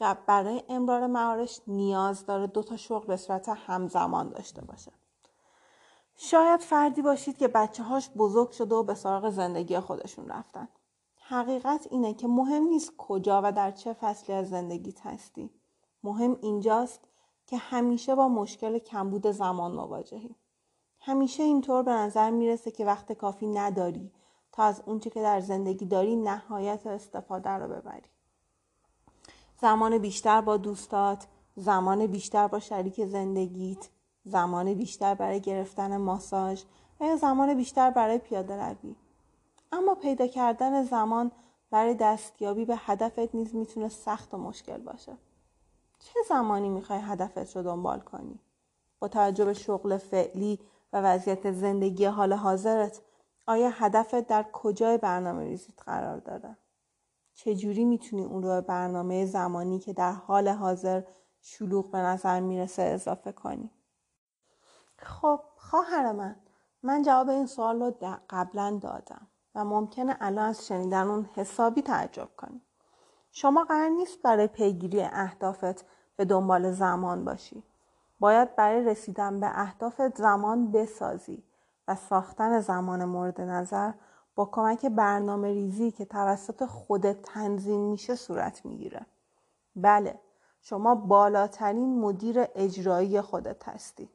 و 0.00 0.16
برای 0.26 0.62
امرار 0.68 1.06
معارش 1.06 1.60
نیاز 1.66 2.26
داره 2.26 2.46
دو 2.46 2.62
تا 2.62 2.76
شغل 2.76 3.06
به 3.06 3.16
صورت 3.16 3.48
همزمان 3.48 4.28
داشته 4.28 4.62
باشه. 4.64 4.92
شاید 6.16 6.60
فردی 6.60 7.02
باشید 7.02 7.38
که 7.38 7.48
بچه 7.48 7.82
هاش 7.82 8.10
بزرگ 8.10 8.50
شده 8.50 8.74
و 8.74 8.82
به 8.82 8.94
سراغ 8.94 9.30
زندگی 9.30 9.80
خودشون 9.80 10.28
رفتن. 10.28 10.68
حقیقت 11.16 11.86
اینه 11.90 12.14
که 12.14 12.28
مهم 12.28 12.62
نیست 12.62 12.96
کجا 12.96 13.40
و 13.44 13.52
در 13.52 13.70
چه 13.70 13.92
فصلی 13.92 14.34
از 14.34 14.50
زندگیت 14.50 15.06
هستی. 15.06 15.50
مهم 16.04 16.38
اینجاست 16.42 17.00
که 17.46 17.56
همیشه 17.56 18.14
با 18.14 18.28
مشکل 18.28 18.78
کمبود 18.78 19.26
زمان 19.26 19.72
مواجهی. 19.72 20.36
همیشه 21.00 21.42
اینطور 21.42 21.82
به 21.82 21.90
نظر 21.90 22.30
می‌رسه 22.30 22.70
که 22.70 22.84
وقت 22.84 23.12
کافی 23.12 23.46
نداری 23.46 24.12
تا 24.52 24.62
از 24.62 24.82
اونچه 24.86 25.10
که 25.10 25.22
در 25.22 25.40
زندگی 25.40 25.86
داری 25.86 26.16
نهایت 26.16 26.86
استفاده 26.86 27.50
رو 27.50 27.68
ببری. 27.68 28.02
زمان 29.60 29.98
بیشتر 29.98 30.40
با 30.40 30.56
دوستات 30.56 31.26
زمان 31.56 32.06
بیشتر 32.06 32.48
با 32.48 32.58
شریک 32.58 33.06
زندگیت 33.06 33.88
زمان 34.24 34.74
بیشتر 34.74 35.14
برای 35.14 35.40
گرفتن 35.40 35.96
ماساژ 35.96 36.62
و 37.00 37.04
یا 37.04 37.16
زمان 37.16 37.54
بیشتر 37.54 37.90
برای 37.90 38.18
پیاده 38.18 38.68
روی. 38.68 38.96
اما 39.72 39.94
پیدا 39.94 40.26
کردن 40.26 40.84
زمان 40.84 41.30
برای 41.70 41.94
دستیابی 41.94 42.64
به 42.64 42.74
هدفت 42.78 43.34
نیز 43.34 43.54
می‌تونه 43.54 43.88
سخت 43.88 44.34
و 44.34 44.38
مشکل 44.38 44.78
باشه. 44.78 45.12
چه 45.98 46.20
زمانی 46.28 46.68
می‌خوای 46.68 46.98
هدفت 47.02 47.56
رو 47.56 47.62
دنبال 47.62 48.00
کنی؟ 48.00 48.40
با 48.98 49.08
توجه 49.08 49.44
به 49.44 49.54
شغل 49.54 49.96
فعلی 49.96 50.58
و 50.92 51.00
وضعیت 51.00 51.52
زندگی 51.52 52.04
حال 52.04 52.32
حاضرت 52.32 53.00
آیا 53.46 53.70
هدفت 53.70 54.14
در 54.28 54.46
کجای 54.52 54.98
برنامه 54.98 55.44
ریزیت 55.44 55.82
قرار 55.82 56.18
داره؟ 56.18 56.56
چجوری 57.34 57.84
می‌تونی 57.84 58.24
اون 58.24 58.42
رو 58.42 58.48
به 58.48 58.60
برنامه 58.60 59.26
زمانی 59.26 59.78
که 59.78 59.92
در 59.92 60.12
حال 60.12 60.48
حاضر 60.48 61.02
شلوغ 61.40 61.90
به 61.90 61.98
نظر 61.98 62.40
می‌رسه 62.40 62.82
اضافه 62.82 63.32
کنی؟ 63.32 63.70
خب 64.98 65.40
خواهر 65.56 66.12
من 66.12 66.36
من 66.82 67.02
جواب 67.02 67.28
این 67.28 67.46
سوال 67.46 67.80
رو 67.80 67.94
قبلا 68.30 68.78
دادم 68.82 69.26
و 69.54 69.64
ممکنه 69.64 70.16
الان 70.20 70.48
از 70.48 70.66
شنیدن 70.66 71.06
اون 71.06 71.28
حسابی 71.34 71.82
تعجب 71.82 72.28
کنی. 72.36 72.62
شما 73.32 73.64
قرار 73.64 73.88
نیست 73.88 74.22
برای 74.22 74.46
پیگیری 74.46 75.02
اهدافت 75.02 75.84
به 76.16 76.24
دنبال 76.24 76.70
زمان 76.70 77.24
باشی. 77.24 77.62
باید 78.20 78.56
برای 78.56 78.84
رسیدن 78.84 79.40
به 79.40 79.50
اهدافت 79.54 80.16
زمان 80.18 80.72
بسازی. 80.72 81.42
و 81.88 81.94
ساختن 81.94 82.60
زمان 82.60 83.04
مورد 83.04 83.40
نظر 83.40 83.92
با 84.34 84.44
کمک 84.44 84.86
برنامه 84.86 85.48
ریزی 85.48 85.90
که 85.90 86.04
توسط 86.04 86.64
خودت 86.64 87.22
تنظیم 87.22 87.80
میشه 87.80 88.14
صورت 88.14 88.66
می‌گیره. 88.66 89.06
بله 89.76 90.20
شما 90.60 90.94
بالاترین 90.94 92.00
مدیر 92.00 92.46
اجرایی 92.54 93.20
خودت 93.20 93.68
هستی. 93.68 94.08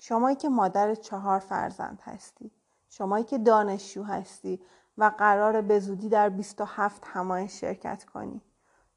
شمایی 0.00 0.36
که 0.36 0.48
مادر 0.48 0.94
چهار 0.94 1.38
فرزند 1.38 2.00
هستی. 2.04 2.50
شمایی 2.88 3.24
که 3.24 3.38
دانشجو 3.38 4.02
هستی 4.02 4.60
و 4.98 5.12
قرار 5.18 5.60
به 5.60 5.80
زودی 5.80 6.08
در 6.08 6.28
27 6.28 7.02
همایش 7.06 7.60
شرکت 7.60 8.04
کنی. 8.04 8.40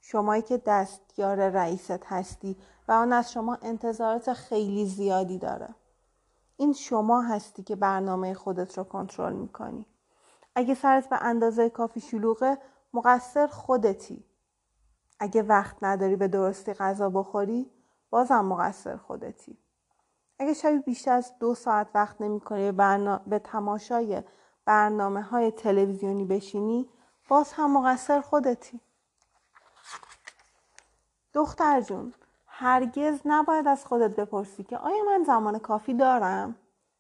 شمایی 0.02 0.42
که 0.42 0.58
دستیار 0.58 1.50
رئیست 1.50 2.06
هستی 2.06 2.58
و 2.88 2.92
آن 2.92 3.14
از 3.14 3.32
شما 3.32 3.58
انتظارات 3.62 4.34
خیلی 4.34 4.86
زیادی 4.86 5.38
داره. 5.38 5.76
این 6.58 6.74
شما 6.74 7.22
هستی 7.22 7.64
که 7.64 7.76
برنامه 7.76 8.34
خودت 8.34 8.78
رو 8.78 8.84
کنترل 8.84 9.34
می‌کنی. 9.34 9.86
اگه 10.56 10.76
سرت 10.76 11.10
به 11.10 11.24
اندازه 11.24 11.70
کافی 11.70 12.00
شلوغه 12.00 12.58
مقصر 12.94 13.48
خودتی. 13.48 14.26
اگه 15.20 15.44
وقت 15.44 15.78
نداری 15.82 16.16
به 16.16 16.28
درستی 16.28 16.74
غذا 16.74 17.10
بخوری 17.10 17.72
بازم 18.10 18.46
مقصر 18.46 18.98
خودتی. 18.98 19.58
اگه 20.40 20.54
شبی 20.54 20.80
بیشتر 20.80 21.14
از 21.14 21.34
دو 21.40 21.56
ساعت 21.56 21.88
وقت 21.94 22.22
نمی 22.22 22.40
کنی 22.40 22.72
به 23.28 23.40
تماشای 23.44 24.24
برنامه 24.66 25.22
های 25.22 25.52
تلویزیونی 25.52 26.26
بشینی 26.26 26.90
باز 27.30 27.54
هم 27.54 27.78
مقصر 27.78 28.22
خودتی. 28.22 28.80
دختر 31.34 31.82
جون 31.82 32.14
هرگز 32.64 33.22
نباید 33.26 33.68
از 33.68 33.86
خودت 33.86 34.16
بپرسی 34.16 34.64
که 34.64 34.78
آیا 34.78 35.04
من 35.04 35.24
زمان 35.24 35.60
کافی 35.60 35.94
دارم؟ 35.94 36.56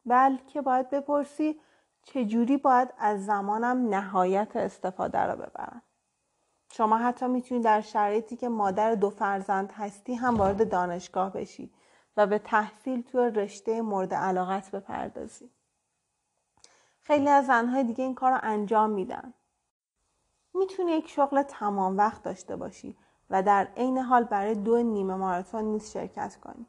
بلکه 0.05 0.61
باید 0.61 0.89
بپرسی 0.89 1.59
چجوری 2.03 2.57
باید 2.57 2.93
از 2.97 3.25
زمانم 3.25 3.89
نهایت 3.89 4.55
استفاده 4.55 5.19
رو 5.19 5.35
ببرم. 5.35 5.81
شما 6.71 6.97
حتی 6.97 7.27
می‌تونی 7.27 7.61
در 7.61 7.81
شرایطی 7.81 8.35
که 8.35 8.49
مادر 8.49 8.95
دو 8.95 9.09
فرزند 9.09 9.71
هستی 9.71 10.15
هم 10.15 10.35
وارد 10.35 10.69
دانشگاه 10.69 11.33
بشی 11.33 11.73
و 12.17 12.27
به 12.27 12.39
تحصیل 12.39 13.01
توی 13.01 13.29
رشته 13.29 13.81
مورد 13.81 14.13
علاقت 14.13 14.71
بپردازی. 14.71 15.49
خیلی 17.01 17.29
از 17.29 17.45
زنهای 17.45 17.83
دیگه 17.83 18.03
این 18.03 18.15
کار 18.15 18.31
رو 18.31 18.39
انجام 18.43 18.89
میدن. 18.89 19.33
می‌تونی 20.53 20.91
یک 20.91 21.09
شغل 21.09 21.41
تمام 21.41 21.97
وقت 21.97 22.23
داشته 22.23 22.55
باشی. 22.55 22.97
و 23.29 23.43
در 23.43 23.67
عین 23.77 23.97
حال 23.97 24.23
برای 24.23 24.55
دو 24.55 24.83
نیمه 24.83 25.15
ماراتون 25.15 25.63
نیز 25.63 25.91
شرکت 25.91 26.35
کنی 26.35 26.65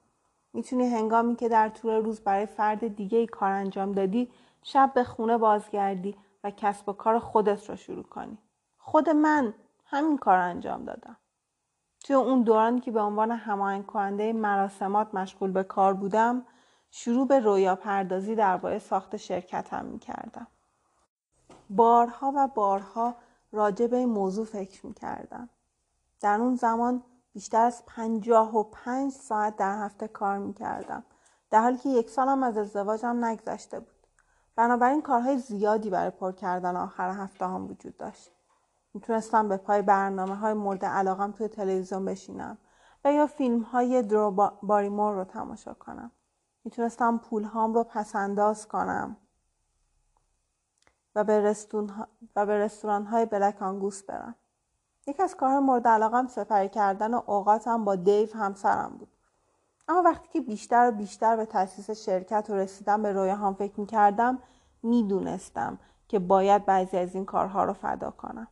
می‌تونی 0.52 0.86
هنگامی 0.86 1.36
که 1.36 1.48
در 1.48 1.68
طول 1.68 1.92
روز 1.92 2.20
برای 2.20 2.46
فرد 2.46 2.96
دیگه 2.96 3.18
ای 3.18 3.26
کار 3.26 3.50
انجام 3.50 3.92
دادی 3.92 4.30
شب 4.62 4.92
به 4.94 5.04
خونه 5.04 5.38
بازگردی 5.38 6.16
و 6.44 6.50
کسب 6.50 6.88
و 6.88 6.92
کار 6.92 7.18
خودت 7.18 7.70
رو 7.70 7.76
شروع 7.76 8.04
کنی 8.04 8.38
خود 8.78 9.08
من 9.08 9.54
همین 9.86 10.18
کار 10.18 10.38
انجام 10.38 10.84
دادم 10.84 11.16
توی 12.04 12.16
اون 12.16 12.42
دورانی 12.42 12.80
که 12.80 12.90
به 12.90 13.00
عنوان 13.00 13.30
هماهنگ 13.30 13.86
کننده 13.86 14.32
مراسمات 14.32 15.14
مشغول 15.14 15.50
به 15.50 15.62
کار 15.62 15.94
بودم 15.94 16.46
شروع 16.90 17.26
به 17.26 17.40
رویا 17.40 17.76
پردازی 17.76 18.34
درباره 18.34 18.78
ساخت 18.78 19.16
شرکتم 19.16 19.84
می 19.84 19.98
کردم. 19.98 20.46
بارها 21.70 22.32
و 22.36 22.48
بارها 22.48 23.14
راجع 23.52 23.86
به 23.86 23.96
این 23.96 24.08
موضوع 24.08 24.44
فکر 24.44 24.86
می 24.86 24.94
کردم. 24.94 25.48
در 26.24 26.40
اون 26.40 26.54
زمان 26.54 27.02
بیشتر 27.32 27.60
از 27.60 27.82
پنجاه 27.86 28.56
و 28.56 28.62
پنج 28.62 29.12
ساعت 29.12 29.56
در 29.56 29.84
هفته 29.84 30.08
کار 30.08 30.38
می 30.38 30.54
کردم. 30.54 31.04
در 31.50 31.60
حالی 31.60 31.78
که 31.78 31.88
یک 31.88 32.10
سالم 32.10 32.42
از 32.42 32.56
ازدواجم 32.56 33.24
نگذشته 33.24 33.80
بود. 33.80 34.06
بنابراین 34.56 35.02
کارهای 35.02 35.38
زیادی 35.38 35.90
برای 35.90 36.10
پر 36.10 36.32
کردن 36.32 36.76
آخر 36.76 37.10
هفته 37.10 37.46
هم 37.46 37.70
وجود 37.70 37.96
داشت. 37.96 38.30
می‌تونستم 38.94 39.48
به 39.48 39.56
پای 39.56 39.82
برنامه 39.82 40.34
های 40.36 40.54
مورد 40.54 40.84
علاقم 40.84 41.32
توی 41.32 41.48
تلویزیون 41.48 42.04
بشینم 42.04 42.58
و 43.04 43.12
یا 43.12 43.26
فیلم 43.26 43.60
های 43.60 44.02
درو 44.02 44.50
باریمور 44.62 45.14
رو 45.14 45.24
تماشا 45.24 45.74
کنم 45.74 46.10
می‌تونستم 46.64 47.18
پول 47.18 47.44
هام 47.44 47.74
رو 47.74 47.84
پسنداز 47.84 48.68
کنم 48.68 49.16
و 51.14 51.24
به, 51.24 51.40
رستون 51.40 51.90
و 52.36 52.46
به 52.46 52.58
رستوران 52.58 53.06
های 53.06 53.26
بلک 53.26 53.62
آنگوس 53.62 54.02
برم 54.02 54.34
یکی 55.06 55.22
از 55.22 55.36
کارهای 55.36 55.58
مورد 55.58 55.88
علاقم 55.88 56.26
سپری 56.26 56.68
کردن 56.68 57.14
و 57.14 57.22
اوقاتم 57.26 57.84
با 57.84 57.96
دیو 57.96 58.28
همسرم 58.34 58.96
بود. 58.98 59.08
اما 59.88 60.02
وقتی 60.02 60.28
که 60.32 60.40
بیشتر 60.40 60.88
و 60.88 60.92
بیشتر 60.92 61.36
به 61.36 61.46
تاسیس 61.46 61.90
شرکت 61.90 62.50
و 62.50 62.54
رسیدم 62.54 63.02
به 63.02 63.12
رویاهام 63.12 63.54
فکر 63.54 63.80
می‌کردم 63.80 64.38
می‌دونستم 64.82 65.78
که 66.08 66.18
باید 66.18 66.66
بعضی 66.66 66.96
از 66.96 67.14
این 67.14 67.24
کارها 67.24 67.64
رو 67.64 67.72
فدا 67.72 68.10
کنم. 68.10 68.48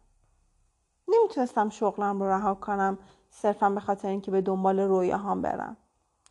نمی‌تونستم 1.09 1.69
شغلم 1.69 2.23
رو 2.23 2.29
رها 2.29 2.55
کنم 2.55 2.99
صرفا 3.31 3.71
به 3.71 3.81
خاطر 3.81 4.09
اینکه 4.09 4.31
به 4.31 4.41
دنبال 4.41 4.81
رویاهام 4.81 5.43
برم. 5.43 5.77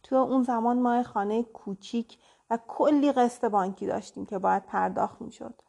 تو 0.03 0.15
اون 0.15 0.43
زمان 0.43 0.79
ما 0.79 1.03
خانه 1.03 1.43
کوچیک 1.43 2.17
و 2.49 2.59
کلی 2.67 3.11
قسط 3.11 3.45
بانکی 3.45 3.87
داشتیم 3.87 4.25
که 4.25 4.39
باید 4.39 4.65
پرداخت 4.65 5.21
می‌شد. 5.21 5.61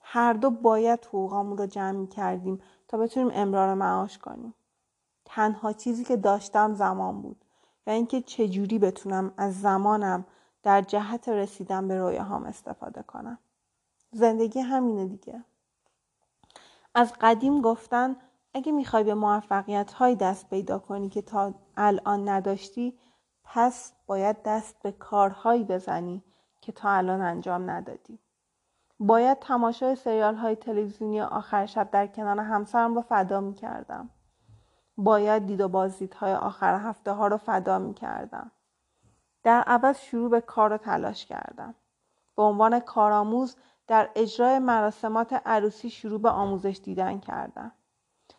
هر 0.00 0.32
دو 0.32 0.50
باید 0.50 1.04
حقوقامون 1.04 1.58
رو 1.58 1.66
جمع 1.66 2.06
کردیم 2.06 2.60
تا 2.92 2.98
بتونیم 2.98 3.30
امرار 3.34 3.74
معاش 3.74 4.18
کنیم. 4.18 4.54
تنها 5.24 5.72
چیزی 5.72 6.04
که 6.04 6.16
داشتم 6.16 6.74
زمان 6.74 7.22
بود. 7.22 7.44
و 7.86 7.90
اینکه 7.90 8.20
چجوری 8.20 8.78
بتونم 8.78 9.34
از 9.36 9.60
زمانم 9.60 10.24
در 10.62 10.82
جهت 10.82 11.28
رسیدن 11.28 11.88
به 11.88 11.98
رویاهام 11.98 12.44
استفاده 12.44 13.02
کنم. 13.02 13.38
زندگی 14.10 14.60
همینه 14.60 15.06
دیگه. 15.06 15.44
از 16.94 17.12
قدیم 17.20 17.60
گفتن 17.60 18.16
اگه 18.54 18.72
می‌خوای 18.72 19.04
به 19.04 19.14
موفقیت 19.14 19.92
های 19.92 20.16
دست 20.16 20.50
پیدا 20.50 20.78
کنی 20.78 21.08
که 21.08 21.22
تا 21.22 21.54
الان 21.76 22.28
نداشتی 22.28 22.98
پس 23.44 23.92
باید 24.06 24.42
دست 24.42 24.82
به 24.82 24.92
کارهایی 24.92 25.64
بزنی 25.64 26.22
که 26.60 26.72
تا 26.72 26.90
الان 26.90 27.20
انجام 27.20 27.70
ندادی. 27.70 28.18
باید 29.06 29.38
تماشای 29.38 29.96
سریال 29.96 30.34
های 30.34 30.56
تلویزیونی 30.56 31.20
آخر 31.20 31.66
شب 31.66 31.90
در 31.90 32.06
کنار 32.06 32.40
همسرم 32.40 32.94
رو 32.94 33.00
فدا 33.00 33.40
می 33.40 33.54
کردم. 33.54 34.10
باید 34.96 35.46
دید 35.46 35.60
و 35.60 35.68
بازدیدهای 35.68 36.34
آخر 36.34 36.74
هفته 36.74 37.12
ها 37.12 37.26
رو 37.26 37.36
فدا 37.36 37.78
می 37.78 37.94
کردم. 37.94 38.50
در 39.42 39.62
عوض 39.62 39.98
شروع 39.98 40.30
به 40.30 40.40
کار 40.40 40.72
و 40.72 40.76
تلاش 40.76 41.26
کردم. 41.26 41.74
به 42.36 42.42
عنوان 42.42 42.80
کارآموز 42.80 43.56
در 43.86 44.10
اجرای 44.14 44.58
مراسمات 44.58 45.32
عروسی 45.46 45.90
شروع 45.90 46.20
به 46.20 46.30
آموزش 46.30 46.80
دیدن 46.84 47.18
کردم. 47.18 47.72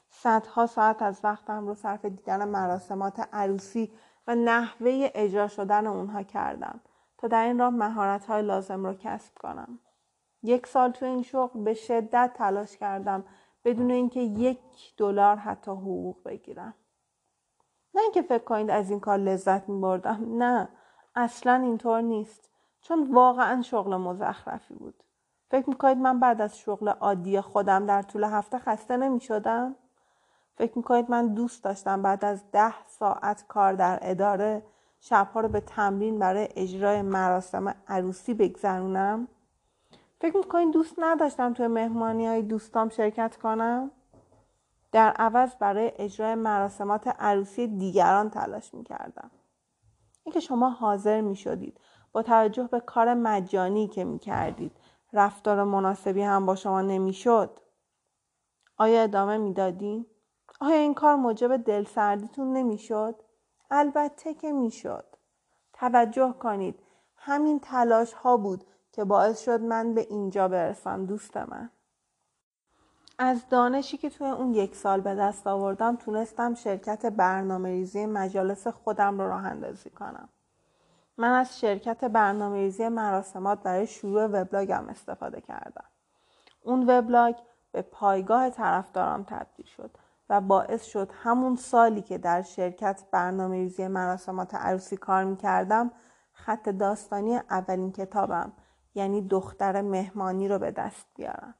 صدها 0.09 0.65
ساعت 0.65 1.01
از 1.01 1.19
وقتم 1.23 1.67
رو 1.67 1.75
صرف 1.75 2.05
دیدن 2.05 2.49
مراسمات 2.49 3.27
عروسی 3.33 3.93
و 4.27 4.35
نحوه 4.35 5.09
اجرا 5.15 5.47
شدن 5.47 5.87
اونها 5.87 6.23
کردم 6.23 6.79
تا 7.17 7.27
در 7.27 7.43
این 7.43 7.59
راه 7.59 7.69
مهارت 7.69 8.25
های 8.25 8.41
لازم 8.41 8.85
رو 8.85 8.93
کسب 8.93 9.37
کنم. 9.37 9.79
یک 10.43 10.67
سال 10.67 10.91
تو 10.91 11.05
این 11.05 11.23
شغل 11.23 11.63
به 11.63 11.73
شدت 11.73 12.31
تلاش 12.35 12.77
کردم 12.77 13.23
بدون 13.65 13.91
اینکه 13.91 14.19
یک 14.19 14.59
دلار 14.97 15.35
حتی 15.35 15.71
حقوق 15.71 16.23
بگیرم 16.25 16.73
نه 17.95 18.01
اینکه 18.01 18.21
فکر 18.21 18.43
کنید 18.43 18.69
از 18.69 18.89
این 18.89 18.99
کار 18.99 19.17
لذت 19.17 19.69
می 19.69 19.81
بردم 19.81 20.25
نه 20.37 20.69
اصلا 21.15 21.53
اینطور 21.53 22.01
نیست 22.01 22.49
چون 22.81 23.13
واقعا 23.13 23.61
شغل 23.61 23.95
مزخرفی 23.95 24.73
بود 24.73 25.03
فکر 25.49 25.69
می‌کنید 25.69 25.97
من 25.97 26.19
بعد 26.19 26.41
از 26.41 26.57
شغل 26.57 26.89
عادی 26.89 27.41
خودم 27.41 27.85
در 27.85 28.01
طول 28.01 28.23
هفته 28.23 28.57
خسته 28.57 28.97
نمی 28.97 29.19
شدم؟ 29.19 29.75
فکر 30.55 30.77
می‌کنید 30.77 31.11
من 31.11 31.27
دوست 31.27 31.63
داشتم 31.63 32.01
بعد 32.01 32.25
از 32.25 32.51
ده 32.51 32.85
ساعت 32.87 33.45
کار 33.47 33.73
در 33.73 33.99
اداره 34.01 34.63
شبها 34.99 35.39
رو 35.39 35.49
به 35.49 35.59
تمرین 35.59 36.19
برای 36.19 36.47
اجرای 36.55 37.01
مراسم 37.01 37.75
عروسی 37.87 38.33
بگذرونم؟ 38.33 39.27
فکر 40.23 40.37
می‌کنین 40.37 40.71
دوست 40.71 40.95
نداشتم 40.97 41.53
توی 41.53 41.67
مهمانی 41.67 42.27
های 42.27 42.41
دوستام 42.41 42.89
شرکت 42.89 43.37
کنم؟ 43.37 43.91
در 44.91 45.09
عوض 45.09 45.55
برای 45.59 45.91
اجرای 45.95 46.35
مراسمات 46.35 47.07
عروسی 47.07 47.67
دیگران 47.67 48.29
تلاش 48.29 48.73
می‌کردم. 48.73 49.31
اینکه 50.23 50.39
شما 50.39 50.69
حاضر 50.69 51.21
می‌شدید 51.21 51.79
با 52.11 52.23
توجه 52.23 52.63
به 52.63 52.79
کار 52.79 53.13
مجانی 53.13 53.87
که 53.87 54.03
می‌کردید 54.03 54.71
رفتار 55.13 55.63
مناسبی 55.63 56.21
هم 56.21 56.45
با 56.45 56.55
شما 56.55 56.81
نمی‌شد 56.81 57.59
آیا 58.77 59.03
ادامه 59.03 59.37
می‌دادیم 59.37 60.05
آیا 60.61 60.75
این 60.75 60.93
کار 60.93 61.15
موجب 61.15 61.57
دلسردیتون 61.57 62.53
نمی‌شد 62.53 63.15
البته 63.71 64.33
که 64.33 64.51
می‌شد 64.51 65.05
توجه 65.73 66.33
کنید 66.39 66.79
همین 67.15 67.59
تلاش 67.59 68.13
ها 68.13 68.37
بود 68.37 68.63
که 68.93 69.03
باعث 69.03 69.41
شد 69.41 69.61
من 69.61 69.93
به 69.93 70.07
اینجا 70.09 70.47
برسم 70.47 71.05
دوست 71.05 71.37
من 71.37 71.69
از 73.17 73.49
دانشی 73.49 73.97
که 73.97 74.09
توی 74.09 74.27
اون 74.27 74.53
یک 74.53 74.75
سال 74.75 75.01
به 75.01 75.15
دست 75.15 75.47
آوردم 75.47 75.95
تونستم 75.95 76.53
شرکت 76.53 77.05
برنامه 77.05 77.69
ریزی 77.69 78.05
مجالس 78.05 78.67
خودم 78.67 79.19
رو 79.19 79.27
راه 79.27 79.45
اندازی 79.45 79.89
کنم. 79.89 80.29
من 81.17 81.33
از 81.33 81.59
شرکت 81.59 82.03
برنامه 82.03 82.57
ریزی 82.57 82.87
مراسمات 82.87 83.63
برای 83.63 83.87
شروع 83.87 84.25
وبلاگم 84.25 84.89
استفاده 84.89 85.41
کردم. 85.41 85.85
اون 86.63 86.89
وبلاگ 86.89 87.35
به 87.71 87.81
پایگاه 87.81 88.49
طرفدارم 88.49 89.23
تبدیل 89.23 89.65
شد 89.65 89.91
و 90.29 90.41
باعث 90.41 90.83
شد 90.83 91.11
همون 91.23 91.55
سالی 91.55 92.01
که 92.01 92.17
در 92.17 92.41
شرکت 92.41 93.03
برنامه 93.11 93.55
ریزی 93.55 93.87
مراسمات 93.87 94.55
عروسی 94.55 94.97
کار 94.97 95.23
می 95.23 95.37
کردم 95.37 95.91
خط 96.33 96.69
داستانی 96.69 97.35
اولین 97.35 97.91
کتابم 97.91 98.51
یعنی 98.95 99.27
دختر 99.27 99.81
مهمانی 99.81 100.47
رو 100.47 100.59
به 100.59 100.71
دست 100.71 101.07
بیارم 101.15 101.55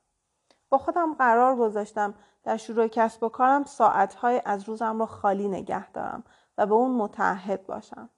با 0.70 0.78
خودم 0.78 1.14
قرار 1.14 1.56
گذاشتم 1.56 2.14
در 2.44 2.58
شروع 2.58 2.88
کسب 2.88 3.24
و 3.24 3.30
کارم 3.30 3.64
ساعتهای 3.64 4.42
از 4.46 4.70
روزم 4.70 5.00
رو 5.00 5.06
خالی 5.06 5.48
نگه 5.48 5.92
دارم 5.92 6.24
و 6.58 6.66
به 6.66 6.74
اون 6.74 6.92
متعهد 6.92 7.66
باشم 7.66 8.10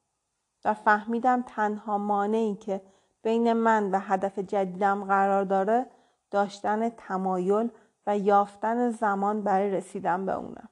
و 0.66 0.74
فهمیدم 0.74 1.42
تنها 1.42 1.98
مانعی 1.98 2.56
که 2.56 2.82
بین 3.24 3.54
من 3.54 3.92
و 3.92 4.00
هدف 4.00 4.40
جدیدم 4.40 5.04
قرار 5.04 5.44
داره 5.44 5.86
داشتن 6.32 6.90
تمایل 6.90 7.70
و 8.08 8.18
یافتن 8.18 8.90
زمان 8.90 9.44
برای 9.44 9.72
رسیدن 9.72 10.26
به 10.26 10.34
اونه. 10.34 10.70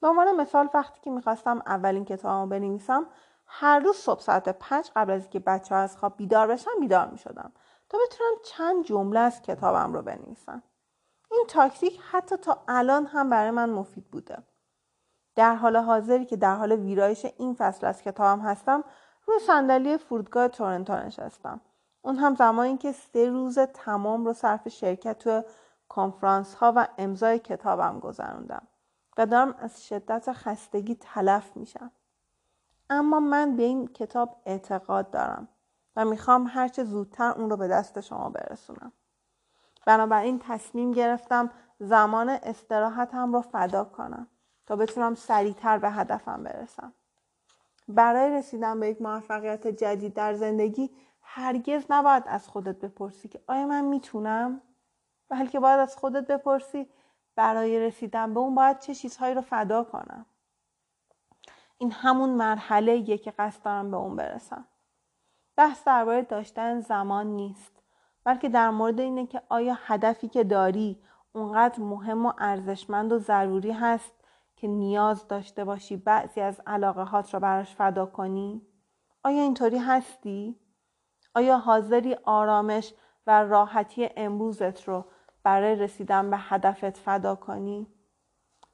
به 0.00 0.08
عنوان 0.08 0.36
مثال 0.36 0.68
وقتی 0.74 1.00
که 1.00 1.10
می‌خواستم 1.10 1.62
اولین 1.66 2.04
کتابمو 2.04 2.46
بنویسم 2.46 3.06
هر 3.52 3.78
روز 3.78 3.96
صبح 3.96 4.20
ساعت 4.20 4.48
پنج 4.48 4.90
قبل 4.96 5.12
از 5.12 5.22
اینکه 5.22 5.38
بچه 5.38 5.74
ها 5.74 5.80
از 5.80 5.96
خواب 5.96 6.16
بیدار 6.16 6.46
بشن 6.46 6.70
بیدار 6.80 7.08
می 7.08 7.18
شدم 7.18 7.52
تا 7.88 7.98
بتونم 8.06 8.30
چند 8.44 8.84
جمله 8.84 9.20
از 9.20 9.42
کتابم 9.42 9.92
رو 9.92 10.02
بنویسم. 10.02 10.62
این 11.30 11.44
تاکتیک 11.48 12.00
حتی 12.10 12.36
تا 12.36 12.64
الان 12.68 13.06
هم 13.06 13.30
برای 13.30 13.50
من 13.50 13.70
مفید 13.70 14.10
بوده. 14.10 14.38
در 15.34 15.54
حال 15.54 15.76
حاضری 15.76 16.24
که 16.24 16.36
در 16.36 16.54
حال 16.54 16.72
ویرایش 16.72 17.26
این 17.38 17.54
فصل 17.54 17.86
از 17.86 18.02
کتابم 18.02 18.42
هستم 18.42 18.84
روی 19.26 19.38
صندلی 19.38 19.98
فرودگاه 19.98 20.48
تورنتو 20.48 20.96
نشستم. 20.96 21.60
اون 22.02 22.16
هم 22.16 22.34
زمانی 22.34 22.76
که 22.76 22.92
سه 22.92 23.30
روز 23.30 23.58
تمام 23.58 24.24
رو 24.24 24.32
صرف 24.32 24.68
شرکت 24.68 25.18
تو 25.18 25.42
کنفرانس 25.88 26.54
ها 26.54 26.72
و 26.76 26.88
امضای 26.98 27.38
کتابم 27.38 27.98
گذروندم 27.98 28.68
و 29.18 29.26
دارم 29.26 29.54
از 29.58 29.86
شدت 29.86 30.32
خستگی 30.32 30.94
تلف 30.94 31.56
میشم. 31.56 31.92
اما 32.90 33.20
من 33.20 33.56
به 33.56 33.62
این 33.62 33.86
کتاب 33.88 34.36
اعتقاد 34.46 35.10
دارم 35.10 35.48
و 35.96 36.04
می‌خوام 36.04 36.46
هرچه 36.46 36.84
زودتر 36.84 37.32
اون 37.32 37.50
رو 37.50 37.56
به 37.56 37.68
دست 37.68 38.00
شما 38.00 38.28
برسونم. 38.30 38.92
بنابراین 39.86 40.38
تصمیم 40.38 40.92
گرفتم 40.92 41.50
زمان 41.78 42.28
استراحتم 42.28 43.32
رو 43.32 43.40
فدا 43.40 43.84
کنم 43.84 44.28
تا 44.66 44.76
بتونم 44.76 45.14
سریعتر 45.14 45.78
به 45.78 45.90
هدفم 45.90 46.42
برسم. 46.42 46.92
برای 47.88 48.30
رسیدن 48.30 48.80
به 48.80 48.88
یک 48.88 49.02
موفقیت 49.02 49.66
جدید 49.66 50.14
در 50.14 50.34
زندگی 50.34 50.90
هرگز 51.22 51.84
نباید 51.90 52.24
از 52.26 52.48
خودت 52.48 52.80
بپرسی 52.80 53.28
که 53.28 53.40
آیا 53.46 53.66
من 53.66 53.84
می‌تونم؟ 53.84 54.60
بلکه 55.28 55.60
باید 55.60 55.80
از 55.80 55.96
خودت 55.96 56.26
بپرسی 56.26 56.90
برای 57.36 57.80
رسیدن 57.80 58.34
به 58.34 58.40
اون 58.40 58.54
باید 58.54 58.78
چه 58.78 58.94
چیزهایی 58.94 59.34
رو 59.34 59.40
فدا 59.40 59.84
کنم. 59.84 60.26
این 61.82 61.92
همون 61.92 62.30
مرحله 62.30 63.16
که 63.16 63.30
قصد 63.30 63.62
دارم 63.62 63.90
به 63.90 63.96
اون 63.96 64.16
برسم 64.16 64.64
بحث 65.56 65.84
درباره 65.84 66.22
داشتن 66.22 66.80
زمان 66.80 67.26
نیست 67.26 67.82
بلکه 68.24 68.48
در 68.48 68.70
مورد 68.70 69.00
اینه 69.00 69.26
که 69.26 69.42
آیا 69.48 69.78
هدفی 69.86 70.28
که 70.28 70.44
داری 70.44 71.02
اونقدر 71.32 71.80
مهم 71.80 72.26
و 72.26 72.32
ارزشمند 72.38 73.12
و 73.12 73.18
ضروری 73.18 73.70
هست 73.72 74.12
که 74.56 74.68
نیاز 74.68 75.28
داشته 75.28 75.64
باشی 75.64 75.96
بعضی 75.96 76.40
از 76.40 76.60
علاقه 76.66 77.02
هات 77.02 77.34
را 77.34 77.40
براش 77.40 77.74
فدا 77.74 78.06
کنی؟ 78.06 78.62
آیا 79.24 79.42
اینطوری 79.42 79.78
هستی؟ 79.78 80.60
آیا 81.34 81.58
حاضری 81.58 82.14
آرامش 82.24 82.94
و 83.26 83.44
راحتی 83.44 84.08
امروزت 84.16 84.88
رو 84.88 85.04
برای 85.42 85.74
رسیدن 85.74 86.30
به 86.30 86.36
هدفت 86.38 86.96
فدا 86.96 87.34
کنی؟ 87.34 87.99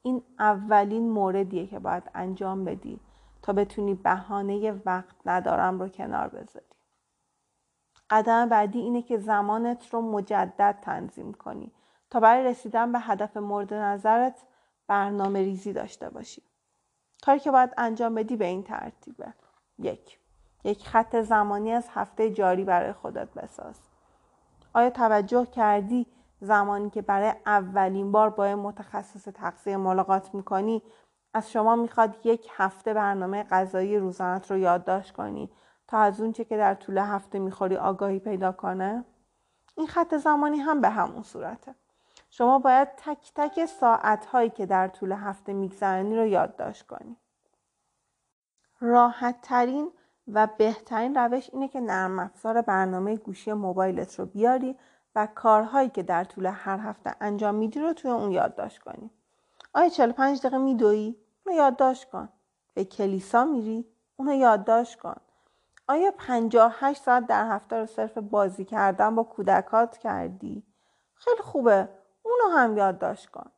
این 0.01 0.23
اولین 0.39 1.09
موردیه 1.09 1.67
که 1.67 1.79
باید 1.79 2.03
انجام 2.15 2.65
بدی 2.65 2.99
تا 3.41 3.53
بتونی 3.53 3.93
بهانه 3.93 4.71
وقت 4.85 5.15
ندارم 5.25 5.79
رو 5.79 5.89
کنار 5.89 6.27
بذاری. 6.27 6.65
قدم 8.09 8.49
بعدی 8.49 8.79
اینه 8.79 9.01
که 9.01 9.17
زمانت 9.17 9.93
رو 9.93 10.01
مجدد 10.01 10.79
تنظیم 10.81 11.33
کنی 11.33 11.71
تا 12.09 12.19
برای 12.19 12.43
رسیدن 12.43 12.91
به 12.91 12.99
هدف 12.99 13.37
مورد 13.37 13.73
نظرت 13.73 14.43
برنامه 14.87 15.39
ریزی 15.39 15.73
داشته 15.73 16.09
باشی. 16.09 16.43
کاری 17.23 17.39
که 17.39 17.51
باید 17.51 17.73
انجام 17.77 18.15
بدی 18.15 18.35
به 18.35 18.45
این 18.45 18.63
ترتیبه. 18.63 19.33
یک 19.79 20.19
یک 20.63 20.87
خط 20.87 21.15
زمانی 21.15 21.71
از 21.71 21.87
هفته 21.89 22.31
جاری 22.31 22.63
برای 22.63 22.93
خودت 22.93 23.33
بساز. 23.33 23.79
آیا 24.73 24.89
توجه 24.89 25.45
کردی 25.45 26.05
زمانی 26.41 26.89
که 26.89 27.01
برای 27.01 27.33
اولین 27.45 28.11
بار 28.11 28.29
با 28.29 28.55
متخصص 28.55 29.27
تغذیه 29.27 29.77
ملاقات 29.77 30.33
می‌کنی 30.35 30.83
از 31.33 31.51
شما 31.51 31.75
می‌خواد 31.75 32.25
یک 32.25 32.49
هفته 32.55 32.93
برنامه 32.93 33.43
غذایی 33.43 33.97
روزانت 33.97 34.51
رو 34.51 34.57
یادداشت 34.57 35.13
کنی 35.13 35.51
تا 35.87 35.97
از 35.97 36.21
اونچه 36.21 36.45
که 36.45 36.57
در 36.57 36.73
طول 36.73 36.97
هفته 36.97 37.39
می‌خوری 37.39 37.77
آگاهی 37.77 38.19
پیدا 38.19 38.51
کنه؟ 38.51 39.05
این 39.77 39.87
خط 39.87 40.15
زمانی 40.15 40.57
هم 40.57 40.81
به 40.81 40.89
همون 40.89 41.23
صورته. 41.23 41.75
شما 42.29 42.59
باید 42.59 42.87
تک 42.97 43.31
تک 43.35 43.65
ساعت 43.65 44.25
هایی 44.25 44.49
که 44.49 44.65
در 44.65 44.87
طول 44.87 45.11
هفته 45.11 45.53
میگذرنی 45.53 46.15
رو 46.15 46.25
یادداشت 46.25 46.87
کنی. 46.87 47.17
راحت 48.79 49.41
ترین 49.41 49.91
و 50.27 50.47
بهترین 50.57 51.15
روش 51.15 51.49
اینه 51.53 51.67
که 51.67 51.81
نرم 51.81 52.19
افزار 52.19 52.61
برنامه 52.61 53.15
گوشی 53.15 53.53
موبایلت 53.53 54.19
رو 54.19 54.25
بیاری 54.25 54.75
و 55.17 55.27
کارهایی 55.35 55.89
که 55.89 56.03
در 56.03 56.23
طول 56.23 56.45
هر 56.45 56.77
هفته 56.77 57.15
انجام 57.21 57.55
میدی 57.55 57.79
رو 57.79 57.93
توی 57.93 58.11
اون 58.11 58.31
یادداشت 58.31 58.79
کنی. 58.79 59.11
آیا 59.73 59.89
45 59.89 60.39
دقیقه 60.39 60.57
میدویی؟ 60.57 61.17
اونو 61.45 61.57
یادداشت 61.57 62.09
کن. 62.09 62.29
به 62.73 62.85
کلیسا 62.85 63.45
میری؟ 63.45 63.85
اونو 64.17 64.33
یادداشت 64.33 64.99
کن. 64.99 65.15
آیا 65.87 66.13
58 66.17 67.03
ساعت 67.03 67.27
در 67.27 67.47
هفته 67.47 67.75
رو 67.75 67.85
صرف 67.85 68.17
بازی 68.17 68.65
کردن 68.65 69.15
با 69.15 69.23
کودکات 69.23 69.97
کردی؟ 69.97 70.63
خیلی 71.15 71.41
خوبه. 71.41 71.89
اونو 72.23 72.57
هم 72.57 72.77
یادداشت 72.77 73.29
کن. 73.29 73.51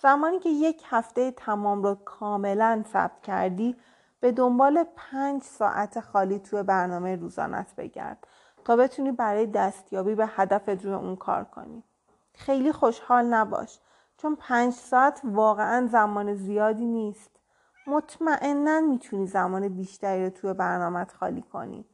زمانی 0.00 0.38
که 0.38 0.48
یک 0.48 0.82
هفته 0.86 1.30
تمام 1.30 1.82
رو 1.82 1.94
کاملا 1.94 2.84
ثبت 2.92 3.22
کردی 3.22 3.76
به 4.20 4.32
دنبال 4.32 4.84
پنج 4.96 5.42
ساعت 5.42 6.00
خالی 6.00 6.38
توی 6.38 6.62
برنامه 6.62 7.16
روزانت 7.16 7.74
بگرد. 7.76 8.26
تا 8.66 8.76
بتونی 8.76 9.12
برای 9.12 9.46
دستیابی 9.46 10.14
به 10.14 10.26
هدفت 10.26 10.84
روی 10.84 10.94
اون 10.94 11.16
کار 11.16 11.44
کنی. 11.44 11.82
خیلی 12.34 12.72
خوشحال 12.72 13.24
نباش. 13.24 13.78
چون 14.16 14.36
پنج 14.36 14.72
ساعت 14.72 15.20
واقعا 15.24 15.86
زمان 15.86 16.34
زیادی 16.34 16.84
نیست. 16.84 17.30
مطمئنا 17.86 18.80
می‌تونی 18.80 19.26
زمان 19.26 19.68
بیشتری 19.68 20.24
رو 20.24 20.30
توی 20.30 20.52
برنامهت 20.52 21.12
خالی 21.12 21.42
کنی. 21.42 21.84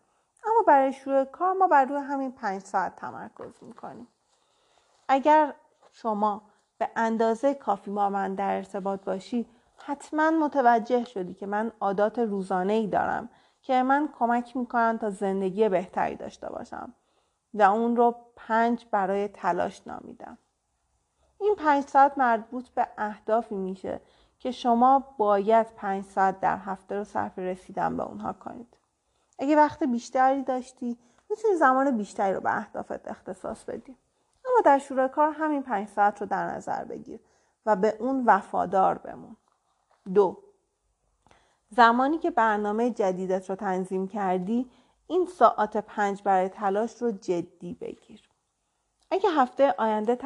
اما 0.47 0.63
برای 0.67 0.93
شروع 0.93 1.25
کار 1.25 1.53
ما 1.53 1.67
بر 1.67 1.85
روی 1.85 1.99
همین 1.99 2.33
پنج 2.33 2.63
ساعت 2.63 2.97
تمرکز 2.97 3.63
می‌کنیم. 3.63 4.09
اگر 5.09 5.55
شما 5.93 6.43
به 6.79 6.89
اندازه 6.97 7.55
کافی 7.55 7.91
با 7.91 8.11
من 8.11 8.35
در 8.35 8.57
ارتباط 8.57 9.05
باشی 9.05 9.47
حتما 9.87 10.31
متوجه 10.31 11.05
شدی 11.05 11.35
که 11.35 11.47
من 11.47 11.73
عادات 11.81 12.19
روزانه 12.19 12.73
ای 12.73 12.87
دارم. 12.87 13.29
که 13.63 13.83
من 13.83 14.09
کمک 14.19 14.57
می‌کنن 14.57 14.99
تا 14.99 15.11
زندگی 15.11 15.69
بهتری 15.69 16.17
داشته 16.17 16.49
باشم 16.49 16.93
و 17.55 17.63
اون 17.63 17.97
رو 17.97 18.15
پنج 18.37 18.87
برای 18.91 19.29
تلاش 19.29 19.87
نامیدم. 19.87 20.39
این 21.41 21.55
پنج 21.55 21.85
ساعت 21.85 22.19
مربوط 22.19 22.69
به 22.69 22.89
اهدافی 22.99 23.55
میشه 23.55 24.01
که 24.39 24.51
شما 24.51 25.15
باید 25.19 25.67
پنج 25.67 26.05
ساعت 26.05 26.41
در 26.41 26.59
هفته 26.59 26.97
رو 26.97 27.05
صرف 27.05 27.39
رسیدن 27.39 27.97
به 27.97 28.03
اونها 28.03 28.33
کنید. 28.33 28.77
اگه 29.39 29.57
وقت 29.57 29.83
بیشتری 29.83 30.43
داشتی 30.43 30.99
می‌تونی 31.31 31.55
زمان 31.55 31.97
بیشتری 31.97 32.35
رو 32.35 32.41
به 32.41 32.57
اهدافت 32.57 33.09
اختصاص 33.09 33.65
بدی. 33.65 33.97
اما 34.45 34.61
در 34.65 34.79
شروع 34.79 35.09
کار 35.09 35.33
همین 35.33 35.63
پنج 35.63 35.89
ساعت 35.89 36.21
رو 36.21 36.27
در 36.27 36.47
نظر 36.47 36.85
بگیر 36.85 37.21
و 37.67 37.77
به 37.77 37.97
اون 38.01 38.25
وفادار 38.27 38.99
بمون. 38.99 39.37
دو 40.15 40.43
زمانی 41.77 42.19
که 42.19 42.31
برنامه 42.31 42.91
جدیدت 42.91 43.51
رو 43.51 43.57
تنظیم 43.57 44.09
کردی 44.09 44.71
این 45.07 45.27
ساعت 45.27 45.77
پنج 45.77 46.23
برای 46.23 46.49
تلاش 46.49 47.03
رو 47.03 47.11
جدی 47.11 47.75
بگیر. 47.75 48.23
اگه 49.11 49.31
هفته 49.31 49.75
آینده 49.79 50.17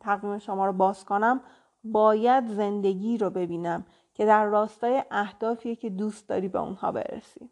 تقویم 0.00 0.38
شما 0.38 0.66
رو 0.66 0.72
باز 0.72 1.04
کنم 1.04 1.40
باید 1.84 2.46
زندگی 2.46 3.18
رو 3.18 3.30
ببینم 3.30 3.84
که 4.14 4.26
در 4.26 4.44
راستای 4.44 5.04
اهدافیه 5.10 5.76
که 5.76 5.90
دوست 5.90 6.28
داری 6.28 6.48
به 6.48 6.58
اونها 6.58 6.92
برسی. 6.92 7.50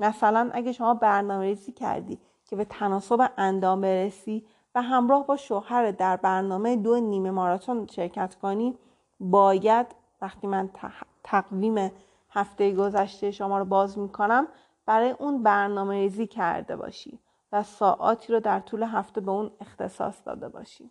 مثلا 0.00 0.50
اگه 0.52 0.72
شما 0.72 0.94
برنامه 0.94 1.44
ریزی 1.44 1.72
کردی 1.72 2.18
که 2.44 2.56
به 2.56 2.64
تناسب 2.64 3.30
اندام 3.36 3.80
برسی 3.80 4.46
و 4.74 4.82
همراه 4.82 5.26
با 5.26 5.36
شوهر 5.36 5.90
در 5.90 6.16
برنامه 6.16 6.76
دو 6.76 7.00
نیمه 7.00 7.30
ماراتون 7.30 7.86
شرکت 7.86 8.34
کنی 8.34 8.78
باید 9.20 9.86
وقتی 10.20 10.46
من 10.46 10.70
تقویم 11.24 11.90
هفته 12.30 12.74
گذشته 12.74 13.30
شما 13.30 13.58
رو 13.58 13.64
باز 13.64 13.98
می‌کنم. 13.98 14.48
برای 14.86 15.10
اون 15.10 15.42
برنامه 15.42 15.94
ریزی 15.94 16.26
کرده 16.26 16.76
باشی 16.76 17.20
و 17.52 17.62
ساعاتی 17.62 18.32
رو 18.32 18.40
در 18.40 18.60
طول 18.60 18.82
هفته 18.82 19.20
به 19.20 19.30
اون 19.30 19.50
اختصاص 19.60 20.14
داده 20.26 20.48
باشی. 20.48 20.90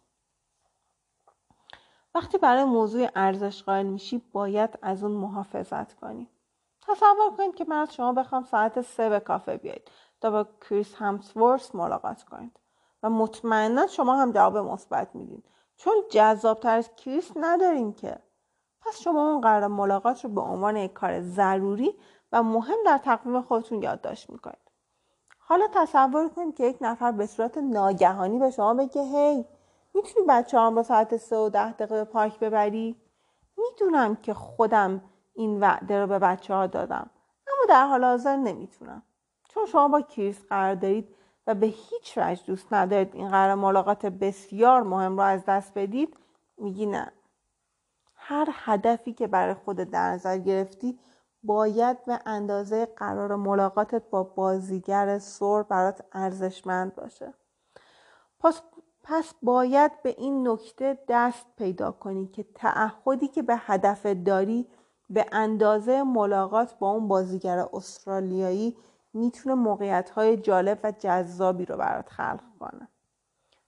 وقتی 2.16 2.38
برای 2.38 2.64
موضوع 2.64 3.10
ارزش 3.16 3.64
قائل 3.64 3.86
میشی 3.86 4.22
باید 4.32 4.80
از 4.82 5.04
اون 5.04 5.12
محافظت 5.12 5.94
کنی. 5.94 6.30
تصور 6.82 7.32
کنید 7.38 7.56
که 7.56 7.66
من 7.66 7.82
از 7.82 7.94
شما 7.94 8.14
بخوام 8.14 8.44
ساعت 8.44 8.82
سه 8.82 9.10
به 9.10 9.20
کافه 9.20 9.58
بیایید 9.58 9.92
تا 10.22 10.32
با 10.32 10.48
کریس 10.70 10.96
همسورس 10.96 11.76
ملاقات 11.76 12.24
کنید 12.24 12.60
و 13.04 13.10
مطمئنا 13.10 13.88
شما 13.88 14.16
هم 14.16 14.32
جواب 14.32 14.58
مثبت 14.58 15.16
میدین. 15.16 15.44
چون 15.78 15.94
جذابتر 16.12 16.78
از 16.78 16.96
کریس 16.96 17.32
نداریم 17.36 17.94
که. 17.94 18.20
پس 18.82 19.00
شما 19.02 19.32
اون 19.32 19.42
قرار 19.42 19.68
ملاقات 19.68 20.24
رو 20.24 20.30
به 20.30 20.42
عنوان 20.42 20.76
یک 20.78 20.94
کار 20.94 21.22
ضروری 21.22 21.96
و 22.32 22.44
مهم 22.44 22.78
در 22.86 22.98
تقویم 22.98 23.42
خودتون 23.42 23.82
یادداشت 23.82 24.30
می‌کنید. 24.30 24.70
حالا 25.40 25.68
تصور 25.74 26.30
کنید 26.30 26.56
که 26.56 26.66
یک 26.66 26.78
نفر 26.82 27.12
به 27.12 27.26
صورت 27.26 27.58
ناگهانی 27.58 28.40
به 28.40 28.52
شما 28.52 28.74
بگه 28.74 29.02
هی 29.02 29.46
می‌تونی 29.94 30.26
بچه 30.30 30.60
هم 30.60 30.76
رو 30.76 30.84
ساعت 30.84 31.18
سه 31.18 31.38
و 31.38 31.50
ده 31.50 31.72
دقیقه 31.72 31.96
به 31.96 32.04
پارک 32.04 32.40
ببری؟ 32.40 32.96
می‌دونم 33.58 34.16
که 34.16 34.34
خودم 34.34 35.02
این 35.34 35.60
وعده 35.60 36.02
رو 36.02 36.08
به 36.08 36.20
بچه 36.20 36.54
ها 36.54 36.68
دادم 36.68 37.10
اما 37.48 37.66
در 37.70 37.86
حال 37.86 38.06
حاضر 38.06 38.36
نمی‌تونم. 38.36 39.04
چون 39.50 39.66
شما 39.66 39.88
با 39.88 40.02
کریس 40.02 40.46
قرار 40.46 40.76
دارید 40.76 41.16
و 41.48 41.56
به 41.56 41.68
هیچ 41.68 42.18
وجه 42.18 42.44
دوست 42.46 42.74
ندارید 42.74 43.16
این 43.16 43.30
قرار 43.30 43.56
ملاقات 43.56 44.06
بسیار 44.06 44.84
مهم 44.84 45.18
رو 45.18 45.24
از 45.24 45.46
دست 45.46 45.74
بدید 45.74 46.18
میگی 46.58 46.86
نه. 46.86 47.12
هر 48.30 48.48
هدفی 48.54 49.14
که 49.14 49.28
برای 49.28 49.54
خود 49.54 49.78
در 49.78 50.12
نظر 50.12 50.38
گرفتی 50.38 51.00
باید 51.44 52.06
به 52.06 52.20
اندازه 52.26 52.86
قرار 52.86 53.36
ملاقاتت 53.36 54.04
با 54.10 54.24
بازیگر 54.24 55.20
سور 55.20 55.64
برات 55.64 56.02
ارزشمند 56.14 56.96
باشه. 56.96 57.34
پس, 58.40 58.62
پس 59.04 59.34
باید 59.42 60.02
به 60.04 60.16
این 60.18 60.48
نکته 60.48 60.98
دست 61.08 61.46
پیدا 61.58 61.92
کنی 61.92 62.28
که 62.28 62.46
تعهدی 62.56 63.28
که 63.28 63.42
به 63.42 63.56
هدف 63.58 64.06
داری 64.06 64.68
به 65.10 65.26
اندازه 65.32 66.04
ملاقات 66.04 66.80
با 66.80 66.92
اون 66.92 67.08
بازیگر 67.08 67.66
استرالیایی 67.74 68.78
می‌تونه 69.14 69.56
موقعیت 69.56 70.20
جالب 70.20 70.80
و 70.84 70.92
جذابی 70.92 71.66
رو 71.66 71.78
برات 71.78 72.10
خلق 72.10 72.44
کنه. 72.60 72.88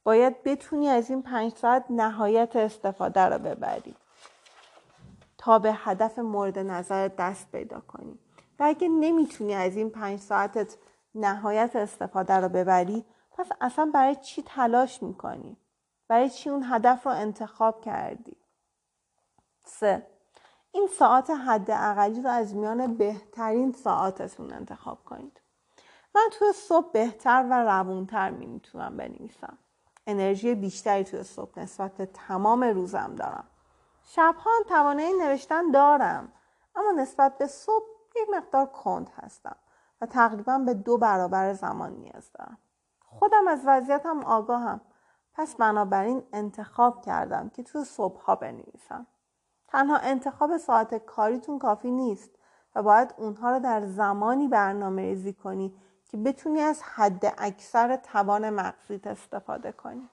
باید 0.03 0.43
بتونی 0.43 0.88
از 0.88 1.09
این 1.09 1.21
پنج 1.21 1.53
ساعت 1.55 1.85
نهایت 1.89 2.55
استفاده 2.55 3.21
رو 3.21 3.39
ببری. 3.39 3.95
تا 5.41 5.59
به 5.59 5.73
هدف 5.73 6.19
مورد 6.19 6.59
نظر 6.59 7.07
دست 7.07 7.51
پیدا 7.51 7.80
کنی 7.80 8.19
و 8.59 8.63
اگه 8.63 8.89
نمی‌تونی 8.89 9.53
از 9.53 9.76
این 9.76 9.89
پنج 9.89 10.19
ساعتت 10.19 10.77
نهایت 11.15 11.76
استفاده 11.76 12.34
رو 12.34 12.49
ببری 12.49 13.05
پس 13.31 13.49
اصلا 13.61 13.91
برای 13.93 14.15
چی 14.15 14.43
تلاش 14.43 15.03
می‌کنی؟ 15.03 15.57
برای 16.07 16.30
چی 16.30 16.49
اون 16.49 16.63
هدف 16.69 17.05
رو 17.05 17.11
انتخاب 17.11 17.81
کردی؟ 17.81 18.38
سه 19.65 20.07
این 20.72 20.88
ساعت 20.99 21.30
حد 21.30 21.72
اقلی 21.72 22.22
رو 22.22 22.30
از 22.30 22.55
میان 22.55 22.97
بهترین 22.97 23.72
ساعتتون 23.72 24.53
انتخاب 24.53 25.03
کنید 25.05 25.41
من 26.15 26.30
توی 26.31 26.53
صبح 26.53 26.91
بهتر 26.91 27.47
و 27.49 27.63
روونتر 27.63 28.30
می 28.30 28.45
می‌تونم 28.45 28.97
بنویسم 28.97 29.57
انرژی 30.07 30.55
بیشتری 30.55 31.03
توی 31.03 31.23
صبح 31.23 31.59
نسبت 31.59 31.97
به 31.97 32.05
تمام 32.05 32.63
روزم 32.63 33.15
دارم 33.15 33.51
شبها 34.15 34.51
هم 34.57 34.63
توانایی 34.69 35.13
نوشتن 35.13 35.71
دارم 35.71 36.31
اما 36.75 36.91
نسبت 36.91 37.38
به 37.38 37.47
صبح 37.47 37.85
یک 38.15 38.29
مقدار 38.29 38.65
کند 38.65 39.09
هستم 39.15 39.55
و 40.01 40.05
تقریبا 40.05 40.57
به 40.57 40.73
دو 40.73 40.97
برابر 40.97 41.53
زمان 41.53 41.91
نیاز 41.91 42.31
دارم. 42.33 42.57
خودم 42.99 43.47
از 43.47 43.61
وضعیتم 43.65 44.23
آگاهم 44.23 44.81
پس 45.33 45.55
بنابراین 45.55 46.23
انتخاب 46.33 47.01
کردم 47.01 47.49
که 47.49 47.63
تو 47.63 47.83
صبح 47.83 48.21
ها 48.21 48.35
بنویسم. 48.35 49.07
تنها 49.67 49.97
انتخاب 49.97 50.57
ساعت 50.57 51.05
کاریتون 51.05 51.59
کافی 51.59 51.91
نیست 51.91 52.31
و 52.75 52.83
باید 52.83 53.13
اونها 53.17 53.51
رو 53.51 53.59
در 53.59 53.85
زمانی 53.85 54.47
برنامه 54.47 55.01
ریزی 55.01 55.33
کنی 55.33 55.75
که 56.05 56.17
بتونی 56.17 56.61
از 56.61 56.83
حد 56.83 57.33
اکثر 57.38 57.95
توان 57.95 58.49
مغزیت 58.49 59.07
استفاده 59.07 59.71
کنی. 59.71 60.09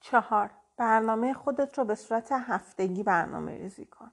چهار. 0.00 0.50
برنامه 0.78 1.34
خودت 1.34 1.78
رو 1.78 1.84
به 1.84 1.94
صورت 1.94 2.32
هفتگی 2.32 3.02
برنامه 3.02 3.52
ریزی 3.52 3.84
کن. 3.84 4.12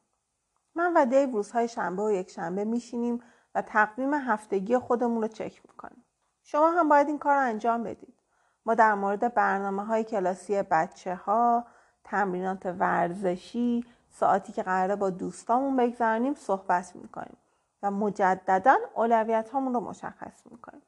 من 0.75 0.93
و 0.93 1.05
دیو 1.05 1.31
روزهای 1.31 1.67
شنبه 1.67 2.03
و 2.03 2.11
یک 2.11 2.29
شنبه 2.29 2.65
میشینیم 2.65 3.23
و 3.55 3.61
تقویم 3.61 4.13
هفتگی 4.13 4.77
خودمون 4.77 5.21
رو 5.21 5.27
چک 5.27 5.61
می‌کنیم. 5.67 6.05
شما 6.43 6.71
هم 6.71 6.89
باید 6.89 7.07
این 7.07 7.19
کار 7.19 7.35
رو 7.35 7.41
انجام 7.41 7.83
بدید. 7.83 8.19
ما 8.65 8.73
در 8.73 8.93
مورد 8.93 9.33
برنامه 9.33 9.85
های 9.85 10.03
کلاسی 10.03 10.61
بچه 10.61 11.15
ها، 11.15 11.65
تمرینات 12.03 12.65
ورزشی، 12.65 13.85
ساعتی 14.09 14.53
که 14.53 14.63
قراره 14.63 14.95
با 14.95 15.09
دوستامون 15.09 15.75
بگذرانیم 15.75 16.33
صحبت 16.33 16.95
می‌کنیم 16.95 17.37
و 17.83 17.91
مجددا 17.91 18.75
اولویت 18.95 19.49
رو 19.53 19.59
مشخص 19.59 20.45
می‌کنیم. 20.45 20.83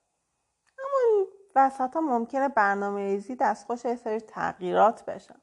اما 0.79 1.25
وسط 1.55 1.93
ها 1.93 2.01
ممکنه 2.01 2.49
برنامه 2.49 3.01
ریزی 3.01 3.35
دستخوش 3.35 3.95
سری 3.95 4.19
تغییرات 4.19 5.05
بشه. 5.05 5.35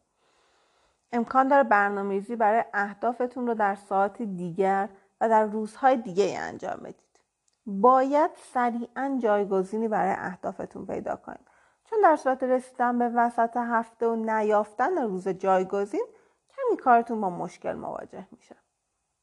امکان 1.14 1.48
داره 1.48 1.62
برنامه 1.62 2.14
ریزی 2.14 2.36
برای 2.36 2.64
اهدافتون 2.74 3.46
رو 3.46 3.54
در 3.54 3.74
ساعت 3.74 4.22
دیگر 4.22 4.88
و 5.20 5.28
در 5.28 5.44
روزهای 5.44 5.96
دیگه 5.96 6.36
انجام 6.38 6.76
بدید. 6.76 7.20
باید 7.66 8.30
سریعا 8.36 9.18
جایگزینی 9.22 9.88
برای 9.88 10.14
اهدافتون 10.18 10.86
پیدا 10.86 11.16
کنید. 11.16 11.48
چون 11.84 11.98
در 12.02 12.16
صورت 12.16 12.42
رسیدن 12.42 12.98
به 12.98 13.08
وسط 13.08 13.56
هفته 13.56 14.06
و 14.06 14.14
نیافتن 14.16 14.98
روز 14.98 15.28
جایگزین 15.28 16.06
کمی 16.48 16.76
کارتون 16.76 17.20
با 17.20 17.30
مشکل 17.30 17.72
مواجه 17.72 18.26
میشه. 18.32 18.56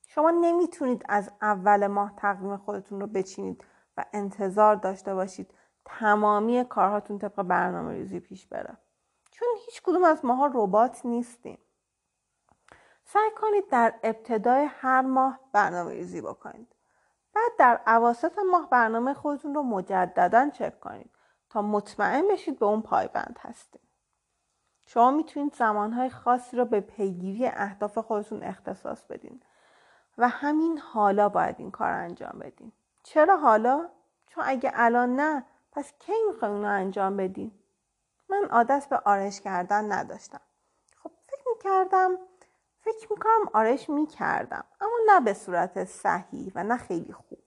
شما 0.07 0.31
نمی‌تونید 0.31 1.05
از 1.09 1.31
اول 1.41 1.87
ماه 1.87 2.13
تقویم 2.17 2.57
خودتون 2.57 3.01
رو 3.01 3.07
بچینید 3.07 3.63
و 3.97 4.05
انتظار 4.13 4.75
داشته 4.75 5.15
باشید 5.15 5.53
تمامی 5.85 6.65
کارهاتون 6.65 7.19
طبق 7.19 7.41
برنامه 7.41 7.93
ریزی 7.93 8.19
پیش 8.19 8.47
بره. 8.47 8.77
چون 9.31 9.47
هیچ 9.65 9.81
کدوم 9.81 10.03
از 10.03 10.25
ماها 10.25 10.51
ربات 10.53 11.05
نیستیم. 11.05 11.57
سعی 13.13 13.31
کنید 13.35 13.69
در 13.69 13.93
ابتدای 14.03 14.65
هر 14.65 15.01
ماه 15.01 15.39
برنامه 15.51 15.91
ریزی 15.91 16.21
بکنید. 16.21 16.75
بعد 17.33 17.51
در 17.59 17.81
عواست 17.85 18.39
ماه 18.51 18.69
برنامه 18.69 19.13
خودتون 19.13 19.55
رو 19.55 19.63
مجددا 19.63 20.49
چک 20.49 20.79
کنید 20.79 21.09
تا 21.49 21.61
مطمئن 21.61 22.27
بشید 22.27 22.59
به 22.59 22.65
اون 22.65 22.81
پایبند 22.81 23.39
هستید. 23.41 23.81
شما 24.85 25.11
می‌تونید 25.11 25.55
زمانهای 25.55 26.09
خاصی 26.09 26.57
رو 26.57 26.65
به 26.65 26.79
پیگیری 26.79 27.47
اهداف 27.47 27.97
خودتون 27.97 28.43
اختصاص 28.43 29.05
بدین 29.05 29.43
و 30.17 30.27
همین 30.27 30.77
حالا 30.77 31.29
باید 31.29 31.55
این 31.59 31.71
کار 31.71 31.91
انجام 31.91 32.39
بدین. 32.39 32.71
چرا 33.03 33.37
حالا؟ 33.37 33.89
چون 34.27 34.43
اگه 34.47 34.71
الان 34.73 35.15
نه 35.15 35.45
پس 35.71 35.93
کی 35.99 36.13
می‌خوای 36.27 36.51
اونو 36.51 36.67
انجام 36.67 37.17
بدین؟ 37.17 37.51
من 38.29 38.47
عادت 38.51 38.87
به 38.89 38.97
آرش 39.05 39.41
کردن 39.41 39.91
نداشتم. 39.91 40.41
خب 41.03 41.11
فکر 41.27 41.43
می‌کردم 41.55 42.17
فکر 42.81 43.07
می‌کنم 43.11 43.49
آرش 43.53 43.89
می‌کردم 43.89 44.63
اما 44.81 44.97
نه 45.07 45.19
به 45.19 45.33
صورت 45.33 45.83
صحیح 45.83 46.51
و 46.55 46.63
نه 46.63 46.77
خیلی 46.77 47.13
خوب. 47.13 47.39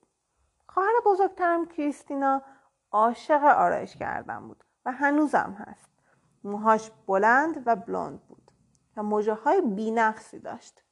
خواهر 0.69 0.93
بزرگترم 1.07 1.67
کریستینا 1.67 2.43
عاشق 2.91 3.45
آرایش 3.45 3.97
کردن 3.97 4.49
بود 4.49 4.65
و 4.85 4.93
هنوزم 4.93 5.57
هست. 5.59 5.91
موهاش 6.45 6.91
بلند 7.07 7.63
و 7.67 7.77
بلند 7.77 8.21
بود 8.29 8.51
و 8.97 9.03
موجه 9.03 9.35
های 9.35 9.61
بینقصی 9.61 10.39
داشت. 10.39 10.83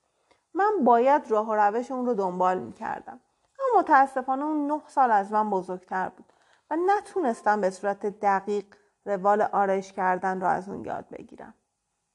من 0.55 0.85
باید 0.85 1.31
راه 1.31 1.49
و 1.49 1.55
روش 1.55 1.91
اون 1.91 2.07
رو 2.07 2.15
دنبال 2.15 2.59
می‌کردم 2.59 3.21
اما 3.59 3.81
متاسفانه 3.81 4.45
اون 4.45 4.67
نه 4.67 4.83
سال 4.87 5.11
از 5.11 5.33
من 5.33 5.51
بزرگتر 5.51 6.09
بود 6.09 6.33
و 6.71 6.77
نتونستم 6.87 7.61
به 7.61 7.71
صورت 7.71 8.07
دقیق 8.07 8.75
روال 9.05 9.43
آرایش 9.43 9.93
کردن 9.93 10.41
را 10.41 10.51
از 10.51 10.69
اون 10.69 10.85
یاد 10.85 11.09
بگیرم. 11.09 11.55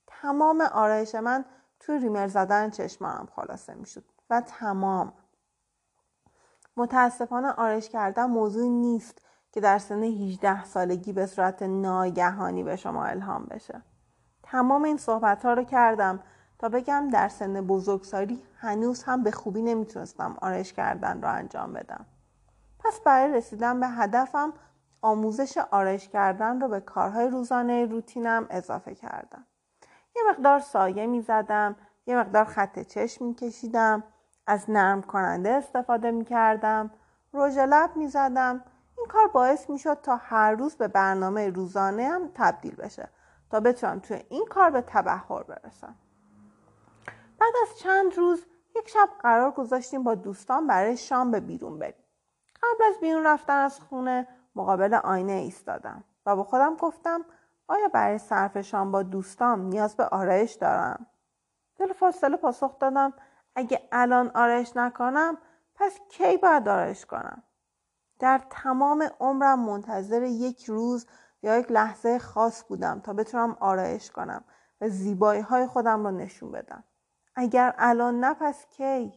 تمام 0.08 0.62
آرایش 0.62 1.16
من 1.16 1.46
توی 1.80 2.00
ریمر 2.00 2.28
زدن 2.28 2.70
چشمانم 2.70 3.28
خلاصه 3.36 3.74
می‌شد. 3.74 4.04
و 4.30 4.42
تمام. 4.42 5.14
متاسفانه 6.78 7.52
آرش 7.52 7.90
کردن 7.90 8.26
موضوعی 8.26 8.70
نیست 8.70 9.22
که 9.52 9.62
در 9.62 9.78
سن 9.78 10.04
18 10.04 10.66
سالگی 10.66 11.14
به 11.14 11.26
صورت 11.26 11.64
ناگهانی 11.64 12.64
به 12.64 12.76
شما 12.76 13.06
الهام 13.06 13.46
بشه. 13.46 13.82
تمام 14.44 14.84
این 14.84 14.98
صحبت 14.98 15.46
ها 15.46 15.54
رو 15.54 15.64
کردم 15.64 16.20
تا 16.60 16.70
بگم 16.70 17.08
در 17.12 17.30
سن 17.30 17.62
بزرگسالی 17.62 18.44
هنوز 18.58 19.04
هم 19.04 19.24
به 19.24 19.32
خوبی 19.32 19.62
نمی‌تونستم 19.62 20.38
آرش 20.42 20.74
کردن 20.74 21.22
را 21.22 21.30
انجام 21.30 21.74
بدم. 21.74 22.06
پس 22.80 23.00
برای 23.06 23.34
رسیدن 23.34 23.80
به 23.80 23.88
هدفم 23.88 24.54
آموزش 25.02 25.58
آرش 25.58 26.10
کردن 26.10 26.62
رو 26.62 26.68
به 26.68 26.80
کارهای 26.80 27.28
روزانه 27.28 27.86
روتینم 27.86 28.48
اضافه 28.50 28.96
کردم. 28.96 29.46
یه 30.18 30.24
مقدار 30.30 30.60
سایه 30.60 31.08
می 31.08 31.22
زدم 31.22 31.76
یه 32.06 32.18
مقدار 32.18 32.46
خط 32.46 32.80
چشم 32.80 33.26
می 33.26 33.36
کشیدم 33.36 34.04
از 34.48 34.70
نرم 34.70 35.02
کننده 35.02 35.50
استفاده 35.50 36.12
می 36.12 36.26
کردم 36.26 36.92
رژ 37.34 37.58
لب 37.58 37.96
می 37.96 38.08
زدم 38.08 38.64
این 38.98 39.08
کار 39.08 39.28
باعث 39.28 39.70
می 39.70 39.80
شد 39.80 39.98
تا 40.04 40.16
هر 40.16 40.52
روز 40.52 40.76
به 40.76 40.88
برنامه 40.88 41.50
روزانه 41.50 42.08
هم 42.08 42.32
تبدیل 42.36 42.76
بشه 42.76 43.10
تا 43.50 43.60
بتونم 43.60 44.00
توی 44.00 44.24
این 44.30 44.46
کار 44.46 44.70
به 44.70 44.82
تبهر 44.82 45.44
برسم. 45.44 45.96
بعد 47.40 47.54
از 47.62 47.80
چند 47.80 48.18
روز 48.18 48.46
یک 48.76 48.90
شب 48.90 49.10
قرار 49.20 49.52
گذاشتیم 49.52 50.04
با 50.04 50.16
دوستان 50.16 50.68
برای 50.68 50.98
شام 50.98 51.32
به 51.32 51.40
بیرون 51.40 51.80
بریم. 51.80 52.04
قبل 52.64 52.84
از 52.90 53.00
بیرون 53.02 53.26
رفتن 53.26 53.58
از 53.58 53.80
خونه 53.80 54.28
مقابل 54.56 54.94
آینه 54.94 55.32
ایستادم 55.32 56.04
و 56.26 56.36
با 56.36 56.44
خودم 56.44 56.76
گفتم 56.76 57.26
آیا 57.68 57.88
برای 57.88 58.18
صرف 58.18 58.58
شام 58.58 58.92
با 58.92 59.04
دوستام 59.04 59.62
نیاز 59.62 59.96
به 59.96 60.06
آرایش 60.06 60.54
دارم؟ 60.54 61.08
دل 61.78 61.94
فاصله 61.94 62.38
پاسخ 62.38 62.80
دادم 62.80 63.14
اگه 63.56 63.88
الان 63.92 64.32
آرایش 64.36 64.78
نکنم 64.78 65.38
پس 65.76 66.00
کی 66.10 66.38
باید 66.38 66.68
آرایش 66.68 67.06
کنم؟ 67.06 67.44
در 68.20 68.42
تمام 68.50 69.10
عمرم 69.20 69.60
منتظر 69.60 70.24
یک 70.24 70.66
روز 70.66 71.08
یا 71.44 71.58
یک 71.58 71.72
لحظه 71.72 72.20
خاص 72.20 72.64
بودم 72.64 73.00
تا 73.00 73.14
بتونم 73.14 73.58
آرایش 73.60 74.12
کنم 74.12 74.44
و 74.82 74.90
زیبایی 74.90 75.42
های 75.42 75.68
خودم 75.68 76.04
رو 76.04 76.12
نشون 76.12 76.52
بدم. 76.52 76.84
اگر 77.36 77.76
الان 77.78 78.20
نه 78.20 78.34
پس 78.34 78.66
کی؟ 78.66 79.14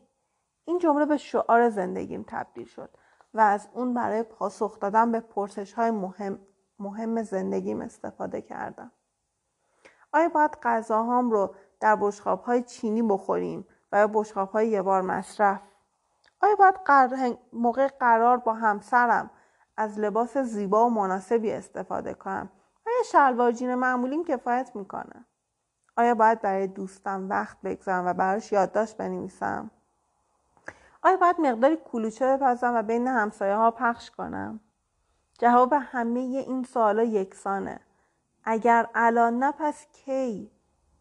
این 0.64 0.78
جمله 0.78 1.06
به 1.06 1.16
شعار 1.16 1.68
زندگیم 1.70 2.24
تبدیل 2.28 2.66
شد 2.66 2.90
و 3.34 3.40
از 3.40 3.68
اون 3.72 3.94
برای 3.94 4.22
پاسخ 4.22 4.80
دادن 4.80 5.12
به 5.12 5.20
پرسش 5.20 5.72
های 5.72 5.90
مهم 5.90 6.38
مهم 6.80 7.22
زندگیم 7.22 7.80
استفاده 7.80 8.42
کردم. 8.42 8.92
آیا 10.12 10.28
باید 10.28 10.58
غذاهام 10.62 11.30
رو 11.30 11.54
در 11.80 11.96
بشخاب 11.96 12.42
های 12.42 12.62
چینی 12.62 13.02
بخوریم 13.02 13.66
و 13.92 13.98
یا 13.98 14.06
بشخاب 14.06 14.50
های 14.50 14.68
یه 14.68 14.82
بار 14.82 15.02
مصرف؟ 15.02 15.60
آیا 16.40 16.56
باید 16.56 17.38
موقع 17.52 17.86
قرار 17.86 18.36
با 18.36 18.54
همسرم 18.54 19.30
از 19.76 19.98
لباس 19.98 20.36
زیبا 20.38 20.86
و 20.86 20.90
مناسبی 20.90 21.52
استفاده 21.52 22.14
کنم؟ 22.14 22.50
آیا 22.86 23.02
شلوار 23.02 23.52
جین 23.52 23.74
معمولیم 23.74 24.24
کفایت 24.24 24.70
می‌کنه؟ 24.74 25.24
آیا 25.96 26.14
باید 26.14 26.40
برای 26.40 26.66
دوستم 26.66 27.28
وقت 27.28 27.56
بگذارم 27.64 28.06
و 28.06 28.12
براش 28.12 28.52
یادداشت 28.52 28.96
بنویسم؟ 28.96 29.70
آیا 31.02 31.16
باید 31.16 31.40
مقداری 31.40 31.78
کلوچه 31.92 32.36
بپزم 32.36 32.74
و 32.74 32.82
بین 32.82 33.06
همسایه 33.06 33.54
ها 33.54 33.70
پخش 33.70 34.10
کنم؟ 34.10 34.60
جواب 35.40 35.72
همه 35.72 36.20
این 36.20 36.64
سوالا 36.64 37.02
یکسانه. 37.02 37.80
اگر 38.44 38.86
الان 38.94 39.38
نه 39.38 39.52
پس 39.52 39.86
کی؟ 39.92 40.50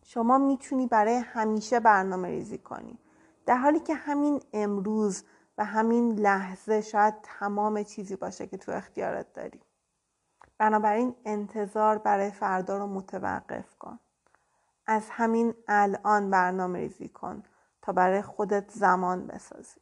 شما 0.03 0.37
می‌تونی 0.37 0.87
برای 0.87 1.15
همیشه 1.15 1.79
برنامه 1.79 2.27
ریزی 2.27 2.57
کنی. 2.57 2.99
در 3.45 3.57
حالی 3.57 3.79
که 3.79 3.95
همین 3.95 4.41
امروز 4.53 5.23
و 5.57 5.65
همین 5.65 6.19
لحظه 6.19 6.81
شاید 6.81 7.13
تمام 7.23 7.83
چیزی 7.83 8.15
باشه 8.15 8.47
که 8.47 8.57
تو 8.57 8.71
اختیارت 8.71 9.33
داری. 9.33 9.61
بنابراین 10.57 11.15
انتظار 11.25 11.97
برای 11.97 12.31
فردا 12.31 12.77
رو 12.77 12.87
متوقف 12.87 13.75
کن. 13.75 13.99
از 14.87 15.09
همین 15.09 15.53
الان 15.67 16.29
برنامه 16.29 16.79
ریزی 16.79 17.09
کن 17.09 17.43
تا 17.81 17.91
برای 17.91 18.21
خودت 18.21 18.71
زمان 18.71 19.27
بسازی. 19.27 19.79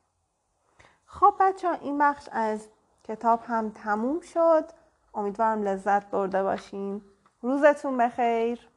خب 1.05 1.34
بچه 1.39 1.67
این 1.81 1.97
بخش 1.97 2.29
از 2.31 2.67
کتاب 3.07 3.39
هم 3.47 3.69
تموم 3.69 4.19
شد. 4.21 4.65
امیدوارم 5.15 5.63
لذت 5.63 6.11
برده 6.11 6.43
باشین. 6.43 7.01
روزتون 7.41 7.97
بخیر. 7.97 8.69